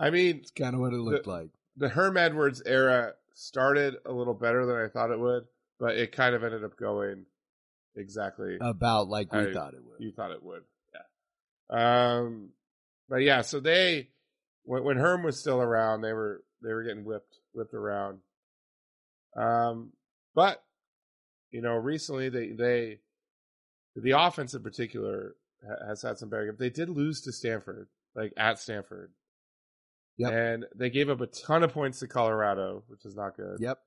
I 0.00 0.10
mean, 0.10 0.38
It's 0.38 0.50
kind 0.50 0.74
of 0.74 0.80
what 0.80 0.92
it 0.92 0.98
looked 0.98 1.26
like. 1.28 1.50
the 1.76 1.88
Herm 1.88 2.16
Edwards 2.16 2.62
era 2.66 3.12
started 3.34 3.94
a 4.04 4.12
little 4.12 4.34
better 4.34 4.66
than 4.66 4.76
I 4.76 4.88
thought 4.88 5.10
it 5.12 5.18
would, 5.20 5.44
but 5.78 5.96
it 5.96 6.10
kind 6.12 6.34
of 6.34 6.42
ended 6.42 6.64
up 6.64 6.76
going 6.76 7.24
exactly 7.96 8.58
About 8.60 9.08
like 9.08 9.32
we 9.32 9.38
I- 9.40 9.52
thought 9.52 9.74
it 9.74 9.84
would. 9.84 10.00
you 10.00 10.10
thought 10.12 10.32
it 10.32 10.42
would. 10.42 10.62
Yeah. 11.70 12.16
Um, 12.18 12.48
but 13.12 13.20
yeah, 13.20 13.42
so 13.42 13.60
they 13.60 14.08
when, 14.64 14.84
when 14.84 14.96
Herm 14.96 15.22
was 15.22 15.38
still 15.38 15.60
around, 15.60 16.00
they 16.00 16.14
were 16.14 16.42
they 16.62 16.72
were 16.72 16.82
getting 16.82 17.04
whipped 17.04 17.36
whipped 17.52 17.74
around. 17.74 18.20
Um, 19.36 19.92
but 20.34 20.64
you 21.50 21.60
know, 21.60 21.74
recently 21.74 22.30
they 22.30 22.52
they 22.52 23.00
the 23.94 24.12
offense 24.12 24.54
in 24.54 24.62
particular 24.62 25.36
has 25.86 26.00
had 26.00 26.16
some 26.16 26.30
better. 26.30 26.56
They 26.58 26.70
did 26.70 26.88
lose 26.88 27.20
to 27.22 27.32
Stanford, 27.32 27.88
like 28.16 28.32
at 28.38 28.58
Stanford. 28.58 29.12
Yep. 30.16 30.32
And 30.32 30.64
they 30.74 30.88
gave 30.88 31.10
up 31.10 31.20
a 31.20 31.26
ton 31.26 31.62
of 31.62 31.74
points 31.74 31.98
to 31.98 32.06
Colorado, 32.06 32.82
which 32.86 33.04
is 33.04 33.14
not 33.14 33.36
good. 33.36 33.58
Yep. 33.60 33.78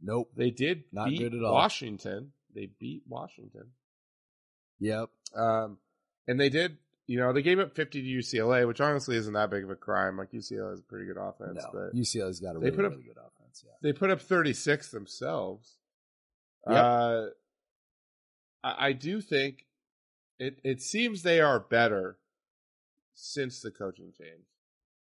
Nope. 0.00 0.30
They 0.34 0.50
did 0.50 0.84
Not 0.92 1.10
beat 1.10 1.18
good 1.18 1.34
at 1.34 1.44
all. 1.44 1.52
Washington. 1.52 2.32
They 2.54 2.70
beat 2.78 3.02
Washington. 3.06 3.68
Yep. 4.80 5.10
Um, 5.34 5.78
and 6.26 6.40
they 6.40 6.48
did, 6.48 6.78
you 7.06 7.18
know, 7.18 7.32
they 7.32 7.42
gave 7.42 7.58
up 7.58 7.74
50 7.74 8.00
to 8.02 8.08
UCLA, 8.08 8.66
which 8.66 8.80
honestly 8.80 9.16
isn't 9.16 9.32
that 9.34 9.50
big 9.50 9.64
of 9.64 9.70
a 9.70 9.74
crime. 9.76 10.16
Like 10.16 10.30
UCLA 10.32 10.70
has 10.70 10.80
a 10.80 10.84
pretty 10.84 11.06
good 11.06 11.16
offense, 11.18 11.58
No, 11.62 11.70
but 11.72 11.94
UCLA's 11.94 12.40
got 12.40 12.56
a 12.56 12.58
they 12.60 12.66
really, 12.66 12.76
put 12.76 12.84
up- 12.84 12.92
really 12.92 13.04
good 13.04 13.16
offense. 13.18 13.64
Yeah. 13.64 13.72
they 13.82 13.92
put 13.92 14.10
up 14.10 14.20
36 14.20 14.90
themselves. 14.90 15.76
Yep. 16.68 16.76
Uh, 16.76 17.22
I, 18.64 18.86
I 18.88 18.92
do 18.92 19.20
think 19.20 19.66
it, 20.38 20.58
it 20.64 20.80
seems 20.80 21.22
they 21.22 21.40
are 21.40 21.58
better 21.60 22.18
since 23.14 23.60
the 23.60 23.70
coaching 23.70 24.12
change. 24.16 24.46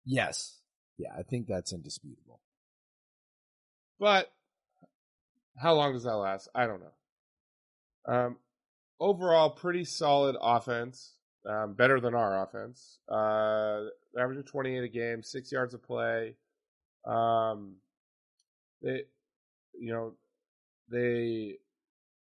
Yes. 0.05 0.57
Yeah, 0.97 1.09
I 1.17 1.23
think 1.23 1.47
that's 1.47 1.73
indisputable. 1.73 2.41
But 3.99 4.31
how 5.57 5.73
long 5.75 5.93
does 5.93 6.03
that 6.03 6.15
last? 6.15 6.47
I 6.55 6.65
don't 6.65 6.81
know. 6.81 8.13
Um, 8.13 8.37
overall, 8.99 9.49
pretty 9.51 9.83
solid 9.83 10.35
offense. 10.41 11.13
Um, 11.49 11.73
better 11.73 11.99
than 11.99 12.13
our 12.13 12.43
offense. 12.43 12.99
Uh, 13.09 13.85
averaging 14.17 14.43
28 14.43 14.83
a 14.83 14.87
game, 14.87 15.23
six 15.23 15.51
yards 15.51 15.73
of 15.73 15.81
play. 15.81 16.35
Um, 17.05 17.77
they, 18.83 19.05
you 19.73 19.91
know, 19.91 20.13
they, 20.91 21.55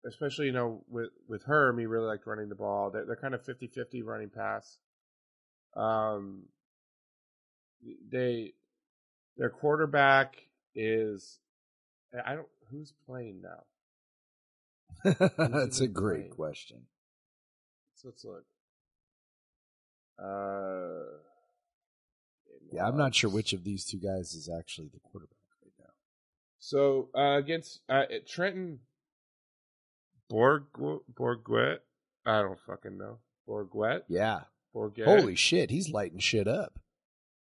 especially, 0.08 0.46
you 0.46 0.54
know, 0.54 0.84
with, 0.90 1.10
with 1.28 1.44
Herm, 1.44 1.78
he 1.78 1.88
really 1.88 2.06
liked 2.06 2.26
running 2.26 2.48
the 2.48 2.56
ball. 2.56 2.90
They're, 2.90 3.06
they're 3.06 3.18
kind 3.18 3.34
of 3.34 3.44
50 3.44 3.68
50 3.68 4.02
running 4.02 4.30
pass. 4.30 4.78
Um, 5.76 6.44
they, 8.10 8.54
their 9.36 9.50
quarterback 9.50 10.38
is, 10.74 11.40
I 12.26 12.36
don't, 12.36 12.48
who's 12.72 12.94
playing 13.06 13.42
now? 13.44 15.20
That's 15.38 15.82
a 15.82 15.88
great 15.88 16.20
playing? 16.20 16.32
question. 16.32 16.78
So 17.96 18.08
let's 18.08 18.24
look. 18.24 18.46
Uh, 20.20 21.04
Yeah, 22.72 22.86
I'm 22.88 22.98
not 22.98 23.16
sure 23.16 23.30
which 23.30 23.54
of 23.54 23.64
these 23.64 23.86
two 23.86 23.98
guys 23.98 24.34
is 24.34 24.50
actually 24.50 24.90
the 24.94 25.00
quarterback 25.00 25.38
right 25.64 25.72
now. 25.80 25.94
So 26.60 27.10
uh, 27.16 27.38
against 27.38 27.80
uh, 27.88 28.04
Trenton 28.28 28.80
Borg 30.30 30.64
Bourguet, 30.74 31.80
I 32.26 32.42
don't 32.42 32.60
fucking 32.66 32.98
know 32.98 33.20
Bourguet. 33.48 34.04
Yeah. 34.10 34.42
Bourguet. 34.76 35.06
Holy 35.06 35.36
shit, 35.36 35.70
he's 35.70 35.90
lighting 35.90 36.20
shit 36.20 36.48
up. 36.48 36.80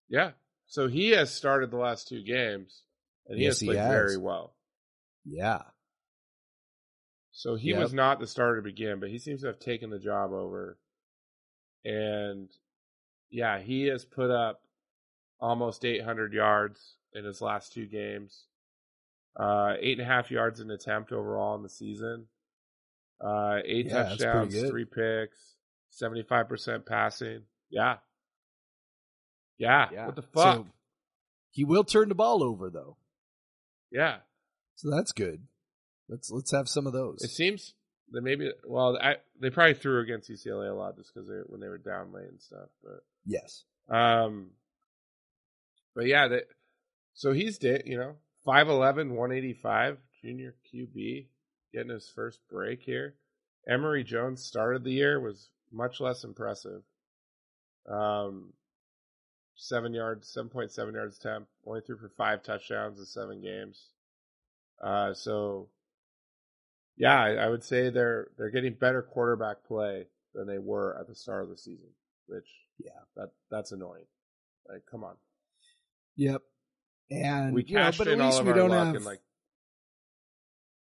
yeah. 0.08 0.32
So 0.66 0.88
he 0.88 1.10
has 1.10 1.32
started 1.32 1.70
the 1.70 1.76
last 1.76 2.08
two 2.08 2.22
games, 2.22 2.82
and 3.28 3.38
he 3.38 3.44
Yes, 3.44 3.52
has 3.54 3.60
he 3.60 3.66
played 3.68 3.78
has. 3.78 3.86
very 3.92 4.16
well. 4.16 4.54
Yeah. 5.24 5.62
So 7.32 7.54
he 7.56 7.70
Yep. 7.70 7.78
was 7.78 7.92
not 7.94 8.18
the 8.18 8.26
starter 8.26 8.56
to 8.56 8.62
begin, 8.62 8.98
but 8.98 9.10
he 9.10 9.18
seems 9.18 9.42
to 9.42 9.46
have 9.48 9.58
taken 9.58 9.90
the 9.90 9.98
job 9.98 10.32
over. 10.32 10.78
And 11.84 12.48
yeah, 13.34 13.58
he 13.58 13.86
has 13.86 14.04
put 14.04 14.30
up 14.30 14.62
almost 15.40 15.84
800 15.84 16.32
yards 16.32 16.94
in 17.12 17.24
his 17.24 17.40
last 17.42 17.72
two 17.72 17.86
games. 17.86 18.44
Uh, 19.38 19.74
eight 19.80 19.98
and 19.98 20.08
a 20.08 20.10
half 20.10 20.30
yards 20.30 20.60
an 20.60 20.70
attempt 20.70 21.10
overall 21.10 21.56
in 21.56 21.62
the 21.62 21.68
season. 21.68 22.26
Uh, 23.20 23.58
eight 23.64 23.86
Yeah, 23.86 24.04
touchdowns, 24.04 24.54
three 24.54 24.84
picks, 24.84 25.56
75% 26.00 26.86
passing. 26.86 27.42
Yeah. 27.70 27.96
Yeah. 29.58 29.88
Yeah. 29.92 30.06
What 30.06 30.16
the 30.16 30.22
fuck? 30.22 30.56
So, 30.56 30.66
he 31.50 31.64
will 31.64 31.84
turn 31.84 32.08
the 32.08 32.14
ball 32.14 32.42
over 32.42 32.70
though. 32.70 32.96
yeah. 33.90 34.18
So 34.76 34.90
that's 34.90 35.12
good. 35.12 35.46
Let's 36.08 36.30
let's 36.32 36.50
have 36.50 36.68
some 36.68 36.86
of 36.86 36.92
those. 36.92 37.22
It 37.22 37.30
seems 37.30 37.74
that 38.10 38.22
maybe, 38.22 38.50
well, 38.66 38.98
I, 39.00 39.16
they 39.40 39.50
probably 39.50 39.74
threw 39.74 40.00
against 40.00 40.28
UCLA 40.28 40.68
a 40.68 40.74
lot 40.74 40.96
just 40.96 41.14
because 41.14 41.28
they 41.28 41.40
when 41.46 41.60
they 41.60 41.68
were 41.68 41.78
down 41.78 42.12
late 42.12 42.28
and 42.28 42.40
stuff. 42.40 42.68
But 42.82 43.04
yes. 43.26 43.64
Um, 43.88 44.50
but 45.94 46.06
yeah, 46.06 46.28
that 46.28 46.44
so 47.14 47.32
he's 47.32 47.58
da- 47.58 47.82
you 47.84 47.96
know 47.96 48.16
5'11", 48.46 49.10
185, 49.10 49.98
junior 50.22 50.54
QB, 50.72 51.26
getting 51.72 51.90
his 51.90 52.08
first 52.08 52.40
break 52.50 52.82
here. 52.82 53.14
Emory 53.68 54.04
Jones 54.04 54.42
started 54.44 54.84
the 54.84 54.92
year 54.92 55.20
was 55.20 55.48
much 55.72 56.00
less 56.00 56.24
impressive. 56.24 56.82
Um, 57.88 58.52
seven 59.56 59.94
yards, 59.94 60.28
seven 60.28 60.48
point 60.48 60.72
seven 60.72 60.94
yards 60.94 61.16
attempt, 61.16 61.48
only 61.66 61.80
threw 61.80 61.96
for 61.96 62.10
five 62.16 62.42
touchdowns 62.42 62.98
in 62.98 63.06
seven 63.06 63.40
games. 63.40 63.88
Uh, 64.82 65.14
so 65.14 65.68
yeah, 66.96 67.20
I, 67.20 67.30
I 67.34 67.48
would 67.48 67.64
say 67.64 67.90
they're 67.90 68.28
they're 68.36 68.50
getting 68.50 68.74
better 68.74 69.02
quarterback 69.02 69.64
play 69.64 70.06
than 70.34 70.46
they 70.46 70.58
were 70.58 70.96
at 70.98 71.06
the 71.06 71.14
start 71.14 71.44
of 71.44 71.50
the 71.50 71.56
season, 71.56 71.90
which 72.26 72.48
Yeah. 72.78 72.90
that 73.16 73.30
that's 73.50 73.72
annoying. 73.72 74.06
Like, 74.68 74.82
come 74.90 75.04
on, 75.04 75.16
Yep. 76.16 76.42
And 77.10 77.54
we 77.54 77.64
you 77.64 77.74
know, 77.76 77.82
cashed 77.82 77.98
but 77.98 78.06
at 78.08 78.14
in 78.14 78.20
all 78.20 78.28
least 78.28 78.40
of 78.40 78.46
we 78.46 78.52
our 78.52 78.58
don't 78.58 78.70
luck 78.70 78.86
have 78.86 78.94
and 78.96 79.04
like 79.04 79.20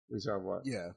we 0.09 0.19
saw 0.19 0.37
what? 0.39 0.63
Yeah. 0.65 0.89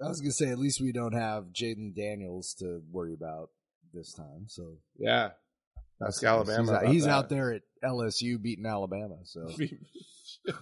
I 0.00 0.08
was 0.08 0.20
gonna 0.20 0.32
say 0.32 0.48
at 0.48 0.58
least 0.58 0.80
we 0.80 0.92
don't 0.92 1.12
have 1.12 1.46
Jayden 1.52 1.94
Daniels 1.94 2.54
to 2.60 2.80
worry 2.90 3.12
about 3.14 3.50
this 3.92 4.12
time. 4.14 4.44
So 4.46 4.76
Yeah, 4.98 5.30
That's. 6.00 6.22
Alabama 6.24 6.62
He's, 6.62 6.70
out, 6.70 6.86
he's 6.88 7.06
out 7.06 7.28
there 7.28 7.52
at 7.52 7.62
LSU 7.84 8.40
beating 8.40 8.64
Alabama. 8.66 9.16
So 9.24 9.48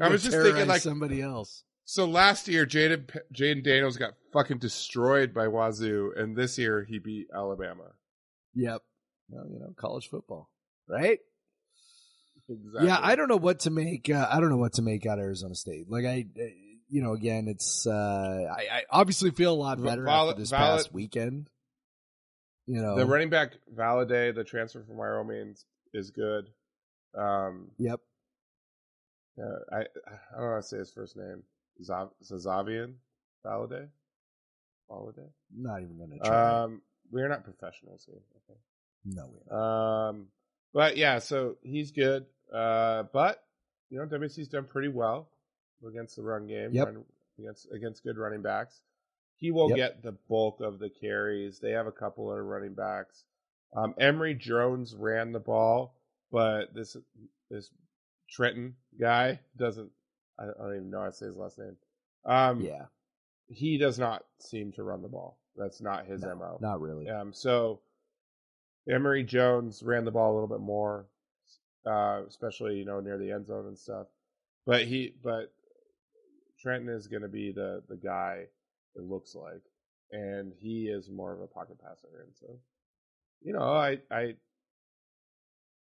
I 0.00 0.08
was 0.08 0.22
just 0.22 0.36
thinking, 0.36 0.66
like- 0.66 0.80
somebody 0.82 1.20
else. 1.20 1.64
So 1.84 2.04
last 2.06 2.48
year, 2.48 2.64
Jayden 2.66 3.08
Jayden 3.34 3.64
Daniels 3.64 3.96
got 3.96 4.12
fucking 4.32 4.58
destroyed 4.58 5.34
by 5.34 5.48
Wazoo, 5.48 6.12
and 6.16 6.36
this 6.36 6.56
year 6.58 6.84
he 6.88 6.98
beat 6.98 7.26
Alabama. 7.34 7.92
Yep. 8.54 8.82
Well, 9.28 9.46
you 9.50 9.58
know, 9.58 9.74
college 9.76 10.08
football, 10.08 10.50
right? 10.88 11.18
Exactly. 12.48 12.86
Yeah, 12.88 12.98
I 13.00 13.16
don't 13.16 13.28
know 13.28 13.36
what 13.36 13.60
to 13.60 13.70
make. 13.70 14.10
Uh, 14.10 14.26
I 14.30 14.40
don't 14.40 14.50
know 14.50 14.56
what 14.58 14.74
to 14.74 14.82
make 14.82 15.06
out 15.06 15.18
of 15.18 15.24
Arizona 15.24 15.54
State. 15.54 15.86
Like 15.88 16.04
I, 16.04 16.26
uh, 16.40 16.44
you 16.88 17.02
know, 17.02 17.12
again, 17.14 17.46
it's. 17.48 17.86
Uh, 17.86 17.90
I, 18.56 18.60
I 18.78 18.82
obviously 18.90 19.30
feel 19.30 19.52
a 19.52 19.56
lot 19.56 19.82
better 19.82 20.04
valid- 20.04 20.32
after 20.32 20.40
this 20.40 20.50
valid- 20.50 20.78
past 20.84 20.92
weekend. 20.92 21.48
You 22.66 22.80
know, 22.80 22.96
The 22.96 23.06
running 23.06 23.28
back 23.30 23.54
Valladay, 23.74 24.32
the 24.34 24.44
transfer 24.44 24.84
from 24.84 24.96
Wyoming, 24.96 25.56
is 25.92 26.10
good. 26.10 26.44
Um, 27.18 27.70
Yep. 27.78 28.00
uh, 29.38 29.42
I 29.74 29.78
I 29.80 29.84
don't 30.36 30.40
know 30.42 30.50
how 30.50 30.56
to 30.56 30.62
say 30.62 30.78
his 30.78 30.92
first 30.92 31.16
name. 31.16 31.42
Zav, 31.82 32.10
Xazavian 32.24 32.94
Valladay. 33.44 33.88
Valladay. 34.90 35.28
Not 35.56 35.82
even 35.82 35.98
to 36.10 36.18
try. 36.24 36.62
Um, 36.62 36.82
we're 37.10 37.28
not 37.28 37.44
professionals 37.44 38.04
here. 38.06 38.20
Okay. 38.50 38.58
no, 39.04 39.26
we're 39.32 39.56
not. 39.56 40.08
Um, 40.08 40.26
but 40.72 40.96
yeah, 40.96 41.18
so 41.18 41.56
he's 41.62 41.90
good. 41.90 42.26
Uh, 42.52 43.04
but 43.12 43.42
you 43.90 43.98
know, 43.98 44.06
WC's 44.06 44.48
done 44.48 44.64
pretty 44.64 44.88
well 44.88 45.28
against 45.86 46.16
the 46.16 46.22
run 46.22 46.46
game. 46.46 46.70
Yep. 46.72 46.86
run- 46.86 47.04
against 47.38 47.70
against 47.72 48.02
good 48.04 48.18
running 48.18 48.42
backs. 48.42 48.80
He 49.36 49.50
will 49.50 49.70
Yep. 49.70 49.76
get 49.76 50.02
the 50.02 50.12
bulk 50.28 50.60
of 50.60 50.78
the 50.78 50.88
carries. 50.90 51.58
They 51.58 51.70
have 51.72 51.86
a 51.86 51.92
couple 51.92 52.30
of 52.32 52.38
running 52.44 52.74
backs. 52.74 53.24
Um, 53.74 53.94
Emory 53.98 54.34
Jones 54.34 54.94
ran 54.94 55.32
the 55.32 55.40
ball, 55.40 55.94
but 56.30 56.74
this 56.74 56.96
this 57.50 57.70
Trenton 58.30 58.76
guy 59.00 59.40
doesn't. 59.56 59.90
I 60.42 60.62
don't 60.62 60.76
even 60.76 60.90
know 60.90 61.00
how 61.00 61.06
to 61.06 61.12
say 61.12 61.26
his 61.26 61.36
last 61.36 61.58
name. 61.58 61.76
Um, 62.24 62.60
yeah, 62.60 62.86
he 63.48 63.78
does 63.78 63.98
not 63.98 64.24
seem 64.38 64.72
to 64.72 64.82
run 64.82 65.02
the 65.02 65.08
ball. 65.08 65.38
That's 65.56 65.80
not 65.80 66.06
his 66.06 66.22
no, 66.22 66.34
mo. 66.34 66.58
not 66.60 66.80
really. 66.80 67.08
Um, 67.08 67.32
so 67.32 67.80
Emory 68.88 69.22
Jones 69.22 69.82
ran 69.82 70.04
the 70.04 70.10
ball 70.10 70.32
a 70.32 70.34
little 70.34 70.48
bit 70.48 70.60
more, 70.60 71.06
uh, 71.86 72.22
especially 72.28 72.76
you 72.76 72.84
know 72.84 73.00
near 73.00 73.18
the 73.18 73.30
end 73.30 73.46
zone 73.46 73.66
and 73.66 73.78
stuff. 73.78 74.06
But 74.66 74.82
he, 74.82 75.14
but 75.22 75.52
Trenton 76.60 76.88
is 76.88 77.06
going 77.06 77.22
to 77.22 77.28
be 77.28 77.52
the 77.52 77.82
the 77.88 77.96
guy. 77.96 78.46
It 78.94 79.02
looks 79.02 79.34
like, 79.34 79.62
and 80.10 80.52
he 80.58 80.88
is 80.88 81.08
more 81.08 81.32
of 81.32 81.40
a 81.40 81.46
pocket 81.46 81.78
passer, 81.82 82.22
and 82.22 82.34
so 82.34 82.58
you 83.42 83.52
know, 83.52 83.72
I 83.72 83.98
I 84.10 84.34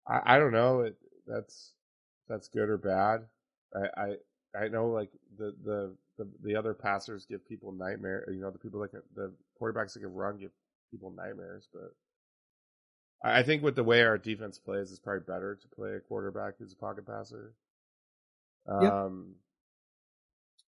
I, 0.07 0.37
I 0.37 0.39
don't 0.39 0.53
know. 0.53 0.81
It, 0.81 0.97
that's 1.27 1.73
that's 2.29 2.49
good 2.49 2.69
or 2.69 2.79
bad. 2.79 3.25
I 3.75 4.17
I, 4.55 4.69
know 4.69 4.89
like 4.89 5.11
the, 5.37 5.55
the 5.65 5.95
the 6.17 6.29
the 6.43 6.57
other 6.57 6.75
passers 6.75 7.27
give 7.27 7.47
people 7.47 7.73
nightmare. 7.73 8.25
You 8.31 8.41
know, 8.41 8.51
the 8.51 8.59
people 8.59 8.81
that 8.81 8.91
can, 8.91 9.03
the 9.15 9.33
quarterbacks 9.61 9.95
that 9.95 10.01
can 10.01 10.13
run 10.13 10.39
give 10.39 10.51
people 10.91 11.11
nightmares. 11.11 11.69
But 11.73 11.93
I 13.23 13.43
think 13.43 13.63
with 13.63 13.77
the 13.77 13.85
way 13.85 14.03
our 14.03 14.19
defense 14.19 14.59
plays, 14.59 14.91
it's 14.91 15.01
probably 15.01 15.25
better 15.27 15.59
to 15.61 15.69
play 15.69 15.95
a 15.95 16.01
quarterback 16.01 16.55
who's 16.59 16.73
a 16.73 16.77
pocket 16.77 17.07
passer. 17.07 17.55
Yep. 18.69 18.93
Um, 18.93 19.35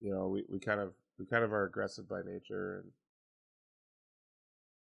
you 0.02 0.12
know, 0.12 0.28
we, 0.28 0.44
we 0.48 0.60
kind 0.60 0.80
of 0.80 0.94
we 1.18 1.26
kind 1.26 1.44
of 1.44 1.52
are 1.52 1.66
aggressive 1.66 2.08
by 2.08 2.22
nature, 2.22 2.80
and 2.80 2.92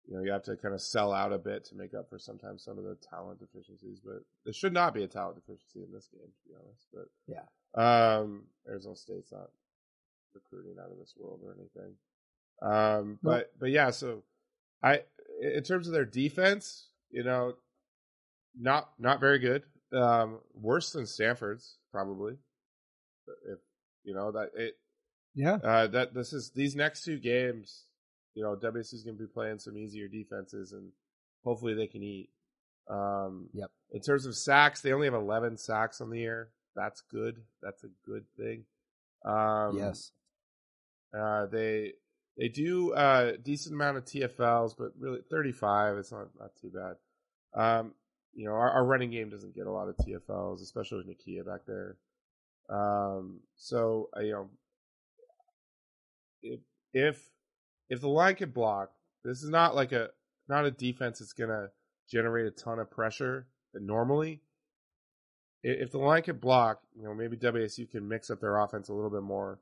you 0.08 0.16
know 0.16 0.24
you 0.24 0.32
have 0.32 0.44
to 0.44 0.56
kind 0.56 0.74
of 0.74 0.82
sell 0.82 1.12
out 1.12 1.34
a 1.34 1.38
bit 1.38 1.66
to 1.66 1.76
make 1.76 1.94
up 1.94 2.10
for 2.10 2.20
sometimes 2.20 2.64
some 2.64 2.78
of 2.78 2.84
the 2.84 2.98
talent 3.10 3.40
deficiencies. 3.40 4.00
But 4.04 4.24
there 4.44 4.54
should 4.54 4.74
not 4.74 4.94
be 4.94 5.04
a 5.04 5.08
talent 5.08 5.36
deficiency 5.36 5.84
in 5.84 5.92
this 5.92 6.08
game, 6.08 6.22
to 6.22 6.50
be 6.50 6.56
honest. 6.56 6.88
But 6.94 7.06
Yeah. 7.28 7.44
Um, 7.76 8.43
Arizona 8.68 8.95
State's 8.95 9.32
not 9.32 9.49
recruiting 10.34 10.76
out 10.80 10.91
of 10.91 10.97
this 10.97 11.13
world 11.18 11.41
or 11.43 11.55
anything. 11.55 11.95
Um, 12.61 13.20
but 13.22 13.51
but 13.59 13.70
yeah, 13.70 13.91
so 13.91 14.24
I 14.84 15.01
in 15.41 15.63
terms 15.63 15.88
of 15.88 15.93
their 15.93 16.05
defense, 16.05 16.89
you 17.09 17.24
know, 17.24 17.53
not 18.59 18.89
not 18.99 19.20
very 19.20 19.39
good. 19.39 19.63
Um, 19.93 20.39
worse 20.53 20.91
than 20.91 21.05
Stanford's 21.05 21.78
probably. 21.91 22.34
If 23.49 23.59
you 24.03 24.13
know 24.13 24.32
that 24.32 24.51
it 24.55 24.78
Yeah, 25.36 25.55
uh, 25.55 25.88
that 25.88 26.13
this 26.13 26.34
is 26.34 26.51
these 26.51 26.76
next 26.76 27.03
two 27.03 27.20
games, 27.20 27.86
you 28.34 28.43
know, 28.43 28.55
WC 28.55 28.93
is 28.93 29.03
going 29.03 29.18
to 29.18 29.24
be 29.24 29.32
playing 29.32 29.59
some 29.59 29.78
easier 29.78 30.07
defenses, 30.07 30.72
and 30.72 30.91
hopefully 31.43 31.74
they 31.74 31.88
can 31.88 32.03
eat. 32.03 32.30
Um, 32.89 33.49
Yep. 33.53 33.70
In 33.91 34.01
terms 34.01 34.26
of 34.26 34.36
sacks, 34.36 34.82
they 34.82 34.91
only 34.91 35.07
have 35.07 35.13
11 35.13 35.57
sacks 35.57 36.01
on 36.01 36.09
the 36.09 36.20
year. 36.20 36.49
That's 36.78 37.01
good. 37.01 37.41
That's 37.61 37.84
a 37.84 37.89
good 38.05 38.25
thing. 38.38 38.65
Um, 39.25 39.78
yes, 39.78 40.11
Uh, 41.17 41.47
they 41.47 41.93
they 42.38 42.47
do 42.49 42.93
uh, 42.93 43.32
a 43.34 43.38
decent 43.38 43.73
amount 43.73 43.97
of 43.97 44.05
TFLs, 44.05 44.75
but 44.78 44.91
really 44.99 45.21
35. 45.30 45.97
It's 45.97 46.11
not 46.11 46.28
not 46.39 46.51
too 46.61 46.69
bad. 46.69 46.95
Um, 47.59 47.93
you 48.34 48.45
know, 48.45 48.51
our, 48.51 48.69
our 48.69 48.86
running 48.86 49.09
game 49.09 49.30
doesn't 49.32 49.55
get 49.55 49.65
a 49.65 49.71
lot 49.71 49.89
of 49.89 49.97
TFLs, 49.97 50.61
especially 50.61 50.99
with 50.99 51.07
Nakia 51.07 51.43
back 51.43 51.61
there. 51.65 51.97
Um, 52.69 53.39
so 53.55 54.09
uh, 54.15 54.19
you 54.19 54.32
know, 54.34 54.49
if 56.43 56.59
if 56.93 57.30
if 57.89 58.01
the 58.01 58.07
line 58.09 58.36
can 58.36 58.51
block, 58.51 58.91
this 59.23 59.41
is 59.41 59.49
not 59.49 59.75
like 59.75 59.93
a 59.93 60.09
not 60.47 60.65
a 60.65 60.71
defense 60.71 61.19
that's 61.19 61.34
gonna 61.34 61.69
generate 62.11 62.45
a 62.45 62.51
ton 62.51 62.78
of 62.80 62.91
pressure 62.91 63.47
normally. 63.73 64.41
If 65.64 65.91
the 65.91 65.97
line 65.97 66.22
can 66.22 66.38
block, 66.38 66.82
you 66.95 67.03
know, 67.03 67.14
maybe 67.14 67.36
WSU 67.36 67.89
can 67.89 68.08
mix 68.08 68.30
up 68.30 68.39
their 68.39 68.58
offense 68.58 68.89
a 68.89 68.93
little 68.93 69.10
bit 69.10 69.24
more, 69.24 69.60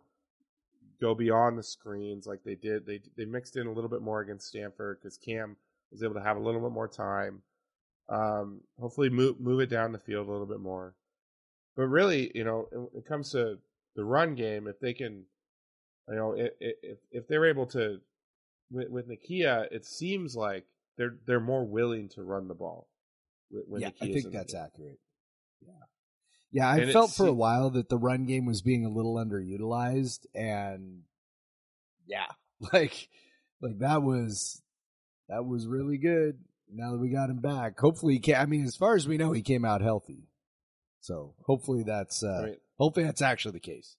go 0.99 1.15
beyond 1.15 1.57
the 1.57 1.63
screens 1.63 2.27
like 2.27 2.43
they 2.43 2.55
did. 2.55 2.85
They 2.85 3.01
they 3.17 3.25
mixed 3.25 3.55
in 3.55 3.67
a 3.67 3.71
little 3.71 3.89
bit 3.89 4.01
more 4.01 4.21
against 4.21 4.47
Stanford 4.47 4.99
because 5.01 5.17
Cam 5.17 5.55
was 5.91 6.03
able 6.03 6.15
to 6.15 6.21
have 6.21 6.37
a 6.37 6.41
little 6.41 6.61
bit 6.61 6.71
more 6.71 6.87
time. 6.87 7.41
Um, 8.09 8.61
hopefully, 8.79 9.09
move 9.09 9.39
move 9.39 9.61
it 9.61 9.69
down 9.69 9.91
the 9.91 9.99
field 9.99 10.27
a 10.27 10.31
little 10.31 10.45
bit 10.45 10.59
more. 10.59 10.95
But 11.75 11.87
really, 11.87 12.31
you 12.35 12.43
know, 12.43 12.67
when 12.71 13.03
it 13.03 13.07
comes 13.07 13.31
to 13.31 13.57
the 13.95 14.03
run 14.03 14.35
game, 14.35 14.67
if 14.67 14.79
they 14.79 14.93
can, 14.93 15.23
you 16.09 16.15
know, 16.15 16.35
if 16.37 16.97
if 17.11 17.27
they're 17.27 17.47
able 17.47 17.65
to, 17.67 17.99
with, 18.71 18.89
with 18.89 19.09
Nakia, 19.09 19.67
it 19.71 19.85
seems 19.85 20.35
like 20.35 20.65
they're 20.97 21.17
they're 21.25 21.39
more 21.39 21.65
willing 21.65 22.09
to 22.09 22.23
run 22.23 22.47
the 22.47 22.53
ball. 22.53 22.87
When, 23.49 23.81
yeah, 23.81 23.89
I 24.01 24.07
think 24.07 24.31
that's 24.31 24.53
game. 24.53 24.61
accurate. 24.63 24.99
Yeah. 25.65 25.73
Yeah, 26.51 26.69
I 26.69 26.77
And 26.77 26.91
felt 26.91 27.11
for 27.11 27.27
a 27.27 27.33
while 27.33 27.69
that 27.71 27.89
the 27.89 27.97
run 27.97 28.25
game 28.25 28.45
was 28.45 28.61
being 28.61 28.85
a 28.85 28.89
little 28.89 29.15
underutilized 29.15 30.25
and 30.33 31.01
yeah, 32.07 32.27
like 32.73 33.09
like 33.61 33.79
that 33.79 34.03
was 34.03 34.61
that 35.27 35.45
was 35.45 35.67
really 35.67 35.97
good. 35.97 36.39
Now 36.71 36.91
that 36.91 36.99
we 36.99 37.09
got 37.09 37.29
him 37.29 37.39
back. 37.39 37.79
Hopefully 37.79 38.13
he 38.13 38.19
can 38.19 38.35
I 38.35 38.45
mean 38.45 38.63
as 38.63 38.75
far 38.75 38.95
as 38.95 39.07
we 39.07 39.17
know 39.17 39.31
he 39.31 39.41
came 39.41 39.65
out 39.65 39.81
healthy. 39.81 40.29
So, 41.01 41.35
hopefully 41.45 41.83
that's 41.83 42.23
uh 42.23 42.41
mean, 42.45 42.57
hopefully 42.77 43.05
that's 43.05 43.21
actually 43.21 43.53
the 43.53 43.59
case. 43.59 43.95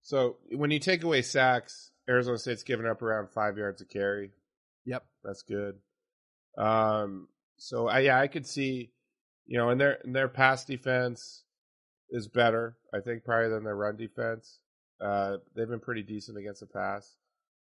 so 0.00 0.36
when 0.52 0.70
you 0.70 0.78
take 0.78 1.02
away 1.04 1.22
sacks, 1.22 1.90
Arizona 2.08 2.38
State's 2.38 2.62
given 2.62 2.86
up 2.86 3.02
around 3.02 3.30
five 3.30 3.58
yards 3.58 3.80
a 3.80 3.84
carry. 3.84 4.30
Yep. 4.84 5.04
That's 5.24 5.42
good. 5.42 5.76
Um, 6.58 7.28
so 7.56 7.88
I, 7.88 8.00
yeah, 8.00 8.18
I 8.18 8.26
could 8.26 8.46
see, 8.46 8.92
you 9.52 9.58
know, 9.58 9.68
and 9.68 9.78
their 9.78 9.98
and 10.02 10.16
their 10.16 10.28
pass 10.28 10.64
defense 10.64 11.44
is 12.08 12.26
better, 12.26 12.78
I 12.94 13.00
think, 13.00 13.22
probably 13.22 13.50
than 13.50 13.64
their 13.64 13.76
run 13.76 13.98
defense. 13.98 14.60
Uh, 14.98 15.36
they've 15.54 15.68
been 15.68 15.78
pretty 15.78 16.02
decent 16.02 16.38
against 16.38 16.60
the 16.60 16.66
pass. 16.66 17.16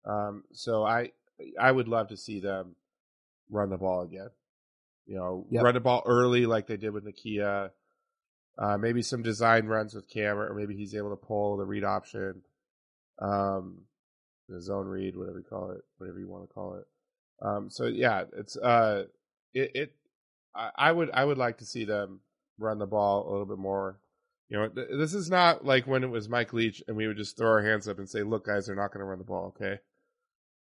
Um, 0.04 0.44
so 0.52 0.84
I 0.84 1.12
I 1.58 1.72
would 1.72 1.88
love 1.88 2.08
to 2.08 2.16
see 2.18 2.40
them 2.40 2.76
run 3.48 3.70
the 3.70 3.78
ball 3.78 4.02
again. 4.02 4.28
You 5.06 5.16
know, 5.16 5.46
Yep. 5.50 5.64
run 5.64 5.74
the 5.74 5.80
ball 5.80 6.02
early 6.04 6.44
like 6.44 6.66
they 6.66 6.76
did 6.76 6.90
with 6.90 7.06
Nakia. 7.06 7.70
Uh, 8.58 8.76
maybe 8.76 9.00
some 9.00 9.22
design 9.22 9.64
runs 9.66 9.94
with 9.94 10.10
Cameron, 10.10 10.52
or 10.52 10.54
maybe 10.54 10.76
he's 10.76 10.94
able 10.94 11.08
to 11.16 11.26
pull 11.26 11.56
the 11.56 11.64
read 11.64 11.84
option, 11.84 12.42
um, 13.18 13.86
the 14.46 14.60
zone 14.60 14.88
read, 14.88 15.16
whatever 15.16 15.38
you 15.38 15.44
call 15.48 15.70
it, 15.70 15.80
whatever 15.96 16.18
you 16.18 16.28
want 16.28 16.46
to 16.46 16.52
call 16.52 16.74
it. 16.74 16.86
Um, 17.40 17.70
so 17.70 17.86
yeah, 17.86 18.24
it's 18.36 18.58
uh, 18.58 19.04
it, 19.54 19.70
it 19.74 19.94
I, 20.76 20.92
would 20.92 21.10
I 21.12 21.24
would 21.24 21.38
like 21.38 21.58
to 21.58 21.66
see 21.66 21.84
them 21.84 22.20
run 22.58 22.78
the 22.78 22.86
ball 22.86 23.28
a 23.28 23.30
little 23.30 23.46
bit 23.46 23.58
more. 23.58 24.00
You 24.48 24.58
know, 24.58 24.68
th- 24.68 24.88
this 24.90 25.14
is 25.14 25.30
not 25.30 25.64
like 25.64 25.86
when 25.86 26.02
it 26.02 26.10
was 26.10 26.28
Mike 26.28 26.52
Leach 26.52 26.82
and 26.88 26.96
we 26.96 27.06
would 27.06 27.16
just 27.16 27.36
throw 27.36 27.48
our 27.50 27.62
hands 27.62 27.86
up 27.86 27.98
and 27.98 28.08
say, 28.08 28.22
"Look, 28.22 28.46
guys, 28.46 28.66
they're 28.66 28.74
not 28.74 28.92
going 28.92 29.00
to 29.00 29.04
run 29.04 29.18
the 29.18 29.24
ball." 29.24 29.54
Okay, 29.56 29.78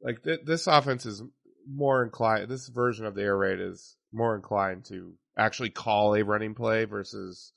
like 0.02 0.24
th- 0.24 0.42
this 0.46 0.68
offense 0.68 1.06
is 1.06 1.24
more 1.68 2.04
inclined. 2.04 2.50
This 2.50 2.68
version 2.68 3.06
of 3.06 3.16
the 3.16 3.24
air 3.24 3.38
raid 3.38 3.60
is 3.60 3.98
more 4.12 4.36
inclined 4.36 4.86
to 4.86 5.14
actually 5.38 5.70
call 5.70 6.16
a 6.16 6.24
running 6.24 6.54
play 6.54 6.86
versus 6.86 7.54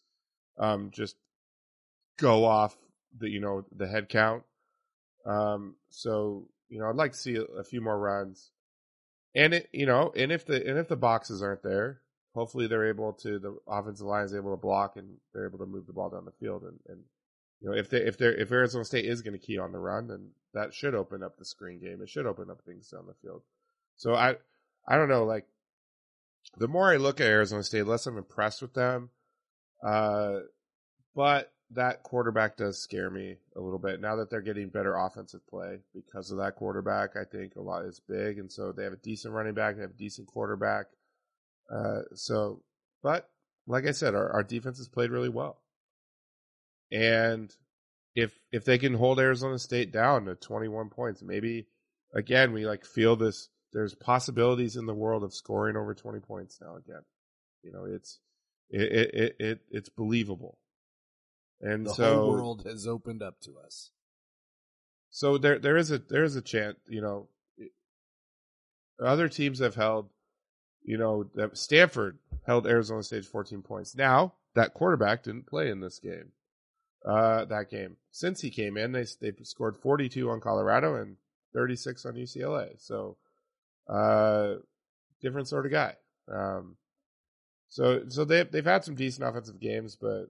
um, 0.59 0.91
just 0.93 1.17
go 2.19 2.45
off 2.45 2.77
the 3.19 3.29
you 3.29 3.41
know 3.41 3.65
the 3.75 3.87
head 3.87 4.09
count. 4.09 4.45
Um, 5.27 5.77
so 5.91 6.49
you 6.69 6.79
know, 6.79 6.89
I'd 6.89 6.97
like 6.97 7.13
to 7.13 7.19
see 7.19 7.37
a, 7.37 7.43
a 7.43 7.65
few 7.65 7.81
more 7.81 7.99
runs, 7.99 8.51
and 9.35 9.55
it 9.55 9.69
you 9.73 9.87
know, 9.87 10.13
and 10.17 10.33
if 10.33 10.47
the 10.47 10.67
and 10.67 10.79
if 10.79 10.89
the 10.89 10.97
boxes 10.97 11.43
aren't 11.43 11.63
there, 11.63 12.01
hopefully 12.35 12.67
they're 12.67 12.89
able 12.89 13.13
to 13.13 13.39
the 13.39 13.57
offensive 13.67 14.07
line 14.07 14.25
is 14.25 14.35
able 14.35 14.51
to 14.51 14.61
block 14.61 14.97
and 14.97 15.17
they're 15.33 15.47
able 15.47 15.59
to 15.59 15.67
move 15.67 15.87
the 15.87 15.93
ball 15.93 16.11
down 16.11 16.25
the 16.25 16.33
field 16.33 16.63
and 16.63 16.79
and 16.89 17.01
you 17.61 17.71
know 17.71 17.77
if 17.77 17.89
they 17.89 17.99
if 17.99 18.19
they 18.19 18.27
if 18.27 18.51
Arizona 18.51 18.85
State 18.85 19.05
is 19.05 19.23
going 19.23 19.39
to 19.39 19.45
key 19.45 19.59
on 19.59 19.73
the 19.73 19.79
run, 19.79 20.09
then 20.09 20.31
that 20.53 20.75
should 20.75 20.95
open 20.95 21.23
up 21.23 21.39
the 21.39 21.45
screen 21.45 21.81
game. 21.81 22.01
It 22.03 22.09
should 22.09 22.27
open 22.27 22.51
up 22.51 22.63
things 22.63 22.89
down 22.89 23.07
the 23.07 23.15
field. 23.15 23.43
So 23.97 24.15
I 24.15 24.37
I 24.87 24.97
don't 24.97 25.09
know 25.09 25.25
like 25.25 25.47
the 26.59 26.69
more 26.69 26.93
I 26.93 26.97
look 26.97 27.21
at 27.21 27.27
Arizona 27.27 27.63
State, 27.63 27.87
less 27.87 28.07
I'm 28.07 28.19
impressed 28.19 28.63
with 28.63 28.75
them. 28.75 29.11
Uh, 29.83 30.41
but 31.15 31.53
that 31.71 32.03
quarterback 32.03 32.57
does 32.57 32.83
scare 32.83 33.11
me 33.11 33.37
a 33.57 33.61
little 33.61 33.79
bit 33.79 34.01
now 34.01 34.17
that 34.17 34.31
they're 34.31 34.41
getting 34.41 34.69
better 34.69 34.95
offensive 34.97 35.47
play 35.49 35.79
because 35.95 36.31
of 36.31 36.39
that 36.39 36.57
quarterback. 36.57 37.17
I 37.17 37.25
think 37.25 37.57
a 37.57 37.61
lot 37.61 37.85
is 37.85 38.01
big, 38.09 38.39
and 38.39 38.51
so 38.51 38.73
they 38.73 38.85
have 38.85 38.93
a 38.93 38.97
decent 38.97 39.35
running 39.35 39.55
back, 39.55 39.77
they 39.77 39.83
have 39.83 39.91
a 39.91 39.95
decent 39.95 40.27
quarterback. 40.27 40.87
Uh, 41.71 42.03
so, 42.15 42.63
but 43.03 43.29
like 43.67 43.87
I 43.87 43.93
said, 43.93 44.15
our, 44.15 44.31
our 44.33 44.43
defense 44.43 44.79
has 44.79 44.89
played 44.89 45.11
really 45.11 45.29
well, 45.29 45.63
and 46.93 47.55
if 48.15 48.39
if 48.53 48.65
they 48.65 48.79
can 48.79 48.95
hold 48.95 49.19
Arizona 49.21 49.59
State 49.59 49.93
down 49.93 50.27
to 50.27 50.35
21 50.35 50.91
points, 50.91 51.23
maybe 51.23 51.67
again 52.15 52.53
we 52.53 52.67
like 52.67 52.85
feel 52.85 53.17
this. 53.17 53.49
There's 53.73 53.95
possibilities 53.95 54.77
in 54.77 54.87
the 54.87 54.95
world 54.95 55.25
of 55.25 55.35
scoring 55.35 55.77
over 55.77 55.95
20 55.95 56.21
points 56.21 56.61
now 56.61 56.77
again. 56.77 57.03
You 57.65 57.73
know, 57.73 57.87
it's 57.87 58.21
it 58.71 58.83
it 58.93 59.15
it, 59.15 59.37
it 59.41 59.61
it's 59.71 59.89
believable. 59.89 60.59
And 61.61 61.87
The 61.87 61.95
so 61.95 62.15
whole 62.17 62.31
world 62.31 62.63
has 62.67 62.87
opened 62.87 63.23
up 63.23 63.41
to 63.41 63.57
us. 63.65 63.91
so 65.11 65.39
there 65.39 65.59
there 65.59 65.77
is 65.77 65.91
a 65.91 65.99
there 65.99 66.23
is 66.25 66.37
a 66.37 66.43
chance, 66.43 66.77
you 66.89 67.01
know, 67.01 67.29
other 69.01 69.29
teams 69.29 69.59
have 69.59 69.75
held, 69.75 70.11
you 70.85 70.99
know, 70.99 71.25
that 71.35 71.57
Stanford 71.57 72.19
held 72.47 72.67
Arizona 72.67 73.03
State 73.03 73.25
14 73.25 73.63
points. 73.63 73.97
Now 73.97 74.35
that 74.55 74.75
quarterback 74.75 75.23
didn't 75.23 75.47
play 75.47 75.71
in 75.71 75.81
this 75.81 75.99
game, 75.99 76.33
uh, 77.05 77.47
that 77.47 77.71
game. 77.71 77.97
Since 78.11 78.41
he 78.41 78.51
came 78.51 78.77
in, 78.77 78.93
they 78.93 79.07
they 79.21 79.33
scored 79.43 79.77
42 79.77 80.31
on 80.31 80.41
Colorado 80.41 80.97
and 80.97 81.17
36 81.55 82.05
on 82.07 82.15
UCLA. 82.15 82.71
So, 82.79 83.17
uh, 83.89 84.57
different 85.21 85.49
sort 85.49 85.67
of 85.67 85.73
guy. 85.73 85.95
Um, 86.31 86.77
so 87.69 88.05
so 88.09 88.25
they 88.25 88.45
they've 88.45 88.65
had 88.65 88.85
some 88.85 88.95
decent 88.95 89.27
offensive 89.27 89.61
games, 89.61 89.97
but 89.97 90.27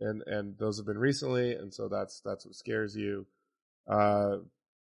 and 0.00 0.22
and 0.26 0.56
those 0.58 0.76
have 0.76 0.86
been 0.86 0.98
recently, 0.98 1.54
and 1.54 1.72
so 1.72 1.88
that's 1.88 2.20
that's 2.20 2.46
what 2.46 2.54
scares 2.54 2.94
you. 2.94 3.26
Uh, 3.88 4.36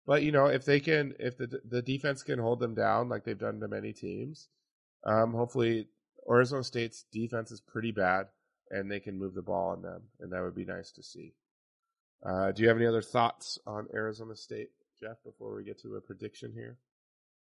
but 0.06 0.24
you 0.24 0.32
know, 0.32 0.46
if 0.46 0.66
they 0.66 0.80
can, 0.80 1.14
if 1.20 1.38
the 1.38 1.62
the 1.68 1.82
defense 1.82 2.24
can 2.24 2.40
hold 2.40 2.60
them 2.60 2.74
down 2.74 3.10
like 3.10 3.26
they've 3.26 3.38
done 3.38 3.60
to 3.60 3.68
many 3.68 3.94
teams, 3.94 4.48
um, 5.04 5.34
hopefully 5.34 5.88
Arizona 6.30 6.64
State's 6.64 7.06
defense 7.12 7.52
is 7.52 7.62
pretty 7.62 7.92
bad, 7.92 8.28
and 8.70 8.92
they 8.92 9.00
can 9.00 9.18
move 9.18 9.34
the 9.34 9.42
ball 9.42 9.70
on 9.70 9.82
them, 9.82 10.04
and 10.20 10.32
that 10.32 10.42
would 10.42 10.56
be 10.56 10.66
nice 10.66 10.92
to 10.94 11.04
see. 11.04 11.34
Uh, 12.26 12.52
do 12.52 12.64
you 12.64 12.68
have 12.68 12.78
any 12.78 12.88
other 12.88 13.02
thoughts 13.02 13.60
on 13.66 13.88
Arizona 13.94 14.36
State, 14.36 14.70
Jeff? 15.00 15.18
Before 15.24 15.56
we 15.56 15.64
get 15.64 15.80
to 15.82 15.96
a 15.96 16.02
prediction 16.02 16.52
here, 16.54 16.78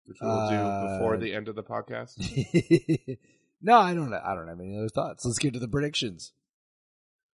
which 0.06 0.18
we 0.22 0.28
will 0.28 0.50
do 0.50 0.56
before 0.94 1.16
Uh, 1.16 1.18
the 1.18 1.34
end 1.34 1.48
of 1.48 1.56
the 1.56 1.64
podcast. 1.64 2.18
no, 3.62 3.78
I 3.78 3.94
don't. 3.94 4.14
I 4.14 4.36
don't 4.36 4.48
have 4.48 4.60
any 4.60 4.78
other 4.78 4.90
thoughts. 4.90 5.26
Let's 5.26 5.40
get 5.40 5.54
to 5.54 5.60
the 5.60 5.68
predictions. 5.68 6.34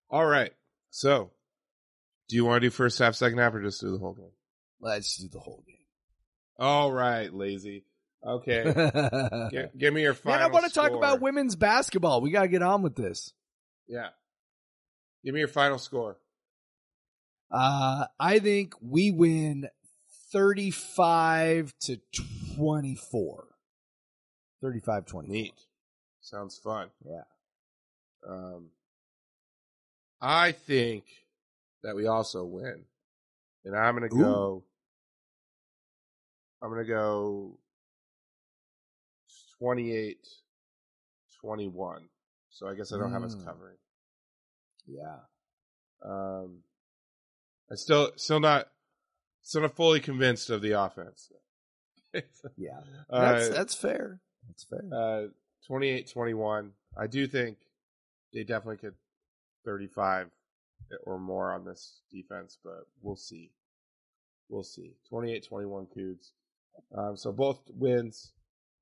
All 0.10 0.26
right. 0.26 0.54
So, 0.92 1.32
do 2.30 2.38
you 2.38 2.46
want 2.46 2.62
to 2.62 2.68
do 2.68 2.72
first 2.72 2.98
half, 3.00 3.16
second 3.16 3.38
half, 3.40 3.54
or 3.54 3.62
just 3.62 3.82
do 3.82 3.92
the 3.92 3.98
whole 4.00 4.14
game? 4.14 4.32
Let's 4.80 5.18
do 5.18 5.28
the 5.28 5.40
whole 5.40 5.64
game. 5.68 5.76
All 6.58 6.92
right, 6.92 7.34
lazy. 7.34 7.84
Okay. 8.26 9.50
G- 9.52 9.66
give 9.78 9.94
me 9.94 10.02
your 10.02 10.14
final. 10.14 10.36
And 10.36 10.44
I 10.44 10.48
want 10.54 10.66
to 10.66 10.72
talk 10.72 10.92
about 10.92 11.22
women's 11.22 11.56
basketball. 11.56 12.22
We 12.22 12.32
got 12.32 12.44
to 12.44 12.48
get 12.48 12.62
on 12.62 12.82
with 12.82 12.96
this. 12.96 13.34
Yeah. 13.88 14.10
Give 15.24 15.34
me 15.34 15.40
your 15.40 15.48
final 15.48 15.78
score. 15.78 16.18
Uh, 17.52 18.06
I 18.20 18.40
think 18.40 18.74
we 18.82 19.12
win 19.12 19.70
35 20.32 21.74
to 21.82 22.00
24. 22.56 23.48
35 24.62 25.06
24. 25.06 25.34
Neat. 25.34 25.54
Sounds 26.22 26.58
fun. 26.58 26.90
Yeah. 27.06 27.22
Um, 28.28 28.70
I 30.20 30.54
think 30.54 31.04
that 31.84 31.96
we 31.96 32.08
also 32.08 32.44
win, 32.44 32.86
and 33.64 33.76
I'm 33.76 33.94
gonna 33.94 34.08
Ooh. 34.08 34.20
go. 34.20 34.64
I'm 36.64 36.72
gonna 36.72 36.84
go 36.84 37.60
28 39.60 40.18
21. 41.42 42.10
So 42.50 42.68
I 42.68 42.74
guess 42.76 42.92
I 42.94 42.98
don't 42.98 43.12
have 43.12 43.24
us 43.24 43.36
Mm. 43.36 43.46
covering. 43.46 43.78
Yeah. 44.88 45.20
Um, 46.04 46.64
I 47.72 47.76
still 47.76 48.12
still 48.16 48.40
not 48.40 48.68
still 49.42 49.62
not 49.62 49.76
fully 49.76 50.00
convinced 50.00 50.50
of 50.50 50.62
the 50.62 50.72
offense. 50.72 51.32
Yeah, 52.58 52.80
Uh, 53.10 53.32
that's 53.32 53.50
that's 53.50 53.76
fair. 53.76 54.20
That's 54.48 54.64
fair. 54.64 54.84
uh, 54.94 55.28
28-21. 55.70 56.72
I 56.98 57.08
do 57.08 57.28
think 57.28 57.58
they 58.34 58.44
definitely 58.44 58.78
could 58.78 58.94
35 59.66 60.30
or 61.04 61.20
more 61.20 61.52
on 61.52 61.66
this 61.66 62.00
defense, 62.12 62.58
but 62.64 62.86
we'll 63.02 63.16
see. 63.18 63.52
We'll 64.48 64.64
see. 64.64 64.94
28-21 65.12 65.88
Cougs. 65.98 66.32
Um, 66.96 67.18
so 67.18 67.32
both 67.32 67.60
wins. 67.74 68.32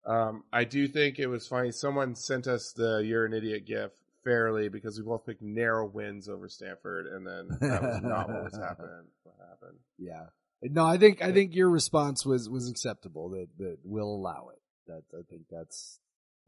Um, 0.06 0.44
I 0.52 0.64
do 0.66 0.88
think 0.88 1.20
it 1.20 1.28
was 1.28 1.48
funny. 1.48 1.72
Someone 1.72 2.16
sent 2.16 2.48
us 2.48 2.74
the 2.74 2.98
"You're 2.98 3.26
an 3.26 3.34
idiot" 3.34 3.66
gif 3.66 3.92
fairly 4.24 4.70
because 4.70 4.98
we 4.98 5.06
both 5.06 5.26
picked 5.26 5.42
narrow 5.42 5.86
wins 5.86 6.28
over 6.28 6.50
Stanford, 6.50 7.08
and 7.08 7.26
then 7.26 7.58
that 7.62 7.82
was 7.82 8.02
not 8.02 8.30
what 8.30 8.44
was 8.44 8.58
happening. 8.62 9.06
What 9.24 9.36
happened? 9.40 9.80
Yeah. 9.98 10.26
No, 10.62 10.86
I 10.86 10.98
think 10.98 11.22
I 11.22 11.32
think 11.32 11.56
your 11.56 11.70
response 11.70 12.26
was 12.26 12.50
was 12.50 12.70
acceptable. 12.70 13.30
That 13.30 13.48
that 13.60 13.78
will 13.84 14.16
allow 14.16 14.50
it. 14.54 14.62
That 14.88 15.04
I 15.18 15.24
think 15.30 15.44
that's 15.50 16.00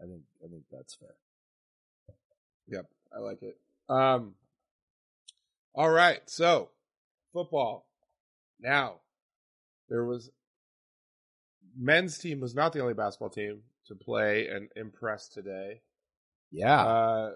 I 0.01 0.05
think 0.05 0.21
I 0.43 0.47
think 0.47 0.63
that's 0.71 0.95
fair. 0.95 1.15
Yep, 2.67 2.85
I 3.15 3.19
like 3.19 3.43
it. 3.43 3.57
Um, 3.89 4.35
all 5.73 5.89
right, 5.89 6.21
so 6.25 6.69
football. 7.33 7.85
Now, 8.59 8.95
there 9.89 10.05
was 10.05 10.31
men's 11.77 12.17
team 12.17 12.39
was 12.39 12.55
not 12.55 12.73
the 12.73 12.79
only 12.79 12.93
basketball 12.93 13.29
team 13.29 13.61
to 13.87 13.95
play 13.95 14.47
and 14.47 14.69
impress 14.75 15.27
today. 15.29 15.81
Yeah. 16.51 16.81
Uh, 16.85 17.31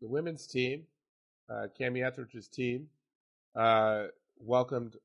the 0.00 0.08
women's 0.08 0.46
team, 0.46 0.84
uh, 1.50 1.66
Kamie 1.78 2.04
Ethridge's 2.06 2.48
team, 2.48 2.88
uh, 3.56 4.04
welcomed 4.38 4.96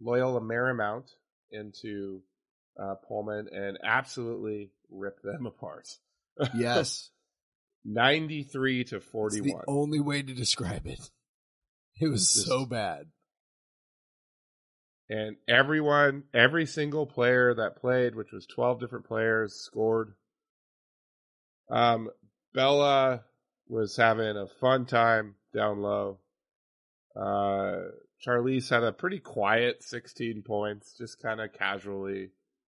Loyola 0.00 0.40
Marymount 0.40 1.10
into 1.50 2.22
uh, 2.80 2.94
Pullman 3.06 3.48
and 3.52 3.78
absolutely 3.82 4.70
ripped 4.90 5.22
them 5.22 5.46
apart. 5.46 5.88
yes. 6.54 7.10
93 7.84 8.84
to 8.84 8.96
It's 8.96 9.06
41. 9.06 9.46
the 9.66 9.72
only 9.72 10.00
way 10.00 10.20
to 10.22 10.34
describe 10.34 10.86
it. 10.86 11.00
It 12.00 12.08
was 12.08 12.32
Just- 12.34 12.46
so 12.46 12.66
bad. 12.66 13.06
And 15.10 15.36
everyone, 15.48 16.24
every 16.34 16.66
single 16.66 17.06
player 17.06 17.54
that 17.54 17.76
played, 17.80 18.14
which 18.14 18.30
was 18.32 18.46
12 18.46 18.78
different 18.80 19.06
players, 19.06 19.54
scored. 19.54 20.14
Um, 21.70 22.10
Bella 22.54 23.22
was 23.68 23.96
having 23.96 24.36
a 24.36 24.46
fun 24.60 24.86
time 24.86 25.34
down 25.54 25.80
low. 25.80 26.18
Uh, 27.16 27.90
Charlisse 28.24 28.68
had 28.70 28.82
a 28.82 28.92
pretty 28.92 29.18
quiet 29.18 29.82
16 29.82 30.42
points, 30.42 30.94
just 30.98 31.20
kind 31.22 31.40
of 31.40 31.52
casually 31.52 32.30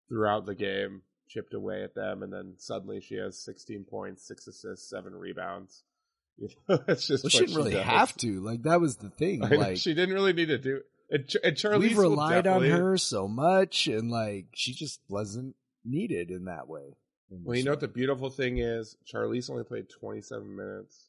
throughout 0.09 0.47
the 0.47 0.55
game, 0.55 1.02
chipped 1.28 1.55
away 1.55 1.82
at 1.82 1.94
them, 1.94 2.23
and 2.23 2.32
then 2.32 2.55
suddenly 2.59 3.01
she 3.01 3.16
has 3.16 3.43
16 3.43 3.85
points, 3.89 4.27
six 4.27 4.47
assists, 4.47 4.89
seven 4.89 5.15
rebounds. 5.15 5.82
You 6.39 6.48
know, 6.70 6.78
it's 6.89 7.07
just 7.07 7.23
Well, 7.24 7.28
she 7.28 7.40
didn't 7.40 7.57
really 7.57 7.73
does. 7.73 7.85
have 7.85 8.16
to. 8.19 8.40
Like 8.40 8.62
that 8.62 8.81
was 8.81 8.97
the 8.97 9.11
thing. 9.11 9.44
I 9.44 9.48
know, 9.51 9.57
Like 9.59 9.77
she 9.77 9.93
didn't 9.93 10.15
really 10.15 10.32
need 10.32 10.47
to 10.47 10.57
do. 10.57 10.81
And, 11.11 11.27
Ch- 11.27 11.37
and 11.43 11.57
Charlisse 11.57 11.78
we've 11.81 11.99
relied 11.99 12.47
on 12.47 12.62
her 12.62 12.97
so 12.97 13.27
much, 13.27 13.87
and 13.89 14.11
like 14.11 14.47
she 14.55 14.73
just 14.73 15.01
wasn't 15.09 15.57
needed 15.85 16.31
in 16.31 16.45
that 16.45 16.69
way. 16.69 16.95
in 17.31 17.43
Well, 17.45 17.57
you 17.57 17.65
know 17.65 17.73
what 17.73 17.81
the 17.81 17.89
beautiful 17.89 18.31
thing 18.31 18.59
is? 18.59 18.97
Charlisse 19.12 19.51
only 19.51 19.65
played 19.65 19.89
27 19.91 20.55
minutes. 20.57 21.09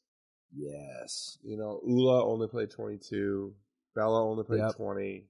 yes, 0.56 1.38
You 1.44 1.56
know, 1.56 1.80
Ula 1.86 2.24
only 2.26 2.48
played 2.48 2.70
22. 2.70 3.54
Bella 3.94 4.22
only 4.28 4.42
played 4.44 4.60
Yep. 4.60 4.74
20. 4.76 5.28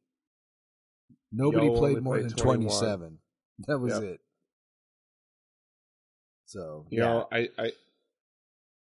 nobody 1.32 1.66
Yo 1.66 1.78
played 1.78 2.02
more 2.02 2.14
played 2.16 2.30
than 2.30 2.36
21. 2.36 2.56
twenty 2.68 2.70
seven. 2.80 3.18
That 3.66 3.78
was 3.78 3.94
Yep. 3.94 4.02
it. 4.04 4.20
So 6.46 6.86
You 6.90 6.98
yeah, 7.02 7.04
know, 7.08 7.28
I, 7.32 7.48
I, 7.58 7.72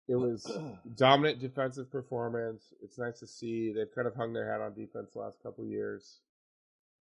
it 0.08 0.16
was 0.16 0.50
dominant 0.96 1.40
defensive 1.40 1.92
performance. 1.92 2.74
It's 2.84 2.98
nice 2.98 3.20
to 3.20 3.28
see 3.28 3.72
they've 3.74 3.94
kind 3.96 4.08
of 4.08 4.16
hung 4.16 4.34
their 4.34 4.52
hat 4.52 4.62
on 4.62 4.74
defense 4.74 5.12
the 5.14 5.20
last 5.20 5.42
couple 5.44 5.66
years. 5.66 6.20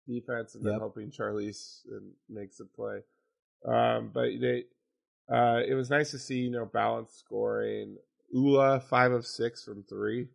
Defense 0.07 0.55
and 0.55 0.65
then 0.65 0.73
Yep. 0.73 0.81
hoping 0.81 1.11
Charlisse 1.11 1.81
and 1.91 2.11
makes 2.29 2.59
a 2.59 2.65
play. 2.65 2.99
Um, 3.65 4.11
but 4.13 4.29
they, 4.39 4.65
uh, 5.29 5.61
it 5.67 5.73
was 5.73 5.89
nice 5.89 6.11
to 6.11 6.19
see 6.19 6.37
you 6.39 6.51
know 6.51 6.65
balanced 6.65 7.19
scoring. 7.19 7.97
Ula 8.31 8.79
five 8.79 9.11
of 9.11 9.25
six 9.25 9.63
from 9.63 9.83
three. 9.83 10.27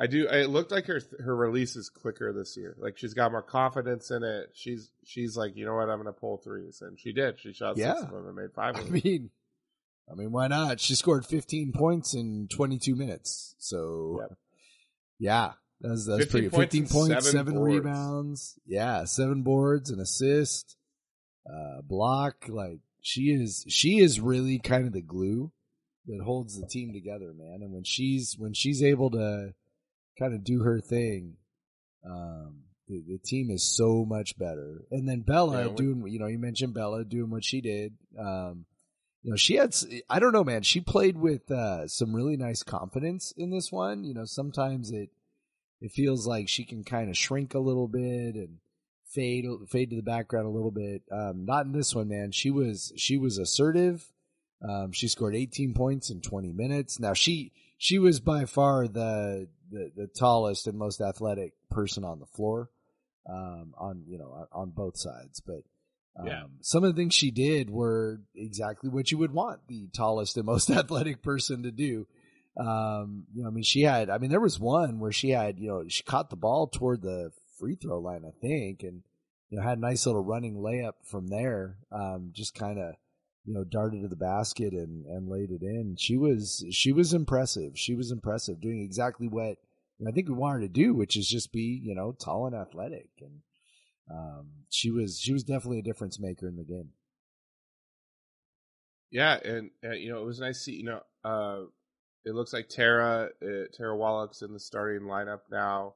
I 0.00 0.06
do. 0.06 0.26
It 0.28 0.50
looked 0.50 0.72
like 0.72 0.86
her 0.86 1.00
her 1.24 1.36
release 1.36 1.76
is 1.76 1.88
quicker 1.88 2.32
this 2.32 2.56
year. 2.56 2.74
Like 2.78 2.98
she's 2.98 3.14
got 3.14 3.30
more 3.30 3.42
confidence 3.42 4.10
in 4.10 4.22
it. 4.24 4.50
She's 4.54 4.90
she's 5.04 5.36
like, 5.36 5.56
you 5.56 5.64
know 5.64 5.74
what, 5.74 5.88
I'm 5.90 5.98
gonna 5.98 6.12
pull 6.12 6.38
threes, 6.38 6.80
and 6.82 6.98
she 6.98 7.12
did. 7.12 7.38
She 7.38 7.52
shot 7.52 7.76
six 7.76 8.02
of 8.02 8.10
them 8.10 8.26
and 8.26 8.34
made 8.36 8.52
five 8.52 8.74
I 8.76 8.80
of 8.80 8.84
them. 8.86 9.00
mean, 9.04 9.30
I 10.12 10.14
mean, 10.14 10.30
why 10.30 10.46
not? 10.48 10.78
She 10.80 10.94
scored 10.94 11.24
15 11.24 11.72
points 11.72 12.14
in 12.14 12.46
22 12.48 12.94
minutes. 12.94 13.54
So, 13.58 14.18
Yep. 14.20 14.38
yeah, 15.18 15.52
that's 15.80 16.04
that's 16.06 16.24
15 16.24 16.30
pretty. 16.30 16.48
points 16.50 16.74
15 16.74 16.88
points, 16.88 17.08
seven 17.30 17.32
seven, 17.54 17.58
rebounds. 17.58 18.58
Yeah, 18.66 19.04
seven 19.04 19.42
boards, 19.42 19.90
an 19.90 20.00
assist, 20.00 20.76
uh, 21.50 21.80
block. 21.82 22.46
Like 22.48 22.80
she 23.00 23.30
is, 23.32 23.64
she 23.68 23.98
is 23.98 24.20
really 24.20 24.58
kind 24.58 24.86
of 24.86 24.92
the 24.92 25.00
glue 25.02 25.50
that 26.06 26.20
holds 26.22 26.60
the 26.60 26.66
team 26.66 26.92
together, 26.92 27.32
man. 27.32 27.60
And 27.62 27.72
when 27.72 27.84
she's 27.84 28.34
when 28.38 28.52
she's 28.54 28.82
able 28.82 29.10
to 29.12 29.54
kind 30.18 30.34
of 30.34 30.44
do 30.44 30.60
her 30.62 30.80
thing, 30.80 31.36
um, 32.04 32.64
the, 32.88 33.02
the 33.06 33.18
team 33.24 33.50
is 33.50 33.62
so 33.74 34.04
much 34.04 34.36
better. 34.38 34.82
And 34.90 35.08
then 35.08 35.20
Bella 35.20 35.68
Yeah, 35.68 35.74
doing, 35.76 36.04
you 36.08 36.18
know, 36.18 36.26
you 36.26 36.38
mentioned 36.38 36.74
Bella 36.74 37.04
doing 37.04 37.30
what 37.30 37.44
she 37.44 37.60
did. 37.60 37.94
Um, 38.18 38.66
you 39.22 39.30
know, 39.30 39.36
she 39.36 39.54
had, 39.54 39.74
I 40.10 40.18
don't 40.18 40.32
know, 40.32 40.44
man, 40.44 40.62
she 40.62 40.80
played 40.80 41.16
with, 41.16 41.50
uh, 41.50 41.86
some 41.86 42.14
really 42.14 42.36
nice 42.36 42.62
confidence 42.62 43.32
in 43.36 43.50
this 43.50 43.70
one. 43.70 44.02
You 44.04 44.14
know, 44.14 44.24
sometimes 44.24 44.90
it, 44.90 45.10
it 45.80 45.92
feels 45.92 46.26
like 46.26 46.48
she 46.48 46.64
can 46.64 46.82
kind 46.82 47.08
of 47.08 47.16
shrink 47.16 47.54
a 47.54 47.60
little 47.60 47.86
bit 47.86 48.34
and 48.34 48.58
fade, 49.06 49.46
fade 49.68 49.90
to 49.90 49.96
the 49.96 50.02
background 50.02 50.46
a 50.46 50.50
little 50.50 50.72
bit. 50.72 51.02
Um, 51.12 51.44
not 51.44 51.66
in 51.66 51.72
this 51.72 51.94
one, 51.94 52.08
man. 52.08 52.32
She 52.32 52.50
was, 52.50 52.92
she 52.96 53.16
was 53.16 53.38
assertive. 53.38 54.04
Um, 54.68 54.90
she 54.92 55.06
scored 55.06 55.36
18 55.36 55.74
points 55.74 56.10
in 56.10 56.20
20 56.20 56.52
minutes. 56.52 56.98
Now 56.98 57.14
she, 57.14 57.52
she 57.78 57.98
was 57.98 58.18
by 58.18 58.44
far 58.44 58.88
the, 58.88 59.48
the, 59.70 59.92
the 59.96 60.06
tallest 60.08 60.66
and 60.66 60.76
most 60.76 61.00
athletic 61.00 61.52
person 61.70 62.04
on 62.04 62.18
the 62.18 62.26
floor, 62.26 62.70
um, 63.28 63.74
on, 63.78 64.02
you 64.08 64.18
know, 64.18 64.48
on 64.52 64.70
both 64.70 64.96
sides. 64.96 65.40
But, 65.40 65.62
um, 66.16 66.26
Yeah. 66.26 66.42
some 66.60 66.84
of 66.84 66.94
the 66.94 67.00
things 67.00 67.14
she 67.14 67.30
did 67.30 67.70
were 67.70 68.20
exactly 68.34 68.90
what 68.90 69.10
you 69.10 69.18
would 69.18 69.32
want 69.32 69.60
the 69.68 69.88
tallest 69.92 70.36
and 70.36 70.46
most 70.46 70.70
athletic 70.80 71.22
person 71.22 71.62
to 71.62 71.70
do. 71.70 72.06
Um, 72.56 73.26
you 73.34 73.42
know, 73.42 73.48
I 73.48 73.50
mean, 73.50 73.64
she 73.64 73.82
had, 73.82 74.10
I 74.10 74.18
mean, 74.18 74.30
there 74.30 74.40
was 74.40 74.60
one 74.60 74.98
where 75.00 75.12
she 75.12 75.30
had, 75.30 75.58
you 75.58 75.68
know, 75.68 75.84
she 75.88 76.02
caught 76.02 76.28
the 76.30 76.36
ball 76.36 76.66
toward 76.66 77.00
the 77.02 77.30
free 77.58 77.76
throw 77.76 77.98
line, 77.98 78.24
I 78.26 78.32
think, 78.40 78.82
and, 78.82 79.02
you 79.48 79.56
know, 79.58 79.62
had 79.62 79.78
a 79.78 79.80
nice 79.80 80.04
little 80.04 80.22
running 80.22 80.56
layup 80.56 80.94
from 81.04 81.28
there. 81.28 81.78
Um, 81.90 82.30
just 82.34 82.54
kind 82.54 82.78
of, 82.78 82.94
you 83.46 83.54
know, 83.54 83.64
darted 83.64 84.02
to 84.02 84.08
the 84.08 84.16
basket 84.16 84.72
and, 84.74 85.06
and 85.06 85.28
laid 85.28 85.50
it 85.50 85.62
in. 85.62 85.96
She 85.98 86.16
was, 86.18 86.64
she 86.70 86.92
was 86.92 87.14
impressive. 87.14 87.72
She 87.78 87.94
was 87.94 88.10
impressive 88.12 88.60
doing 88.60 88.82
exactly 88.82 89.28
what 89.28 89.56
I 90.06 90.10
think 90.10 90.28
we 90.28 90.34
want 90.34 90.54
her 90.54 90.60
to 90.60 90.68
do, 90.68 90.94
which 90.94 91.16
is 91.16 91.28
just 91.28 91.52
be, 91.52 91.80
you 91.82 91.94
know, 91.94 92.12
tall 92.12 92.46
and 92.46 92.54
athletic. 92.54 93.08
And, 93.20 93.40
um, 94.12 94.46
she 94.68 94.90
was, 94.90 95.18
she 95.18 95.32
was 95.32 95.44
definitely 95.44 95.78
a 95.78 95.82
difference 95.82 96.20
maker 96.20 96.48
in 96.48 96.56
the 96.56 96.64
game. 96.64 96.90
Yeah, 99.12 99.38
and, 99.44 99.70
and 99.82 100.00
you 100.00 100.10
know 100.10 100.22
it 100.22 100.24
was 100.24 100.40
nice 100.40 100.56
to 100.58 100.64
see. 100.64 100.72
You 100.72 100.84
know, 100.84 101.00
uh, 101.22 101.66
it 102.24 102.34
looks 102.34 102.52
like 102.52 102.68
Tara 102.68 103.28
uh, 103.42 103.64
Tara 103.74 103.96
Wallack's 103.96 104.40
in 104.40 104.54
the 104.54 104.58
starting 104.58 105.06
lineup 105.06 105.40
now. 105.50 105.94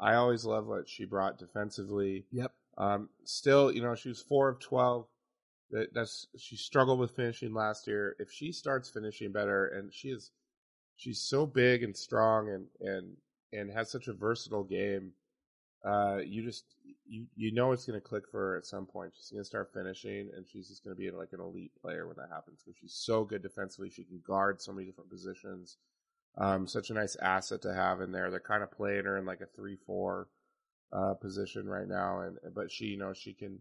I 0.00 0.14
always 0.14 0.44
love 0.44 0.66
what 0.66 0.88
she 0.88 1.04
brought 1.04 1.38
defensively. 1.38 2.24
Yep. 2.32 2.52
Um, 2.78 3.08
still, 3.24 3.70
you 3.72 3.82
know, 3.82 3.94
she 3.94 4.08
was 4.08 4.22
four 4.22 4.48
of 4.48 4.60
twelve. 4.60 5.06
That 5.70 5.92
that's 5.92 6.28
she 6.38 6.56
struggled 6.56 6.98
with 6.98 7.16
finishing 7.16 7.52
last 7.52 7.86
year. 7.86 8.16
If 8.18 8.30
she 8.32 8.52
starts 8.52 8.88
finishing 8.88 9.32
better, 9.32 9.66
and 9.66 9.92
she 9.92 10.08
is, 10.08 10.30
she's 10.96 11.20
so 11.20 11.44
big 11.44 11.82
and 11.82 11.96
strong, 11.96 12.48
and 12.48 12.66
and 12.80 13.16
and 13.52 13.70
has 13.70 13.90
such 13.90 14.08
a 14.08 14.14
versatile 14.14 14.64
game. 14.64 15.12
Uh, 15.84 16.18
you 16.24 16.42
just 16.42 16.64
you 17.08 17.26
you 17.36 17.52
know 17.52 17.72
it's 17.72 17.86
going 17.86 18.00
to 18.00 18.06
click 18.06 18.24
for 18.30 18.40
her 18.40 18.56
at 18.56 18.66
some 18.66 18.86
point. 18.86 19.12
She's 19.16 19.30
going 19.30 19.42
to 19.42 19.48
start 19.48 19.70
finishing, 19.72 20.30
and 20.36 20.46
she's 20.46 20.68
just 20.68 20.84
going 20.84 20.94
to 20.94 21.00
be 21.00 21.10
like 21.10 21.32
an 21.32 21.40
elite 21.40 21.72
player 21.80 22.06
when 22.06 22.16
that 22.16 22.32
happens 22.32 22.62
because 22.62 22.78
she's 22.80 22.94
so 22.94 23.24
good 23.24 23.42
defensively. 23.42 23.90
She 23.90 24.04
can 24.04 24.20
guard 24.26 24.60
so 24.60 24.72
many 24.72 24.86
different 24.86 25.10
positions. 25.10 25.76
Um, 26.38 26.66
such 26.66 26.90
a 26.90 26.94
nice 26.94 27.16
asset 27.16 27.62
to 27.62 27.74
have 27.74 28.00
in 28.00 28.12
there. 28.12 28.30
They're 28.30 28.40
kind 28.40 28.62
of 28.62 28.70
playing 28.70 29.04
her 29.04 29.16
in 29.16 29.24
like 29.24 29.40
a 29.40 29.46
three-four 29.56 30.28
uh, 30.92 31.14
position 31.14 31.66
right 31.66 31.88
now, 31.88 32.20
and 32.20 32.36
but 32.54 32.70
she, 32.70 32.86
you 32.86 32.98
know, 32.98 33.12
she 33.12 33.32
can 33.32 33.60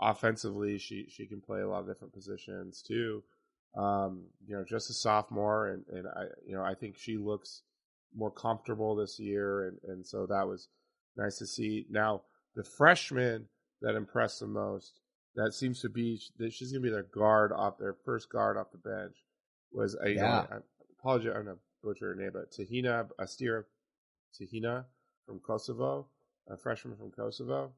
offensively, 0.00 0.78
she 0.78 1.06
she 1.08 1.26
can 1.26 1.40
play 1.40 1.60
a 1.60 1.68
lot 1.68 1.80
of 1.80 1.86
different 1.86 2.14
positions 2.14 2.82
too. 2.82 3.22
Um, 3.76 4.24
you 4.46 4.56
know, 4.56 4.64
just 4.64 4.90
a 4.90 4.94
sophomore, 4.94 5.68
and 5.68 5.84
and 5.88 6.06
I, 6.08 6.24
you 6.46 6.54
know, 6.54 6.62
I 6.62 6.74
think 6.74 6.96
she 6.96 7.18
looks 7.18 7.62
more 8.14 8.30
comfortable 8.30 8.96
this 8.96 9.18
year, 9.18 9.68
and 9.68 9.78
and 9.84 10.06
so 10.06 10.26
that 10.26 10.46
was 10.46 10.68
nice 11.16 11.36
to 11.38 11.46
see. 11.46 11.86
Now 11.90 12.22
the 12.56 12.64
freshman 12.64 13.46
that 13.82 13.94
impressed 13.94 14.40
the 14.40 14.46
most, 14.46 15.00
that 15.36 15.52
seems 15.52 15.80
to 15.82 15.88
be 15.88 16.20
that 16.38 16.52
she's 16.52 16.72
gonna 16.72 16.82
be 16.82 16.90
their 16.90 17.02
guard 17.04 17.52
off 17.52 17.78
their 17.78 17.94
first 18.04 18.30
guard 18.30 18.56
off 18.56 18.72
the 18.72 18.78
bench 18.78 19.16
was 19.70 19.94
a 20.02 20.10
Yeah. 20.14 20.46
I 20.50 20.56
apologize, 20.98 21.32
I'm 21.36 21.44
gonna 21.44 21.58
butcher 21.82 22.08
her 22.08 22.14
name, 22.14 22.30
but 22.32 22.50
Tuhina 22.50 23.08
Astera 23.20 23.64
Tuhina 24.34 24.84
from 25.26 25.38
Kosovo, 25.40 26.08
a 26.48 26.56
freshman 26.56 26.96
from 26.96 27.10
Kosovo. 27.10 27.72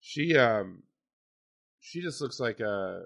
She 0.00 0.36
um 0.36 0.82
she 1.80 2.00
just 2.02 2.20
looks 2.20 2.40
like 2.40 2.60
a 2.60 3.04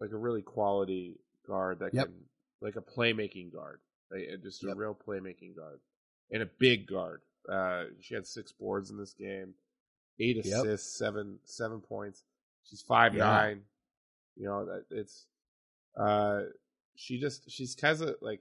like 0.00 0.12
a 0.12 0.16
really 0.16 0.42
quality 0.42 1.18
guard 1.46 1.80
that 1.80 1.94
Yep. 1.94 2.06
can 2.06 2.14
like 2.60 2.76
a 2.76 2.80
playmaking 2.82 3.52
guard, 3.52 3.80
like, 4.10 4.22
just 4.42 4.62
a 4.64 4.68
Yep. 4.68 4.76
real 4.76 4.94
playmaking 4.94 5.56
guard, 5.56 5.80
and 6.30 6.42
a 6.42 6.46
big 6.46 6.86
guard. 6.86 7.20
Uh, 7.48 7.84
she 8.00 8.14
had 8.14 8.26
six 8.26 8.50
boards 8.52 8.90
in 8.90 8.96
this 8.98 9.12
game, 9.12 9.54
eight 10.18 10.36
Yep. 10.44 10.46
assists, 10.64 10.98
seven 10.98 11.38
seven 11.44 11.80
points. 11.80 12.22
She's 12.64 12.82
five 12.82 13.14
Yeah. 13.14 13.24
nine. 13.24 13.62
You 14.36 14.46
know 14.48 14.82
it's 14.90 15.26
uh 15.98 16.42
she 16.96 17.18
just 17.18 17.50
she's 17.50 17.74
kind 17.74 18.00
of 18.00 18.16
like 18.20 18.40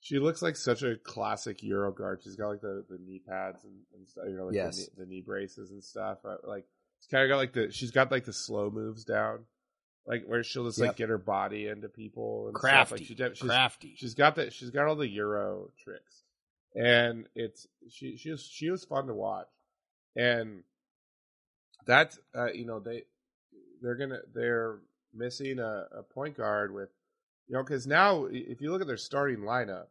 she 0.00 0.18
looks 0.18 0.42
like 0.42 0.56
such 0.56 0.82
a 0.82 0.96
classic 0.96 1.62
Euro 1.62 1.90
guard. 1.92 2.20
She's 2.22 2.36
got 2.36 2.48
like 2.48 2.60
the, 2.60 2.84
the 2.90 2.98
knee 2.98 3.22
pads 3.26 3.64
and, 3.64 3.72
and 3.94 4.06
stuff, 4.06 4.24
you 4.28 4.36
know, 4.36 4.46
like 4.46 4.54
Yes. 4.54 4.76
the, 4.76 4.82
knee, 4.82 4.88
the 4.98 5.06
knee 5.06 5.20
braces 5.22 5.70
and 5.70 5.82
stuff. 5.82 6.18
Uh, 6.26 6.36
like 6.44 6.66
she's 7.00 7.08
kind 7.10 7.24
of 7.24 7.30
got 7.30 7.36
like 7.38 7.52
the 7.54 7.72
she's 7.72 7.90
got 7.90 8.10
like 8.10 8.24
the 8.26 8.32
slow 8.32 8.70
moves 8.70 9.04
down, 9.04 9.46
like 10.06 10.24
where 10.26 10.42
she'll 10.42 10.66
just 10.66 10.78
Yep. 10.78 10.88
like 10.88 10.96
get 10.96 11.08
her 11.08 11.16
body 11.18 11.68
into 11.68 11.88
people 11.88 12.46
and 12.48 12.54
Crafty. 12.54 13.04
Stuff. 13.06 13.18
Like 13.18 13.30
she, 13.34 13.40
she's 13.40 13.48
crafty. 13.48 13.94
She's 13.96 14.14
got 14.14 14.34
that. 14.36 14.52
She's 14.52 14.70
got 14.70 14.86
all 14.88 14.96
the 14.96 15.08
Euro 15.08 15.70
tricks, 15.82 16.22
and 16.74 17.26
it's 17.34 17.66
she 17.88 18.16
she 18.18 18.30
was 18.30 18.42
she 18.42 18.70
was 18.70 18.84
fun 18.84 19.06
to 19.06 19.14
watch, 19.14 19.48
and 20.16 20.64
that 21.86 22.16
uh, 22.36 22.52
you 22.52 22.64
know 22.64 22.80
they 22.80 23.04
they're 23.82 23.96
gonna 23.96 24.20
they're 24.34 24.78
missing 25.12 25.58
a, 25.58 25.86
a 25.98 26.02
point 26.02 26.36
guard 26.36 26.72
with 26.74 26.88
you 27.48 27.54
know 27.56 27.62
because 27.62 27.86
now 27.86 28.26
if 28.30 28.60
you 28.60 28.70
look 28.70 28.80
at 28.80 28.86
their 28.86 28.96
starting 28.96 29.38
lineup, 29.38 29.86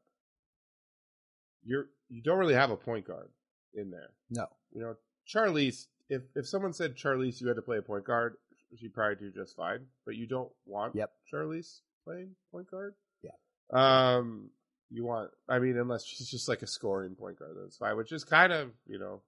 you're 1.63 1.87
you 2.09 2.21
don't 2.21 2.39
really 2.39 2.53
have 2.53 2.71
a 2.71 2.77
point 2.77 3.07
guard 3.07 3.29
in 3.73 3.89
there. 3.91 4.09
No. 4.29 4.47
You 4.73 4.81
know, 4.81 4.95
Charlisse. 5.27 5.87
If 6.09 6.23
if 6.35 6.47
someone 6.47 6.73
said 6.73 6.95
Charlisse, 6.95 7.41
you 7.41 7.47
had 7.47 7.55
to 7.55 7.61
play 7.61 7.77
a 7.77 7.81
point 7.81 8.05
guard, 8.05 8.35
she'd 8.77 8.93
probably 8.93 9.15
do 9.15 9.31
just 9.31 9.55
fine. 9.55 9.79
But 10.05 10.15
you 10.15 10.27
don't 10.27 10.51
want 10.65 10.95
Yep. 10.95 11.11
Charlisse 11.31 11.79
playing 12.03 12.31
point 12.51 12.69
guard. 12.69 12.95
Yeah. 13.23 13.31
Um, 13.71 14.49
you 14.91 15.05
want? 15.05 15.31
I 15.49 15.59
mean, 15.59 15.77
unless 15.77 16.05
she's 16.05 16.29
just 16.29 16.49
like 16.49 16.61
a 16.61 16.67
scoring 16.67 17.15
point 17.15 17.39
guard, 17.39 17.55
that's 17.61 17.77
fine. 17.77 17.95
Which 17.97 18.11
is 18.11 18.23
kind 18.23 18.51
of 18.53 18.71
you 18.85 18.99
know, 18.99 19.21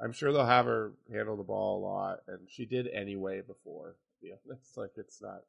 I'm 0.00 0.12
sure 0.12 0.32
they'll 0.32 0.46
have 0.46 0.66
her 0.66 0.92
handle 1.10 1.36
the 1.36 1.42
ball 1.42 1.78
a 1.78 1.84
lot, 1.84 2.18
and 2.28 2.40
she 2.48 2.66
did 2.66 2.88
anyway 2.88 3.40
before. 3.40 3.96
To 4.22 4.56
like 4.80 4.92
it's 4.96 5.20
not. 5.22 5.42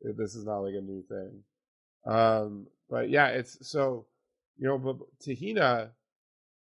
This 0.00 0.34
is 0.34 0.44
not 0.44 0.60
like 0.60 0.74
a 0.74 0.80
new 0.80 1.02
thing. 1.02 1.42
Um, 2.06 2.66
but 2.88 3.10
yeah, 3.10 3.28
it's 3.28 3.58
so 3.68 4.06
you 4.58 4.66
know, 4.66 4.78
but 4.78 4.96
Tuhina 5.20 5.90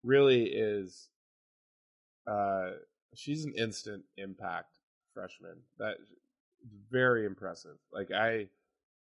really 0.03 0.45
is. 0.45 1.09
Uh, 2.27 2.71
she's 3.15 3.45
an 3.45 3.55
instant 3.55 4.03
impact 4.17 4.79
freshman. 5.15 5.57
That 5.79 5.97
very 6.91 7.27
impressive. 7.27 7.77
Like 7.93 8.11
I, 8.13 8.49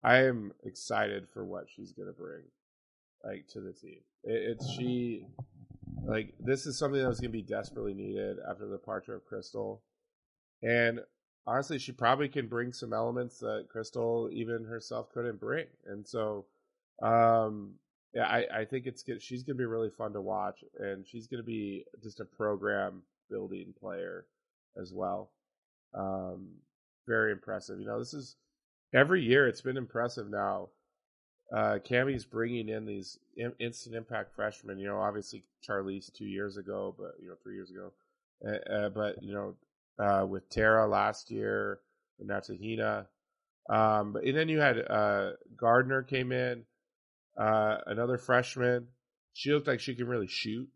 I 0.03 0.23
am 0.23 0.53
excited 0.63 1.27
for 1.33 1.43
what 1.45 1.65
she's 1.73 1.91
gonna 1.91 2.11
bring, 2.11 2.43
like 3.23 3.47
to 3.49 3.61
the 3.61 3.73
team. 3.73 3.99
It, 4.23 4.51
it's 4.51 4.69
she, 4.69 5.27
like 6.05 6.33
this 6.39 6.65
is 6.65 6.77
something 6.77 7.01
that 7.01 7.07
was 7.07 7.19
gonna 7.19 7.31
be 7.31 7.41
desperately 7.41 7.93
needed 7.93 8.37
after 8.49 8.65
the 8.65 8.77
departure 8.77 9.15
of 9.15 9.25
Crystal, 9.25 9.81
and 10.61 10.99
honestly, 11.47 11.79
she 11.79 11.91
probably 11.91 12.29
can 12.29 12.47
bring 12.47 12.71
some 12.71 12.93
elements 12.93 13.39
that 13.39 13.67
Crystal 13.69 14.29
even 14.31 14.65
herself 14.65 15.11
couldn't 15.13 15.39
bring, 15.39 15.65
and 15.85 16.07
so, 16.07 16.45
um, 17.01 17.73
yeah, 18.13 18.27
I, 18.27 18.61
I 18.61 18.65
think 18.65 18.85
it's 18.85 19.03
good. 19.03 19.21
She's 19.21 19.43
gonna 19.43 19.57
be 19.57 19.65
really 19.65 19.89
fun 19.89 20.13
to 20.13 20.21
watch, 20.21 20.63
and 20.79 21.05
she's 21.05 21.27
gonna 21.27 21.43
be 21.43 21.85
just 22.01 22.19
a 22.19 22.25
program 22.25 23.01
building 23.29 23.73
player 23.79 24.25
as 24.79 24.93
well. 24.93 25.31
Um, 25.93 26.49
very 27.07 27.31
impressive. 27.31 27.79
You 27.79 27.85
know, 27.85 27.99
this 27.99 28.13
is 28.13 28.35
every 28.93 29.23
year. 29.23 29.47
It's 29.47 29.61
been 29.61 29.77
impressive 29.77 30.29
now. 30.29 30.69
Uh, 31.53 31.77
Kamie's 31.83 32.25
bringing 32.25 32.69
in 32.69 32.85
these 32.85 33.19
in, 33.37 33.53
instant 33.59 33.95
impact 33.95 34.35
freshmen. 34.35 34.79
You 34.79 34.87
know, 34.87 34.99
obviously 34.99 35.43
Charlisse 35.67 36.11
two 36.11 36.25
years 36.25 36.57
ago, 36.57 36.95
but 36.97 37.15
you 37.21 37.29
know 37.29 37.35
three 37.43 37.55
years 37.55 37.69
ago. 37.69 37.91
Uh, 38.45 38.73
uh, 38.73 38.89
but 38.89 39.21
you 39.21 39.33
know, 39.33 39.55
uh, 40.03 40.25
with 40.25 40.49
Tara 40.49 40.87
last 40.87 41.29
year, 41.31 41.79
and 42.19 42.27
now 42.27 42.39
Tuhina. 42.39 43.05
Um, 43.69 44.13
but 44.13 44.23
and 44.23 44.35
then 44.37 44.49
you 44.49 44.59
had 44.59 44.79
uh, 44.79 45.31
Gardner 45.55 46.03
came 46.03 46.31
in, 46.31 46.65
uh, 47.37 47.77
another 47.85 48.17
freshman. 48.17 48.87
She 49.33 49.51
looked 49.51 49.67
like 49.67 49.79
she 49.79 49.95
can 49.95 50.07
really 50.07 50.27
shoot, 50.27 50.69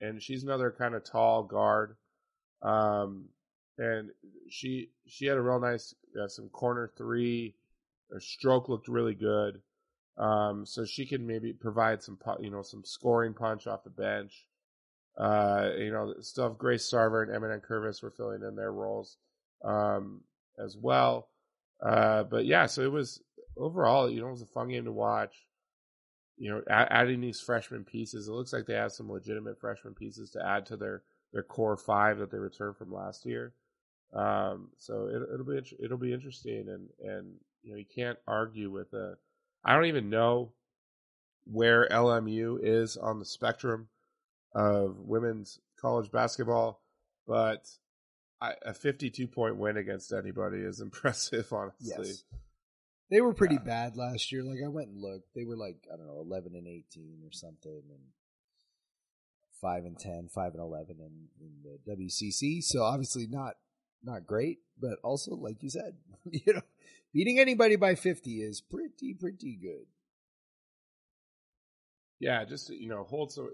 and 0.00 0.22
she's 0.22 0.42
another 0.42 0.74
kind 0.76 0.94
of 0.94 1.04
tall 1.04 1.44
guard. 1.44 1.96
Um, 2.62 3.28
and 3.78 4.10
she 4.50 4.90
she 5.06 5.26
had 5.26 5.38
a 5.38 5.42
real 5.42 5.60
nice 5.60 5.94
uh, 6.20 6.28
some 6.28 6.48
corner 6.50 6.90
three. 6.96 7.54
Her 8.12 8.20
stroke 8.20 8.68
looked 8.68 8.88
really 8.88 9.14
good. 9.14 9.62
Um, 10.18 10.66
so 10.66 10.84
she 10.84 11.06
can 11.06 11.26
maybe 11.26 11.52
provide 11.52 12.02
some 12.02 12.18
you 12.40 12.50
know 12.50 12.62
some 12.62 12.84
scoring 12.84 13.34
punch 13.34 13.66
off 13.66 13.84
the 13.84 13.90
bench. 13.90 14.46
Uh, 15.18 15.70
you 15.78 15.90
know, 15.90 16.14
still 16.20 16.44
have 16.44 16.58
Grace 16.58 16.88
Sarver 16.90 17.22
and 17.22 17.34
Emma 17.34 17.46
Nankervis 17.46 18.02
were 18.02 18.10
filling 18.10 18.42
in 18.42 18.56
their 18.56 18.72
roles 18.72 19.16
um, 19.64 20.20
as 20.58 20.76
well. 20.76 21.28
Uh, 21.84 22.22
but 22.24 22.46
yeah, 22.46 22.66
so 22.66 22.82
it 22.82 22.92
was 22.92 23.22
overall, 23.56 24.10
you 24.10 24.20
know, 24.20 24.28
it 24.28 24.32
was 24.32 24.42
a 24.42 24.46
fun 24.46 24.68
game 24.68 24.84
to 24.84 24.92
watch. 24.92 25.34
You 26.36 26.50
know, 26.50 26.62
adding 26.70 27.20
these 27.20 27.40
freshman 27.40 27.84
pieces, 27.84 28.26
it 28.26 28.32
looks 28.32 28.52
like 28.52 28.64
they 28.64 28.74
have 28.74 28.92
some 28.92 29.10
legitimate 29.10 29.60
freshman 29.60 29.92
pieces 29.92 30.30
to 30.30 30.46
add 30.46 30.64
to 30.66 30.76
their 30.76 31.02
their 31.32 31.42
core 31.42 31.76
five 31.76 32.18
that 32.18 32.30
they 32.30 32.38
returned 32.38 32.76
from 32.76 32.92
last 32.92 33.26
year. 33.26 33.52
Um, 34.14 34.70
so 34.78 35.06
it, 35.06 35.34
it'll 35.34 35.46
be 35.46 35.60
it'll 35.82 35.98
be 35.98 36.14
interesting, 36.14 36.68
and 36.68 36.88
and 37.00 37.34
you 37.62 37.72
know 37.72 37.78
you 37.78 37.84
can't 37.94 38.18
argue 38.26 38.70
with 38.70 38.92
a. 38.94 39.16
I 39.64 39.74
don't 39.74 39.86
even 39.86 40.10
know 40.10 40.52
where 41.44 41.88
LMU 41.90 42.58
is 42.62 42.96
on 42.96 43.18
the 43.18 43.24
spectrum 43.24 43.88
of 44.54 44.96
women's 45.00 45.58
college 45.80 46.10
basketball, 46.10 46.82
but 47.26 47.68
I, 48.40 48.54
a 48.64 48.72
52 48.74 49.26
point 49.28 49.56
win 49.56 49.76
against 49.76 50.12
anybody 50.12 50.58
is 50.58 50.80
impressive, 50.80 51.52
honestly. 51.52 51.88
Yes. 52.08 52.24
They 53.10 53.20
were 53.20 53.34
pretty 53.34 53.56
Yeah. 53.56 53.62
bad 53.64 53.96
last 53.96 54.30
year. 54.30 54.42
Like 54.44 54.60
I 54.64 54.68
went 54.68 54.88
and 54.88 55.00
looked. 55.00 55.34
They 55.34 55.44
were 55.44 55.56
like, 55.56 55.84
I 55.92 55.96
don't 55.96 56.06
know, 56.06 56.20
eleven 56.20 56.54
and 56.54 56.68
eighteen 56.68 57.22
or 57.24 57.32
something 57.32 57.82
and 57.90 58.00
five 59.60 59.84
and 59.84 59.98
10, 59.98 60.28
5 60.32 60.52
and 60.54 60.62
eleven 60.62 60.96
in, 61.00 61.28
in 61.40 61.52
the 61.62 61.92
WCC. 62.04 62.62
So 62.62 62.82
obviously 62.82 63.26
not 63.26 63.54
not 64.02 64.26
great, 64.26 64.60
but 64.80 64.98
also 65.02 65.34
like 65.34 65.62
you 65.62 65.70
said, 65.70 65.96
you 66.30 66.54
know, 66.54 66.62
beating 67.12 67.38
anybody 67.38 67.76
by 67.76 67.94
fifty 67.94 68.42
is 68.42 68.60
pretty, 68.60 69.14
pretty 69.14 69.56
good. 69.60 69.86
Yeah, 72.18 72.44
just 72.44 72.68
you 72.70 72.88
know, 72.88 73.04
hold 73.04 73.32
so 73.32 73.48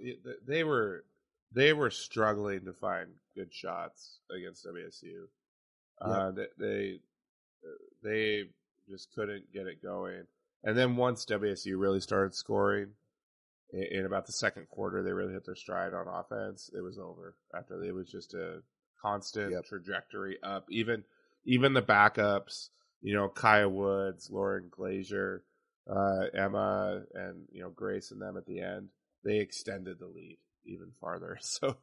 they 0.47 0.65
were 0.65 1.05
they 1.53 1.73
were 1.73 1.91
struggling 1.91 2.65
to 2.65 2.73
find 2.73 3.09
good 3.37 3.55
shots 3.55 4.19
against 4.37 4.67
WSU. 4.67 5.27
Uh, 6.01 6.33
they, 6.33 6.47
they 6.59 7.01
they 8.03 8.43
just 8.91 9.13
couldn't 9.15 9.53
get 9.53 9.67
it 9.67 9.83
going, 9.83 10.25
and 10.65 10.77
then 10.77 10.97
once 10.97 11.25
WSU 11.27 11.79
really 11.79 12.01
started 12.01 12.35
scoring 12.35 12.89
in, 13.73 14.01
in 14.01 14.05
about 14.07 14.27
the 14.27 14.33
second 14.33 14.69
quarter, 14.69 15.03
they 15.03 15.13
really 15.13 15.33
hit 15.33 15.47
their 15.47 15.55
stride 15.55 15.95
on 15.95 16.07
offense. 16.09 16.69
It 16.77 16.83
was 16.83 16.99
over 16.99 17.37
after 17.55 17.83
it 17.83 17.95
was 17.95 18.11
just 18.11 18.35
a 18.35 18.63
constant 19.01 19.53
Yep. 19.53 19.65
trajectory 19.67 20.39
up. 20.43 20.67
Even 20.71 21.05
even 21.45 21.73
the 21.73 21.83
backups, 21.83 22.71
you 23.03 23.15
know, 23.15 23.29
Kaya 23.29 23.69
Woods, 23.69 24.31
Lauren 24.31 24.69
Glazier, 24.71 25.43
uh, 25.89 26.25
Emma, 26.35 27.03
and 27.15 27.47
you 27.53 27.63
know 27.63 27.71
Grace 27.71 28.11
and 28.11 28.21
them 28.21 28.37
at 28.37 28.47
the 28.47 28.61
end, 28.61 28.89
they 29.25 29.39
extended 29.39 29.99
the 29.99 30.07
lead 30.07 30.39
even 30.65 30.93
farther. 31.01 31.39
So 31.43 31.77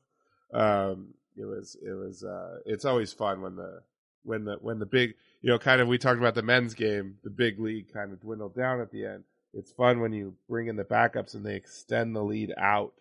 um, 0.54 1.14
it 1.36 1.46
was 1.46 1.76
it 1.82 1.94
was 1.94 2.24
uh, 2.24 2.60
it's 2.66 2.86
always 2.86 3.14
fun 3.14 3.42
when 3.42 3.56
the 3.56 3.82
when 4.24 4.46
the 4.46 4.58
when 4.62 4.80
the 4.80 4.86
big 4.86 5.16
you 5.42 5.50
know 5.50 5.60
kind 5.60 5.82
of 5.82 5.88
we 5.88 5.98
talked 5.98 6.20
about 6.20 6.36
the 6.36 6.42
men's 6.42 6.74
game, 6.74 7.18
the 7.24 7.30
big 7.30 7.60
league 7.60 7.94
kind 7.94 8.12
of 8.12 8.22
dwindled 8.22 8.56
down 8.56 8.82
at 8.82 8.92
the 8.92 9.06
end. 9.06 9.24
It's 9.54 9.72
fun 9.72 10.00
when 10.00 10.14
you 10.14 10.36
bring 10.50 10.68
in 10.68 10.76
the 10.76 10.84
backups 10.84 11.36
and 11.36 11.46
they 11.46 11.56
extend 11.56 12.16
the 12.16 12.24
lead 12.24 12.54
out. 12.58 12.94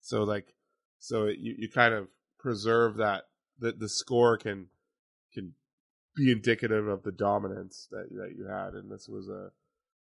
So 0.00 0.24
like 0.24 0.54
so 0.98 1.26
you 1.26 1.54
you 1.58 1.68
kind 1.68 1.94
of 1.94 2.08
preserve 2.38 2.96
that 2.96 3.24
the 3.58 3.72
the 3.72 3.88
score 3.88 4.36
can 4.36 4.66
can 5.32 5.54
be 6.20 6.32
indicative 6.32 6.86
of 6.86 7.02
the 7.02 7.12
dominance 7.12 7.88
that 7.90 8.08
that 8.10 8.34
you 8.36 8.46
had, 8.46 8.74
and 8.74 8.90
this 8.90 9.08
was 9.08 9.28
a 9.28 9.50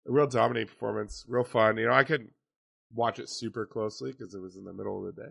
a 0.06 0.12
real 0.12 0.26
dominating 0.26 0.68
performance, 0.68 1.24
real 1.28 1.44
fun. 1.44 1.76
You 1.76 1.86
know, 1.86 1.92
I 1.92 2.04
couldn't 2.04 2.32
watch 2.94 3.18
it 3.18 3.28
super 3.28 3.66
closely 3.66 4.12
because 4.12 4.34
it 4.34 4.40
was 4.40 4.56
in 4.56 4.64
the 4.64 4.72
middle 4.72 4.98
of 5.06 5.14
the 5.14 5.22
day. 5.22 5.30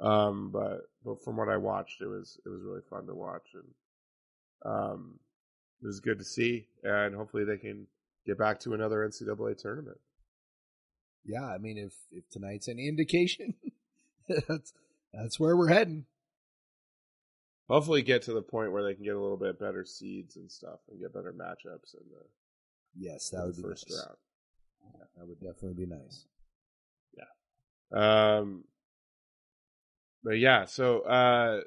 Um, 0.00 0.50
but 0.52 0.82
but 1.04 1.22
from 1.22 1.36
what 1.36 1.48
I 1.48 1.56
watched, 1.56 2.00
it 2.00 2.06
was 2.06 2.38
it 2.44 2.48
was 2.48 2.62
really 2.62 2.82
fun 2.88 3.06
to 3.06 3.14
watch, 3.14 3.48
and 3.54 4.72
um, 4.72 5.18
it 5.82 5.86
was 5.86 6.00
good 6.00 6.18
to 6.18 6.24
see, 6.24 6.66
and 6.82 7.14
hopefully 7.14 7.44
they 7.44 7.58
can 7.58 7.86
get 8.26 8.38
back 8.38 8.60
to 8.60 8.74
another 8.74 9.06
NCAA 9.06 9.56
tournament. 9.56 9.98
Yeah, 11.24 11.46
I 11.46 11.58
mean, 11.58 11.78
if 11.78 11.92
if 12.10 12.28
tonight's 12.30 12.68
any 12.68 12.88
indication, 12.88 13.54
that's 14.48 14.72
that's 15.12 15.38
where 15.38 15.56
we're 15.56 15.68
heading. 15.68 16.06
Hopefully, 17.70 18.02
get 18.02 18.22
to 18.22 18.32
the 18.32 18.42
point 18.42 18.72
where 18.72 18.82
they 18.82 18.94
can 18.94 19.04
get 19.04 19.14
a 19.14 19.20
little 19.20 19.36
bit 19.36 19.60
better 19.60 19.84
seeds 19.84 20.36
and 20.36 20.50
stuff, 20.50 20.80
and 20.90 21.00
get 21.00 21.14
better 21.14 21.32
matchups 21.32 21.94
in 21.94 22.02
the, 22.10 22.24
Yes, 22.96 23.30
that 23.30 23.46
would 23.46 23.56
be 23.56 23.62
first 23.62 23.88
nice. 23.88 23.98
round. 23.98 24.16
That 25.16 25.28
would 25.28 25.40
definitely 25.40 25.84
be 25.84 25.86
nice. 25.86 26.24
Yeah. 27.16 28.38
Um, 28.38 28.64
but 30.24 30.38
yeah, 30.38 30.64
so 30.64 31.00
uh, 31.02 31.60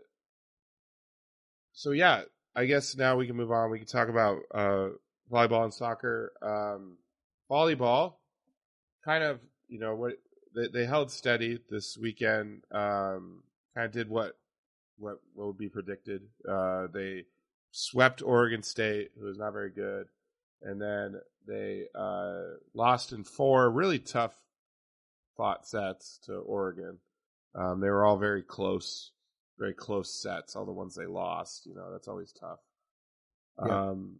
so 1.71 1.91
yeah, 1.91 2.23
I 2.55 2.65
guess 2.65 2.95
now 2.97 3.15
we 3.15 3.25
can 3.25 3.37
move 3.37 3.51
on. 3.51 3.71
We 3.71 3.79
can 3.79 3.87
talk 3.87 4.09
about 4.09 4.39
uh 4.53 4.89
volleyball 5.31 5.63
and 5.63 5.73
soccer. 5.73 6.33
Um, 6.41 6.97
volleyball, 7.49 8.15
kind 9.05 9.23
of, 9.23 9.39
you 9.67 9.79
know, 9.79 9.95
what 9.95 10.13
they, 10.55 10.67
they 10.67 10.85
held 10.85 11.11
steady 11.11 11.59
this 11.69 11.97
weekend. 11.97 12.63
Um, 12.71 13.43
kind 13.73 13.85
of 13.85 13.91
did 13.91 14.09
what 14.09 14.37
what 14.97 15.19
what 15.33 15.47
would 15.47 15.57
be 15.57 15.69
predicted. 15.69 16.21
Uh, 16.47 16.87
they 16.93 17.25
swept 17.71 18.21
Oregon 18.21 18.63
State, 18.63 19.11
who 19.19 19.25
was 19.25 19.37
not 19.37 19.53
very 19.53 19.71
good, 19.71 20.07
and 20.61 20.81
then 20.81 21.19
they 21.47 21.85
uh 21.95 22.55
lost 22.73 23.11
in 23.11 23.23
four 23.23 23.69
really 23.69 23.99
tough 23.99 24.33
fought 25.35 25.67
sets 25.67 26.19
to 26.25 26.33
Oregon. 26.33 26.97
Um, 27.55 27.79
they 27.79 27.89
were 27.89 28.05
all 28.05 28.17
very 28.17 28.41
close, 28.41 29.11
very 29.57 29.73
close 29.73 30.21
sets. 30.21 30.55
All 30.55 30.65
the 30.65 30.71
ones 30.71 30.95
they 30.95 31.05
lost, 31.05 31.65
you 31.65 31.75
know, 31.75 31.91
that's 31.91 32.07
always 32.07 32.31
tough. 32.31 32.59
Yeah. 33.65 33.89
Um, 33.89 34.19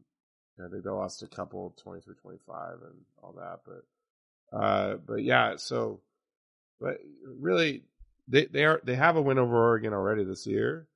I 0.59 0.69
think 0.69 0.83
they 0.83 0.89
lost 0.89 1.23
a 1.23 1.27
couple 1.27 1.73
23 1.81 2.15
25 2.15 2.73
and 2.83 3.01
all 3.21 3.33
that, 3.39 3.61
but, 3.65 4.57
uh, 4.57 4.95
but 4.97 5.23
yeah, 5.23 5.55
so, 5.55 6.01
but 6.79 6.97
really, 7.25 7.83
they, 8.27 8.45
they 8.45 8.65
are, 8.65 8.81
they 8.83 8.95
have 8.95 9.15
a 9.15 9.21
win 9.21 9.37
over 9.37 9.55
Oregon 9.55 9.93
already 9.93 10.23
this 10.23 10.47
year. 10.47 10.87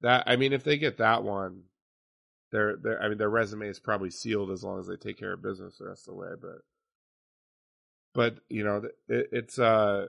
That, 0.00 0.24
I 0.26 0.36
mean, 0.36 0.52
if 0.52 0.64
they 0.64 0.78
get 0.78 0.98
that 0.98 1.22
one, 1.22 1.62
their, 2.50 2.76
their, 2.76 3.02
I 3.02 3.08
mean, 3.08 3.18
their 3.18 3.30
resume 3.30 3.68
is 3.68 3.78
probably 3.78 4.10
sealed 4.10 4.50
as 4.50 4.64
long 4.64 4.80
as 4.80 4.86
they 4.86 4.96
take 4.96 5.18
care 5.18 5.32
of 5.32 5.42
business 5.42 5.78
the 5.78 5.86
rest 5.86 6.08
of 6.08 6.14
the 6.14 6.20
way, 6.20 6.30
but, 6.40 6.58
but 8.14 8.36
you 8.48 8.64
know 8.64 8.82
it, 9.08 9.28
it's 9.32 9.58
uh 9.58 10.06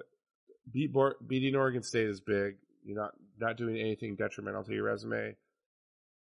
beat 0.71 0.93
beating 1.27 1.55
Oregon 1.55 1.83
State 1.83 2.07
is 2.07 2.19
big. 2.19 2.55
You're 2.83 2.97
not 2.97 3.13
not 3.39 3.57
doing 3.57 3.77
anything 3.77 4.15
detrimental 4.15 4.63
to 4.63 4.73
your 4.73 4.85
resume, 4.85 5.35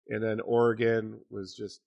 and 0.09 0.23
then 0.23 0.39
Oregon 0.41 1.19
was 1.29 1.53
just 1.53 1.81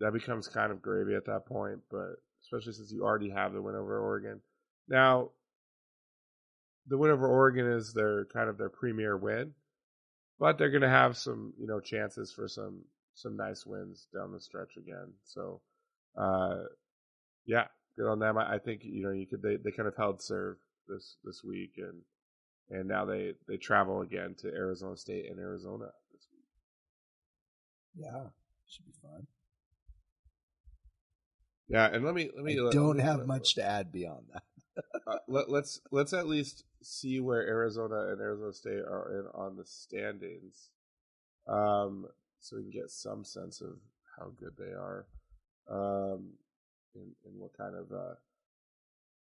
that 0.00 0.12
becomes 0.12 0.48
kind 0.48 0.70
of 0.72 0.82
gravy 0.82 1.14
at 1.14 1.26
that 1.26 1.46
point. 1.46 1.80
But 1.90 2.16
especially 2.42 2.72
since 2.72 2.92
you 2.92 3.04
already 3.04 3.30
have 3.30 3.52
the 3.52 3.62
win 3.62 3.74
over 3.74 3.98
Oregon, 3.98 4.40
now 4.88 5.30
the 6.88 6.98
win 6.98 7.10
over 7.10 7.26
Oregon 7.28 7.66
is 7.70 7.92
their 7.92 8.24
kind 8.26 8.48
of 8.48 8.56
their 8.58 8.70
premier 8.70 9.16
win, 9.16 9.52
but 10.38 10.58
they're 10.58 10.70
going 10.70 10.82
to 10.82 10.88
have 10.88 11.16
some 11.16 11.52
you 11.58 11.66
know 11.66 11.80
chances 11.80 12.32
for 12.32 12.48
some 12.48 12.82
some 13.14 13.36
nice 13.36 13.66
wins 13.66 14.06
down 14.14 14.32
the 14.32 14.40
stretch 14.40 14.76
again. 14.76 15.12
So, 15.24 15.60
uh, 16.16 16.58
yeah, 17.46 17.66
good 17.96 18.08
on 18.08 18.18
them. 18.20 18.38
I, 18.38 18.54
I 18.54 18.58
think 18.58 18.82
you 18.84 19.02
know 19.02 19.10
you 19.12 19.26
could 19.26 19.42
they, 19.42 19.56
they 19.56 19.70
kind 19.70 19.88
of 19.88 19.96
held 19.96 20.22
serve 20.22 20.56
this 20.88 21.16
this 21.24 21.42
week 21.44 21.72
and 21.78 22.00
and 22.70 22.88
now 22.88 23.04
they 23.04 23.34
they 23.48 23.56
travel 23.56 24.02
again 24.02 24.34
to 24.40 24.48
Arizona 24.48 24.96
State 24.96 25.30
and 25.30 25.38
Arizona 25.38 25.86
this 26.12 26.26
week. 26.32 26.44
Yeah, 28.04 28.24
should 28.68 28.86
be 28.86 28.92
fun. 29.02 29.26
Yeah, 31.68 31.86
and 31.92 32.04
let 32.04 32.14
me 32.14 32.30
let 32.34 32.40
I 32.40 32.44
me 32.44 32.60
let- 32.60 32.72
don't 32.72 32.96
let- 32.96 33.04
have 33.06 33.18
let- 33.18 33.26
much 33.26 33.54
to 33.56 33.64
add 33.64 33.92
beyond 33.92 34.26
that. 34.32 34.42
Uh, 35.06 35.16
let, 35.26 35.50
let's 35.50 35.80
let's 35.90 36.12
at 36.12 36.28
least 36.28 36.62
see 36.82 37.20
where 37.20 37.46
Arizona 37.46 38.08
and 38.12 38.20
Arizona 38.20 38.52
State 38.52 38.80
are 38.80 39.18
in 39.18 39.26
on 39.34 39.56
the 39.56 39.64
standings, 39.64 40.70
um, 41.46 42.06
so 42.40 42.56
we 42.56 42.62
can 42.62 42.70
get 42.70 42.90
some 42.90 43.24
sense 43.24 43.60
of 43.60 43.76
how 44.18 44.30
good 44.38 44.54
they 44.58 44.72
are, 44.72 45.06
um, 45.70 46.30
and, 46.94 47.12
and 47.24 47.38
what 47.38 47.56
kind 47.56 47.74
of 47.74 47.92
uh, 47.92 48.14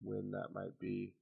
win 0.02 0.30
that 0.32 0.54
might 0.54 0.78
be. 0.78 1.12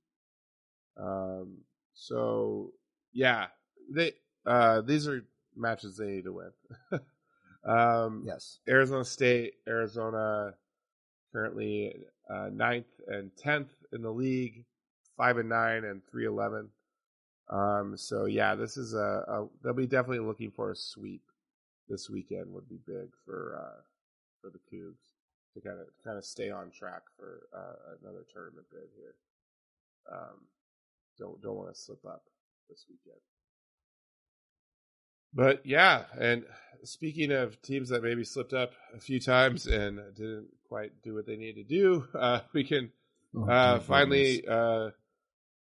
Um, 0.97 1.59
so 1.95 2.73
yeah, 3.13 3.47
they 3.91 4.13
uh, 4.47 4.81
these 4.83 5.09
are 5.09 5.25
matches 5.57 5.97
they 5.97 6.07
need 6.07 6.25
to 6.25 6.33
win. 6.33 6.53
um, 7.65 8.25
Yes. 8.27 8.59
Arizona 8.69 9.05
State, 9.05 9.55
Arizona, 9.67 10.55
currently 11.33 11.95
uh, 12.31 12.49
ninth 12.53 12.87
and 13.07 13.31
tenth 13.37 13.73
in 13.93 14.03
the 14.03 14.11
league, 14.11 14.65
five 15.19 15.37
and 15.37 15.51
nine 15.51 15.85
and 15.85 16.01
three 16.11 16.25
eleven. 16.25 16.71
Um, 17.51 17.97
so 17.97 18.25
yeah, 18.25 18.55
this 18.55 18.79
is 18.79 18.95
a, 18.95 19.25
a 19.29 19.47
they'll 19.63 19.75
be 19.75 19.87
definitely 19.87 20.25
looking 20.25 20.51
for 20.51 20.71
a 20.71 20.77
sweep 20.77 21.25
this 21.89 22.09
weekend. 22.09 22.55
Would 22.55 22.69
be 22.69 22.79
big 22.87 23.11
for 23.27 23.59
uh, 23.61 23.81
for 24.41 24.51
the 24.51 24.61
Cougs 24.73 25.13
to 25.55 25.61
kind 25.61 25.81
of 25.81 25.87
kind 26.05 26.17
of 26.17 26.25
stay 26.25 26.51
on 26.51 26.71
track 26.71 27.03
for 27.19 27.43
uh, 27.55 27.97
another 28.03 28.25
tournament 28.33 28.67
bid 28.71 28.89
here. 28.97 29.15
Um, 30.11 30.47
don't 31.19 31.43
don't 31.43 31.57
want 31.57 31.75
to 31.75 31.79
slip 31.79 32.05
up 32.07 32.23
this 32.71 32.85
weekend. 32.89 33.21
But 35.35 35.67
yeah, 35.67 36.05
and 36.19 36.45
speaking 36.85 37.33
of 37.33 37.61
teams 37.61 37.91
that 37.91 38.03
maybe 38.03 38.25
slipped 38.25 38.55
up 38.55 38.73
a 38.95 39.01
few 39.01 39.21
times 39.21 39.67
and 39.67 40.01
didn't 40.15 40.49
quite 40.69 40.93
do 41.03 41.15
what 41.15 41.27
they 41.27 41.37
needed 41.37 41.69
to 41.69 41.75
do, 41.75 42.09
uh, 42.19 42.41
we 42.53 42.65
can 42.65 42.93
Oh, 43.37 43.45
uh, 43.49 43.81
finally 43.81 44.47
uh, 44.47 44.91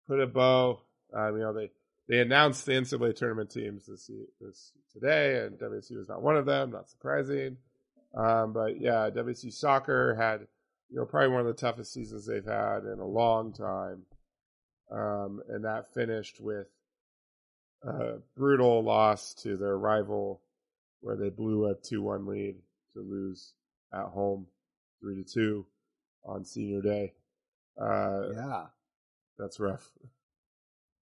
put 0.06 0.20
a 0.20 0.26
bow. 0.26 0.80
Um, 1.14 1.36
you 1.36 1.42
know, 1.42 1.52
they 1.52 1.70
they 2.08 2.20
announced 2.20 2.64
the 2.66 2.72
NCAA 2.72 3.16
tournament 3.16 3.50
teams 3.50 3.86
this 3.86 4.10
this 4.40 4.72
today, 4.92 5.44
and 5.44 5.58
WSU 5.58 5.98
was 5.98 6.08
not 6.08 6.22
one 6.22 6.36
of 6.36 6.46
them. 6.46 6.70
Not 6.70 6.88
surprising. 6.88 7.56
Um, 8.16 8.52
but 8.52 8.80
yeah, 8.80 9.10
WSU 9.10 9.52
soccer 9.52 10.14
had 10.14 10.46
you 10.90 10.96
know 10.96 11.04
probably 11.04 11.30
one 11.30 11.40
of 11.40 11.46
the 11.46 11.52
toughest 11.54 11.92
seasons 11.92 12.26
they've 12.26 12.44
had 12.44 12.84
in 12.84 12.98
a 12.98 13.06
long 13.06 13.52
time, 13.52 14.02
um, 14.90 15.42
and 15.48 15.64
that 15.64 15.92
finished 15.94 16.40
with 16.40 16.68
a 17.82 18.18
brutal 18.36 18.82
loss 18.82 19.34
to 19.34 19.56
their 19.56 19.76
rival, 19.76 20.40
where 21.00 21.16
they 21.16 21.28
blew 21.28 21.66
a 21.66 21.74
two 21.74 22.02
one 22.02 22.26
lead 22.26 22.56
to 22.94 23.00
lose 23.00 23.52
at 23.92 24.06
home 24.06 24.46
three 25.00 25.22
to 25.22 25.24
two 25.24 25.66
on 26.24 26.44
senior 26.44 26.80
day. 26.80 27.12
Uh, 27.80 28.32
yeah. 28.34 28.66
That's 29.38 29.60
rough. 29.60 29.90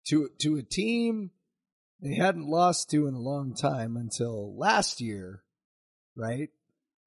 To 0.08 0.30
to 0.40 0.58
a 0.58 0.64
team 0.64 1.32
they 2.02 2.16
hadn't 2.16 2.48
lost 2.48 2.90
to 2.92 3.08
in 3.08 3.14
a 3.14 3.20
long 3.20 3.54
time 3.54 3.96
until 3.96 4.56
last 4.58 5.00
year, 5.00 5.44
right? 6.16 6.50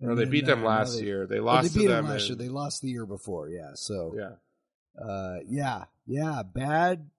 No, 0.00 0.14
they 0.14 0.22
then, 0.24 0.30
beat 0.30 0.46
them 0.46 0.64
uh, 0.64 0.68
last 0.68 0.98
they- 0.98 1.04
year. 1.04 1.26
They 1.26 1.40
well, 1.40 1.54
lost 1.56 1.74
they 1.74 1.80
beat 1.80 1.86
to 1.86 1.92
them 1.92 2.04
them. 2.04 2.14
last 2.14 2.28
year. 2.28 2.36
They 2.36 2.48
lost 2.48 2.82
the 2.82 2.88
year 2.88 3.06
before, 3.06 3.48
yeah. 3.50 3.72
So 3.74 4.14
yeah, 4.16 5.02
uh 5.02 5.36
yeah 5.46 5.84
yeah 6.06 6.42
bad 6.42 7.10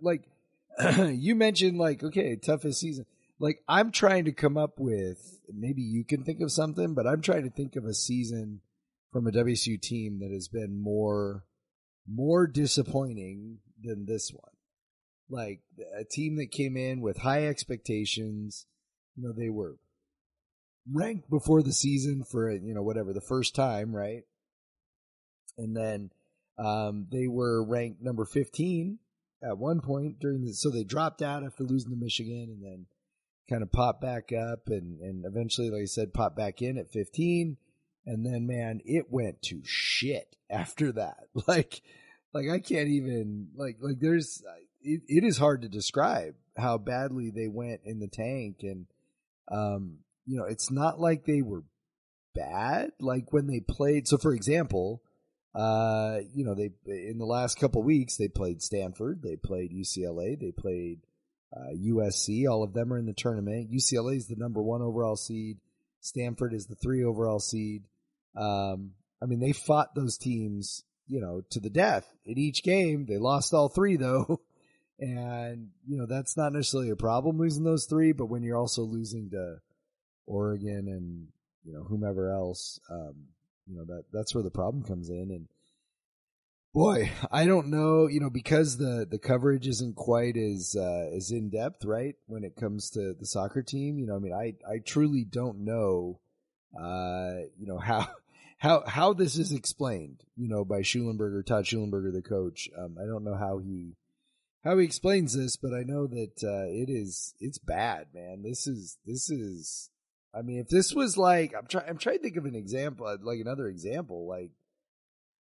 like 0.00 0.22
you 1.08 1.34
mentioned 1.34 1.78
like 1.78 2.02
okay 2.02 2.36
toughest 2.36 2.80
season 2.80 3.06
like 3.38 3.60
i'm 3.68 3.90
trying 3.90 4.24
to 4.26 4.32
come 4.32 4.56
up 4.56 4.78
with 4.78 5.40
maybe 5.52 5.82
you 5.82 6.04
can 6.04 6.22
think 6.22 6.40
of 6.40 6.52
something 6.52 6.94
but 6.94 7.06
i'm 7.06 7.20
trying 7.20 7.42
to 7.42 7.50
think 7.50 7.74
of 7.74 7.84
a 7.84 7.94
season 7.94 8.60
from 9.12 9.26
a 9.26 9.32
wsu 9.32 9.80
team 9.80 10.20
that 10.20 10.30
has 10.30 10.46
been 10.48 10.80
more 10.80 11.44
more 12.10 12.46
disappointing 12.46 13.58
than 13.82 14.06
this 14.06 14.30
one 14.32 14.52
like 15.30 15.60
a 15.98 16.04
team 16.04 16.36
that 16.36 16.50
came 16.50 16.76
in 16.76 17.00
with 17.00 17.18
high 17.18 17.46
expectations 17.46 18.66
you 19.16 19.22
know 19.22 19.32
they 19.32 19.50
were 19.50 19.76
ranked 20.90 21.28
before 21.28 21.62
the 21.62 21.72
season 21.72 22.24
for 22.24 22.50
you 22.50 22.74
know 22.74 22.82
whatever 22.82 23.12
the 23.12 23.20
first 23.20 23.54
time 23.54 23.94
right 23.94 24.22
and 25.58 25.76
then 25.76 26.10
um, 26.58 27.06
they 27.12 27.28
were 27.28 27.62
ranked 27.62 28.02
number 28.02 28.24
15 28.24 28.98
at 29.42 29.58
one 29.58 29.80
point 29.80 30.18
during 30.18 30.44
the, 30.44 30.52
so 30.52 30.70
they 30.70 30.84
dropped 30.84 31.22
out 31.22 31.44
after 31.44 31.64
losing 31.64 31.90
to 31.90 31.96
Michigan 31.96 32.48
and 32.50 32.62
then 32.62 32.86
kind 33.48 33.62
of 33.62 33.72
popped 33.72 34.00
back 34.00 34.32
up 34.32 34.68
and, 34.68 35.00
and 35.00 35.24
eventually, 35.24 35.70
like 35.70 35.82
I 35.82 35.86
said, 35.86 36.12
popped 36.12 36.36
back 36.36 36.60
in 36.60 36.76
at 36.76 36.90
15. 36.90 37.56
And 38.08 38.24
then, 38.24 38.46
man, 38.46 38.80
it 38.86 39.10
went 39.10 39.42
to 39.42 39.60
shit 39.64 40.34
after 40.48 40.92
that. 40.92 41.18
Like, 41.46 41.82
like 42.32 42.48
I 42.50 42.58
can't 42.58 42.88
even, 42.88 43.48
like, 43.54 43.76
like 43.80 44.00
there's, 44.00 44.42
it, 44.80 45.02
it 45.06 45.24
is 45.24 45.36
hard 45.36 45.62
to 45.62 45.68
describe 45.68 46.34
how 46.56 46.78
badly 46.78 47.30
they 47.30 47.48
went 47.48 47.82
in 47.84 48.00
the 48.00 48.08
tank. 48.08 48.60
And, 48.62 48.86
um, 49.50 49.98
you 50.26 50.38
know, 50.38 50.44
it's 50.44 50.70
not 50.70 50.98
like 50.98 51.24
they 51.24 51.42
were 51.42 51.64
bad. 52.34 52.92
Like 52.98 53.32
when 53.32 53.46
they 53.46 53.60
played, 53.60 54.08
so 54.08 54.16
for 54.16 54.32
example, 54.32 55.02
uh, 55.54 56.20
you 56.34 56.44
know, 56.44 56.54
they 56.54 56.70
in 56.86 57.18
the 57.18 57.26
last 57.26 57.58
couple 57.58 57.82
weeks 57.82 58.16
they 58.16 58.28
played 58.28 58.62
Stanford, 58.62 59.22
they 59.22 59.36
played 59.36 59.72
UCLA, 59.72 60.38
they 60.38 60.52
played 60.52 61.00
uh, 61.54 61.72
USC. 61.74 62.48
All 62.48 62.62
of 62.62 62.72
them 62.72 62.92
are 62.92 62.98
in 62.98 63.06
the 63.06 63.12
tournament. 63.12 63.70
UCLA 63.70 64.16
is 64.16 64.28
the 64.28 64.36
number 64.36 64.62
one 64.62 64.82
overall 64.82 65.16
seed. 65.16 65.58
Stanford 66.00 66.54
is 66.54 66.66
the 66.66 66.74
three 66.74 67.02
overall 67.02 67.40
seed. 67.40 67.84
Um, 68.38 68.92
I 69.22 69.26
mean, 69.26 69.40
they 69.40 69.52
fought 69.52 69.94
those 69.94 70.16
teams, 70.16 70.84
you 71.06 71.20
know, 71.20 71.42
to 71.50 71.60
the 71.60 71.70
death 71.70 72.06
in 72.24 72.38
each 72.38 72.62
game. 72.62 73.06
They 73.06 73.18
lost 73.18 73.52
all 73.52 73.68
three 73.68 73.96
though. 73.96 74.40
And, 75.00 75.68
you 75.86 75.96
know, 75.96 76.06
that's 76.06 76.36
not 76.36 76.52
necessarily 76.52 76.90
a 76.90 76.96
problem 76.96 77.38
losing 77.38 77.62
those 77.62 77.84
three, 77.84 78.12
but 78.12 78.26
when 78.26 78.42
you're 78.42 78.58
also 78.58 78.82
losing 78.82 79.30
to 79.30 79.58
Oregon 80.26 80.88
and, 80.88 81.28
you 81.64 81.72
know, 81.72 81.84
whomever 81.84 82.32
else, 82.32 82.80
um, 82.90 83.14
you 83.68 83.76
know, 83.76 83.84
that, 83.84 84.04
that's 84.12 84.34
where 84.34 84.42
the 84.42 84.50
problem 84.50 84.82
comes 84.82 85.08
in. 85.08 85.30
And 85.30 85.46
boy, 86.74 87.12
I 87.30 87.46
don't 87.46 87.68
know, 87.68 88.08
you 88.08 88.18
know, 88.18 88.30
because 88.30 88.76
the, 88.76 89.06
the 89.08 89.18
coverage 89.18 89.68
isn't 89.68 89.94
quite 89.94 90.36
as, 90.36 90.74
uh, 90.76 91.10
as 91.14 91.30
in 91.30 91.50
depth, 91.50 91.84
right? 91.84 92.16
When 92.26 92.42
it 92.42 92.56
comes 92.56 92.90
to 92.90 93.14
the 93.14 93.26
soccer 93.26 93.62
team, 93.62 93.98
you 93.98 94.06
know, 94.06 94.16
I 94.16 94.18
mean, 94.18 94.32
I, 94.32 94.54
I 94.68 94.78
truly 94.78 95.24
don't 95.24 95.60
know, 95.60 96.18
uh, 96.76 97.34
you 97.56 97.68
know, 97.68 97.78
how, 97.84 98.08
how, 98.58 98.84
how 98.86 99.12
this 99.12 99.38
is 99.38 99.52
explained, 99.52 100.22
you 100.36 100.48
know, 100.48 100.64
by 100.64 100.80
Shulenberger, 100.80 101.44
Todd 101.44 101.64
Shulenberger, 101.64 102.12
the 102.12 102.22
coach. 102.22 102.68
Um, 102.76 102.96
I 103.00 103.06
don't 103.06 103.24
know 103.24 103.36
how 103.36 103.58
he, 103.58 103.94
how 104.64 104.76
he 104.78 104.84
explains 104.84 105.32
this, 105.36 105.56
but 105.56 105.72
I 105.72 105.82
know 105.82 106.06
that 106.06 106.42
uh, 106.42 106.66
it 106.68 106.90
is 106.90 107.34
it's 107.40 107.58
bad, 107.58 108.08
man. 108.12 108.42
This 108.42 108.66
is 108.66 108.98
this 109.06 109.30
is. 109.30 109.90
I 110.34 110.42
mean, 110.42 110.58
if 110.58 110.68
this 110.68 110.92
was 110.92 111.16
like 111.16 111.54
I'm 111.56 111.66
trying, 111.66 111.88
I'm 111.88 111.98
trying 111.98 112.18
to 112.18 112.22
think 112.22 112.36
of 112.36 112.44
an 112.44 112.54
example, 112.54 113.16
like 113.22 113.40
another 113.40 113.66
example, 113.68 114.28
like 114.28 114.50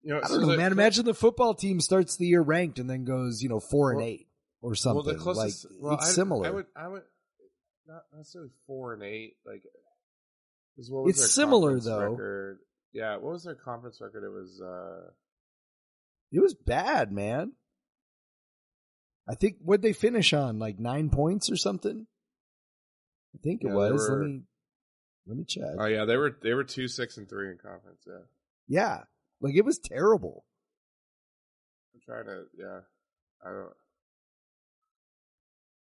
You 0.02 0.12
know, 0.14 0.20
I 0.22 0.28
don't 0.28 0.42
know, 0.42 0.46
the- 0.48 0.56
man. 0.56 0.72
Imagine 0.72 1.04
the 1.04 1.14
football 1.14 1.54
team 1.54 1.80
starts 1.80 2.16
the 2.16 2.26
year 2.26 2.42
ranked 2.42 2.78
and 2.78 2.88
then 2.88 3.04
goes, 3.04 3.42
you 3.42 3.48
know, 3.48 3.60
four 3.60 3.92
and 3.92 4.02
eight 4.02 4.28
or 4.62 4.74
something. 4.74 5.04
Well, 5.04 5.14
the 5.14 5.20
closest, 5.20 5.64
like 5.64 5.82
well, 5.82 5.94
it's 5.94 6.10
I, 6.10 6.12
similar. 6.12 6.46
I 6.46 6.50
would, 6.50 6.66
I 6.76 6.88
would, 6.88 7.02
not 7.88 8.02
necessarily 8.16 8.50
four 8.66 8.94
and 8.94 9.02
eight. 9.02 9.36
like 9.44 9.62
It's 10.76 11.32
similar, 11.32 11.80
though. 11.80 12.10
Record? 12.10 12.58
Yeah, 12.96 13.16
what 13.16 13.32
was 13.34 13.44
their 13.44 13.54
conference 13.54 14.00
record? 14.00 14.24
It 14.24 14.30
was, 14.30 14.60
uh 14.60 15.10
it 16.32 16.40
was 16.40 16.54
bad, 16.54 17.12
man. 17.12 17.52
I 19.28 19.34
think 19.34 19.56
what 19.60 19.82
they 19.82 19.92
finish 19.92 20.32
on 20.32 20.58
like 20.58 20.78
nine 20.78 21.10
points 21.10 21.50
or 21.50 21.56
something. 21.56 22.06
I 23.34 23.38
think 23.42 23.62
it 23.62 23.66
Yeah, 23.66 23.70
they 23.72 23.76
was. 23.92 24.08
were- 24.08 24.18
Let 24.22 24.26
me 24.26 24.42
let 25.26 25.36
me 25.36 25.44
check. 25.44 25.74
oh 25.78 25.86
yeah, 25.86 26.04
they 26.06 26.16
were 26.16 26.36
they 26.42 26.54
were 26.54 26.64
two 26.64 26.88
six 26.88 27.16
and 27.18 27.28
three 27.28 27.50
in 27.50 27.58
conference. 27.58 28.02
Yeah, 28.06 28.24
yeah, 28.68 29.04
like 29.40 29.54
it 29.56 29.64
was 29.64 29.78
terrible. 29.78 30.44
I'm 31.94 32.00
trying 32.06 32.24
to. 32.26 32.44
Yeah, 32.56 32.80
I 33.44 33.50
don't. 33.50 33.72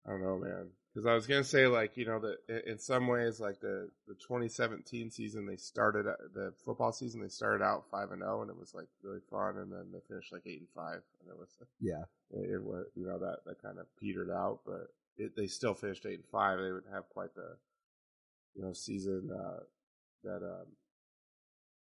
I 0.06 0.10
don't 0.10 0.22
know, 0.22 0.39
man. 0.39 0.70
Because 0.94 1.06
I 1.06 1.14
was 1.14 1.27
gonna 1.27 1.43
say, 1.44 1.66
like, 1.66 1.97
you 1.97 2.05
know, 2.05 2.19
that 2.20 2.69
in- 2.70 2.78
some 2.78 3.06
ways, 3.09 3.40
like 3.40 3.60
the 3.60 3.90
the 4.06 4.14
2017 4.14 5.10
season, 5.10 5.47
they 5.47 5.56
started 5.56 6.05
the 6.35 6.52
football 6.66 6.93
season. 6.93 7.23
They 7.23 7.28
started 7.28 7.64
out 7.64 7.89
five 7.90 8.10
and 8.12 8.20
zero, 8.20 8.43
and 8.43 8.51
it 8.51 8.59
was 8.59 8.74
like 8.74 8.89
really 9.02 9.20
fun. 9.31 9.56
And 9.56 9.73
then 9.73 9.90
they 9.93 10.01
finished 10.06 10.32
like 10.32 10.43
eight 10.47 10.60
and 10.60 10.69
five, 10.74 11.01
and 11.20 11.31
it 11.31 11.39
was 11.39 11.48
Yeah. 11.81 12.05
it, 12.31 12.51
it 12.56 12.62
was 12.62 12.86
you 12.94 13.06
know 13.06 13.19
that 13.20 13.39
that 13.47 13.62
kind 13.62 13.78
of 13.78 13.86
petered 13.98 14.31
out, 14.31 14.60
but 14.66 14.89
it, 15.16 15.35
they 15.35 15.47
still 15.47 15.73
finished 15.74 16.05
eight 16.05 16.19
and 16.20 16.28
five. 16.31 16.59
They 16.59 16.73
would 16.73 16.85
have 16.93 17.09
quite 17.09 17.35
the 17.35 17.56
you 18.55 18.62
know 18.62 18.74
season 18.74 19.31
uh, 19.35 19.60
that 20.24 20.43
um 20.44 20.66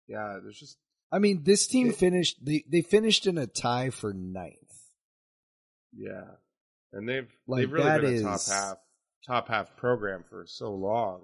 yeah. 0.08 0.40
There's 0.42 0.58
just 0.60 0.78
I 1.12 1.20
mean, 1.20 1.44
this 1.44 1.68
team 1.68 1.88
It- 1.90 1.96
finished 1.98 2.46
they 2.46 2.64
they 2.70 2.82
finished 2.82 3.28
in 3.28 3.38
a 3.38 3.46
tie 3.46 3.90
for 3.90 4.14
ninth. 4.14 4.56
yeah, 5.94 6.24
and 6.94 7.10
they've 7.10 7.28
Like, 7.46 7.64
they've 7.64 7.72
really 7.74 8.00
been 8.02 8.16
a 8.20 8.22
top 8.24 8.36
is- 8.36 8.48
half 8.50 8.78
top 9.26 9.48
half 9.48 9.76
program 9.78 10.24
for 10.30 10.46
so 10.46 10.74
long, 10.74 11.22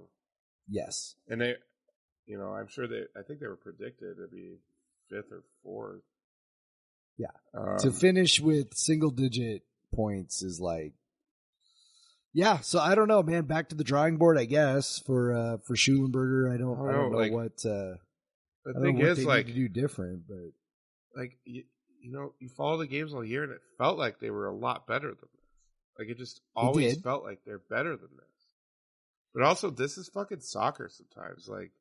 Yes. 0.69 1.15
and 1.28 1.40
they 1.41 1.56
you 2.26 2.38
know 2.38 2.53
I'm 2.53 2.68
sure 2.68 2.88
they 2.88 3.03
I 3.18 3.24
think 3.24 3.40
they 3.40 3.48
were 3.48 3.56
predicted 3.56 4.18
to 4.18 4.28
be 4.32 4.57
fifth 5.10 5.32
or 5.32 5.44
fourth. 5.64 6.02
Yeah. 7.18 7.28
um, 7.53 7.78
to 7.80 7.91
finish 7.91 8.40
with 8.40 8.76
single 8.76 9.10
digit 9.10 9.64
points 9.94 10.44
is 10.44 10.60
like 10.60 10.94
Yeah, 12.34 12.60
so 12.60 12.80
I 12.80 12.94
don't 12.94 13.07
know, 13.07 13.24
man. 13.24 13.45
Back 13.45 13.69
to 13.69 13.76
the 13.76 13.84
drawing 13.84 14.18
board, 14.18 14.38
I 14.38 14.45
guess, 14.45 14.99
for 14.99 15.34
uh 15.34 15.57
for 15.65 15.76
Shulenberger. 15.76 16.53
I 16.53 16.57
don't 16.57 16.88
I 16.88 16.91
don't 16.91 17.11
know, 17.11 17.18
like, 17.18 17.32
what 17.32 17.65
uh 17.65 17.98
the 18.65 18.74
I 18.78 18.82
thing 18.82 18.99
is 18.99 19.18
they 19.18 19.24
like 19.24 19.48
to 19.48 19.53
do 19.53 19.68
different, 19.69 20.28
but 20.28 20.52
like 21.15 21.38
you, 21.45 21.64
you 22.02 22.11
know 22.11 22.34
you 22.40 22.49
follow 22.49 22.78
the 22.78 22.86
games 22.88 23.14
all 23.14 23.24
year 23.24 23.44
and 23.44 23.52
it 23.53 23.61
felt 23.78 23.98
like 23.98 24.19
they 24.19 24.30
were 24.30 24.45
a 24.48 24.53
lot 24.56 24.86
better 24.86 25.07
than 25.07 25.30
like 25.98 26.10
it 26.10 26.18
just 26.18 26.41
always 26.56 26.98
felt 26.99 27.24
like 27.24 27.40
they're 27.45 27.60
better 27.69 27.95
than 27.95 28.10
this 28.15 28.38
but 29.34 29.44
also 29.44 29.69
this 29.69 29.98
is 29.98 30.07
fucking 30.10 30.40
soccer 30.40 30.90
sometimes 30.90 31.48
like 31.48 31.72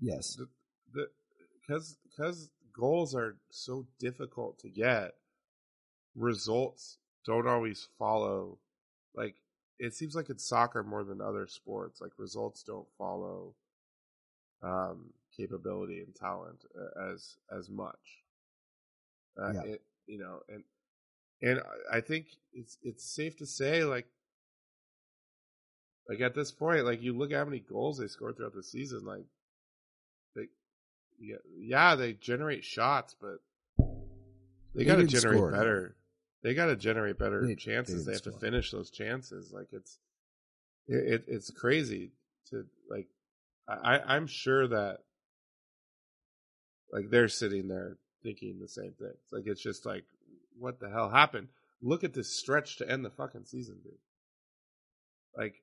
yes. 0.00 0.36
the 0.36 0.48
the 0.94 1.06
because 1.60 1.96
because 2.04 2.50
goals 2.72 3.14
are 3.14 3.36
so 3.50 3.86
difficult 3.98 4.58
to 4.58 4.68
get 4.68 5.14
results 6.16 6.98
don't 7.24 7.46
always 7.46 7.88
follow 7.98 8.58
like 9.14 9.34
it 9.78 9.94
seems 9.94 10.14
like 10.14 10.30
it's 10.30 10.44
soccer 10.46 10.82
more 10.82 11.04
than 11.04 11.20
other 11.20 11.46
sports 11.46 12.00
like 12.00 12.12
results 12.18 12.62
don't 12.62 12.88
follow 12.98 13.54
um 14.62 15.12
capability 15.36 16.00
and 16.00 16.14
talent 16.14 16.64
uh, 16.78 17.12
as 17.12 17.36
as 17.56 17.68
much 17.70 18.22
uh, 19.40 19.52
Yeah. 19.52 19.62
it, 19.62 19.82
you 20.06 20.18
know 20.18 20.40
and 20.48 20.64
and 21.42 21.60
I- 21.92 22.00
think 22.00 22.26
it's 22.52 22.76
it's 22.82 23.04
safe 23.04 23.36
to 23.38 23.46
say 23.46 23.84
like 23.84 24.06
like 26.08 26.20
at 26.20 26.34
this 26.34 26.50
point 26.50 26.84
like 26.84 27.02
you 27.02 27.16
look 27.16 27.30
at 27.32 27.38
how 27.38 27.44
many 27.44 27.60
goals 27.60 27.98
they 27.98 28.08
scored 28.08 28.36
throughout 28.36 28.54
the 28.54 28.62
season 28.62 29.04
like 29.04 29.24
they 30.34 30.46
yeah, 31.20 31.36
yeah 31.56 31.94
they 31.94 32.12
generate 32.14 32.64
shots 32.64 33.14
but 33.20 33.38
they 33.78 33.84
They 34.74 34.84
got 34.84 34.96
to 34.96 35.06
generate 35.06 35.38
score. 35.38 35.50
better 35.52 35.96
they 36.42 36.54
got 36.54 36.66
to 36.66 36.76
generate 36.76 37.18
better 37.18 37.42
They- 37.42 37.48
they 37.48 37.54
chances. 37.56 38.04
They, 38.06 38.12
didn't 38.12 38.24
have 38.24 38.34
to 38.34 38.40
finish 38.40 38.70
those 38.70 38.90
chances. 38.90 39.52
Like 39.52 39.68
it's 39.72 39.98
it, 40.88 41.12
it 41.12 41.24
it's 41.28 41.50
crazy 41.50 42.12
to 42.50 42.64
like 42.88 43.06
I 43.68 43.74
I- 43.98 44.16
I'm 44.16 44.26
sure 44.26 44.66
that 44.68 45.00
like 46.92 47.10
they're 47.10 47.28
sitting 47.28 47.68
there 47.68 47.96
thinking 48.22 48.58
the 48.58 48.68
same 48.68 48.92
thing. 48.92 49.12
Like 49.30 49.46
it's 49.46 49.62
just 49.62 49.86
like 49.86 50.04
what 50.58 50.80
the 50.80 50.90
hell 50.90 51.10
happened? 51.10 51.48
Look 51.82 52.04
at 52.04 52.14
this 52.14 52.36
stretch 52.36 52.76
to 52.78 52.90
end 52.90 53.04
the 53.04 53.10
fucking 53.10 53.44
season, 53.44 53.78
dude. 53.82 53.92
Like 55.36 55.62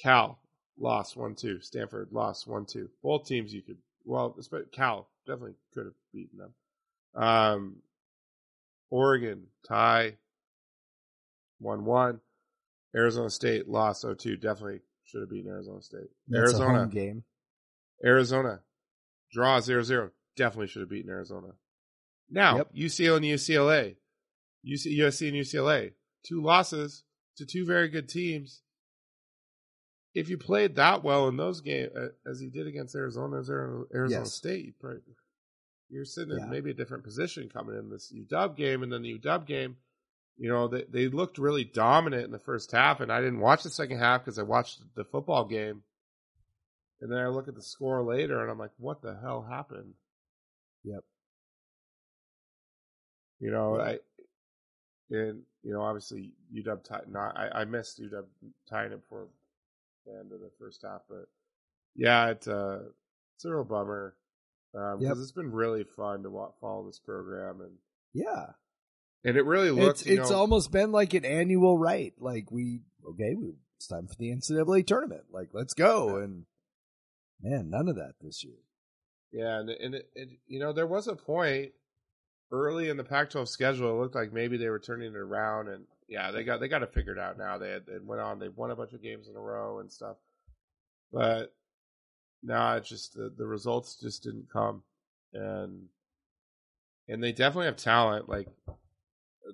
Cal 0.00 0.38
lost 0.78 1.16
one 1.16 1.34
two, 1.34 1.60
Stanford 1.60 2.08
lost 2.12 2.46
one 2.46 2.66
two. 2.66 2.88
Both 3.02 3.26
teams 3.26 3.52
you 3.54 3.62
could 3.62 3.78
well, 4.04 4.36
Cal 4.72 5.08
definitely 5.26 5.54
could 5.74 5.86
have 5.86 5.94
beaten 6.12 6.38
them. 6.38 6.54
Um, 7.14 7.76
Oregon 8.90 9.44
tie 9.66 10.16
one 11.58 11.84
one. 11.84 12.20
Arizona 12.94 13.30
State 13.30 13.68
lost 13.68 14.04
0-2. 14.04 14.40
Definitely 14.40 14.80
should 15.04 15.20
have 15.20 15.30
beaten 15.30 15.50
Arizona 15.50 15.80
State. 15.80 16.10
That's 16.28 16.50
Arizona 16.50 16.86
game. 16.86 17.24
Arizona 18.04 18.60
draw 19.32 19.58
0-0. 19.60 20.10
Definitely 20.36 20.66
should 20.66 20.80
have 20.80 20.90
beaten 20.90 21.10
Arizona. 21.10 21.48
Now 22.32 22.56
Yep. 22.58 22.74
UCLA 22.74 23.16
and 23.16 23.24
UCLA, 23.24 23.96
UC, 24.66 24.98
USC 24.98 25.28
and 25.28 25.36
UCLA, 25.36 25.92
two 26.26 26.42
losses 26.42 27.04
to 27.36 27.44
two 27.46 27.64
very 27.66 27.88
good 27.88 28.08
teams. 28.08 28.62
If 30.14 30.28
you 30.28 30.36
played 30.38 30.76
that 30.76 31.02
well 31.04 31.28
in 31.28 31.36
those 31.36 31.60
games 31.60 31.90
uh, 31.96 32.08
as 32.28 32.42
you 32.42 32.50
did 32.50 32.66
against 32.66 32.94
Arizona, 32.94 33.36
Arizona 33.36 33.84
Arizona 33.94 34.20
Yes. 34.22 34.32
State, 34.34 34.74
you're 35.88 36.04
sitting 36.04 36.36
Yeah. 36.36 36.44
in 36.44 36.50
maybe 36.50 36.70
a 36.70 36.74
different 36.74 37.04
position 37.04 37.48
coming 37.48 37.76
in 37.78 37.88
this 37.90 38.12
UW 38.12 38.56
game, 38.56 38.82
and 38.82 38.92
then 38.92 39.02
the 39.02 39.18
UW 39.18 39.46
game. 39.46 39.76
You 40.38 40.48
know 40.48 40.66
they 40.66 40.84
they 40.84 41.08
looked 41.08 41.36
really 41.38 41.64
dominant 41.64 42.24
in 42.24 42.30
the 42.32 42.38
first 42.38 42.72
half, 42.72 43.00
and 43.00 43.12
I 43.12 43.20
didn't 43.20 43.40
watch 43.40 43.62
the 43.62 43.70
second 43.70 43.98
half 43.98 44.22
because 44.24 44.38
I 44.38 44.42
watched 44.42 44.80
the 44.94 45.04
football 45.04 45.44
game. 45.44 45.82
And 47.02 47.10
then 47.12 47.18
I 47.18 47.28
look 47.28 47.48
at 47.48 47.54
the 47.54 47.62
score 47.62 48.02
later, 48.02 48.40
and 48.40 48.50
I'm 48.50 48.58
like, 48.58 48.70
"What 48.78 49.02
the 49.02 49.14
hell 49.20 49.42
happened?" 49.42 49.94
Yep. 50.84 51.04
You 53.42 53.50
know, 53.50 53.80
I 53.80 53.98
and 55.10 55.42
you 55.62 55.72
know, 55.72 55.82
obviously 55.82 56.32
UW 56.54 56.82
tie, 56.84 57.00
not 57.08 57.36
I, 57.36 57.48
I 57.62 57.64
missed 57.64 58.00
UW 58.00 58.24
tying 58.70 58.92
it 58.92 59.02
for 59.08 59.26
the 60.06 60.12
end 60.12 60.32
of 60.32 60.40
the 60.40 60.50
first 60.58 60.82
half, 60.82 61.02
but 61.08 61.26
yeah, 61.96 62.28
it's 62.28 62.46
uh 62.48 62.80
it's 63.36 63.44
a 63.44 63.50
real 63.50 63.64
bummer 63.64 64.14
because 64.72 65.00
Yep. 65.02 65.16
it's 65.18 65.32
been 65.32 65.50
really 65.52 65.84
fun 65.84 66.22
to 66.22 66.30
wa- 66.30 66.52
follow 66.60 66.86
this 66.86 66.98
program 67.00 67.60
and 67.60 67.72
Yeah. 68.14 68.52
and 69.24 69.36
it 69.36 69.44
really 69.44 69.70
looks 69.70 70.02
It's 70.02 70.10
it's 70.20 70.30
know, 70.30 70.36
almost 70.38 70.70
been 70.70 70.92
like 70.92 71.12
an 71.14 71.24
annual 71.24 71.76
right. 71.76 72.14
Like 72.18 72.50
we 72.52 72.80
okay, 73.06 73.34
we, 73.34 73.54
it's 73.76 73.88
time 73.88 74.06
for 74.06 74.14
the 74.14 74.30
NCAA 74.30 74.86
tournament. 74.86 75.24
Like 75.32 75.48
let's 75.52 75.74
go. 75.74 76.16
Yeah. 76.18 76.24
And 76.24 76.46
man, 77.42 77.70
none 77.70 77.88
of 77.88 77.96
that 77.96 78.14
this 78.20 78.44
year. 78.44 78.54
Yeah, 79.32 79.58
and 79.58 79.68
and 79.70 79.94
it, 79.96 80.08
it, 80.14 80.28
you 80.46 80.60
know 80.60 80.72
there 80.72 80.86
was 80.86 81.08
a 81.08 81.16
point 81.16 81.72
early 82.52 82.90
in 82.90 82.96
the 82.96 83.04
Pac-12 83.04 83.48
schedule. 83.48 83.90
It 83.90 84.00
looked 84.00 84.14
like 84.14 84.32
maybe 84.32 84.56
they 84.56 84.68
were 84.68 84.78
turning 84.78 85.12
it 85.12 85.16
around, 85.16 85.68
and 85.68 85.84
yeah, 86.08 86.30
they 86.30 86.44
got 86.44 86.60
they 86.60 86.68
got 86.68 86.82
it 86.82 86.94
figured 86.94 87.18
out 87.18 87.38
now. 87.38 87.58
They 87.58 87.70
had 87.70 87.86
they 87.86 87.98
went 88.00 88.20
on, 88.20 88.38
they 88.38 88.48
won 88.48 88.70
a 88.70 88.76
bunch 88.76 88.92
of 88.92 89.02
games 89.02 89.28
in 89.28 89.36
a 89.36 89.40
row 89.40 89.80
and 89.80 89.90
stuff, 89.90 90.18
but 91.12 91.54
now 92.42 92.76
it's 92.76 92.88
just 92.88 93.14
the, 93.14 93.32
the 93.36 93.46
results 93.46 93.96
just 93.96 94.22
didn't 94.22 94.52
come, 94.52 94.82
and 95.32 95.88
and 97.08 97.22
they 97.22 97.32
definitely 97.32 97.66
have 97.66 97.76
talent. 97.76 98.28
Like 98.28 98.48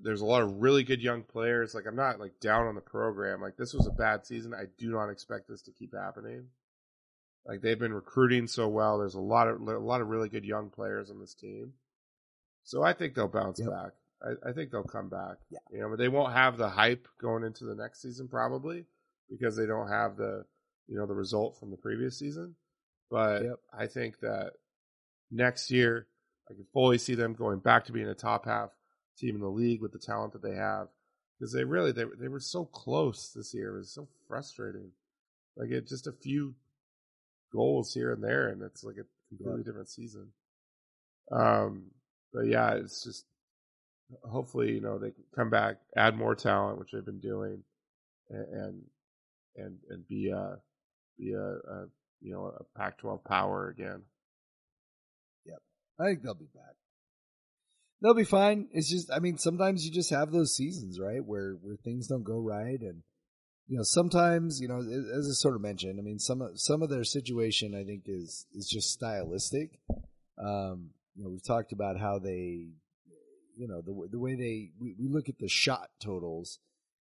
there's 0.03 0.21
a 0.21 0.27
lot 0.27 0.43
of 0.43 0.61
really 0.61 0.83
good 0.83 1.01
young 1.01 1.23
players. 1.23 1.75
Like 1.75 1.87
I'm 1.87 1.97
not 1.97 2.21
like 2.21 2.41
down 2.41 2.67
on 2.67 2.75
the 2.75 2.81
program. 2.81 3.41
Like 3.41 3.57
this 3.57 3.73
was 3.73 3.87
a 3.87 3.93
bad 3.93 4.27
season. 4.27 4.53
I 4.53 4.65
do 4.77 4.91
not 4.91 5.11
expect 5.11 5.49
this 5.49 5.63
to 5.63 5.73
keep 5.73 5.95
happening. 5.95 6.47
Like 7.47 7.63
they've 7.63 7.79
been 7.79 7.95
recruiting 7.95 8.47
so 8.47 8.69
well. 8.69 8.99
There's 8.99 9.15
a 9.15 9.21
lot 9.21 9.49
of 9.49 9.61
a 9.61 9.79
lot 9.79 10.01
of 10.01 10.09
really 10.09 10.29
good 10.29 10.45
young 10.45 10.71
players 10.71 11.11
on 11.11 11.21
this 11.21 11.35
team. 11.35 11.73
So 12.69 12.83
I 12.83 12.93
think 12.93 13.15
they'll 13.15 13.29
bounce 13.29 13.61
Yep. 13.61 13.71
back. 13.71 13.93
I, 14.23 14.51
I 14.51 14.53
think 14.53 14.71
they'll 14.71 14.83
come 14.83 15.09
back. 15.09 15.39
Yeah. 15.49 15.59
You 15.71 15.81
know, 15.81 15.89
but 15.89 15.99
they 15.99 16.09
won't 16.11 16.35
have 16.35 16.59
the 16.59 16.69
hype 16.69 17.09
going 17.19 17.43
into 17.43 17.65
the 17.65 17.75
next 17.75 18.03
season 18.03 18.29
probably 18.29 18.85
because 19.31 19.57
they 19.57 19.65
don't 19.65 19.89
have 19.89 20.19
the 20.19 20.45
you 20.87 20.99
know 20.99 21.07
the 21.07 21.15
result 21.15 21.59
from 21.59 21.71
the 21.71 21.79
previous 21.79 22.19
season. 22.19 22.57
But 23.11 23.45
Yep. 23.45 23.57
I 23.73 23.87
think 23.87 24.21
that 24.21 24.53
next 25.31 25.71
year 25.71 26.09
I 26.51 26.53
can 26.53 26.67
fully 26.75 26.99
see 26.99 27.15
them 27.15 27.33
going 27.33 27.61
back 27.61 27.87
to 27.87 27.93
being 27.93 28.09
a 28.09 28.15
top 28.15 28.45
half 28.45 28.69
team 29.17 29.35
in 29.37 29.41
the 29.41 29.49
league 29.49 29.81
with 29.81 29.93
the 29.93 29.99
talent 29.99 30.35
that 30.35 30.43
they 30.43 30.55
have 30.55 30.89
because 31.39 31.55
they 31.55 31.65
really 31.65 31.93
they 31.93 32.05
they 32.21 32.29
were 32.29 32.39
so 32.39 32.67
close 32.67 33.33
this 33.35 33.55
year. 33.55 33.77
It 33.77 33.79
was 33.79 33.95
so 33.95 34.09
frustrating. 34.29 34.91
Like 35.57 35.71
it 35.71 35.89
just 35.89 36.07
a 36.07 36.13
few 36.13 36.55
goals 37.51 37.95
here 37.95 38.13
and 38.13 38.23
there, 38.23 38.49
and 38.49 38.61
it's 38.63 38.85
like 38.85 38.97
a 38.97 39.07
completely 39.35 39.63
different 39.65 39.89
season. 39.89 40.33
Um, 41.33 41.93
but 42.33 42.47
yeah, 42.47 42.75
it's 42.75 43.03
just 43.05 43.25
hopefully 44.25 44.73
you 44.73 44.81
know 44.81 44.99
they 44.99 45.11
can 45.11 45.25
come 45.35 45.51
back, 45.51 45.77
add 45.97 46.17
more 46.17 46.35
talent, 46.35 46.79
which 46.79 46.93
they've 46.93 47.05
been 47.05 47.21
doing, 47.21 47.63
and 48.31 48.83
and 49.57 49.77
and, 49.91 50.09
be 50.09 50.31
a 50.31 50.59
be 51.19 51.33
a, 51.33 51.41
a 51.41 51.87
you 52.21 52.33
know 52.33 52.47
a 52.47 52.79
Pac-12 52.79 53.25
power 53.25 53.69
again. 53.69 54.03
Yep, 55.47 55.59
I 56.01 56.05
think 56.05 56.23
they'll 56.23 56.35
be 56.35 56.47
back. 56.55 56.75
They'll 58.01 58.15
be 58.15 58.25
fine. 58.25 58.69
It's 58.73 58.89
just, 58.89 59.11
I 59.13 59.19
mean, 59.19 59.39
sometimes 59.39 59.85
you 59.85 59.91
just 59.91 60.11
have 60.11 60.31
those 60.31 60.55
seasons, 60.55 61.01
right, 61.01 61.25
where 61.25 61.55
where 61.55 61.77
things 61.77 62.07
don't 62.07 62.23
go 62.23 62.39
right, 62.39 62.81
and 62.81 63.03
you 63.67 63.77
know, 63.77 63.83
sometimes, 63.83 64.61
you 64.61 64.69
know, 64.69 64.79
as 64.79 65.29
I 65.29 65.33
sort 65.33 65.55
of 65.55 65.61
mentioned, 65.61 65.99
I 65.99 66.03
mean, 66.03 66.19
some 66.19 66.43
some 66.55 66.83
of 66.83 66.91
their 66.91 67.05
situation, 67.05 67.75
I 67.75 67.85
think, 67.85 68.05
is 68.07 68.47
is 68.55 68.69
just 68.69 68.93
stylistic. 68.93 69.81
Um, 70.43 70.91
you 71.19 71.25
know, 71.25 71.31
we've 71.31 71.43
talked 71.43 71.73
about 71.73 71.99
how 71.99 72.21
they, 72.21 72.69
you 73.57 73.67
know, 73.67 73.83
the 73.83 74.09
the 74.09 74.21
way 74.21 74.37
they 74.37 74.71
we, 74.81 74.95
we 74.97 75.09
look 75.09 75.29
at 75.29 75.39
the 75.41 75.49
shot 75.49 75.91
totals, 76.01 76.61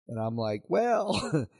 and 0.07 0.19
I'm 0.19 0.38
like, 0.38 0.61
well, 0.68 1.19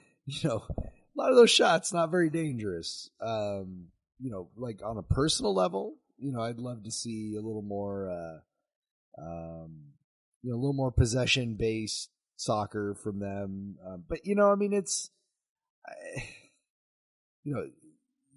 you 0.26 0.48
know, 0.48 0.64
a 0.70 1.16
lot 1.16 1.32
of 1.32 1.38
those 1.38 1.50
shots 1.50 1.92
not 1.92 2.12
very 2.12 2.30
dangerous. 2.30 3.10
Um, 3.20 3.88
you 4.20 4.30
know, 4.30 4.50
like 4.56 4.82
on 4.86 4.98
a 5.00 5.04
personal 5.04 5.56
level, 5.56 5.96
you 6.20 6.32
know, 6.32 6.42
I'd 6.42 6.60
love 6.60 6.84
to 6.84 6.92
see 6.92 7.34
a 7.36 7.42
little 7.42 7.64
more, 7.64 8.10
uh, 8.12 9.22
um, 9.22 9.78
you 10.44 10.52
know, 10.52 10.56
a 10.56 10.62
little 10.62 10.74
more 10.74 10.92
possession 10.92 11.56
based 11.56 12.12
soccer 12.36 12.94
from 12.94 13.20
them. 13.20 13.78
Um, 13.86 14.04
but 14.08 14.24
you 14.24 14.36
know, 14.36 14.52
I 14.52 14.56
mean, 14.56 14.72
it's, 14.72 15.10
I, 15.84 16.24
you 17.44 17.56
know, 17.56 17.70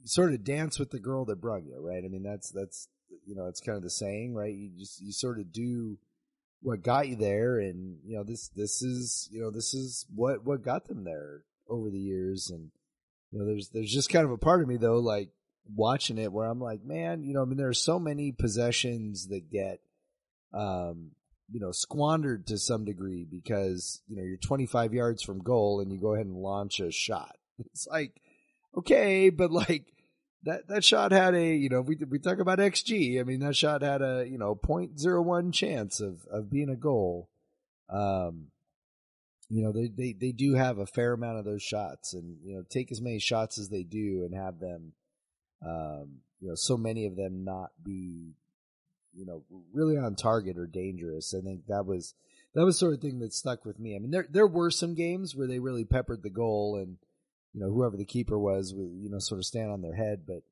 sort 0.04 0.32
of 0.32 0.44
dance 0.44 0.78
with 0.78 0.92
the 0.92 0.98
girl 0.98 1.26
that 1.26 1.42
brung 1.42 1.66
you, 1.66 1.78
right? 1.78 2.02
I 2.02 2.08
mean, 2.08 2.22
that's 2.22 2.50
that's 2.50 2.88
you 3.28 3.36
know, 3.36 3.46
it's 3.46 3.60
kind 3.60 3.76
of 3.76 3.82
the 3.82 3.90
saying, 3.90 4.34
right? 4.34 4.54
You 4.54 4.70
just 4.78 5.00
you 5.00 5.12
sort 5.12 5.38
of 5.38 5.52
do 5.52 5.98
what 6.62 6.82
got 6.82 7.08
you 7.08 7.16
there, 7.16 7.58
and 7.58 7.98
you 8.04 8.16
know, 8.16 8.24
this 8.24 8.48
this 8.48 8.82
is 8.82 9.28
you 9.30 9.40
know 9.40 9.50
this 9.50 9.74
is 9.74 10.06
what 10.14 10.44
what 10.44 10.62
got 10.62 10.88
them 10.88 11.04
there 11.04 11.42
over 11.68 11.90
the 11.90 11.98
years, 11.98 12.50
and 12.50 12.70
you 13.30 13.38
know, 13.38 13.46
there's 13.46 13.68
there's 13.68 13.92
just 13.92 14.10
kind 14.10 14.24
of 14.24 14.30
a 14.30 14.38
part 14.38 14.62
of 14.62 14.68
me 14.68 14.76
though, 14.76 14.98
like 14.98 15.28
watching 15.74 16.18
it, 16.18 16.32
where 16.32 16.46
I'm 16.46 16.60
like, 16.60 16.82
man, 16.84 17.22
you 17.22 17.34
know, 17.34 17.42
I 17.42 17.44
mean, 17.44 17.58
there 17.58 17.68
are 17.68 17.74
so 17.74 17.98
many 17.98 18.32
possessions 18.32 19.28
that 19.28 19.50
get 19.50 19.80
um, 20.52 21.10
you 21.50 21.60
know, 21.60 21.72
squandered 21.72 22.46
to 22.46 22.58
some 22.58 22.84
degree 22.84 23.24
because, 23.24 24.02
you 24.06 24.16
know, 24.16 24.22
you're 24.22 24.36
25 24.36 24.92
yards 24.92 25.22
from 25.22 25.42
goal 25.42 25.80
and 25.80 25.92
you 25.92 25.98
go 25.98 26.14
ahead 26.14 26.26
and 26.26 26.36
launch 26.36 26.80
a 26.80 26.90
shot. 26.90 27.36
It's 27.72 27.88
like, 27.88 28.20
okay, 28.76 29.30
but 29.30 29.50
like 29.50 29.92
that, 30.44 30.68
that 30.68 30.84
shot 30.84 31.12
had 31.12 31.34
a, 31.34 31.54
you 31.54 31.68
know, 31.68 31.80
we, 31.80 31.96
we 32.08 32.18
talk 32.18 32.38
about 32.38 32.58
XG. 32.58 33.20
I 33.20 33.24
mean, 33.24 33.40
that 33.40 33.56
shot 33.56 33.82
had 33.82 34.02
a, 34.02 34.26
you 34.28 34.38
know, 34.38 34.54
0.01 34.54 35.52
chance 35.52 36.00
of, 36.00 36.26
of 36.30 36.50
being 36.50 36.68
a 36.68 36.76
goal. 36.76 37.28
Um, 37.90 38.48
you 39.48 39.62
know, 39.62 39.72
they, 39.72 39.88
they, 39.88 40.12
they 40.12 40.32
do 40.32 40.54
have 40.54 40.78
a 40.78 40.86
fair 40.86 41.14
amount 41.14 41.38
of 41.38 41.44
those 41.44 41.62
shots 41.62 42.12
and, 42.12 42.36
you 42.44 42.54
know, 42.54 42.64
take 42.68 42.92
as 42.92 43.00
many 43.00 43.18
shots 43.18 43.58
as 43.58 43.68
they 43.68 43.82
do 43.82 44.24
and 44.24 44.34
have 44.34 44.60
them, 44.60 44.92
um, 45.66 46.20
you 46.40 46.48
know, 46.48 46.54
so 46.54 46.76
many 46.76 47.06
of 47.06 47.16
them 47.16 47.44
not 47.44 47.70
be 47.82 48.34
you 49.18 49.26
know, 49.26 49.42
really 49.72 49.96
on 49.96 50.14
target 50.14 50.56
or 50.56 50.66
dangerous. 50.66 51.34
I 51.34 51.40
think 51.40 51.66
that 51.66 51.84
was 51.84 52.14
that 52.54 52.64
was 52.64 52.78
sort 52.78 52.94
of 52.94 53.00
thing 53.00 53.18
that 53.20 53.34
stuck 53.34 53.64
with 53.64 53.78
me. 53.78 53.96
I 53.96 53.98
mean, 53.98 54.10
there 54.10 54.26
there 54.30 54.46
were 54.46 54.70
some 54.70 54.94
games 54.94 55.34
where 55.34 55.46
they 55.46 55.58
really 55.58 55.84
peppered 55.84 56.22
the 56.22 56.30
goal, 56.30 56.76
and 56.76 56.96
you 57.58 57.64
know, 57.64 57.72
whoever 57.72 57.96
the 57.96 58.04
keeper 58.04 58.38
was, 58.38 58.72
you 58.72 59.08
know, 59.10 59.18
sort 59.18 59.40
of 59.40 59.44
stand 59.44 59.72
on 59.72 59.82
their 59.82 59.96
head. 59.96 60.22
But 60.24 60.42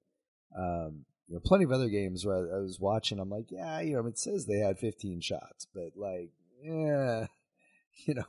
um, 0.59 1.05
you 1.29 1.35
know, 1.35 1.41
plenty 1.45 1.63
of 1.63 1.71
other 1.71 1.89
games 1.89 2.27
where 2.27 2.37
I, 2.37 2.59
I 2.59 2.61
was 2.61 2.81
watching, 2.81 3.21
I'm 3.21 3.31
like, 3.31 3.51
yeah, 3.51 3.81
you 3.81 3.95
know, 3.95 4.07
it 4.07 4.19
says 4.19 4.47
they 4.47 4.59
had 4.59 4.81
15 4.81 5.21
shots, 5.21 5.69
but 5.73 5.93
like, 5.95 6.31
yeah, 6.61 7.27
you 8.07 8.15
know, 8.15 8.25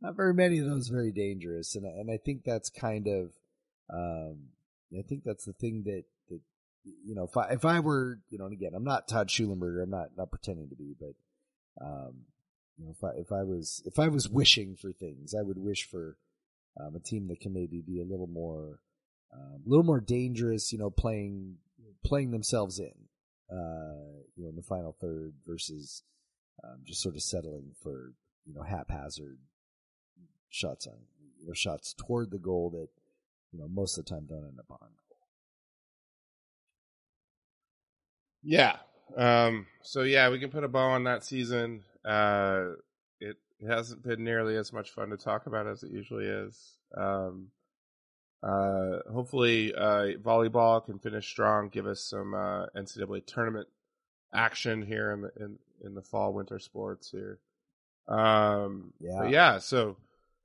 not 0.00 0.16
very 0.16 0.34
many 0.34 0.58
of 0.58 0.66
those 0.66 0.88
very 0.88 1.12
dangerous, 1.12 1.76
and 1.76 1.86
and 1.86 2.10
I 2.10 2.16
think 2.16 2.42
that's 2.44 2.68
kind 2.68 3.06
of, 3.06 3.30
um, 3.94 4.48
I 4.92 5.02
think 5.02 5.22
that's 5.24 5.44
the 5.44 5.52
thing 5.52 5.84
that 5.84 6.02
that 6.28 6.40
you 7.04 7.14
know, 7.14 7.24
if 7.24 7.36
I 7.36 7.50
if 7.50 7.64
I 7.64 7.78
were, 7.78 8.18
you 8.28 8.38
know, 8.38 8.46
and 8.46 8.54
again, 8.54 8.72
I'm 8.74 8.84
not 8.84 9.06
Todd 9.06 9.28
Shulenberger, 9.28 9.84
I'm 9.84 9.90
not 9.90 10.08
not 10.16 10.30
pretending 10.30 10.68
to 10.70 10.74
be, 10.74 10.96
but 10.98 11.14
um, 11.80 12.24
you 12.76 12.86
know, 12.86 12.90
if 12.90 13.04
I 13.04 13.20
if 13.20 13.30
I 13.30 13.44
was 13.44 13.82
if 13.86 14.00
I 14.00 14.08
was 14.08 14.28
wishing 14.28 14.74
for 14.74 14.92
things, 14.92 15.32
I 15.32 15.42
would 15.42 15.58
wish 15.58 15.88
for 15.88 16.16
um, 16.80 16.94
a 16.94 17.00
team 17.00 17.28
that 17.28 17.40
can 17.40 17.52
maybe 17.52 17.82
be 17.86 18.00
a 18.00 18.04
little 18.04 18.26
more 18.26 18.80
um, 19.32 19.62
a 19.66 19.68
little 19.68 19.84
more 19.84 20.00
dangerous, 20.00 20.72
you 20.72 20.78
know, 20.78 20.90
playing 20.90 21.56
playing 22.04 22.30
themselves 22.30 22.78
in, 22.78 22.92
uh, 23.50 24.22
you 24.36 24.44
know, 24.44 24.50
in 24.50 24.56
the 24.56 24.62
final 24.62 24.96
third 25.00 25.34
versus 25.46 26.02
um, 26.64 26.80
just 26.84 27.02
sort 27.02 27.16
of 27.16 27.22
settling 27.22 27.72
for 27.82 28.12
you 28.44 28.54
know 28.54 28.62
haphazard 28.62 29.38
shots 30.48 30.86
on 30.86 30.94
you 31.38 31.46
know 31.48 31.52
shots 31.52 31.94
toward 31.94 32.30
the 32.30 32.38
goal 32.38 32.70
that 32.70 32.88
you 33.52 33.58
know 33.58 33.68
most 33.68 33.98
of 33.98 34.04
the 34.04 34.10
time 34.10 34.26
don't 34.28 34.46
end 34.46 34.58
up 34.58 34.70
on. 34.70 34.88
Yeah. 38.42 38.76
Um, 39.16 39.66
so 39.82 40.02
yeah, 40.02 40.30
we 40.30 40.38
can 40.38 40.50
put 40.50 40.64
a 40.64 40.68
bow 40.68 40.90
on 40.90 41.04
that 41.04 41.24
season. 41.24 41.82
Uh, 42.04 42.74
it, 43.60 43.68
hasn't 43.68 44.02
been 44.02 44.24
nearly 44.24 44.56
as 44.56 44.72
much 44.72 44.90
fun 44.90 45.10
to 45.10 45.16
talk 45.16 45.46
about 45.46 45.66
as 45.66 45.82
it 45.82 45.90
usually 45.90 46.26
is. 46.26 46.78
Um, 46.96 47.48
uh, 48.42 48.98
hopefully, 49.12 49.74
uh, 49.74 50.16
volleyball 50.22 50.84
can 50.84 50.98
finish 50.98 51.26
strong, 51.26 51.68
give 51.68 51.86
us 51.86 52.02
some 52.02 52.34
uh, 52.34 52.66
NCAA 52.76 53.26
tournament 53.26 53.68
action 54.32 54.82
here 54.82 55.12
in 55.12 55.22
the 55.22 55.30
in, 55.40 55.58
in 55.84 55.94
the 55.94 56.02
fall 56.02 56.32
winter 56.32 56.58
sports 56.58 57.10
here. 57.10 57.38
Um, 58.08 58.92
Yeah. 59.00 59.28
yeah. 59.28 59.58
So, 59.58 59.96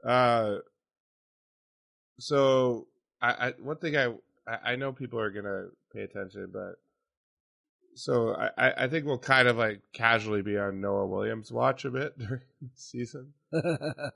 uh, 0.03 0.57
so 2.19 2.87
I, 3.21 3.47
I 3.47 3.53
one 3.61 3.77
thing 3.77 3.95
I 3.97 4.07
I 4.47 4.71
I 4.71 4.75
know 4.75 4.91
people 4.91 5.19
are 5.19 5.29
gonna 5.29 5.67
pay 5.93 6.01
attention, 6.01 6.49
but 6.51 6.75
so 8.01 8.35
I, 8.57 8.85
I 8.85 8.87
think 8.87 9.05
we'll 9.05 9.19
kind 9.19 9.47
of 9.47 9.57
like 9.57 9.81
casually 9.93 10.41
be 10.41 10.57
on 10.57 10.81
Noah 10.81 11.05
Williams 11.05 11.51
watch 11.51 11.85
a 11.85 11.91
bit 11.91 12.17
during 12.17 12.41
the 12.61 12.69
season. 12.73 13.33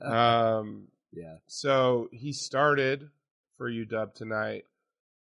Um, 0.00 0.88
yeah, 1.12 1.36
so 1.46 2.08
he 2.12 2.32
started 2.32 3.08
for 3.56 3.70
UW 3.70 4.12
tonight, 4.12 4.64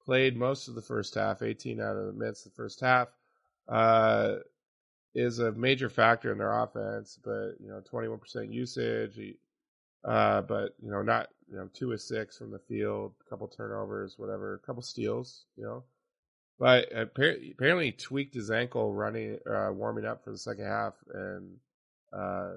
played 0.04 0.36
most 0.36 0.68
of 0.68 0.74
the 0.74 0.82
first 0.82 1.14
half, 1.14 1.44
18 1.44 1.80
out 1.80 1.96
of 1.96 2.08
the 2.08 2.14
minutes 2.14 2.46
of 2.46 2.54
the 2.54 2.56
first 2.56 2.80
half. 2.82 3.10
Uh, 3.68 4.38
is 5.14 5.40
a 5.40 5.52
major 5.54 5.90
factor 5.90 6.32
in 6.32 6.38
their 6.38 6.52
offense, 6.52 7.18
but 7.24 7.54
you 7.60 7.70
know, 7.70 7.82
21% 7.92 8.52
usage. 8.52 9.16
He, 9.16 9.38
uh, 10.04 10.42
but 10.42 10.76
you 10.82 10.92
know, 10.92 11.04
not 11.04 11.30
you 11.50 11.56
know, 11.56 11.70
two 11.74 11.92
of 11.92 12.02
six 12.02 12.38
from 12.38 12.52
the 12.52 12.60
field, 12.60 13.14
a 13.26 13.30
couple 13.30 13.48
turnovers, 13.48 14.16
whatever, 14.18 14.56
a 14.56 14.60
couple 14.60 14.82
steals, 14.82 15.46
you 15.56 15.64
know. 15.64 15.84
But 16.58 16.88
apparently, 16.96 17.52
apparently 17.52 17.86
he 17.88 17.92
tweaked 17.92 18.34
his 18.34 18.50
ankle 18.50 18.94
running, 18.94 19.40
uh, 19.50 19.72
warming 19.74 20.06
up 20.06 20.24
for 20.24 20.32
the 20.32 20.38
second 20.38 20.66
half, 20.66 20.94
and 21.14 21.58
uh, 22.14 22.54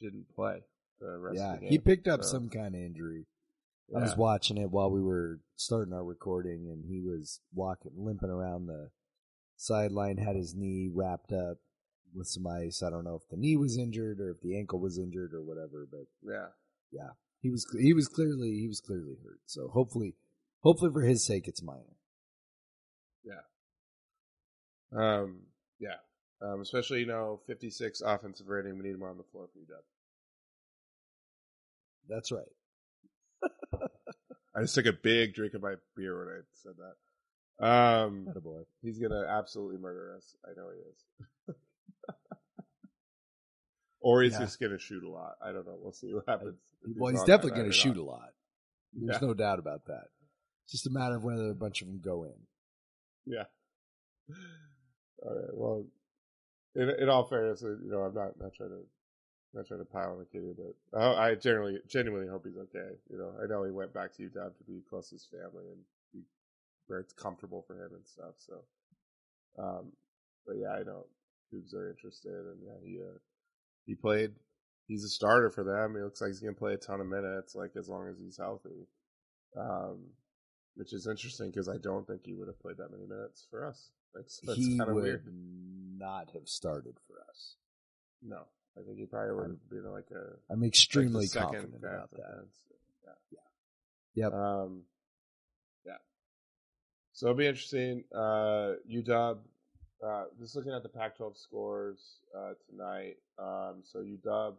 didn't 0.00 0.26
play 0.34 0.62
the 1.00 1.18
rest 1.18 1.38
yeah. 1.38 1.52
of 1.52 1.54
the 1.54 1.60
game. 1.60 1.70
He 1.70 1.78
picked 1.78 2.08
up 2.08 2.24
So, 2.24 2.30
some 2.30 2.48
kind 2.48 2.74
of 2.74 2.80
injury. 2.80 3.26
I 3.96 4.00
was 4.00 4.16
watching 4.16 4.58
it 4.58 4.70
while 4.70 4.90
we 4.90 5.00
were 5.00 5.40
starting 5.56 5.94
our 5.94 6.04
recording, 6.04 6.68
and 6.68 6.84
he 6.84 7.00
was 7.00 7.40
walking, 7.54 7.92
limping 7.96 8.28
around 8.28 8.66
the 8.66 8.90
sideline, 9.56 10.18
had 10.18 10.36
his 10.36 10.54
knee 10.54 10.90
wrapped 10.92 11.32
up 11.32 11.58
with 12.14 12.26
some 12.26 12.46
ice. 12.46 12.82
I 12.82 12.90
don't 12.90 13.04
know 13.04 13.14
if 13.14 13.28
the 13.30 13.36
knee 13.36 13.56
was 13.56 13.78
injured 13.78 14.20
or 14.20 14.30
if 14.30 14.40
the 14.42 14.58
ankle 14.58 14.80
was 14.80 14.98
injured 14.98 15.32
or 15.32 15.42
whatever, 15.42 15.86
but 15.90 16.06
yeah, 16.22 16.48
Yeah. 16.90 17.10
He 17.40 17.50
was 17.50 17.64
he 17.80 17.92
was 17.92 18.08
clearly 18.08 18.58
he 18.58 18.66
was 18.66 18.80
clearly 18.80 19.16
hurt. 19.22 19.38
So 19.46 19.68
hopefully 19.68 20.16
hopefully 20.62 20.90
for 20.92 21.02
his 21.02 21.24
sake 21.24 21.46
it's 21.46 21.62
minor. 21.62 21.97
Um, 24.96 25.40
yeah. 25.78 25.96
Um, 26.40 26.60
especially, 26.60 27.00
you 27.00 27.06
know, 27.06 27.40
56 27.46 28.00
offensive 28.00 28.48
rating. 28.48 28.76
We 28.78 28.84
need 28.84 28.94
him 28.94 29.02
on 29.02 29.16
the 29.16 29.24
floor 29.24 29.48
for 29.52 29.58
you, 29.58 29.66
Dub. 29.66 29.78
That's 32.08 32.32
right. 32.32 32.44
I 34.56 34.62
just 34.62 34.74
took 34.74 34.86
a 34.86 34.92
big 34.92 35.34
drink 35.34 35.54
of 35.54 35.62
my 35.62 35.74
beer 35.96 36.18
when 36.18 36.28
I 36.34 36.40
said 36.54 36.72
that. 36.78 36.94
Um, 37.64 38.28
boy. 38.42 38.60
he's 38.82 38.98
going 38.98 39.10
to 39.10 39.26
absolutely 39.28 39.78
murder 39.78 40.14
us. 40.16 40.36
I 40.44 40.50
know 40.56 40.68
he 40.72 40.80
is. 41.54 41.56
or 44.00 44.22
he's 44.22 44.32
Yeah. 44.34 44.38
just 44.40 44.58
going 44.60 44.72
to 44.72 44.78
shoot 44.78 45.02
a 45.04 45.08
lot. 45.10 45.34
I 45.42 45.52
don't 45.52 45.66
know. 45.66 45.76
We'll 45.80 45.92
see 45.92 46.12
what 46.14 46.24
happens. 46.28 46.54
if 46.84 46.96
Well, 46.96 47.12
he's 47.12 47.24
definitely 47.24 47.58
going 47.58 47.70
to 47.70 47.76
shoot 47.76 47.96
not. 47.96 48.02
a 48.02 48.04
lot. 48.04 48.28
There's 48.94 49.20
Yeah. 49.20 49.26
no 49.28 49.34
doubt 49.34 49.58
about 49.58 49.84
that. 49.86 50.04
It's 50.64 50.72
just 50.72 50.86
a 50.86 50.90
matter 50.90 51.16
of 51.16 51.24
whether 51.24 51.50
a 51.50 51.54
bunch 51.54 51.82
of 51.82 51.88
them 51.88 52.00
go 52.00 52.24
in. 52.24 52.34
Yeah. 53.26 53.44
All 55.22 55.34
right. 55.34 55.54
Well, 55.54 55.84
in, 56.74 56.90
in 57.02 57.08
all 57.08 57.24
fairness, 57.24 57.62
uh, 57.64 57.70
you 57.82 57.90
know, 57.90 58.02
I'm 58.02 58.14
not 58.14 58.38
not 58.40 58.54
trying 58.54 58.70
to 58.70 58.82
not 59.54 59.66
trying 59.66 59.80
to 59.80 59.86
pile 59.86 60.12
on 60.12 60.18
the 60.18 60.26
kid, 60.26 60.56
but 60.92 60.98
uh, 61.00 61.16
I 61.16 61.34
generally 61.34 61.78
genuinely 61.88 62.28
hope 62.28 62.44
he's 62.46 62.56
okay. 62.56 62.96
You 63.10 63.18
know, 63.18 63.32
I 63.42 63.46
know 63.46 63.64
he 63.64 63.70
went 63.72 63.94
back 63.94 64.14
to 64.14 64.22
Utah 64.22 64.48
to 64.48 64.64
be 64.66 64.82
close 64.88 65.08
to 65.10 65.16
his 65.16 65.26
family 65.30 65.66
and 65.68 65.80
be 66.12 66.20
where 66.86 67.00
it's 67.00 67.12
comfortable 67.12 67.64
for 67.66 67.74
him 67.74 67.92
and 67.94 68.06
stuff. 68.06 68.34
So, 68.38 68.60
um, 69.58 69.92
but 70.46 70.56
yeah, 70.56 70.70
I 70.72 70.82
know 70.82 71.06
Cougs 71.52 71.74
are 71.74 71.90
interested, 71.90 72.32
and 72.32 72.58
yeah, 72.64 72.78
he 72.84 73.00
uh, 73.00 73.18
he 73.86 73.94
played. 73.94 74.32
He's 74.86 75.04
a 75.04 75.08
starter 75.08 75.50
for 75.50 75.64
them. 75.64 75.94
He 75.96 76.02
looks 76.02 76.20
like 76.20 76.28
he's 76.28 76.40
gonna 76.40 76.54
play 76.54 76.74
a 76.74 76.78
ton 76.78 77.00
of 77.00 77.06
minutes, 77.08 77.54
like 77.54 77.72
as 77.76 77.88
long 77.88 78.08
as 78.08 78.18
he's 78.18 78.38
healthy. 78.38 78.86
Um, 79.58 80.06
which 80.76 80.92
is 80.92 81.08
interesting 81.08 81.50
because 81.50 81.68
I 81.68 81.76
don't 81.78 82.06
think 82.06 82.22
he 82.24 82.34
would 82.34 82.48
have 82.48 82.60
played 82.60 82.76
that 82.78 82.92
many 82.92 83.06
minutes 83.06 83.46
for 83.50 83.66
us. 83.66 83.90
Like, 84.14 84.24
so 84.28 84.46
that's 84.46 84.58
he 84.58 84.78
would 84.80 84.94
weird. 84.94 85.24
not 85.98 86.30
have 86.32 86.48
started 86.48 86.96
for 87.06 87.16
us. 87.30 87.56
No, 88.22 88.42
I 88.76 88.82
think 88.82 88.98
he 88.98 89.06
probably 89.06 89.34
would 89.34 89.50
have 89.50 89.70
been 89.70 89.92
like 89.92 90.10
a 90.10 90.52
I'm 90.52 90.64
extremely 90.64 91.26
second 91.26 91.48
confident 91.52 91.74
about 91.84 92.10
that. 92.10 92.16
defense. 92.16 92.56
Yeah. 93.30 94.24
Yep. 94.24 94.32
Um, 94.32 94.82
yeah. 95.86 95.92
So 97.12 97.26
it'll 97.26 97.36
be 97.38 97.46
interesting. 97.46 98.04
Uh, 98.14 98.74
UW. 98.90 99.38
Uh, 100.04 100.24
just 100.40 100.54
looking 100.54 100.72
at 100.72 100.84
the 100.84 100.88
Pac-12 100.88 101.36
scores 101.36 102.20
uh, 102.36 102.52
tonight. 102.70 103.16
Um, 103.36 103.82
so 103.82 103.98
UW 103.98 104.54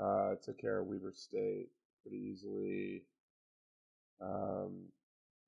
uh, 0.00 0.34
took 0.44 0.58
care 0.60 0.78
of 0.78 0.86
Weber 0.86 1.12
State 1.12 1.70
pretty 2.02 2.18
easily. 2.32 3.02
Um, 4.20 4.84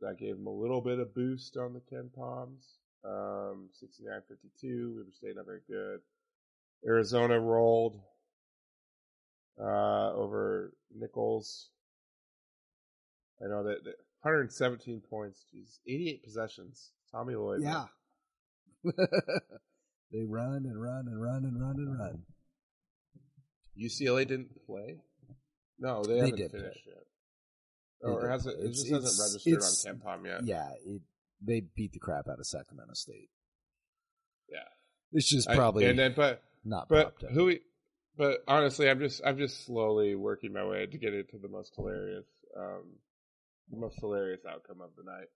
that 0.00 0.18
gave 0.18 0.36
them 0.36 0.48
a 0.48 0.52
little 0.52 0.80
bit 0.80 0.98
of 0.98 1.14
boost 1.14 1.56
on 1.56 1.72
the 1.72 1.80
KenPoms. 1.80 2.64
Um, 3.04 3.68
69-52. 3.82 4.96
Weber 4.96 5.10
State 5.12 5.36
not 5.36 5.46
very 5.46 5.60
good. 5.68 6.00
Arizona 6.86 7.38
rolled 7.40 8.00
uh, 9.60 10.12
over 10.12 10.72
Nicholls. 10.94 11.70
I 13.42 13.48
know 13.48 13.64
that, 13.64 13.84
that 13.84 13.96
117 14.22 15.02
points. 15.08 15.44
Jeez, 15.54 15.78
88 15.86 16.24
possessions. 16.24 16.90
Tommy 17.12 17.34
Lloyd. 17.34 17.62
Yeah. 17.62 17.84
they 18.84 20.24
run 20.26 20.64
and 20.66 20.80
run 20.80 21.06
and 21.06 21.20
run 21.20 21.44
and 21.44 21.60
run 21.60 21.76
and 21.76 21.98
run. 21.98 22.22
UCLA 23.80 24.26
didn't 24.26 24.66
play. 24.66 24.96
No, 25.78 26.02
they, 26.02 26.14
They 26.14 26.18
haven't 26.20 26.36
finished 26.36 26.84
play. 26.84 26.94
yet. 26.94 27.02
Or 28.00 28.28
has 28.28 28.46
it? 28.46 28.54
It 28.58 28.68
just 28.68 28.90
hasn't 28.90 29.44
registered 29.44 29.92
on 29.94 30.00
Pom 30.00 30.26
yet. 30.26 30.44
Yeah, 30.44 30.68
it, 30.84 31.02
they 31.46 31.60
beat 31.60 31.92
the 31.92 31.98
crap 31.98 32.28
out 32.28 32.38
of 32.40 32.46
Sacramento 32.46 32.94
State. 32.94 33.30
Yeah. 34.50 34.58
It's 35.12 35.28
just 35.28 35.48
I- 35.48 35.54
probably 35.54 35.86
and 35.86 35.98
then, 35.98 36.14
but 36.16 36.42
not 36.64 36.88
but 36.88 37.14
who? 37.32 37.46
we- 37.46 37.60
But 38.16 38.38
honestly, 38.48 38.88
I'm 38.90 38.98
just 38.98 39.20
I'm 39.24 39.38
just 39.38 39.64
slowly 39.64 40.14
working 40.14 40.52
my 40.52 40.64
way 40.64 40.86
to 40.86 40.98
get 40.98 41.14
into 41.14 41.38
the 41.38 41.48
most 41.48 41.74
hilarious, 41.76 42.26
um, 42.56 42.84
the 43.70 43.76
most 43.76 43.98
hilarious 44.00 44.40
outcome 44.48 44.80
of 44.80 44.90
the 44.96 45.02
night, 45.04 45.28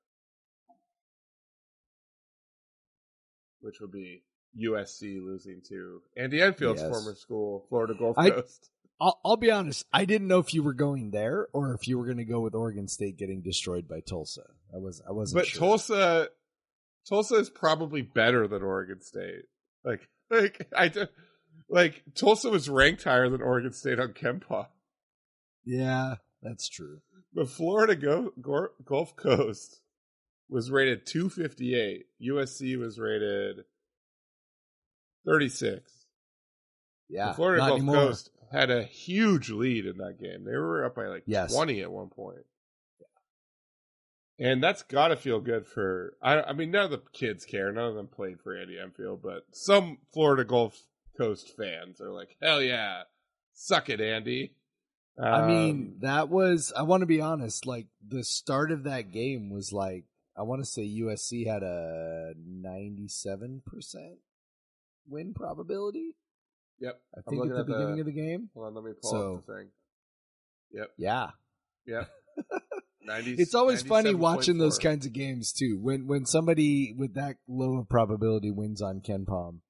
which 3.61 3.81
would 3.81 3.93
be 3.93 4.23
USC 4.59 5.21
losing 5.21 5.61
to 5.69 6.03
Andy 6.17 6.41
Enfield's 6.43 6.81
Yes. 6.81 6.91
former 6.91 7.15
school, 7.15 7.67
Florida 7.69 7.95
Gulf 7.99 8.19
I- 8.19 8.31
Coast. 8.31 8.71
I'll, 9.01 9.19
I'll 9.25 9.37
be 9.37 9.51
honest. 9.51 9.87
I 9.93 10.05
didn't 10.05 10.29
know 10.29 10.39
if 10.41 10.53
you 10.53 10.63
were 10.63 10.75
going 10.75 11.11
there 11.11 11.49
or 11.53 11.73
if 11.75 11.89
you 11.89 11.97
were 11.99 12.05
going 12.05 12.19
to 12.19 12.25
go 12.25 12.41
with 12.41 12.55
Oregon 12.55 12.87
State 12.89 13.17
getting 13.17 13.41
destroyed 13.41 13.89
by 13.89 14.01
Tulsa. 14.01 14.43
I 14.75 14.79
was 14.79 15.03
I 15.09 15.13
wasn't 15.13 15.41
But 15.43 15.47
sure. 15.49 15.59
Tulsa, 15.61 16.29
Tulsa 17.09 17.37
is 17.37 17.49
probably 17.51 18.03
better 18.03 18.47
than 18.47 18.63
Oregon 18.63 19.01
State. 19.01 19.45
Like, 19.85 20.07
like 20.31 20.67
I, 20.77 20.89
do- 20.89 21.07
like 21.69 22.03
Tulsa 22.15 22.51
was 22.51 22.69
ranked 22.69 23.05
higher 23.05 23.29
than 23.31 23.41
Oregon 23.43 23.73
State 23.73 23.99
on 23.99 24.09
KenPom. 24.13 24.67
yeah, 25.65 26.17
that's 26.43 26.69
true. 26.69 27.01
The 27.33 27.47
Florida 27.47 27.95
Go- 27.97 28.33
Gor- 28.41 28.73
Gulf 28.85 29.15
Coast 29.17 29.81
was 30.49 30.71
rated 30.71 31.07
258. 31.07 32.07
USC 32.29 32.77
was 32.79 32.99
rated 32.99 33.65
36. 35.27 35.91
Yeah, 37.09 37.29
the 37.29 37.35
Florida 37.35 37.61
Gulf 37.61 37.71
anymore. 37.79 37.95
Coast 37.95 38.31
had 38.51 38.71
a 38.71 38.83
huge 38.83 39.51
lead 39.51 39.87
in 39.87 39.99
that 39.99 40.19
game. 40.21 40.45
They 40.45 40.57
were 40.57 40.85
up 40.85 40.95
by 40.97 41.07
like 41.07 41.23
Yes. 41.27 41.53
20 41.55 41.81
at 41.83 41.91
one 41.93 42.09
point. 42.09 42.45
And 44.39 44.63
that's 44.63 44.83
got 44.83 45.09
to 45.09 45.17
feel 45.17 45.41
good 45.41 45.67
for. 45.67 46.15
I, 46.23 46.41
I 46.41 46.53
mean, 46.55 46.71
none 46.71 46.87
of 46.87 46.91
the 46.91 47.03
kids 47.13 47.45
care. 47.45 47.71
None 47.73 47.85
of 47.91 47.95
them 47.95 48.09
played 48.09 48.41
for 48.41 48.57
Andy 48.57 48.79
Enfield, 48.79 49.21
but 49.23 49.45
some 49.53 49.99
Florida 50.15 50.45
Gulf 50.45 50.83
Coast 51.19 51.53
fans 51.59 52.01
are 52.01 52.11
like, 52.11 52.37
"Hell 52.41 52.63
yeah, 52.63 53.03
suck 53.53 53.91
it, 53.91 54.01
Andy." 54.01 54.55
I 55.23 55.47
mean, 55.47 55.77
Um, 55.77 55.97
that 56.01 56.31
was, 56.31 56.73
I 56.75 56.83
want 56.83 57.03
to 57.03 57.07
be 57.07 57.21
honest, 57.21 57.67
like 57.67 57.89
the 58.07 58.25
start 58.25 58.73
of 58.73 58.85
that 58.85 59.13
game 59.13 59.51
was 59.51 59.71
like, 59.71 60.05
I 60.35 60.43
want 60.43 60.63
to 60.63 60.71
say 60.71 60.89
USC 60.89 61.47
had 61.47 61.63
a 61.63 62.33
97% 62.39 63.61
win 65.07 65.35
probability. 65.35 66.17
Yep. 66.81 67.01
I 67.17 67.21
think 67.29 67.45
at 67.45 67.57
the 67.57 67.65
beginning 67.65 68.01
of 68.01 68.07
the 68.07 68.13
game. 68.13 68.49
Hold 68.55 68.67
on, 68.69 68.75
let 68.75 68.85
me 68.85 68.93
pull 69.01 69.11
So- 69.11 69.35
up 69.37 69.47
the 69.47 69.53
thing. 69.55 69.69
Yep, 70.73 70.91
Yeah. 70.99 71.31
yep. 71.87 72.11
90, 73.03 73.33
It's 73.35 73.55
always 73.55 73.83
funny 73.83 74.13
97.4. 74.13 74.19
watching 74.19 74.59
those 74.59 74.79
kinds 74.79 75.05
of 75.07 75.13
games 75.13 75.53
too. 75.53 75.79
When 75.81 76.07
when 76.07 76.27
somebody 76.27 76.95
with 76.97 77.15
that 77.15 77.37
low 77.49 77.79
of 77.79 77.89
probability 77.89 78.51
wins 78.51 78.81
on 78.83 79.01
KenPom, 79.01 79.61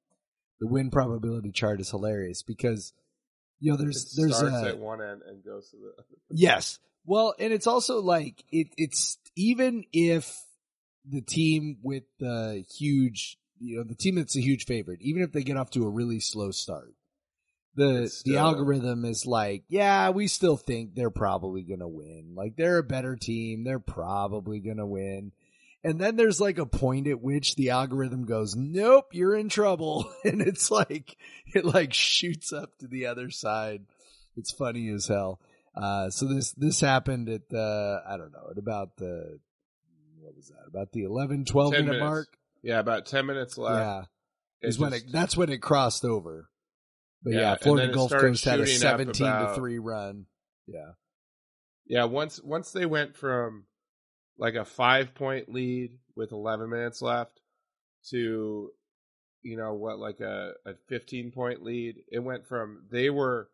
the 0.61 0.67
win 0.67 0.91
probability 0.91 1.51
chart 1.53 1.81
is 1.81 1.91
hilarious 1.91 2.43
because 2.43 2.93
you 3.61 3.71
know 3.71 3.77
It 3.77 3.83
there's 3.83 4.15
there's 4.17 4.37
starts 4.37 4.57
a 4.67 4.69
at 4.71 4.79
one 4.79 5.01
end 5.01 5.23
and 5.27 5.43
goes 5.45 5.71
to 5.71 5.77
the. 5.77 6.05
Yes. 6.31 6.79
Well, 7.07 7.35
and 7.39 7.53
it's 7.53 7.67
also 7.67 8.01
like 8.03 8.45
it, 8.53 8.69
it's 8.77 9.17
even 9.37 9.85
if 9.93 10.37
the 11.09 11.23
team 11.23 11.79
with 11.83 12.03
the 12.19 12.63
huge, 12.77 13.39
you 13.59 13.79
know, 13.79 13.85
the 13.85 13.95
team 13.95 14.17
that's 14.17 14.37
a 14.37 14.41
huge 14.43 14.67
favorite, 14.67 15.01
even 15.01 15.23
if 15.23 15.33
they 15.33 15.43
get 15.43 15.57
off 15.57 15.71
to 15.71 15.85
a 15.85 15.89
really 15.89 16.21
slow 16.21 16.51
start, 16.51 16.95
the 17.81 18.03
It's 18.03 18.23
the 18.23 18.37
algorithm 18.37 19.05
is 19.05 19.27
like, 19.27 19.65
yeah, 19.69 20.11
we 20.11 20.29
still 20.29 20.57
think 20.57 20.95
they're 20.95 21.11
probably 21.11 21.63
gonna 21.63 21.89
win. 21.89 22.35
Like 22.35 22.57
they're 22.57 22.79
a 22.79 22.83
better 22.83 23.17
team, 23.17 23.65
they're 23.65 23.79
probably 23.79 24.61
gonna 24.61 24.87
win. 24.87 25.33
And 25.83 25.99
then 25.99 26.17
there's 26.17 26.41
like 26.41 26.59
a 26.59 26.67
point 26.67 27.07
at 27.07 27.23
which 27.23 27.57
the 27.57 27.71
algorithm 27.71 28.27
goes, 28.27 28.55
nope, 28.55 29.07
you're 29.13 29.35
in 29.35 29.49
trouble. 29.49 30.11
And 30.25 30.43
it's 30.43 30.71
like, 30.71 31.17
it 31.47 31.65
like 31.65 31.95
shoots 31.95 32.53
up 32.53 32.77
to 32.79 32.87
the 32.87 33.07
other 33.07 33.31
side. 33.31 33.87
It's 34.37 34.53
funny 34.53 34.91
as 34.91 35.07
hell. 35.07 35.41
Uh, 35.75 36.11
so 36.11 36.27
this, 36.27 36.53
this 36.53 36.81
happened 36.81 37.31
at 37.31 37.49
the, 37.49 38.03
I 38.07 38.19
don't 38.19 38.33
know, 38.33 38.49
at 38.51 38.59
about 38.59 38.97
the, 38.97 39.39
what 40.21 40.37
was 40.37 40.49
that? 40.49 40.69
About 40.69 40.93
the 40.93 41.05
11, 41.05 41.47
12 41.47 41.73
minute 41.73 41.87
minutes 41.87 42.03
mark. 42.03 42.29
Yeah, 42.63 42.79
about 42.79 43.07
ten 43.07 43.27
minutes 43.27 43.57
left. 43.57 43.75
Yeah. 43.75 44.03
It 44.63 44.69
Is 44.69 44.79
when 44.79 44.93
it, 44.93 45.05
that's 45.11 45.37
when 45.37 45.49
it 45.49 45.63
crossed 45.63 46.05
over. 46.05 46.51
But 47.23 47.35
Yeah, 47.35 47.41
yeah, 47.41 47.57
Florida 47.57 47.93
Gulf 47.93 48.11
Coast 48.11 48.45
had 48.45 48.61
a 48.61 48.63
up 48.63 48.69
17 48.69 49.15
to 49.15 49.53
3 49.55 49.79
run. 49.79 50.27
Yeah. 50.67 50.93
Yeah, 51.87 52.05
once 52.05 52.41
once 52.43 52.71
they 52.71 52.87
went 52.87 53.17
from 53.17 53.65
like 54.39 54.55
a 54.55 54.65
five 54.65 55.15
point 55.15 55.53
lead 55.53 55.91
with 56.15 56.33
eleven 56.33 56.71
minutes 56.71 57.03
left 57.03 57.41
to 58.11 58.71
you 59.43 59.57
know 59.57 59.75
what 59.75 59.99
like 59.99 60.21
a, 60.21 60.53
a 60.65 60.75
fifteen 60.89 61.33
point 61.33 61.63
lead, 61.63 61.97
it 62.11 62.21
went 62.21 62.47
from 62.47 62.85
they 62.91 63.11
were 63.11 63.51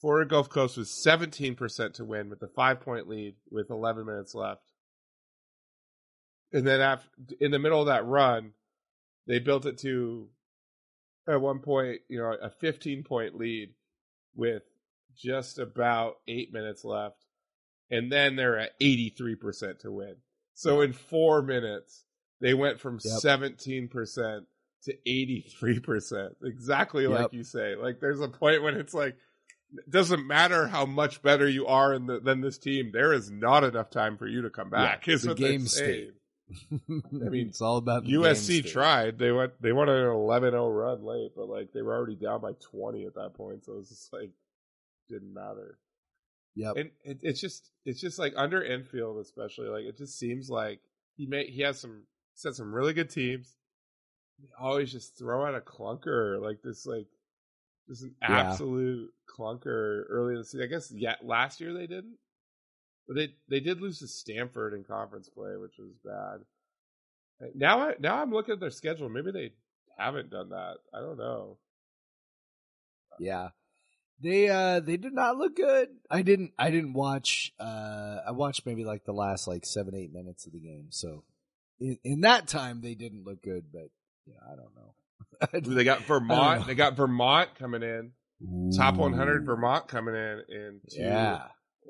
Florida 0.00 0.28
Gulf 0.28 0.48
Coast 0.48 0.76
was 0.76 0.90
seventeen 1.02 1.54
percent 1.54 1.94
to 1.94 2.04
win 2.04 2.30
with 2.30 2.42
a 2.42 2.48
five 2.48 2.80
point 2.80 3.08
lead 3.08 3.34
with 3.50 3.70
eleven 3.70 4.06
minutes 4.06 4.34
left. 4.34 4.62
And 6.52 6.66
then 6.66 6.80
after 6.80 7.08
in 7.40 7.50
the 7.50 7.58
middle 7.58 7.80
of 7.80 7.86
that 7.86 8.06
run, 8.06 8.52
they 9.26 9.38
built 9.38 9.66
it 9.66 9.78
to 9.78 10.28
at 11.28 11.40
one 11.40 11.60
point, 11.60 12.00
you 12.08 12.18
know, 12.18 12.34
a 12.40 12.50
fifteen 12.50 13.02
point 13.04 13.36
lead 13.36 13.70
with 14.34 14.62
just 15.16 15.58
about 15.58 16.16
eight 16.26 16.52
minutes 16.52 16.84
left, 16.84 17.24
and 17.90 18.10
then 18.10 18.36
they're 18.36 18.58
at 18.58 18.72
eighty 18.80 19.10
three 19.16 19.36
percent 19.36 19.80
to 19.80 19.92
win. 19.92 20.16
So 20.54 20.80
in 20.80 20.92
four 20.92 21.42
minutes, 21.42 22.04
they 22.40 22.54
went 22.54 22.80
from 22.80 22.98
Yep. 23.02 23.20
seventeen 23.20 23.88
percent 23.88 24.44
to 24.84 24.94
eighty 25.06 25.40
three 25.58 25.80
percent. 25.80 26.36
Exactly 26.42 27.06
like 27.06 27.20
Yep. 27.22 27.34
you 27.34 27.44
say. 27.44 27.76
Like 27.76 28.00
there's 28.00 28.20
a 28.20 28.28
point 28.28 28.62
when 28.62 28.76
it's 28.76 28.94
like. 28.94 29.16
It 29.74 29.88
doesn't 29.88 30.26
matter 30.26 30.66
how 30.66 30.84
much 30.84 31.22
better 31.22 31.48
you 31.48 31.66
are 31.66 31.94
in 31.94 32.04
the, 32.04 32.20
than 32.20 32.42
this 32.42 32.58
team. 32.58 32.90
There 32.92 33.14
is 33.14 33.30
not 33.30 33.64
enough 33.64 33.88
time 33.88 34.18
for 34.18 34.26
you 34.26 34.42
to 34.42 34.50
come 34.50 34.68
back. 34.68 35.06
Yeah, 35.06 35.14
is 35.14 35.22
the 35.22 35.34
game 35.34 35.66
saying. 35.66 36.10
I 36.72 36.78
mean, 37.10 37.48
it's 37.48 37.60
all 37.60 37.76
about 37.76 38.04
the 38.04 38.12
USC 38.14 38.70
tried. 38.70 39.18
They 39.18 39.32
went. 39.32 39.60
They 39.60 39.72
went 39.72 39.90
on 39.90 39.96
an 39.96 40.04
11-0 40.06 40.76
run 40.76 41.04
late, 41.04 41.32
but 41.36 41.48
like 41.48 41.72
they 41.72 41.82
were 41.82 41.94
already 41.94 42.16
down 42.16 42.40
by 42.40 42.52
twenty 42.60 43.04
at 43.06 43.14
that 43.14 43.34
point. 43.34 43.64
So 43.64 43.72
it 43.72 43.78
was 43.78 43.88
just 43.88 44.12
like 44.12 44.30
didn't 45.08 45.32
matter. 45.34 45.78
Yeah, 46.54 46.72
And 46.76 46.90
it, 47.02 47.18
it's 47.22 47.40
just 47.40 47.70
it's 47.86 48.00
just 48.00 48.18
like 48.18 48.34
under 48.36 48.62
Enfield, 48.62 49.18
especially 49.18 49.68
like 49.68 49.84
it 49.84 49.96
just 49.96 50.18
seems 50.18 50.50
like 50.50 50.80
he 51.16 51.26
may 51.26 51.46
he 51.46 51.62
has 51.62 51.80
some 51.80 52.02
set 52.34 52.54
some 52.54 52.74
really 52.74 52.92
good 52.92 53.10
teams. 53.10 53.54
They 54.40 54.48
always 54.60 54.92
just 54.92 55.18
throw 55.18 55.46
out 55.46 55.54
a 55.54 55.60
clunker 55.60 56.40
like 56.42 56.62
this 56.62 56.84
like 56.86 57.06
just 57.88 58.02
an 58.02 58.14
Yeah. 58.20 58.50
absolute 58.50 59.10
clunker 59.38 60.04
early 60.10 60.32
in 60.34 60.38
the 60.40 60.44
season. 60.44 60.62
I 60.64 60.66
guess 60.66 60.90
yeah, 60.94 61.16
last 61.22 61.60
year 61.60 61.72
they 61.72 61.86
didn't, 61.86 62.16
but 63.06 63.16
they 63.16 63.34
they 63.48 63.60
did 63.60 63.80
lose 63.80 63.98
to 64.00 64.08
Stanford 64.08 64.74
in 64.74 64.84
conference 64.84 65.28
play, 65.28 65.56
which 65.56 65.74
was 65.78 65.92
bad. 66.04 66.44
Now 67.54 67.80
I 67.80 67.94
now 67.98 68.22
I'm 68.22 68.30
looking 68.30 68.52
at 68.54 68.60
their 68.60 68.70
schedule. 68.70 69.08
Maybe 69.08 69.32
they 69.32 69.52
haven't 69.98 70.30
done 70.30 70.50
that. 70.50 70.76
I 70.94 71.00
don't 71.00 71.18
know. 71.18 71.58
Yeah. 73.18 73.48
They 74.20 74.48
uh 74.48 74.80
they 74.80 74.96
did 74.96 75.12
not 75.12 75.36
look 75.36 75.56
good. 75.56 75.88
I 76.10 76.22
didn't 76.22 76.52
I 76.58 76.70
didn't 76.70 76.92
watch 76.92 77.52
uh 77.58 78.18
I 78.26 78.30
watched 78.30 78.64
maybe 78.66 78.84
like 78.84 79.04
the 79.04 79.12
last 79.12 79.48
like 79.48 79.66
seven, 79.66 79.94
eight 79.96 80.12
minutes 80.12 80.46
of 80.46 80.52
the 80.52 80.60
game. 80.60 80.86
So 80.90 81.24
in, 81.80 81.98
in 82.04 82.20
that 82.20 82.46
time 82.46 82.80
they 82.80 82.94
didn't 82.94 83.24
look 83.24 83.42
good, 83.42 83.64
but 83.72 83.88
yeah, 84.26 84.36
I 84.44 84.54
don't 84.54 84.74
know. 84.76 84.94
They 85.74 85.82
got. 85.82 86.02
Vermont. 86.02 86.66
They 86.68 86.76
got 86.76 86.96
Vermont 86.96 87.56
coming 87.56 87.82
in. 87.82 88.12
Top 88.76 88.96
100 88.96 89.44
Vermont 89.44 89.88
coming 89.88 90.14
in 90.14 90.42
in 90.48 90.80
two, 90.90 91.00
Yeah. 91.00 91.42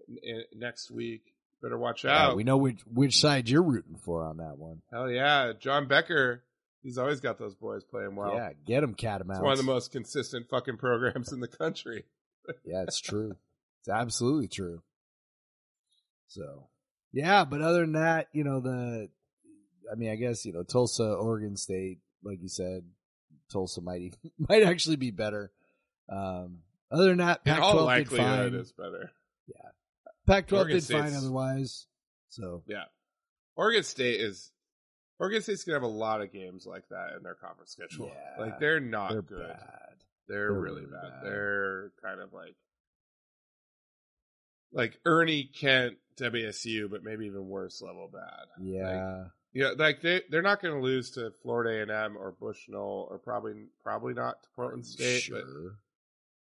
In, 0.09 0.19
in- 0.23 0.45
next 0.61 0.91
week. 0.91 1.23
Better 1.63 1.79
watch 1.79 2.03
Yeah, 2.05 2.29
out. 2.31 2.37
we 2.37 2.43
know 2.43 2.57
which 2.57 2.81
which 2.93 3.17
side 3.21 3.49
you're 3.49 3.63
rooting 3.63 3.97
for 3.97 4.25
on 4.25 4.39
that 4.39 4.59
one. 4.59 4.83
Hell 4.93 5.09
yeah, 5.11 5.53
John 5.59 5.87
Becker. 5.87 6.43
He's 6.83 6.99
always 6.99 7.21
got 7.21 7.39
those 7.39 7.55
boys 7.55 7.85
playing 7.85 8.17
well. 8.17 8.35
yeah, 8.35 8.51
get 8.67 8.83
him 8.83 8.95
catamounts. 8.95 9.39
it's 9.39 9.45
one 9.45 9.53
of 9.53 9.59
the 9.59 9.65
most 9.65 9.93
consistent 9.93 10.49
fucking 10.51 10.77
programs 10.79 11.33
in 11.33 11.41
the 11.41 11.49
country. 11.49 12.05
Yeah, 12.65 12.83
it's 12.83 12.99
true. 13.01 13.37
it's 13.79 13.89
absolutely 13.89 14.49
true. 14.49 14.83
So, 16.27 16.67
yeah, 17.13 17.45
but 17.45 17.63
other 17.63 17.83
than 17.83 17.93
that, 17.93 18.27
you 18.33 18.43
know, 18.43 18.59
the, 18.59 19.09
I 19.91 19.95
mean, 19.95 20.11
I 20.11 20.17
guess, 20.17 20.45
you 20.45 20.53
know, 20.53 20.65
Tulsa, 20.65 21.05
Oregon 21.05 21.57
State, 21.57 21.99
like 22.25 22.41
you 22.43 22.49
said, 22.49 22.83
Tulsa 23.53 23.81
might, 23.81 24.01
even, 24.01 24.19
might 24.49 24.65
actually 24.65 24.97
be 24.97 25.13
better. 25.13 25.53
Um, 26.09 26.59
other 26.91 27.11
than 27.11 27.19
that, 27.19 27.43
In 27.47 27.53
Pac 27.53 27.63
all 27.63 27.73
12 27.75 27.89
did 27.89 28.11
likelihood, 28.13 28.55
it's 28.55 28.73
better. 28.73 29.13
Pac 30.27 30.49
12 30.49 30.63
Oregon 30.63 30.79
did 30.79 30.87
fine 30.87 31.15
otherwise. 31.15 31.87
So, 32.29 32.63
Yeah, 32.67 32.85
Oregon 33.57 33.83
State 33.83 34.21
is. 34.21 34.51
Oregon 35.19 35.43
State's 35.43 35.63
gonna 35.65 35.77
have 35.77 35.83
a 35.83 35.87
lot 35.87 36.21
of 36.21 36.33
games 36.33 36.67
like 36.67 36.89
that 36.89 37.13
in 37.17 37.23
their 37.23 37.35
conference 37.35 37.71
schedule. 37.73 38.07
Yeah. 38.13 38.45
like 38.45 38.59
they're 38.59 38.81
not 38.81 39.13
they're 39.13 39.23
good. 39.23 39.47
bad. 39.49 39.95
They're, 40.29 40.39
They're 40.49 40.53
really 40.53 40.81
really 40.83 40.87
bad. 40.93 41.11
bad. 41.23 41.25
They're 41.25 41.93
kind 42.03 42.21
of 42.21 42.33
like 42.33 42.57
like 44.73 44.99
Ernie 45.05 45.45
Kent 45.45 45.99
WSU, 46.19 46.91
but 46.91 47.05
maybe 47.05 47.27
even 47.27 47.47
worse 47.49 47.83
level 47.83 48.11
bad. 48.13 48.47
Yeah. 48.61 49.25
Yeah, 49.55 49.73
like 49.77 50.01
they 50.01 50.23
they're 50.31 50.41
not 50.41 50.63
going 50.63 50.75
to 50.75 50.81
lose 50.81 51.11
to 51.13 51.31
Florida 51.43 51.79
A 51.79 51.83
and 51.83 51.91
M 51.91 52.17
or 52.17 52.33
Bushnell 52.33 53.07
or 53.11 53.19
probably 53.19 53.53
probably 53.83 54.15
not 54.15 54.43
to 54.43 54.49
Portland 54.57 54.87
State, 54.87 55.29
but 55.31 55.43
sure. 55.43 55.75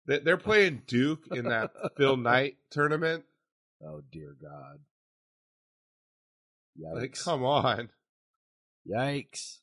they, 0.07 0.19
they're 0.19 0.37
playing 0.37 0.83
Duke 0.87 1.27
in 1.31 1.47
that 1.47 1.73
Phil 1.97 2.19
Knight 2.19 2.57
tournament. 2.71 3.25
Oh, 3.85 4.03
dear 4.13 4.37
God. 4.41 4.81
Yikes. 6.81 6.95
Like, 7.01 7.19
come 7.19 7.45
on, 7.45 7.89
Yikes. 8.89 9.59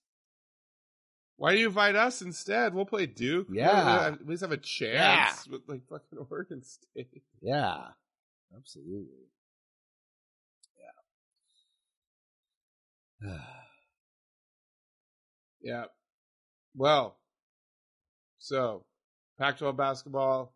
why 1.37 1.53
do 1.53 1.59
you 1.59 1.67
invite 1.67 1.95
us 1.95 2.21
instead? 2.21 2.73
We'll 2.73 2.85
play 2.85 3.05
Duke. 3.05 3.47
Yeah. 3.51 4.07
at 4.13 4.27
least 4.27 4.41
have 4.41 4.51
a 4.51 4.57
chance 4.57 5.47
with 5.47 5.61
like 5.67 5.87
fucking 5.89 6.19
Oregon 6.29 6.63
State. 6.63 7.23
Yeah. 7.41 7.87
Absolutely. 8.55 9.29
Yeah. 13.23 13.37
Yeah. 15.61 15.85
Well, 16.75 17.17
so 18.37 18.85
Pac-12 19.39 19.75
basketball. 19.75 20.53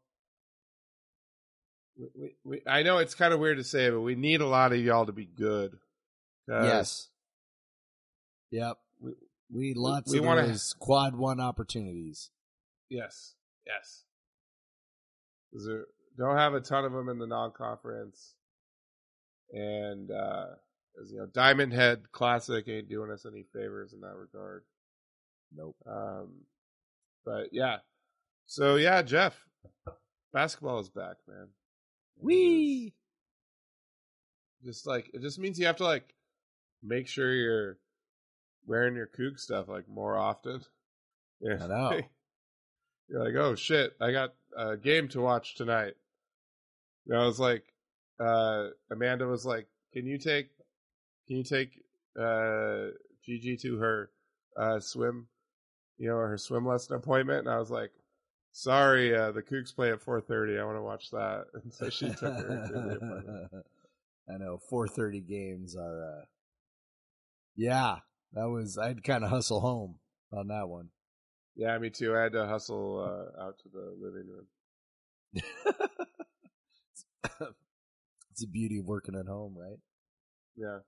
We, 2.15 2.35
we, 2.43 2.61
I 2.67 2.83
know 2.83 2.97
it's 2.97 3.13
kind 3.15 3.33
of 3.33 3.39
weird 3.39 3.57
to 3.57 3.63
say, 3.63 3.89
but 3.89 4.01
we 4.01 4.15
need 4.15 4.41
a 4.41 4.47
lot 4.47 4.73
of 4.73 4.79
y'all 4.79 5.05
to 5.05 5.11
be 5.11 5.25
good. 5.25 5.77
yes. 6.47 7.09
Yep. 8.51 8.77
we- 8.99 9.15
We 9.53 9.61
need 9.67 9.77
lots 9.77 10.11
we 10.11 10.19
of 10.19 10.25
wanna- 10.25 10.47
those 10.47 10.73
quad 10.79 11.15
one 11.15 11.39
opportunities. 11.39 12.31
Yes. 12.89 13.35
Yes. 13.65 14.03
there- 15.53 15.85
don't 16.17 16.37
have 16.37 16.53
a 16.53 16.61
ton 16.61 16.85
of 16.85 16.91
them 16.91 17.07
in 17.09 17.19
the 17.19 17.27
non-conference, 17.27 18.35
and 19.53 20.11
uh, 20.11 20.47
as 21.01 21.11
you 21.11 21.19
know, 21.19 21.25
Diamond 21.25 21.71
Head 21.73 22.11
Classic 22.11 22.67
ain't 22.67 22.89
doing 22.89 23.09
us 23.11 23.25
any 23.25 23.43
favors 23.53 23.93
in 23.93 24.01
that 24.01 24.15
regard. 24.15 24.63
Nope. 25.55 25.75
Um, 25.85 26.45
but 27.25 27.47
yeah, 27.53 27.77
so 28.45 28.75
yeah, 28.75 29.01
Jeff, 29.01 29.45
basketball 30.33 30.79
is 30.79 30.89
back, 30.89 31.15
man. 31.27 31.47
Wee. 32.19 32.93
Just 34.63 34.85
like 34.85 35.09
it 35.13 35.21
just 35.21 35.39
means 35.39 35.59
you 35.59 35.65
have 35.65 35.77
to 35.77 35.85
like 35.85 36.13
make 36.83 37.07
sure 37.07 37.33
you're 37.33 37.77
wearing 38.65 38.95
your 38.95 39.07
Coug 39.07 39.39
stuff 39.39 39.67
like 39.67 39.87
more 39.87 40.17
often. 40.17 40.61
Yeah. 41.39 41.57
I 41.61 41.67
know. 41.67 42.01
You're 43.09 43.25
like, 43.25 43.35
oh 43.35 43.55
shit, 43.55 43.93
I 43.99 44.11
got 44.11 44.33
a 44.55 44.77
game 44.77 45.09
to 45.09 45.21
watch 45.21 45.55
tonight. 45.55 45.95
Know, 47.05 47.21
I 47.21 47.25
was 47.25 47.39
like, 47.39 47.63
uh, 48.19 48.67
Amanda 48.89 49.27
was 49.27 49.45
like, 49.45 49.67
can 49.91 50.05
you 50.05 50.17
take, 50.17 50.49
can 51.27 51.37
you 51.37 51.43
take, 51.43 51.83
uh, 52.17 52.91
Gigi 53.25 53.57
to 53.57 53.77
her, 53.77 54.11
uh, 54.55 54.79
swim, 54.79 55.27
you 55.97 56.07
know, 56.07 56.15
her 56.15 56.37
swim 56.37 56.65
lesson 56.65 56.95
appointment? 56.95 57.39
And 57.39 57.49
I 57.49 57.59
was 57.59 57.69
like, 57.71 57.91
sorry, 58.51 59.15
uh, 59.15 59.31
the 59.31 59.41
Cougs 59.41 59.73
play 59.75 59.91
at 59.91 60.03
4.30. 60.03 60.59
I 60.59 60.65
want 60.65 60.77
to 60.77 60.81
watch 60.81 61.09
that. 61.11 61.45
And 61.63 61.73
so 61.73 61.89
she 61.89 62.09
took 62.09 62.33
her 62.35 62.67
to 62.67 62.73
the 62.73 62.95
appointment. 62.97 63.51
I 64.29 64.37
know. 64.37 64.59
Four 64.69 64.87
thirty 64.87 65.19
games 65.19 65.75
are. 65.75 66.03
uh 66.03 66.25
Yeah, 67.55 67.97
that 68.33 68.45
was. 68.49 68.77
I'd 68.77 69.03
kind 69.03 69.23
of 69.25 69.29
hustle 69.29 69.59
home 69.59 69.95
on 70.31 70.47
that 70.47 70.69
one. 70.69 70.89
Yeah, 71.55 71.77
me 71.79 71.89
too. 71.89 72.15
I 72.15 72.21
had 72.21 72.31
to 72.33 72.45
hustle, 72.47 72.99
uh, 72.99 73.43
out 73.43 73.57
to 73.63 73.69
the 73.69 73.93
living 73.99 74.27
room. 74.29 74.45
it's 78.31 78.39
the 78.41 78.47
beauty 78.47 78.77
of 78.79 78.85
working 78.85 79.15
at 79.15 79.27
home, 79.27 79.55
right? 79.57 79.79
Yeah. 80.55 80.79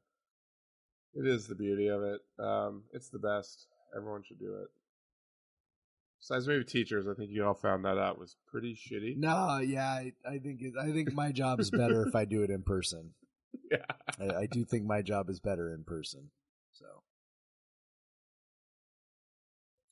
It 1.16 1.28
is 1.28 1.48
the 1.48 1.56
beauty 1.56 1.88
of 1.88 2.02
it. 2.04 2.22
Um, 2.40 2.84
it's 2.94 3.10
the 3.10 3.20
best. 3.20 3.68
Everyone 3.96 4.24
should 4.24 4.40
do 4.40 4.56
it. 4.62 4.70
Besides 6.24 6.48
maybe 6.48 6.64
teachers, 6.64 7.06
I 7.06 7.16
think 7.16 7.32
you 7.32 7.46
all 7.46 7.54
found 7.54 7.84
that 7.84 7.98
out 7.98 8.18
was 8.18 8.38
pretty 8.48 8.76
shitty. 8.76 9.18
No, 9.18 9.58
yeah, 9.58 9.90
I, 9.90 10.14
I 10.26 10.38
think 10.40 10.62
it, 10.62 10.74
I 10.82 10.94
think 10.94 11.12
my 11.14 11.34
job 11.34 11.60
is 11.60 11.70
better 11.70 12.08
if 12.08 12.16
I 12.16 12.24
do 12.24 12.44
it 12.44 12.50
in 12.50 12.64
person. 12.64 13.12
Yeah. 13.72 13.86
I, 14.20 14.42
I 14.42 14.46
do 14.52 14.66
think 14.66 14.84
my 14.86 15.02
job 15.04 15.30
is 15.30 15.40
better 15.40 15.74
in 15.74 15.84
person. 15.84 16.30
So 16.74 16.86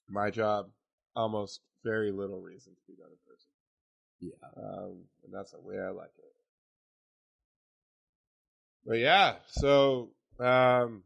My 0.10 0.30
job, 0.32 0.70
almost 1.16 1.62
very 1.84 2.12
little 2.12 2.40
reason 2.41 2.74
to 2.74 2.82
be 2.88 2.95
done 2.95 3.10
in 3.12 3.18
person. 3.28 3.49
yeah, 4.20 4.64
Um, 4.64 5.03
and 5.24 5.34
that's 5.34 5.52
the 5.52 5.60
way 5.60 5.80
I 5.80 5.90
like 5.90 6.12
it. 6.18 6.34
But 8.86 8.98
yeah, 8.98 9.36
so 9.48 10.10
um, 10.40 11.03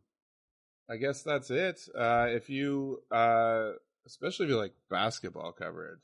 I 0.89 0.95
guess 0.97 1.21
that's 1.23 1.51
it. 1.51 1.81
Uh, 1.97 2.27
if 2.29 2.49
you, 2.49 3.01
uh, 3.11 3.71
especially 4.05 4.45
if 4.45 4.49
you 4.49 4.57
like 4.57 4.73
basketball 4.89 5.51
coverage, 5.51 6.01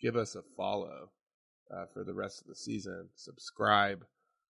give 0.00 0.16
us 0.16 0.34
a 0.34 0.42
follow 0.56 1.10
uh, 1.74 1.84
for 1.92 2.04
the 2.04 2.14
rest 2.14 2.40
of 2.40 2.46
the 2.46 2.54
season. 2.54 3.08
Subscribe, 3.14 4.04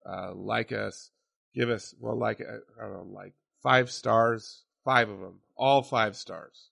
uh, 0.06 0.34
like 0.34 0.72
us, 0.72 1.10
give 1.54 1.70
us 1.70 1.94
well, 2.00 2.18
like 2.18 2.40
I 2.40 2.82
don't 2.82 2.92
know, 2.92 3.08
like 3.12 3.34
five 3.62 3.90
stars, 3.90 4.62
five 4.84 5.08
of 5.08 5.20
them, 5.20 5.40
all 5.56 5.82
five 5.82 6.16
stars, 6.16 6.68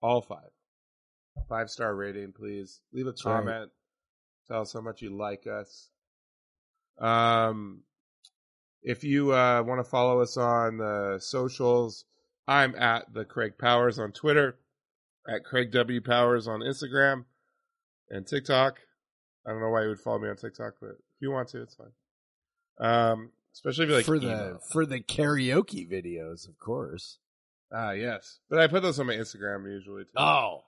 all 0.00 0.20
five, 0.20 0.50
five 1.48 1.70
star 1.70 1.94
rating, 1.94 2.32
please. 2.32 2.80
Leave 2.92 3.06
a 3.06 3.10
right. 3.10 3.18
comment 3.18 3.70
Tell 4.48 4.62
us 4.62 4.72
how 4.72 4.80
much 4.80 5.02
you 5.02 5.10
like 5.10 5.46
us. 5.46 5.90
Um, 6.98 7.82
if 8.82 9.04
you 9.04 9.32
uh, 9.32 9.62
want 9.62 9.84
to 9.84 9.88
follow 9.88 10.22
us 10.22 10.38
on 10.38 10.78
the 10.78 11.18
socials, 11.20 12.06
I'm 12.48 12.74
at 12.76 13.12
the 13.12 13.26
Craig 13.26 13.58
Powers 13.58 13.98
on 13.98 14.10
Twitter, 14.12 14.56
at 15.28 15.44
Craig 15.44 15.70
W 15.70 16.00
Powers 16.00 16.48
on 16.48 16.60
Instagram 16.60 17.26
and 18.08 18.26
TikTok. 18.26 18.78
I 19.46 19.50
don't 19.50 19.60
know 19.60 19.68
why 19.68 19.82
you 19.82 19.88
would 19.90 20.00
follow 20.00 20.18
me 20.18 20.30
on 20.30 20.36
TikTok, 20.36 20.74
but 20.80 20.92
if 20.92 21.20
you 21.20 21.30
want 21.30 21.48
to, 21.50 21.60
it's 21.60 21.74
fine. 21.76 21.92
Um, 22.80 23.32
especially 23.52 23.84
if 23.84 23.90
you 23.90 23.96
like 23.96 24.04
for 24.06 24.18
the 24.18 24.58
for 24.72 24.86
the 24.86 25.00
karaoke 25.00 25.86
videos, 25.90 26.48
of 26.48 26.58
course. 26.58 27.18
ah 27.70 27.90
yes, 27.90 28.38
but 28.48 28.58
I 28.58 28.66
put 28.66 28.82
those 28.82 28.98
on 28.98 29.06
my 29.06 29.14
Instagram 29.14 29.70
usually 29.70 30.04
too. 30.04 30.10
Oh, 30.16 30.62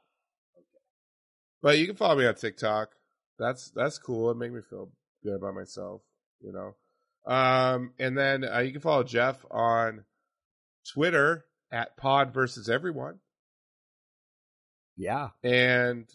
But 1.62 1.78
you 1.78 1.86
can 1.86 1.96
follow 1.96 2.16
me 2.16 2.26
on 2.26 2.34
TikTok. 2.34 2.90
That's 3.38 3.70
that's 3.70 3.98
cool. 3.98 4.30
It 4.30 4.36
make 4.36 4.52
me 4.52 4.60
feel 4.68 4.90
good 5.24 5.36
about 5.36 5.54
myself, 5.54 6.02
you 6.42 6.52
know. 6.52 6.74
Um, 7.32 7.92
and 7.98 8.18
then 8.18 8.44
uh, 8.44 8.58
you 8.58 8.72
can 8.72 8.80
follow 8.82 9.02
Jeff 9.04 9.44
on 9.50 10.04
Twitter 10.92 11.46
at 11.72 11.96
Pod 11.96 12.32
versus 12.34 12.68
Everyone, 12.68 13.18
yeah. 14.96 15.28
and 15.42 16.06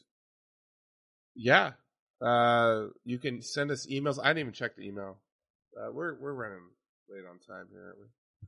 yeah, 1.36 1.72
uh, 2.22 2.86
you 3.04 3.18
can 3.20 3.42
send 3.42 3.72
us 3.72 3.86
emails. 3.88 4.20
I 4.22 4.28
didn't 4.30 4.40
even 4.40 4.54
check 4.54 4.76
the 4.76 4.84
email. 4.84 5.18
Uh, 5.78 5.92
we're 5.92 6.16
we're 6.16 6.34
running 6.34 6.62
late 7.10 7.24
on 7.30 7.40
time 7.40 7.68
here, 7.72 7.96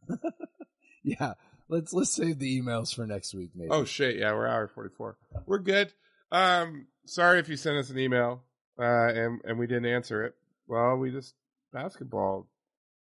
aren't 0.10 0.22
we? 0.24 0.30
Yeah. 1.04 1.34
Let's 1.70 1.94
let's 1.94 2.12
save 2.12 2.40
the 2.40 2.62
emails 2.62 2.94
for 2.94 3.06
next 3.06 3.34
week, 3.34 3.52
maybe. 3.56 3.70
Oh 3.72 3.84
shit, 3.86 4.18
yeah, 4.18 4.32
we're 4.34 4.48
hour 4.48 4.68
forty 4.68 4.90
four. 4.96 5.18
We're 5.46 5.60
good. 5.60 5.92
Um, 6.32 6.88
sorry 7.06 7.40
if 7.40 7.50
you 7.50 7.58
sent 7.58 7.78
us 7.78 7.90
an 7.90 8.00
email 8.00 8.44
uh, 8.80 9.08
and 9.08 9.42
and 9.44 9.58
we 9.60 9.68
didn't 9.68 9.86
answer 9.86 10.24
it. 10.26 10.36
Well, 10.68 10.96
we 10.96 11.12
just 11.12 11.34
basketball 11.74 12.48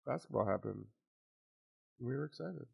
basketball 0.05 0.45
happened. 0.45 0.85
We 1.99 2.15
were 2.15 2.25
excited. 2.25 2.65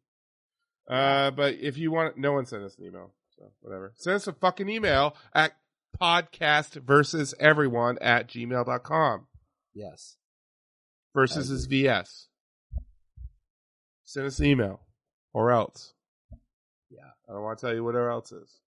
Uh, 0.88 1.30
but 1.30 1.54
if 1.54 1.78
you 1.78 1.90
want, 1.90 2.18
no 2.18 2.32
one 2.32 2.46
sent 2.46 2.62
us 2.62 2.76
an 2.78 2.84
email, 2.86 3.12
so 3.36 3.50
whatever. 3.60 3.92
Send 3.96 4.16
us 4.16 4.26
a 4.26 4.32
fucking 4.32 4.68
email 4.68 5.16
at 5.34 5.52
podcast 6.00 6.74
versus 6.82 7.34
everyone 7.40 7.98
at 8.00 8.28
gmail.com. 8.28 9.26
yes. 9.74 10.16
Versus 11.14 11.48
is 11.48 11.66
VS. 11.66 12.26
Send 14.04 14.26
us 14.26 14.38
an 14.40 14.46
email 14.46 14.80
or 15.32 15.52
else. 15.52 15.92
Yeah. 16.90 17.10
I 17.28 17.32
don't 17.32 17.42
want 17.42 17.58
to 17.58 17.66
tell 17.66 17.74
you 17.74 17.84
what 17.84 17.94
else 17.94 18.32
is. 18.32 18.58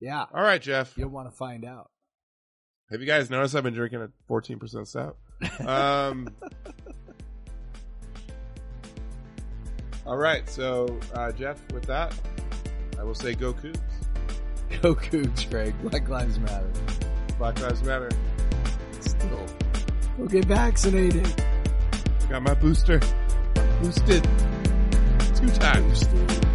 Yeah. 0.00 0.24
All 0.32 0.42
right, 0.42 0.60
Jeff. 0.60 0.96
You'll 0.96 1.10
want 1.10 1.30
to 1.30 1.36
find 1.36 1.64
out. 1.66 1.90
Have 2.90 3.00
you 3.00 3.06
guys 3.06 3.28
noticed 3.28 3.54
I've 3.54 3.62
been 3.62 3.74
drinking 3.74 4.00
a 4.02 4.08
14% 4.32 4.86
stout? 4.86 5.16
Um, 5.66 6.28
all 10.06 10.16
right. 10.16 10.48
So, 10.48 10.98
uh, 11.14 11.32
Jeff, 11.32 11.60
with 11.72 11.84
that, 11.84 12.14
I 12.98 13.04
will 13.04 13.14
say 13.14 13.34
go 13.34 13.52
Cougs. 13.52 13.80
Go 14.82 14.94
Cougs, 14.94 15.48
Craig. 15.48 15.74
Black 15.80 16.08
Lives 16.08 16.40
Matter. 16.40 16.68
Black 17.38 17.60
Lives 17.60 17.82
Matter. 17.84 18.10
Still. 19.00 19.46
Go 20.18 20.26
get 20.26 20.44
vaccinated. 20.46 21.44
Got 22.28 22.42
my 22.42 22.54
booster. 22.54 23.00
Boosted. 23.80 24.24
Two 25.36 25.48
times. 25.50 26.04
Boosted. 26.08 26.45